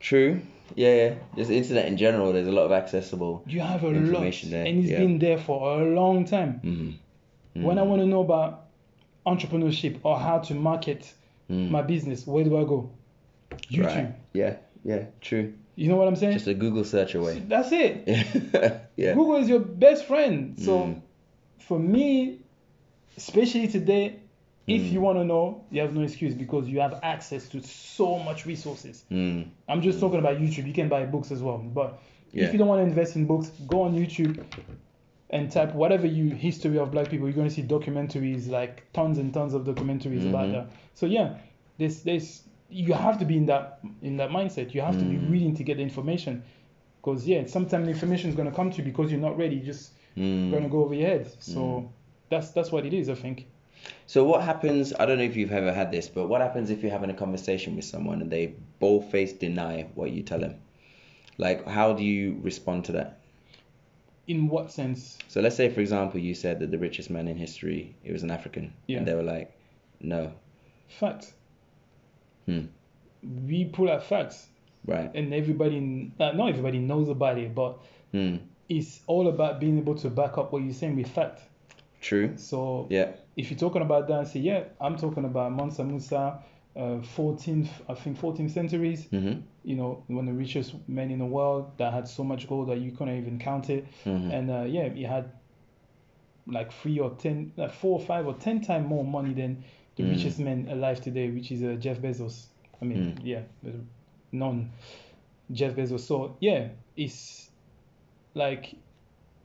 True. 0.00 0.40
Yeah, 0.74 0.94
yeah. 0.94 1.14
Just 1.36 1.50
internet 1.50 1.86
in 1.86 1.96
general. 1.96 2.32
There's 2.32 2.46
a 2.46 2.52
lot 2.52 2.64
of 2.64 2.72
accessible. 2.72 3.42
You 3.46 3.60
have 3.60 3.82
a 3.82 3.88
lot, 3.88 4.20
there, 4.44 4.64
and 4.66 4.80
it's 4.80 4.88
yeah. 4.90 4.98
been 4.98 5.18
there 5.18 5.38
for 5.38 5.80
a 5.80 5.84
long 5.84 6.24
time. 6.24 6.60
Mm. 6.64 7.62
When 7.64 7.78
I 7.78 7.82
want 7.82 8.02
to 8.02 8.06
know 8.06 8.20
about 8.20 8.66
entrepreneurship 9.26 9.98
or 10.02 10.18
how 10.18 10.38
to 10.38 10.54
market 10.54 11.12
Mm. 11.50 11.70
my 11.70 11.80
business, 11.80 12.26
where 12.26 12.44
do 12.44 12.58
I 12.58 12.64
go? 12.64 12.90
YouTube. 13.70 13.86
Right. 13.86 14.14
Yeah. 14.34 14.56
Yeah. 14.84 15.06
True. 15.22 15.54
You 15.76 15.88
know 15.88 15.96
what 15.96 16.06
I'm 16.06 16.16
saying? 16.16 16.34
Just 16.34 16.46
a 16.46 16.52
Google 16.52 16.84
search 16.84 17.14
away. 17.14 17.38
That's 17.38 17.72
it. 17.72 18.04
yeah. 18.96 19.14
Google 19.14 19.36
is 19.36 19.48
your 19.48 19.60
best 19.60 20.04
friend. 20.04 20.60
So 20.60 20.78
Mm. 20.78 21.00
for 21.60 21.78
me, 21.78 22.40
especially 23.16 23.68
today, 23.68 24.16
if 24.68 24.82
Mm. 24.82 24.92
you 24.92 25.00
want 25.00 25.18
to 25.18 25.24
know, 25.24 25.64
you 25.70 25.80
have 25.80 25.94
no 25.94 26.02
excuse 26.02 26.34
because 26.34 26.68
you 26.68 26.78
have 26.80 27.00
access 27.02 27.48
to 27.48 27.60
so 27.62 28.18
much 28.18 28.46
resources. 28.46 29.04
Mm. 29.10 29.46
I'm 29.68 29.80
just 29.82 29.98
talking 30.00 30.18
about 30.18 30.38
YouTube. 30.38 30.66
You 30.66 30.72
can 30.74 30.88
buy 30.88 31.04
books 31.06 31.32
as 31.32 31.42
well. 31.42 31.58
But 31.58 31.98
Yeah. 32.32 32.44
if 32.44 32.52
you 32.52 32.58
don't 32.58 32.68
want 32.68 32.80
to 32.80 32.84
invest 32.86 33.16
in 33.16 33.26
books, 33.26 33.50
go 33.66 33.82
on 33.82 33.94
YouTube 33.94 34.44
and 35.30 35.50
type 35.50 35.74
whatever 35.74 36.06
you 36.06 36.30
history 36.30 36.78
of 36.78 36.90
black 36.90 37.08
people. 37.10 37.26
You're 37.26 37.36
going 37.36 37.48
to 37.48 37.54
see 37.54 37.62
documentaries, 37.62 38.48
like 38.48 38.84
tons 38.92 39.18
and 39.18 39.32
tons 39.32 39.54
of 39.54 39.64
documentaries 39.64 40.26
about 40.28 40.48
Mhm. 40.48 40.52
that. 40.52 40.70
So 40.94 41.06
yeah, 41.06 41.36
this 41.78 42.02
this 42.02 42.44
you 42.70 42.92
have 42.92 43.18
to 43.18 43.24
be 43.24 43.36
in 43.36 43.46
that 43.46 43.80
in 44.02 44.16
that 44.18 44.30
mindset. 44.30 44.74
You 44.74 44.82
have 44.82 44.98
to 44.98 45.04
be 45.04 45.16
Mm. 45.16 45.30
willing 45.30 45.54
to 45.56 45.64
get 45.64 45.76
the 45.78 45.82
information. 45.82 46.42
Because 47.00 47.26
yeah, 47.26 47.46
sometimes 47.46 47.84
the 47.86 47.92
information 47.92 48.28
is 48.30 48.36
going 48.36 48.50
to 48.50 48.54
come 48.54 48.70
to 48.70 48.78
you 48.78 48.84
because 48.84 49.10
you're 49.10 49.20
not 49.20 49.38
ready. 49.38 49.56
You're 49.56 49.64
just 49.74 49.92
Mm. 50.16 50.50
going 50.50 50.64
to 50.64 50.68
go 50.68 50.84
over 50.84 50.94
your 50.94 51.08
head. 51.08 51.26
So 51.38 51.60
Mm. 51.60 51.88
that's 52.28 52.50
that's 52.50 52.70
what 52.72 52.84
it 52.84 52.92
is, 52.92 53.08
I 53.08 53.14
think. 53.14 53.46
So 54.06 54.24
what 54.24 54.42
happens? 54.42 54.92
I 54.98 55.04
don't 55.06 55.18
know 55.18 55.24
if 55.24 55.36
you've 55.36 55.52
ever 55.52 55.72
had 55.72 55.92
this, 55.92 56.08
but 56.08 56.28
what 56.28 56.40
happens 56.40 56.70
if 56.70 56.82
you're 56.82 56.90
having 56.92 57.10
a 57.10 57.14
conversation 57.14 57.76
with 57.76 57.84
someone 57.84 58.22
and 58.22 58.30
they 58.30 58.54
bold-face 58.78 59.34
deny 59.34 59.88
what 59.94 60.10
you 60.10 60.22
tell 60.22 60.38
them? 60.40 60.56
Like, 61.36 61.66
how 61.66 61.92
do 61.92 62.02
you 62.02 62.38
respond 62.42 62.86
to 62.86 62.92
that? 62.92 63.20
In 64.26 64.48
what 64.48 64.70
sense? 64.72 65.18
So 65.28 65.40
let's 65.40 65.56
say, 65.56 65.68
for 65.70 65.80
example, 65.80 66.20
you 66.20 66.34
said 66.34 66.58
that 66.60 66.70
the 66.70 66.78
richest 66.78 67.10
man 67.10 67.28
in 67.28 67.36
history 67.36 67.94
it 68.04 68.12
was 68.12 68.22
an 68.22 68.30
African, 68.30 68.72
Yeah. 68.86 68.98
and 68.98 69.06
they 69.08 69.14
were 69.14 69.22
like, 69.22 69.52
"No, 70.00 70.32
Facts. 70.88 71.32
Hmm. 72.46 72.66
We 73.46 73.64
pull 73.66 73.90
out 73.90 74.04
facts. 74.04 74.46
right, 74.86 75.10
and 75.14 75.34
everybody 75.34 75.80
not 76.18 76.48
everybody 76.48 76.78
knows 76.78 77.08
about 77.08 77.36
it 77.36 77.54
but 77.54 77.78
hmm, 78.12 78.36
it's 78.68 79.00
all 79.06 79.28
about 79.28 79.60
being 79.60 79.76
able 79.78 79.94
to 79.96 80.08
back 80.08 80.38
up 80.38 80.52
what 80.52 80.62
you're 80.62 80.72
saying 80.72 80.96
with 80.96 81.08
fact 81.08 81.42
true, 82.00 82.32
so 82.36 82.86
yeah, 82.90 83.12
if 83.36 83.50
you're 83.50 83.58
talking 83.58 83.82
about 83.82 84.06
that 84.08 84.18
and 84.18 84.28
say 84.28 84.40
yeah 84.40 84.64
i'm 84.80 84.96
talking 84.96 85.24
about 85.24 85.52
mansa 85.52 85.84
musa 85.84 86.42
uh, 86.76 86.80
14th 87.16 87.68
i 87.88 87.94
think 87.94 88.16
14th 88.18 88.50
centuries. 88.52 89.06
Mm-hmm, 89.12 89.40
you 89.64 89.76
know 89.76 90.04
one 90.06 90.28
of 90.28 90.34
the 90.34 90.38
richest 90.38 90.74
men 90.88 91.10
in 91.10 91.18
the 91.18 91.26
world 91.26 91.76
that 91.78 91.92
had 91.92 92.06
so 92.08 92.22
much 92.24 92.48
gold 92.48 92.68
that 92.68 92.78
you 92.78 92.92
couldn't 92.92 93.18
even 93.18 93.38
count 93.38 93.68
it. 93.70 93.86
Mm-hmm, 94.04 94.30
and 94.30 94.50
uh, 94.50 94.62
yeah 94.62 94.88
he 94.88 95.02
had 95.02 95.32
like 96.46 96.72
three 96.72 96.98
or 96.98 97.10
ten 97.16 97.52
like 97.56 97.72
four 97.72 97.98
or 98.00 98.04
five 98.06 98.26
or 98.26 98.34
ten 98.34 98.60
times 98.60 98.88
more 98.88 99.04
money 99.04 99.34
than 99.34 99.64
the 99.96 100.04
Mm. 100.04 100.10
richest 100.10 100.38
man 100.38 100.68
alive 100.70 101.00
today 101.00 101.28
which 101.30 101.50
is 101.52 101.62
uh, 101.62 101.74
jeff 101.78 101.98
bezos. 102.00 102.46
I 102.80 102.84
mean 102.84 103.18
Mm. 103.18 103.26
yeah 103.26 103.42
non 104.32 104.70
jeff 105.50 105.74
bezos. 105.74 106.00
So 106.00 106.36
yeah 106.40 106.68
it's 106.96 107.50
like 108.34 108.74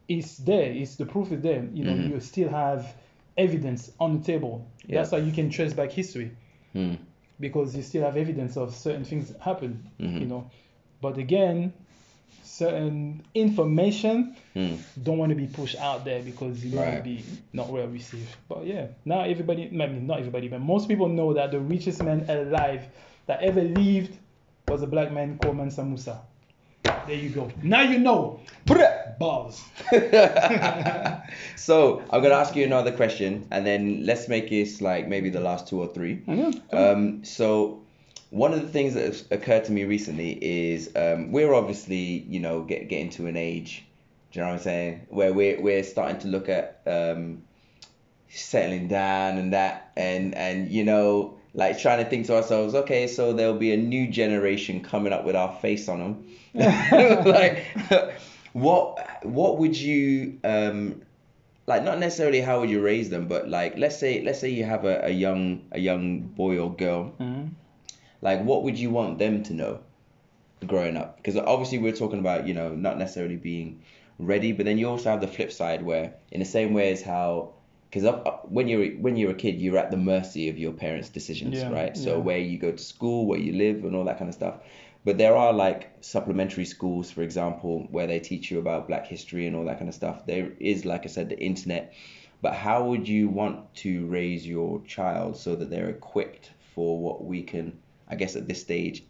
it's 0.08 0.38
there 0.38 0.72
it's 0.72 0.96
the 0.98 1.06
proof 1.06 1.32
is 1.32 1.42
there 1.42 1.64
you 1.74 1.84
know 1.84 1.94
Mhm. 1.96 2.10
you 2.10 2.20
still 2.20 2.50
have 2.50 2.94
evidence 3.38 3.92
on 4.00 4.18
the 4.20 4.24
table 4.24 4.68
Yeah. 4.88 4.96
that's 5.00 5.12
how 5.12 5.18
you 5.18 5.32
can 5.32 5.50
trace 5.50 5.74
back 5.74 5.92
history 5.92 6.32
mm, 6.76 6.98
because 7.40 7.76
you 7.76 7.82
still 7.84 8.04
have 8.04 8.18
evidence 8.18 8.58
of 8.58 8.74
certain 8.76 9.04
things 9.06 9.34
happen 9.40 9.90
Mhm. 10.00 10.22
you 10.22 10.28
know 10.28 10.50
but 11.02 11.18
again 11.18 11.74
certain 12.42 13.24
information 13.34 14.36
mm, 14.56 14.78
don't 15.02 15.18
want 15.18 15.30
to 15.30 15.36
be 15.36 15.48
pushed 15.48 15.78
out 15.78 16.04
there 16.06 16.22
because 16.22 16.64
it 16.64 16.74
Right. 16.74 16.96
might 16.96 17.04
be 17.04 17.24
not 17.54 17.70
well 17.70 17.88
received. 17.88 18.30
But 18.50 18.66
yeah, 18.66 18.88
now 19.06 19.22
everybody, 19.22 19.64
I 19.68 19.70
mean, 19.88 20.08
not 20.08 20.20
everybody, 20.20 20.48
but 20.50 20.60
most 20.60 20.88
people 20.88 21.08
know 21.08 21.34
that 21.34 21.52
the 21.52 21.60
richest 21.60 22.02
man 22.02 22.30
alive 22.30 22.88
that 23.28 23.42
ever 23.42 23.62
lived 23.64 24.18
was 24.68 24.82
a 24.82 24.88
black 24.88 25.12
man 25.12 25.38
called 25.38 25.56
Mansa 25.58 25.84
Musa. 25.84 26.22
There 27.08 27.16
you 27.16 27.30
go. 27.30 27.52
Now 27.62 27.82
you 27.82 28.00
know. 28.00 28.40
Balls. 29.20 29.64
so 31.56 32.02
I'm 32.10 32.22
gonna 32.24 32.34
ask 32.34 32.56
you 32.56 32.66
another 32.66 32.92
question, 32.92 33.48
and 33.52 33.66
then 33.66 34.06
let's 34.06 34.28
make 34.28 34.50
this 34.50 34.82
like 34.82 35.08
maybe 35.08 35.30
the 35.30 35.40
last 35.40 35.68
two 35.68 35.80
or 35.80 35.88
three. 35.88 36.22
Um, 36.72 37.24
so 37.24 37.84
one 38.30 38.54
of 38.54 38.62
the 38.62 38.68
things 38.68 38.96
that 38.96 39.06
has 39.06 39.26
occurred 39.32 39.66
to 39.66 39.72
me 39.72 39.84
recently 39.84 40.32
is 40.44 40.92
um, 40.96 41.32
we're 41.32 41.54
obviously 41.54 42.26
you 42.28 42.40
know 42.40 42.64
get 42.64 42.90
getting 42.90 43.10
to 43.12 43.28
an 43.28 43.38
age, 43.38 43.86
do 44.32 44.40
you 44.40 44.46
know 44.46 44.52
what 44.52 44.58
I'm 44.58 44.64
saying, 44.64 45.08
where 45.10 45.34
we're 45.34 45.62
we're 45.62 45.84
starting 45.84 46.20
to 46.22 46.28
look 46.28 46.50
at 46.50 46.82
um, 46.88 47.44
settling 48.30 48.88
down 48.88 49.38
and 49.38 49.54
that, 49.54 49.92
and 49.96 50.34
and 50.36 50.72
you 50.72 50.84
know 50.84 51.38
like 51.54 51.80
trying 51.80 52.04
to 52.04 52.10
think 52.10 52.26
to 52.28 52.36
ourselves, 52.36 52.74
okay, 52.76 53.08
so 53.08 53.34
there'll 53.34 53.54
be 53.54 53.74
a 53.74 53.78
new 53.78 54.08
generation 54.08 54.82
coming 54.82 55.14
up 55.14 55.24
with 55.24 55.36
our 55.36 55.52
face 55.62 55.88
on 55.90 56.00
them, 56.00 56.28
like. 57.26 57.66
what 58.54 59.26
what 59.26 59.58
would 59.58 59.76
you 59.76 60.38
um 60.44 61.02
like 61.66 61.84
not 61.84 61.98
necessarily 61.98 62.40
how 62.40 62.60
would 62.60 62.70
you 62.70 62.80
raise 62.84 63.10
them 63.10 63.28
but 63.28 63.50
like 63.50 63.76
let's 63.80 63.98
say 63.98 64.22
let's 64.22 64.40
say 64.40 64.48
you 64.48 64.64
have 64.64 64.86
a, 64.86 65.06
a 65.06 65.10
young 65.10 65.60
a 65.72 65.80
young 65.80 66.20
boy 66.22 66.60
or 66.60 66.72
girl 66.72 67.12
Mhm. 67.20 67.50
like 68.22 68.44
what 68.44 68.62
would 68.62 68.78
you 68.78 68.92
want 68.92 69.18
them 69.18 69.42
to 69.46 69.54
know 69.56 69.80
growing 70.68 70.98
up 70.98 71.18
because 71.18 71.36
obviously 71.36 71.80
we're 71.80 71.96
talking 71.96 72.20
about 72.20 72.46
you 72.48 72.54
know 72.54 72.70
not 72.76 73.00
necessarily 73.00 73.38
being 73.38 73.82
ready 74.20 74.52
but 74.52 74.66
then 74.68 74.78
you 74.78 74.88
also 74.88 75.10
have 75.10 75.20
the 75.22 75.28
flip 75.28 75.52
side 75.52 75.82
where 75.82 76.14
in 76.32 76.40
the 76.40 76.46
same 76.46 76.74
way 76.76 76.92
as 76.92 77.02
how 77.02 77.54
because 77.94 78.24
when 78.46 78.68
you're 78.68 78.88
when 78.94 79.16
you're 79.16 79.32
a 79.32 79.36
kid 79.36 79.62
you're 79.62 79.78
at 79.78 79.92
the 79.92 79.98
mercy 79.98 80.50
of 80.50 80.58
your 80.58 80.74
parents 80.74 81.10
decisions 81.10 81.56
Yeah, 81.56 81.72
right 81.72 81.96
so 81.96 82.12
yeah. 82.12 82.18
where 82.18 82.38
you 82.40 82.58
go 82.58 82.72
to 82.72 82.84
school 82.84 83.28
where 83.28 83.40
you 83.40 83.54
live 83.54 83.84
and 83.84 83.96
all 83.96 84.06
that 84.06 84.18
kind 84.18 84.30
of 84.30 84.36
stuff 84.36 84.56
but 85.06 85.18
there 85.18 85.36
are 85.36 85.54
like 85.54 85.92
supplementary 86.02 86.66
schools 86.66 87.12
for 87.12 87.22
example 87.22 87.88
where 87.92 88.08
they 88.08 88.20
teach 88.20 88.50
you 88.50 88.60
about 88.60 88.88
black 88.88 89.06
history 89.06 89.46
and 89.48 89.56
all 89.56 89.66
that 89.66 89.78
kind 89.78 89.90
of 89.90 89.96
stuff 89.96 90.26
there 90.26 90.52
is 90.60 90.86
like 90.86 91.04
i 91.04 91.08
said 91.08 91.30
the 91.30 91.40
internet 91.40 91.94
but 92.42 92.54
how 92.54 92.84
would 92.84 93.08
you 93.08 93.30
want 93.30 93.74
to 93.76 94.06
raise 94.08 94.46
your 94.46 94.82
child 94.86 95.38
so 95.38 95.56
that 95.56 95.70
they're 95.70 95.90
equipped 95.90 96.52
for 96.74 97.00
what 97.00 97.24
we 97.24 97.44
can 97.44 97.78
i 98.08 98.16
guess 98.16 98.36
at 98.36 98.48
this 98.48 98.62
stage 98.62 99.04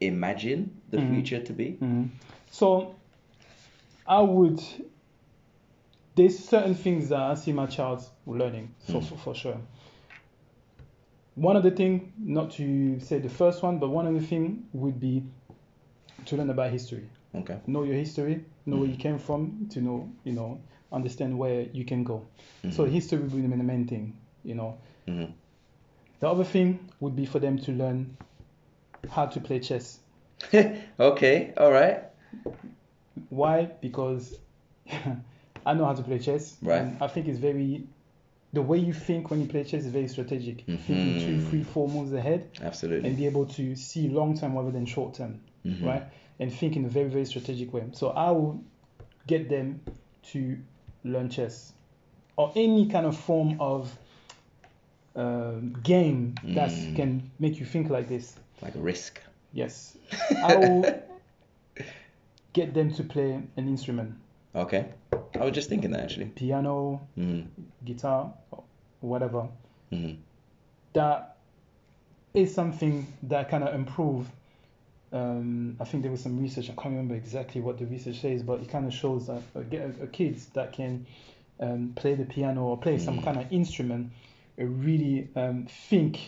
imagine 0.00 0.80
the 0.88 0.96
Mhm. 0.96 1.08
future 1.08 1.42
to 1.42 1.52
be 1.52 1.76
Mhm. 1.80 2.08
So 2.50 2.94
I 4.06 4.22
would. 4.22 4.60
There's 6.20 6.38
certain 6.38 6.74
things 6.74 7.08
that 7.08 7.18
I 7.18 7.32
see 7.34 7.50
my 7.50 7.64
child 7.64 8.04
learning 8.26 8.74
for, 8.84 9.00
Mm. 9.00 9.04
for, 9.08 9.16
for 9.16 9.34
sure. 9.34 9.56
One 11.34 11.56
of 11.56 11.62
the 11.62 11.70
thing, 11.70 12.12
not 12.18 12.50
to 12.58 13.00
say 13.00 13.20
the 13.20 13.30
first 13.30 13.62
one, 13.62 13.78
but 13.78 13.88
one 13.88 14.06
of 14.06 14.12
the 14.12 14.20
thing 14.20 14.66
would 14.74 15.00
be 15.00 15.22
to 16.26 16.36
learn 16.36 16.50
about 16.50 16.72
history. 16.72 17.08
okay 17.34 17.56
Know 17.66 17.84
your 17.84 17.94
history, 17.94 18.44
know 18.66 18.76
where 18.76 18.88
Mhm. 18.88 18.92
you 18.92 18.98
came 18.98 19.18
from, 19.18 19.66
to 19.70 19.80
know, 19.80 20.10
you 20.24 20.34
know, 20.34 20.60
understand 20.92 21.38
where 21.38 21.62
you 21.72 21.86
can 21.86 22.04
go. 22.04 22.26
So 22.70 22.84
Mhm. 22.84 22.90
history 22.90 23.18
would 23.20 23.32
be 23.32 23.40
the 23.40 23.64
main 23.64 23.86
thing, 23.86 24.12
you 24.44 24.54
know. 24.54 24.76
Mhm. 25.06 25.32
The 26.18 26.28
other 26.28 26.44
thing 26.44 26.80
would 27.00 27.16
be 27.16 27.24
for 27.24 27.38
them 27.40 27.56
to 27.60 27.72
learn 27.72 28.14
how 29.08 29.24
to 29.24 29.40
play 29.40 29.58
chess. 29.60 30.00
okay 31.00 31.54
all 31.56 31.72
right 31.72 32.04
Why? 33.30 33.70
Because 33.80 34.38
I 35.70 35.74
know 35.74 35.84
how 35.84 35.94
to 35.94 36.02
play 36.02 36.18
chess. 36.18 36.56
Right. 36.62 36.82
And 36.82 36.96
I 37.00 37.06
think 37.06 37.28
it's 37.28 37.38
very 37.38 37.84
the 38.52 38.62
way 38.62 38.78
you 38.78 38.92
think 38.92 39.30
when 39.30 39.40
you 39.40 39.46
play 39.46 39.62
chess 39.62 39.84
is 39.84 39.92
very 39.92 40.08
strategic. 40.08 40.64
Thinking 40.66 41.20
two, 41.26 41.40
three, 41.48 41.62
four 41.62 41.88
moves 41.88 42.12
ahead 42.12 42.40
absolutely 42.60 43.08
and 43.08 43.16
be 43.16 43.26
able 43.26 43.46
to 43.46 43.76
see 43.76 44.08
long 44.08 44.36
term 44.36 44.54
rather 44.56 44.72
than 44.72 44.84
short 44.86 45.14
term. 45.14 45.40
Mhm. 45.64 45.84
Right? 45.86 46.02
And 46.40 46.52
think 46.52 46.74
in 46.76 46.84
a 46.84 46.88
very, 46.88 47.08
very 47.08 47.24
strategic 47.26 47.72
way. 47.72 47.84
So 47.92 48.08
I 48.10 48.30
will 48.32 48.60
get 49.26 49.48
them 49.48 49.80
to 50.32 50.40
learn 51.04 51.28
chess. 51.30 51.72
Or 52.36 52.50
any 52.56 52.88
kind 52.88 53.06
of 53.06 53.16
form 53.16 53.56
of 53.60 53.96
um, 55.16 55.74
game 55.82 56.34
that 56.44 56.70
Mm. 56.70 56.96
can 56.96 57.30
make 57.38 57.58
you 57.60 57.66
think 57.66 57.90
like 57.90 58.08
this. 58.08 58.34
like 58.62 58.74
a 58.74 58.78
risk 58.80 59.20
Yes. 59.52 59.96
I 60.44 60.56
will 60.56 60.84
get 62.52 62.74
them 62.74 62.92
to 62.94 63.02
play 63.04 63.30
an 63.56 63.68
instrument. 63.68 64.14
Okay 64.54 64.86
i 65.40 65.44
was 65.44 65.52
just 65.52 65.68
thinking 65.68 65.90
that 65.92 66.00
actually 66.02 66.26
piano, 66.26 67.00
Mhm. 67.16 67.46
guitar, 67.84 68.32
whatever. 69.00 69.48
Mhm. 69.92 70.16
That 70.92 71.36
is 72.34 72.54
something 72.54 73.06
that 73.24 73.48
kind 73.48 73.64
of 73.64 73.74
improve. 73.74 74.30
Um, 75.12 75.76
I 75.80 75.84
think 75.84 76.02
there 76.02 76.10
was 76.12 76.22
some 76.22 76.38
research. 76.40 76.68
I 76.70 76.74
can't 76.74 76.94
remember 76.94 77.14
exactly 77.14 77.60
what 77.60 77.78
the 77.78 77.86
research 77.86 78.20
says, 78.20 78.42
but 78.42 78.60
it 78.60 78.68
kind 78.68 78.86
of 78.86 78.92
shows 78.92 79.26
that 79.28 79.42
uh, 79.56 79.60
get- 79.62 80.00
uh, 80.02 80.06
kids 80.12 80.46
that 80.54 80.72
can 80.72 81.06
um, 81.60 81.92
play 81.94 82.14
the 82.14 82.24
piano 82.24 82.64
or 82.64 82.76
play 82.78 82.98
some 82.98 83.18
Mm. 83.18 83.24
kind 83.24 83.38
of 83.40 83.52
instrument 83.52 84.12
uh, 84.60 84.64
really 84.64 85.28
um, 85.36 85.66
think 85.88 86.18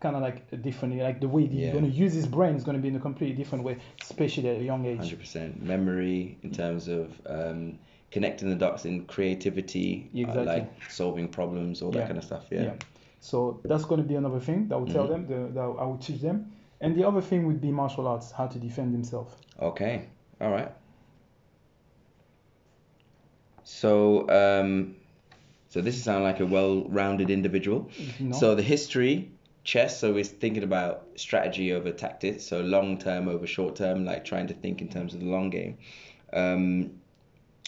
kind 0.00 0.14
of 0.16 0.22
like 0.22 0.62
differently. 0.62 1.02
Like 1.02 1.20
the 1.20 1.28
way 1.28 1.46
he's 1.46 1.66
Yeah. 1.66 1.72
going 1.72 1.84
to 1.84 1.90
use 1.90 2.12
his 2.12 2.26
brain 2.26 2.54
is 2.54 2.64
going 2.64 2.76
to 2.76 2.82
be 2.82 2.88
in 2.88 2.96
a 2.96 3.00
completely 3.00 3.36
different 3.36 3.64
way, 3.64 3.78
especially 4.02 4.48
at 4.48 4.60
a 4.60 4.64
young 4.64 4.84
age. 4.86 4.98
100% 4.98 5.62
memory 5.62 6.38
in 6.42 6.50
terms 6.52 6.88
of 6.88 7.20
um, 7.26 7.78
connecting 8.10 8.48
the 8.50 8.56
dots 8.56 8.84
in 8.84 9.04
creativity 9.06 10.10
uh, 10.28 10.44
like 10.44 10.66
solving 10.90 11.28
problems 11.28 11.82
all 11.82 11.90
that 11.92 12.00
Yeah. 12.00 12.06
kind 12.06 12.18
of 12.18 12.24
stuff 12.24 12.44
yeah, 12.50 12.72
So 13.20 13.60
that's 13.64 13.84
going 13.84 14.00
to 14.02 14.06
be 14.06 14.14
another 14.14 14.40
thing 14.40 14.68
that 14.68 14.74
I 14.76 14.78
will 14.78 14.86
tell 14.86 15.04
Mhm. 15.06 15.08
them, 15.08 15.26
the, 15.26 15.52
that 15.54 15.60
I 15.60 15.84
will 15.84 15.98
teach 15.98 16.20
them. 16.20 16.52
And 16.80 16.94
the 16.94 17.04
other 17.04 17.22
thing 17.22 17.46
would 17.46 17.60
be 17.60 17.72
martial 17.72 18.06
arts, 18.06 18.30
how 18.30 18.46
to 18.46 18.58
defend 18.58 18.92
himself. 18.92 19.36
okay 19.60 20.08
all 20.40 20.50
right 20.50 20.70
so 23.64 24.28
um, 24.28 24.96
so 25.68 25.80
this 25.80 26.02
sounds 26.02 26.22
like 26.22 26.40
a 26.40 26.46
well-rounded 26.46 27.30
individual 27.30 27.90
know? 28.20 28.32
So 28.38 28.54
the 28.54 28.62
history, 28.62 29.32
chess, 29.66 29.98
so 30.00 30.12
we're 30.12 30.24
thinking 30.24 30.62
about 30.62 31.06
strategy 31.16 31.72
over 31.72 31.90
tactics, 31.90 32.44
so 32.44 32.60
long 32.60 32.96
term 32.98 33.28
over 33.28 33.46
short 33.46 33.74
term, 33.76 34.04
like 34.04 34.24
trying 34.24 34.46
to 34.46 34.54
think 34.54 34.80
in 34.80 34.88
terms 34.88 35.12
of 35.12 35.20
the 35.20 35.26
long 35.26 35.50
game. 35.50 35.76
Um, 36.32 36.92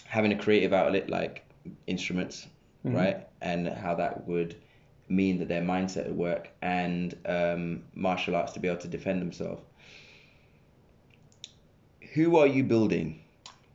having 0.04 0.32
a 0.32 0.38
creative 0.38 0.72
outlet 0.72 1.10
like 1.10 1.44
instruments, 1.86 2.46
Mhm. 2.86 2.94
right? 2.94 3.26
And 3.42 3.68
how 3.68 3.94
that 3.96 4.26
would 4.26 4.54
mean 5.08 5.38
that 5.40 5.48
their 5.48 5.62
mindset 5.62 6.06
would 6.06 6.16
work 6.16 6.48
and 6.62 7.14
um, 7.26 7.82
martial 7.94 8.36
arts 8.36 8.52
to 8.52 8.60
be 8.60 8.68
able 8.68 8.80
to 8.80 8.88
defend 8.88 9.20
themselves. 9.20 9.62
Who 12.14 12.36
are 12.38 12.46
you 12.46 12.62
building? 12.64 13.20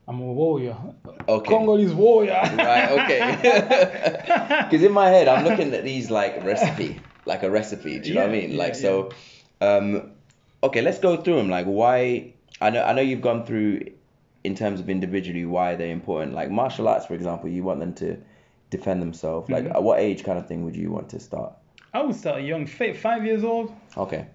I'm 0.08 0.20
a 0.20 0.34
warrior. 0.34 0.76
Okay. 1.28 1.50
Congolese 1.50 1.94
warrior. 1.94 2.40
Right, 2.58 2.90
okay. 2.92 4.66
Because 4.70 4.84
in 4.84 4.92
my 4.92 5.10
head, 5.10 5.28
I'm 5.28 5.44
looking 5.46 5.74
at 5.74 5.84
these 5.84 6.10
like 6.10 6.44
recipe, 6.44 7.00
like 7.26 7.44
a 7.44 7.50
recipe. 7.52 8.00
Do 8.00 8.10
you 8.10 8.16
know 8.16 8.22
what 8.22 8.30
I 8.30 8.34
mean? 8.34 8.52
yeah, 8.52 8.58
Like 8.58 8.76
so, 8.76 9.12
um, 9.62 10.12
okay, 10.62 10.82
let's 10.82 11.00
go 11.00 11.18
through 11.18 11.38
them. 11.38 11.50
Like 11.50 11.66
why? 11.66 12.34
I 12.62 12.70
know 12.70 12.84
I 12.84 12.94
know 12.94 13.02
you've 13.02 13.22
gone 13.22 13.46
through 13.46 13.82
in 14.44 14.56
terms 14.56 14.80
of 14.80 14.90
individually 14.90 15.46
why 15.46 15.76
they're 15.76 15.92
important. 15.92 16.34
Like 16.34 16.52
martial 16.52 16.88
arts, 16.88 17.06
for 17.06 17.14
example, 17.14 17.50
you 17.50 17.64
want 17.64 17.80
them 17.80 17.94
to 17.96 18.18
defend 18.70 19.02
themselves. 19.02 19.50
Like 19.50 19.66
Mhm. 19.66 19.76
at 19.76 19.84
what 19.84 20.00
age 20.00 20.24
kind 20.24 20.38
of 20.38 20.48
thing 20.48 20.64
would 20.66 20.76
you 20.76 20.92
want 20.92 21.10
to 21.10 21.20
start? 21.20 21.54
I 21.94 22.02
would 22.02 22.16
start 22.16 22.42
young, 22.42 22.66
five 22.66 23.24
years 23.26 23.44
old. 23.44 23.72
Okay. 23.96 24.26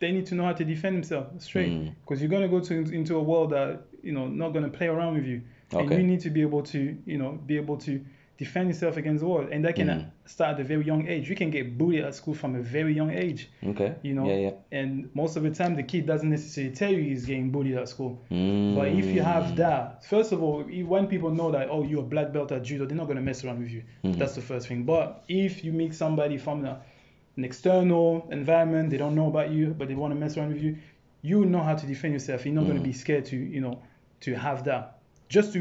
They 0.00 0.12
need 0.12 0.26
to 0.26 0.34
know 0.34 0.44
how 0.44 0.52
to 0.52 0.64
defend 0.64 0.96
themselves 0.96 1.44
straight, 1.44 1.70
Mm. 1.72 1.94
because 2.00 2.20
you're 2.20 2.30
gonna 2.30 2.48
go 2.48 2.60
to 2.60 2.74
into 2.74 3.16
a 3.16 3.22
world 3.22 3.50
that 3.50 3.82
you 4.02 4.12
know 4.12 4.26
not 4.26 4.52
gonna 4.54 4.68
play 4.68 4.86
around 4.88 5.14
with 5.14 5.26
you, 5.26 5.42
and 5.72 5.90
you 5.90 6.02
need 6.04 6.20
to 6.20 6.30
be 6.30 6.42
able 6.42 6.62
to 6.62 6.96
you 7.06 7.18
know 7.18 7.32
be 7.46 7.56
able 7.56 7.76
to 7.78 8.00
defend 8.44 8.66
yourself 8.70 8.94
against 9.02 9.20
the 9.22 9.28
world, 9.32 9.48
and 9.52 9.60
that 9.64 9.74
can 9.80 9.88
Mhm. 9.88 10.04
start 10.36 10.50
at 10.54 10.60
a 10.60 10.64
very 10.72 10.84
young 10.92 11.02
age. 11.14 11.24
You 11.32 11.36
can 11.42 11.50
get 11.50 11.64
bullied 11.78 12.04
at 12.08 12.14
school 12.20 12.34
from 12.42 12.50
a 12.62 12.62
very 12.76 12.92
young 13.00 13.10
age. 13.26 13.42
Okay. 13.72 13.90
You 14.02 14.14
know, 14.16 14.26
Yeah, 14.30 14.38
yeah. 14.46 14.78
and 14.80 14.90
most 15.22 15.36
of 15.38 15.42
the 15.46 15.50
time 15.60 15.72
the 15.80 15.86
kid 15.92 16.02
doesn't 16.12 16.30
necessarily 16.36 16.74
tell 16.80 16.92
you 16.96 17.02
he's 17.10 17.24
getting 17.30 17.50
bullied 17.54 17.76
at 17.82 17.88
school. 17.94 18.12
Mm. 18.30 18.74
But 18.76 18.88
if 19.00 19.06
you 19.14 19.22
have 19.34 19.46
that, 19.64 20.04
first 20.14 20.30
of 20.34 20.38
all, 20.42 20.56
if- 20.78 20.86
when 20.94 21.04
people 21.14 21.30
know 21.40 21.50
that 21.56 21.64
oh 21.70 21.82
you're 21.88 22.00
a 22.08 22.10
black 22.14 22.28
belt 22.34 22.50
at 22.56 22.62
judo, 22.68 22.84
they're 22.86 23.00
not 23.02 23.08
gonna 23.10 23.26
mess 23.30 23.44
around 23.44 23.58
with 23.64 23.70
you. 23.76 23.82
Mhm. 24.04 24.16
That's 24.18 24.34
the 24.40 24.42
first 24.50 24.64
thing. 24.68 24.80
But 24.94 25.06
if 25.28 25.52
you 25.64 25.72
meet 25.72 25.92
somebody 25.94 26.36
from 26.46 26.62
the, 26.62 26.72
an 27.38 27.44
external 27.44 28.06
environment, 28.30 28.90
they 28.90 28.98
don't 28.98 29.14
know 29.14 29.28
about 29.34 29.48
you, 29.50 29.66
but 29.78 29.88
they 29.88 29.94
want 30.02 30.12
to 30.14 30.18
mess 30.24 30.36
around 30.36 30.52
with 30.54 30.62
you, 30.62 30.76
you 31.30 31.44
know 31.44 31.62
how 31.68 31.74
to 31.82 31.86
defend 31.86 32.12
yourself. 32.14 32.44
You're 32.44 32.54
not 32.60 32.66
gonna 32.66 32.80
Mhm. 32.80 32.92
be 32.92 32.92
scared 33.04 33.24
to 33.32 33.36
you 33.36 33.60
know 33.60 33.74
to 34.26 34.30
have 34.34 34.58
that, 34.64 34.82
just 35.28 35.52
to 35.54 35.60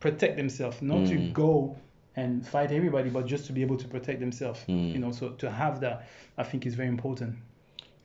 protect 0.00 0.36
themselves, 0.36 0.82
not 0.82 1.06
to 1.06 1.14
Mhm. 1.16 1.32
go 1.32 1.76
and 2.16 2.46
fight 2.46 2.72
everybody, 2.72 3.10
but 3.10 3.26
just 3.26 3.46
to 3.46 3.52
be 3.52 3.62
able 3.62 3.76
to 3.76 3.86
protect 3.86 4.20
themselves. 4.20 4.60
Mm. 4.68 4.92
You 4.92 4.98
know, 4.98 5.12
so 5.12 5.30
to 5.30 5.50
have 5.50 5.80
that, 5.80 6.08
I 6.38 6.42
think 6.42 6.66
is 6.66 6.74
very 6.74 6.88
important. 6.88 7.36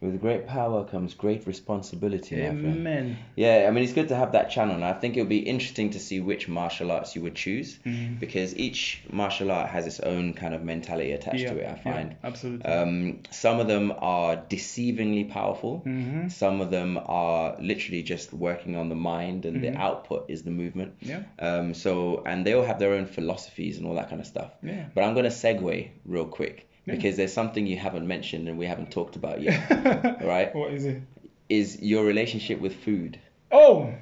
With 0.01 0.19
great 0.19 0.47
power 0.47 0.83
comes 0.83 1.13
great 1.13 1.45
responsibility. 1.45 2.41
Amen. 2.43 3.17
Yeah, 3.35 3.65
I 3.67 3.71
mean, 3.71 3.83
it's 3.83 3.93
good 3.93 4.07
to 4.07 4.15
have 4.15 4.31
that 4.31 4.49
channel, 4.49 4.73
and 4.73 4.83
I 4.83 4.93
think 4.93 5.15
it'll 5.15 5.29
be 5.29 5.37
interesting 5.39 5.91
to 5.91 5.99
see 5.99 6.19
which 6.19 6.47
martial 6.49 6.91
arts 6.91 7.15
you 7.15 7.21
would 7.21 7.35
choose 7.35 7.77
Mhm. 7.85 8.19
because 8.19 8.57
each 8.57 9.03
martial 9.11 9.51
art 9.51 9.69
has 9.69 9.85
its 9.85 9.99
own 9.99 10.33
kind 10.33 10.55
of 10.55 10.63
mentality 10.63 11.11
attached 11.11 11.47
to 11.49 11.57
it, 11.59 11.65
I 11.67 11.69
yeah, 11.69 11.75
find. 11.75 12.15
absolutely. 12.23 12.65
Um, 12.65 13.19
some 13.29 13.59
of 13.59 13.67
them 13.67 13.93
are 13.99 14.37
deceivingly 14.37 15.29
powerful, 15.29 15.79
hmm 15.85 16.29
some 16.29 16.61
of 16.61 16.71
them 16.71 16.99
are 17.05 17.55
literally 17.59 18.01
just 18.01 18.33
working 18.33 18.75
on 18.75 18.89
the 18.89 18.95
mind, 18.95 19.45
and 19.45 19.57
Mhm. 19.57 19.61
the 19.61 19.77
output 19.79 20.25
is 20.29 20.41
the 20.41 20.51
movement. 20.51 20.93
Yeah, 21.01 21.21
Um, 21.37 21.75
so, 21.75 22.23
and 22.25 22.43
they 22.43 22.53
all 22.53 22.63
have 22.65 22.79
their 22.79 22.93
own 22.93 23.05
philosophies 23.05 23.77
and 23.77 23.85
all 23.85 23.95
that 23.95 24.09
kind 24.09 24.19
of 24.21 24.25
stuff. 24.25 24.51
yeah. 24.63 24.85
But 24.95 25.03
I'm 25.03 25.13
going 25.13 25.25
to 25.25 25.29
segue 25.43 25.89
real 26.05 26.25
quick 26.25 26.55
Yeah. 26.57 26.70
Because 26.85 27.17
there's 27.17 27.33
something 27.33 27.67
you 27.67 27.77
haven't 27.77 28.07
mentioned 28.07 28.47
and 28.47 28.57
we 28.57 28.65
haven't 28.65 28.91
talked 28.91 29.15
about 29.15 29.41
yet, 29.41 30.21
right? 30.23 30.53
What 30.55 30.73
is 30.73 30.85
it? 30.85 31.01
Is 31.49 31.81
your 31.81 32.05
relationship 32.05 32.59
with 32.59 32.75
food. 32.83 33.19
Oh, 33.51 33.93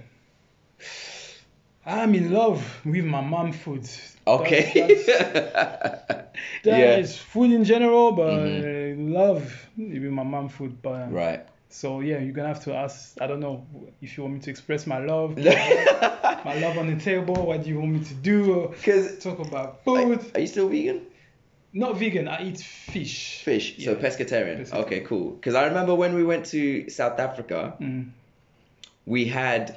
I'm 1.86 2.14
in 2.14 2.32
love 2.32 2.64
with 2.86 3.06
my 3.06 3.22
mom 3.22 3.52
food. 3.52 3.90
Okay. 4.28 4.72
That's, 4.76 5.06
that 5.06 6.30
yeah. 6.64 6.98
is 6.98 7.18
food 7.18 7.52
in 7.52 7.64
general, 7.64 8.12
but 8.12 8.30
Mhm. 8.38 9.14
Love 9.14 9.68
with 9.78 10.04
my 10.12 10.24
mom 10.24 10.50
food. 10.50 10.82
But 10.82 11.12
Right. 11.12 11.46
So 11.70 12.02
yeah, 12.02 12.20
you're 12.20 12.34
gonna 12.34 12.48
have 12.50 12.64
to 12.66 12.76
ask. 12.76 13.20
I 13.22 13.28
don't 13.28 13.40
know 13.40 13.66
if 14.02 14.18
you 14.18 14.24
want 14.24 14.36
me 14.36 14.40
to 14.42 14.50
express 14.50 14.86
my 14.88 15.00
love, 15.00 15.38
my 15.38 16.60
love 16.60 16.78
on 16.78 16.88
the 16.96 17.00
table. 17.04 17.36
What 17.36 17.64
do 17.64 17.70
you 17.70 17.80
want 17.80 17.92
me 17.92 18.04
to 18.04 18.14
do? 18.16 18.70
Because 18.76 19.18
Talk 19.20 19.40
about 19.40 19.84
food. 19.84 20.20
are 20.36 20.40
you 20.40 20.48
still 20.48 20.70
vegan? 20.70 21.02
Not 21.74 21.98
vegan. 21.98 22.28
I 22.28 22.44
eat 22.48 22.60
fish. 22.60 23.42
Fish, 23.44 23.76
so 23.84 23.92
Yeah. 23.92 23.98
pescatarian. 23.98 24.60
Pescatarian. 24.62 24.74
Okay, 24.86 25.00
cool. 25.02 25.32
Because 25.32 25.56
I 25.56 25.66
remember 25.68 25.94
when 25.96 26.16
we 26.16 26.24
went 26.24 26.46
to 26.48 26.90
South 26.90 27.20
Africa, 27.20 27.76
Mm. 27.80 28.10
we 29.06 29.26
had 29.26 29.76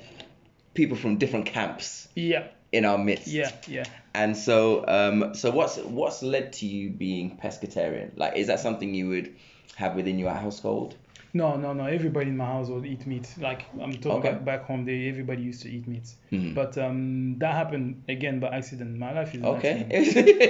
people 0.74 0.97
from 0.97 1.19
different 1.19 1.47
camps 1.47 2.09
Yeah, 2.14 2.44
in 2.73 2.85
our 2.86 2.97
midst. 2.98 3.27
yeah, 3.28 3.51
yeah. 3.69 3.85
And 4.14 4.36
so, 4.36 4.85
um, 4.89 5.35
so 5.35 5.51
what's 5.51 5.77
what's 5.78 6.23
led 6.23 6.52
to 6.55 6.66
you 6.66 6.90
being 6.90 7.39
pescatarian? 7.43 8.10
Like, 8.16 8.36
is 8.36 8.47
that 8.47 8.60
something 8.60 8.94
you 8.94 9.09
would 9.09 9.35
have 9.77 9.94
within 9.94 10.19
your 10.19 10.31
household? 10.32 10.94
No, 11.34 11.56
no, 11.56 11.72
no. 11.72 11.86
Everybody 11.86 12.28
in 12.28 12.36
my 12.36 12.44
household 12.44 12.84
eat 12.84 13.06
meat. 13.06 13.26
Like 13.40 13.64
I'm 13.80 13.92
talking 13.94 14.18
Okay. 14.18 14.28
about 14.28 14.44
back 14.44 14.64
home, 14.64 14.84
they 14.84 15.09
everybody 15.09 15.42
used 15.42 15.62
to 15.62 15.70
eat 15.70 15.88
meat. 15.88 16.14
Mhm. 16.30 16.54
But 16.54 16.76
um, 16.76 17.38
that 17.38 17.54
happened 17.54 18.02
again 18.09 18.38
by 18.38 18.48
accident. 18.48 18.98
My 18.98 19.12
life 19.12 19.34
is 19.34 19.42
Okay. 19.42 19.86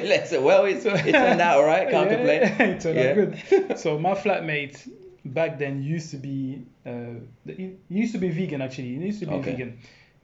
Let's 0.05 0.33
well, 0.49 0.65
it's, 0.65 0.85
it 0.85 1.13
turned 1.13 1.41
out 1.41 1.59
all 1.59 1.65
right. 1.65 1.89
Can't 1.89 2.11
Yeah, 2.11 2.17
complain. 2.17 2.71
it 2.77 2.81
turned 2.81 2.99
Yeah. 2.99 3.11
out 3.11 3.15
good. 3.17 3.79
So 3.79 3.99
my 3.99 4.15
flatmate 4.15 4.89
back 5.25 5.57
then 5.59 5.85
used 5.85 6.11
to 6.11 6.17
be 6.17 6.67
uh, 6.85 7.15
he 7.47 7.77
used 7.89 8.13
to 8.15 8.19
be 8.19 8.31
vegan 8.31 8.61
actually. 8.61 8.97
He 8.97 9.05
used 9.07 9.21
to 9.21 9.27
be 9.27 9.35
Okay. 9.35 9.53
vegan. 9.53 9.79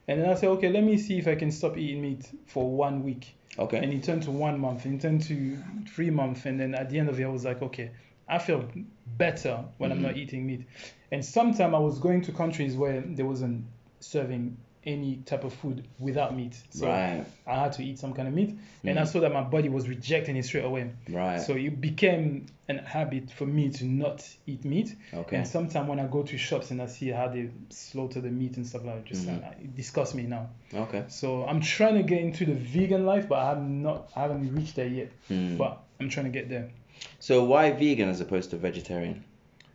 And 0.08 0.22
then 0.22 0.30
I 0.30 0.34
said, 0.34 0.48
okay, 0.56 0.70
let 0.70 0.82
me 0.82 0.96
see 0.96 1.18
if 1.18 1.28
I 1.28 1.34
can 1.34 1.50
stop 1.52 1.76
eating 1.76 2.00
meat 2.02 2.26
for 2.46 2.68
one 2.68 3.04
week. 3.04 3.34
Okay. 3.58 3.76
And 3.78 3.92
it 3.92 4.02
turned 4.02 4.22
to 4.22 4.30
one 4.30 4.58
month, 4.58 4.86
and 4.86 4.94
it 4.94 5.02
turned 5.02 5.20
to 5.24 5.58
three 5.94 6.08
months, 6.10 6.46
and 6.46 6.58
then 6.58 6.74
at 6.74 6.88
the 6.90 6.98
end 6.98 7.08
of 7.10 7.20
it, 7.20 7.24
I 7.24 7.28
was 7.28 7.44
like, 7.44 7.60
okay, 7.60 7.90
I 8.28 8.38
feel 8.38 8.68
better 9.06 9.64
when 9.78 9.90
I'm 9.92 9.98
Mhm. 9.98 10.02
not 10.02 10.16
eating 10.16 10.46
meat. 10.46 10.64
And 11.10 11.24
sometime 11.24 11.74
I 11.74 11.78
was 11.78 11.98
going 11.98 12.22
to 12.22 12.32
countries 12.32 12.76
where 12.76 13.00
there 13.00 13.24
wasn't 13.26 13.64
serving 14.00 14.56
any 14.84 15.16
type 15.26 15.44
of 15.44 15.52
food 15.52 15.86
without 15.98 16.34
meat, 16.34 16.54
so 16.70 16.86
Right. 16.86 17.24
I 17.46 17.58
had 17.64 17.72
to 17.74 17.82
eat 17.84 17.98
some 17.98 18.14
kind 18.14 18.26
of 18.28 18.32
meat, 18.32 18.56
and 18.84 18.98
I 18.98 19.02
Mhm. 19.02 19.08
saw 19.08 19.20
that 19.20 19.32
my 19.32 19.42
body 19.42 19.68
was 19.68 19.86
rejecting 19.88 20.36
it 20.36 20.44
straight 20.44 20.64
away. 20.64 20.90
Right. 21.10 21.40
So 21.40 21.54
it 21.56 21.78
became 21.80 22.46
an 22.68 22.78
habit 22.78 23.30
for 23.30 23.44
me 23.44 23.68
to 23.70 23.84
not 23.84 24.26
eat 24.46 24.64
meat. 24.64 24.94
okay. 25.12 25.36
And 25.36 25.46
sometimes 25.46 25.88
when 25.88 25.98
I 25.98 26.06
go 26.06 26.22
to 26.22 26.38
shops 26.38 26.70
and 26.70 26.80
I 26.80 26.86
see 26.86 27.08
how 27.08 27.28
they 27.28 27.50
slaughter 27.70 28.20
the 28.20 28.30
meat 28.30 28.56
and 28.56 28.66
stuff 28.66 28.84
like 28.84 28.96
that, 28.96 29.04
just 29.04 29.26
Mhm. 29.26 29.42
uh, 29.44 29.50
it 29.60 29.74
disgusts 29.74 30.14
me 30.14 30.22
now. 30.22 30.48
Okay. 30.72 31.04
So 31.08 31.44
I'm 31.46 31.60
trying 31.60 31.94
to 31.96 32.02
get 32.02 32.20
into 32.20 32.46
the 32.46 32.54
vegan 32.54 33.04
life, 33.04 33.28
but 33.28 33.40
I 33.40 33.48
have 33.50 33.62
not, 33.62 34.10
I 34.16 34.20
haven't 34.22 34.54
reached 34.54 34.76
there 34.76 34.88
yet. 34.88 35.10
Hmm. 35.28 35.56
But 35.58 35.82
I'm 36.00 36.08
trying 36.08 36.26
to 36.26 36.32
get 36.32 36.48
there. 36.48 36.70
So 37.20 37.44
why 37.44 37.70
vegan 37.72 38.08
as 38.08 38.20
opposed 38.20 38.50
to 38.50 38.56
vegetarian? 38.56 39.24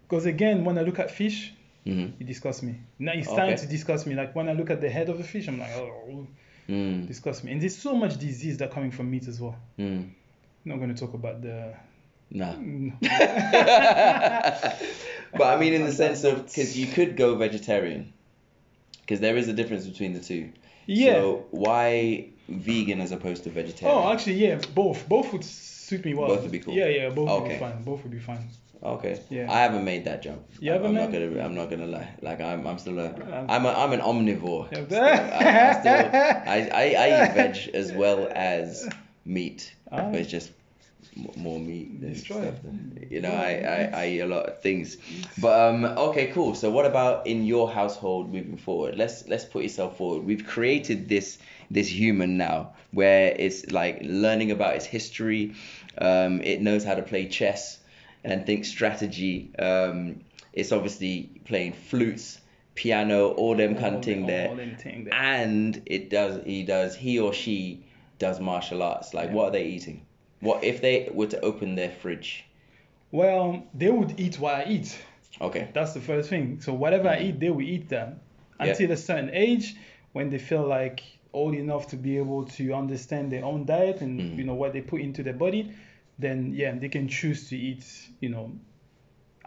Because 0.08 0.26
again, 0.26 0.66
when 0.66 0.78
I 0.78 0.82
look 0.82 1.00
at 1.00 1.12
fish, 1.12 1.54
hmm 1.86 2.08
it 2.20 2.28
disgusts 2.28 2.64
me. 2.64 2.76
Now 3.00 3.14
it's 3.14 3.28
starting 3.28 3.54
Okay. 3.56 3.62
to 3.64 3.68
disgust 3.68 4.06
me. 4.08 4.16
Like 4.16 4.36
when 4.36 4.48
I 4.50 4.54
look 4.54 4.70
at 4.70 4.82
the 4.82 4.90
head 4.90 5.10
of 5.10 5.18
the 5.18 5.24
fish, 5.24 5.48
I'm 5.48 5.60
like, 5.60 5.72
oh, 5.76 6.28
Mm. 6.70 7.04
it 7.04 7.08
disgusts 7.08 7.44
me. 7.44 7.52
And 7.52 7.62
there's 7.62 7.78
so 7.78 7.94
much 7.94 8.18
disease 8.18 8.58
that 8.60 8.72
coming 8.72 8.90
from 8.92 9.12
meat 9.12 9.28
as 9.28 9.42
well. 9.42 9.58
Mm. 9.78 10.04
I'm 10.04 10.16
not 10.64 10.78
going 10.78 10.96
to 10.96 11.00
talk 11.00 11.14
about 11.14 11.42
the. 11.42 11.74
Nah. 12.32 12.54
Mm. 12.54 12.94
but 15.34 15.42
I 15.42 15.58
mean, 15.60 15.74
in 15.74 15.84
the 15.86 15.92
sense 16.04 16.24
of 16.24 16.46
because 16.48 16.78
you 16.78 16.88
could 16.88 17.18
go 17.18 17.36
vegetarian, 17.36 18.14
because 19.02 19.20
there 19.20 19.36
is 19.38 19.48
a 19.50 19.54
difference 19.54 19.86
between 19.86 20.14
the 20.14 20.22
two. 20.22 20.52
Yeah. 20.86 21.14
So 21.14 21.46
why 21.52 22.30
vegan 22.48 23.02
as 23.02 23.12
opposed 23.12 23.44
to 23.44 23.50
vegetarian? 23.50 23.98
Oh, 23.98 24.10
actually, 24.12 24.36
yeah, 24.36 24.60
both. 24.74 25.08
Both 25.08 25.34
would 25.34 25.44
suit 25.94 26.06
me 26.06 26.14
well. 26.14 26.28
Both 26.28 26.44
would 26.44 26.52
be 26.52 26.60
cool. 26.60 26.74
Yeah, 26.74 26.88
yeah, 26.88 27.10
both 27.10 27.30
would 27.42 27.50
be 27.50 27.58
fine. 27.58 27.84
Both 27.84 28.04
would 28.04 28.12
be 28.12 28.20
fine. 28.20 28.50
Okay. 28.84 29.22
Yeah. 29.30 29.50
I 29.50 29.60
haven't 29.60 29.86
made 29.86 30.04
that 30.06 30.22
jump. 30.22 30.42
You 30.60 30.74
I'm, 30.74 30.82
haven't 30.82 30.98
I'm 30.98 31.04
not 31.04 31.12
gonna. 31.14 31.46
I'm 31.46 31.56
not 31.56 31.70
gonna 31.70 31.88
lie. 31.88 32.10
Like 32.22 32.42
I'm. 32.42 32.68
I'm 32.68 32.78
still 32.80 33.00
a. 33.00 33.10
I'm 33.50 33.66
a. 33.66 33.70
I'm 33.70 33.94
an 33.94 34.02
omnivore. 34.02 34.68
Still. 34.68 35.04
I, 35.04 35.70
I 35.70 35.80
still. 35.80 36.10
I, 36.56 36.70
I, 36.74 36.84
I 37.04 37.08
eat 37.24 37.34
veg 37.40 37.76
as 37.76 37.94
well 37.94 38.30
as 38.34 38.90
meat. 39.26 39.74
Ah. 39.92 40.10
But 40.12 40.16
it's 40.16 40.32
just 40.32 40.52
more 41.38 41.60
meat 41.60 42.02
than 42.02 42.16
stuff. 42.16 42.44
it. 42.98 43.12
You 43.12 43.22
know, 43.22 43.32
I, 43.32 43.52
I, 43.94 44.02
I 44.02 44.08
eat 44.08 44.20
a 44.22 44.26
lot 44.26 44.48
of 44.48 44.62
things. 44.62 44.98
But 45.40 45.60
um, 45.60 45.86
okay, 45.86 46.28
cool. 46.32 46.56
So 46.56 46.70
what 46.70 46.86
about 46.86 47.28
in 47.28 47.46
your 47.46 47.72
household 47.72 48.34
moving 48.34 48.58
forward? 48.58 48.98
Let's 48.98 49.28
let's 49.28 49.46
put 49.46 49.64
yourself 49.64 49.98
forward. 49.98 50.26
We've 50.26 50.46
created 50.46 51.08
this 51.08 51.38
this 51.72 51.88
human 51.88 52.38
now 52.38 52.74
where 52.92 53.34
it's 53.38 53.72
like 53.72 54.00
learning 54.04 54.52
about 54.52 54.76
its 54.76 54.86
history. 54.86 55.56
Um, 55.98 56.42
it 56.42 56.62
knows 56.62 56.84
how 56.84 56.96
to 56.96 57.02
play 57.04 57.28
chess 57.28 57.80
and 58.24 58.46
think 58.46 58.66
strategy. 58.66 59.52
Um, 59.60 60.22
it's 60.54 60.72
obviously 60.72 61.42
playing 61.46 61.74
flutes, 61.74 62.40
piano, 62.76 63.30
all 63.32 63.56
them 63.56 63.76
kind 63.76 63.96
of 63.96 64.04
thing 64.06 64.26
there 64.26 64.50
thing 64.78 65.04
there. 65.06 65.14
and 65.14 65.82
it 65.86 66.10
does 66.10 66.44
he 66.46 66.64
does 66.64 66.96
he 66.96 67.20
or 67.20 67.34
she 67.34 67.86
does 68.20 68.40
martial 68.40 68.82
arts 68.84 69.14
like 69.14 69.30
Yeah. 69.30 69.34
what 69.36 69.48
are 69.50 69.52
they 69.52 69.66
eating 69.66 70.06
what 70.40 70.64
if 70.64 70.82
they 70.82 71.10
were 71.12 71.28
to 71.28 71.40
open 71.42 71.76
their 71.76 71.92
fridge 71.92 72.46
Well, 73.12 73.64
they 73.74 73.90
would 73.90 74.20
eat 74.20 74.40
what 74.40 74.56
I 74.56 74.64
eat. 74.70 74.98
okay 75.42 75.70
That's 75.74 75.94
the 75.94 76.02
first 76.02 76.30
thing. 76.30 76.62
So 76.62 76.74
whatever 76.74 77.10
I 77.10 77.20
eat, 77.20 77.40
they 77.40 77.50
will 77.50 77.62
eat 77.62 77.90
that 77.90 78.18
until 78.60 78.92
a 78.92 78.98
certain 78.98 79.30
age 79.34 79.76
when 80.14 80.30
they 80.30 80.38
feel 80.40 80.66
like 80.66 81.02
old 81.34 81.56
enough 81.56 81.88
to 81.88 81.96
be 81.98 82.18
able 82.18 82.46
to 82.46 82.74
understand 82.74 83.32
their 83.32 83.44
own 83.44 83.66
diet 83.66 84.02
and 84.02 84.20
Mhm. 84.22 84.38
you 84.38 84.44
know 84.44 84.54
what 84.54 84.72
they 84.74 84.82
put 84.82 85.02
into 85.02 85.24
their 85.24 85.34
body. 85.34 85.72
Then 86.20 86.54
yeah, 86.56 86.72
they 86.78 86.90
can 86.90 87.08
choose 87.08 87.50
to 87.50 87.58
eat 87.58 87.84
you 88.20 88.30
know 88.30 88.52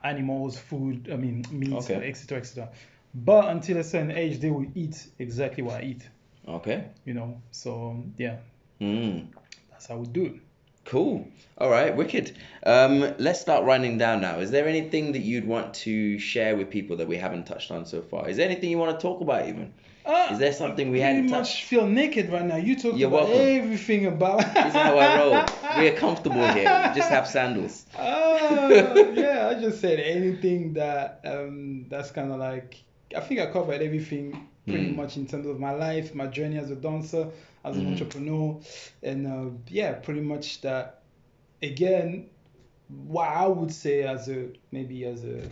animals, 0.02 0.58
food. 0.58 1.08
I 1.12 1.16
mean 1.16 1.44
meat, 1.50 1.72
Okay. 1.72 2.08
etc. 2.08 2.38
etc. 2.38 2.68
But 3.14 3.48
until 3.50 3.78
a 3.78 3.84
certain 3.84 4.10
age, 4.10 4.38
they 4.40 4.50
will 4.50 4.66
eat 4.74 5.06
exactly 5.18 5.62
what 5.62 5.80
I 5.82 5.84
eat. 5.84 6.08
okay 6.48 6.84
You 7.04 7.14
know. 7.14 7.40
So 7.50 8.04
yeah, 8.18 8.36
mm. 8.80 9.26
that's 9.70 9.86
how 9.86 9.96
we 9.98 10.06
do 10.06 10.24
it. 10.26 10.34
cool 10.84 11.26
all 11.58 11.68
right 11.68 11.96
wicked 11.96 12.26
um 12.64 13.00
let's 13.18 13.40
start 13.40 13.64
running 13.64 13.98
down 13.98 14.20
now 14.20 14.38
is 14.38 14.52
there 14.52 14.68
anything 14.68 15.10
that 15.14 15.18
you'd 15.28 15.44
want 15.44 15.74
to 15.74 16.16
share 16.20 16.54
with 16.56 16.70
people 16.70 16.94
that 16.98 17.08
we 17.08 17.16
haven't 17.16 17.44
touched 17.44 17.72
on 17.72 17.84
so 17.84 18.00
far 18.02 18.28
is 18.30 18.36
there 18.36 18.46
anything 18.48 18.70
you 18.70 18.78
want 18.78 18.92
to 18.96 19.02
talk 19.08 19.20
about 19.20 19.48
even 19.48 19.72
Ah, 20.06 20.32
Is 20.32 20.38
there 20.38 20.52
something 20.52 20.90
we 20.90 21.00
hadn't 21.00 21.22
pretty 21.22 21.28
touched? 21.28 21.56
much 21.56 21.64
feel 21.64 21.86
naked 21.86 22.30
right 22.30 22.44
now. 22.44 22.56
You 22.56 22.76
talk 22.76 22.96
You're 22.96 23.08
about 23.08 23.28
welcome. 23.28 23.46
everything 23.48 24.06
about. 24.06 24.38
this 24.54 24.66
is 24.66 24.74
how 24.74 24.96
i 24.98 25.16
roll 25.18 25.44
we're 25.76 25.96
comfortable 25.96 26.46
here 26.48 26.80
we 26.88 26.94
just 26.94 27.08
have 27.10 27.26
sandals 27.26 27.86
Ah, 27.98 28.94
yeah, 29.14 29.48
I 29.50 29.60
just 29.60 29.80
said 29.80 29.98
anything 30.00 30.74
that 30.74 31.20
um 31.24 31.86
that's 31.88 32.10
kind 32.10 32.30
of 32.32 32.38
like 32.38 32.84
I 33.16 33.20
think 33.20 33.40
I 33.40 33.46
covered 33.50 33.82
everything 33.82 34.48
pretty 34.66 34.86
Mm. 34.86 34.96
much 34.96 35.16
in 35.16 35.26
terms 35.26 35.46
of 35.46 35.60
my 35.60 35.72
life, 35.72 36.14
my 36.14 36.26
journey 36.26 36.58
as 36.58 36.70
a 36.70 36.76
dancer, 36.76 37.28
as 37.64 37.76
an 37.78 37.84
Mhm. 37.84 37.90
entrepreneur, 37.92 38.60
and 39.02 39.26
uh, 39.26 39.50
yeah, 39.68 39.92
pretty 39.94 40.20
much 40.20 40.60
that. 40.62 41.02
Again, 41.62 42.30
what 42.88 43.28
I 43.28 43.46
would 43.46 43.72
say 43.72 44.02
as 44.02 44.28
a 44.28 44.48
maybe 44.72 45.04
as 45.04 45.24
a 45.24 45.50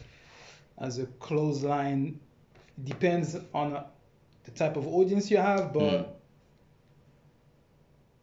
as 0.78 0.98
a 0.98 1.06
clothesline 1.06 2.20
depends 2.82 3.36
on 3.54 3.74
uh, 3.74 3.84
the 4.44 4.50
type 4.50 4.76
of 4.76 4.86
audience 4.86 5.30
you 5.30 5.36
have, 5.38 5.72
but 5.72 5.80
Mm. 5.82 6.06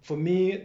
for 0.02 0.18
me, 0.18 0.64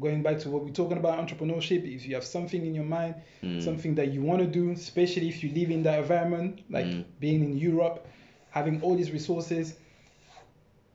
going 0.00 0.22
back 0.22 0.38
to 0.40 0.50
what 0.50 0.64
we're 0.64 0.70
talking 0.72 0.96
about 0.98 1.18
entrepreneurship, 1.18 1.84
if 1.94 2.06
you 2.06 2.14
have 2.14 2.24
something 2.24 2.64
in 2.64 2.74
your 2.74 2.84
mind, 2.84 3.14
Mm. 3.42 3.60
something 3.62 3.94
that 3.96 4.12
you 4.12 4.22
want 4.22 4.40
to 4.40 4.46
do, 4.46 4.70
especially 4.70 5.28
if 5.28 5.42
you 5.44 5.50
live 5.52 5.70
in 5.70 5.82
that 5.82 5.98
environment, 6.00 6.60
like 6.70 6.86
Mm. 6.86 7.04
being 7.20 7.44
in 7.44 7.56
Europe, 7.58 8.06
having 8.50 8.80
all 8.82 8.94
these 8.96 9.10
resources. 9.12 9.74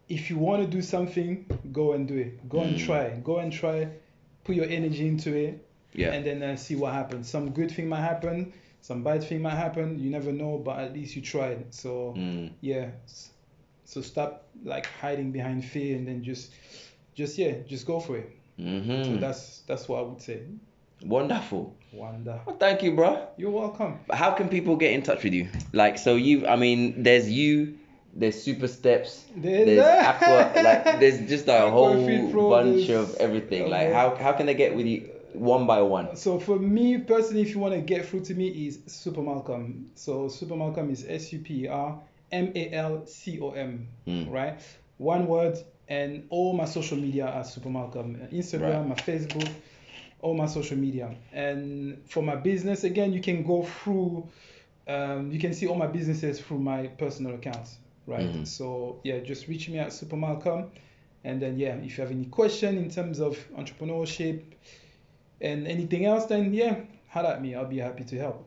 If 0.10 0.30
you 0.30 0.38
want 0.38 0.64
to 0.64 0.68
do 0.70 0.82
something, 0.82 1.46
go 1.72 1.92
and 1.94 2.08
do 2.08 2.16
it. 2.16 2.48
Go 2.50 2.62
and 2.62 2.76
Mm. 2.78 2.86
try. 2.86 3.10
Go 3.24 3.38
and 3.40 3.52
try. 3.52 3.90
Put 4.44 4.56
your 4.56 4.66
energy 4.70 5.06
into 5.08 5.36
it, 5.36 5.66
yeah 5.94 6.14
and 6.14 6.26
then 6.26 6.42
uh, 6.42 6.56
see 6.56 6.76
what 6.76 6.94
happens. 6.94 7.28
Some 7.30 7.50
good 7.52 7.70
thing 7.72 7.90
might 7.90 8.02
happen. 8.02 8.54
Some 8.82 9.04
bad 9.04 9.24
thing 9.24 9.42
might 9.42 9.56
happen. 9.56 10.00
You 10.00 10.10
never 10.10 10.32
know, 10.32 10.58
but 10.58 10.80
at 10.80 10.94
least 10.94 11.16
you 11.18 11.22
tried. 11.22 11.74
So 11.74 12.14
mm. 12.18 12.50
yeah. 12.62 12.92
So 13.88 14.02
stop 14.02 14.50
like 14.66 14.86
hiding 15.00 15.32
behind 15.32 15.64
fear, 15.64 15.96
and 15.96 16.06
then 16.06 16.22
just, 16.22 16.52
just 17.16 17.38
yeah, 17.38 17.54
just 17.66 17.88
go 17.88 18.02
for 18.02 18.18
it. 18.18 18.30
So 18.58 18.64
mm-hmm. 18.64 19.20
that's 19.20 19.60
that's 19.60 19.88
what 19.88 20.00
I 20.00 20.02
would 20.02 20.22
say. 20.22 20.42
wonderful 21.06 21.74
Wanda. 21.94 22.42
well, 22.46 22.58
thank 22.58 22.84
you 22.84 22.96
bro 22.96 23.28
You're 23.38 23.52
welcome. 23.52 24.00
How 24.12 24.32
can 24.32 24.50
people 24.50 24.76
get 24.76 24.92
in 24.92 25.04
touch 25.04 25.24
with 25.24 25.34
you? 25.34 25.48
Like, 25.72 25.98
so 25.98 26.16
you, 26.16 26.46
I 26.46 26.58
mean, 26.58 27.02
there's 27.02 27.32
you, 27.32 27.78
there's 28.14 28.44
Super 28.44 28.68
Steps, 28.68 29.24
There's 29.38 29.66
there's. 29.68 30.06
Aqua, 30.06 30.62
like, 30.62 31.00
there's 31.00 31.20
just 31.30 31.48
a 31.48 31.70
whole 31.70 31.96
bunch 32.50 32.90
of 32.90 33.16
everything. 33.16 33.70
Like, 33.70 33.94
how 33.94 34.16
how 34.16 34.34
can 34.34 34.48
they 34.48 34.56
get 34.56 34.76
with 34.76 34.86
you 34.86 35.10
one 35.32 35.66
by 35.66 35.82
one? 35.82 36.18
So 36.18 36.42
for 36.42 36.60
me 36.60 36.98
personally, 36.98 37.44
if 37.44 37.52
you 37.52 37.60
want 37.60 37.74
to 37.74 37.80
get 37.80 38.06
through 38.06 38.26
to 38.26 38.34
me, 38.34 38.50
is 38.68 38.80
Super 38.88 39.22
Malcom. 39.22 39.86
So 39.96 40.28
Super 40.28 40.56
Malcom 40.56 40.92
is 40.92 41.06
S 41.08 41.32
U 41.32 41.40
P 41.40 41.64
E 41.64 41.68
R 41.70 42.02
M 42.32 42.52
A 42.56 42.72
L 42.74 43.06
C 43.06 43.40
O 43.40 43.52
M, 43.52 43.88
Mm. 44.08 44.32
right? 44.32 44.60
One 44.98 45.28
word, 45.28 45.58
and 45.88 46.26
all 46.30 46.54
my 46.54 46.66
social 46.66 46.98
media 46.98 47.26
are 47.28 47.44
Super 47.44 47.70
Malcom. 47.70 48.18
Instagram, 48.34 48.80
Right. 48.80 48.88
my 48.90 48.96
Facebook, 48.96 49.50
all 50.22 50.34
my 50.34 50.48
social 50.48 50.78
media. 50.78 51.16
And 51.32 52.02
for 52.10 52.22
my 52.24 52.36
business, 52.36 52.84
again, 52.84 53.14
you 53.14 53.22
can 53.22 53.44
go 53.44 53.64
through 53.64 54.28
um, 54.90 55.32
you 55.34 55.38
can 55.40 55.54
see 55.54 55.68
all 55.68 55.76
my 55.76 55.88
businesses 55.88 56.40
through 56.40 56.60
my 56.60 56.88
personal 56.88 57.36
accounts, 57.36 57.78
right? 58.06 58.26
Mhm. 58.30 58.48
So 58.48 59.02
yeah, 59.04 59.20
just 59.20 59.50
reach 59.50 59.68
me 59.68 59.80
at 59.80 59.92
Super 59.92 60.16
Malcom, 60.16 60.70
and 61.26 61.42
then 61.42 61.60
yeah, 61.60 61.76
if 61.76 61.98
you 61.98 62.02
have 62.04 62.12
any 62.12 62.24
question 62.26 62.78
in 62.78 62.90
terms 62.90 63.20
of 63.20 63.38
entrepreneurship 63.58 64.44
and 65.42 65.68
anything 65.68 66.06
else, 66.06 66.26
then 66.28 66.54
yeah, 66.54 66.78
holla 67.10 67.34
at 67.34 67.42
me. 67.42 67.54
I'll 67.54 67.66
be 67.68 67.80
happy 67.80 68.06
to 68.06 68.18
help. 68.18 68.47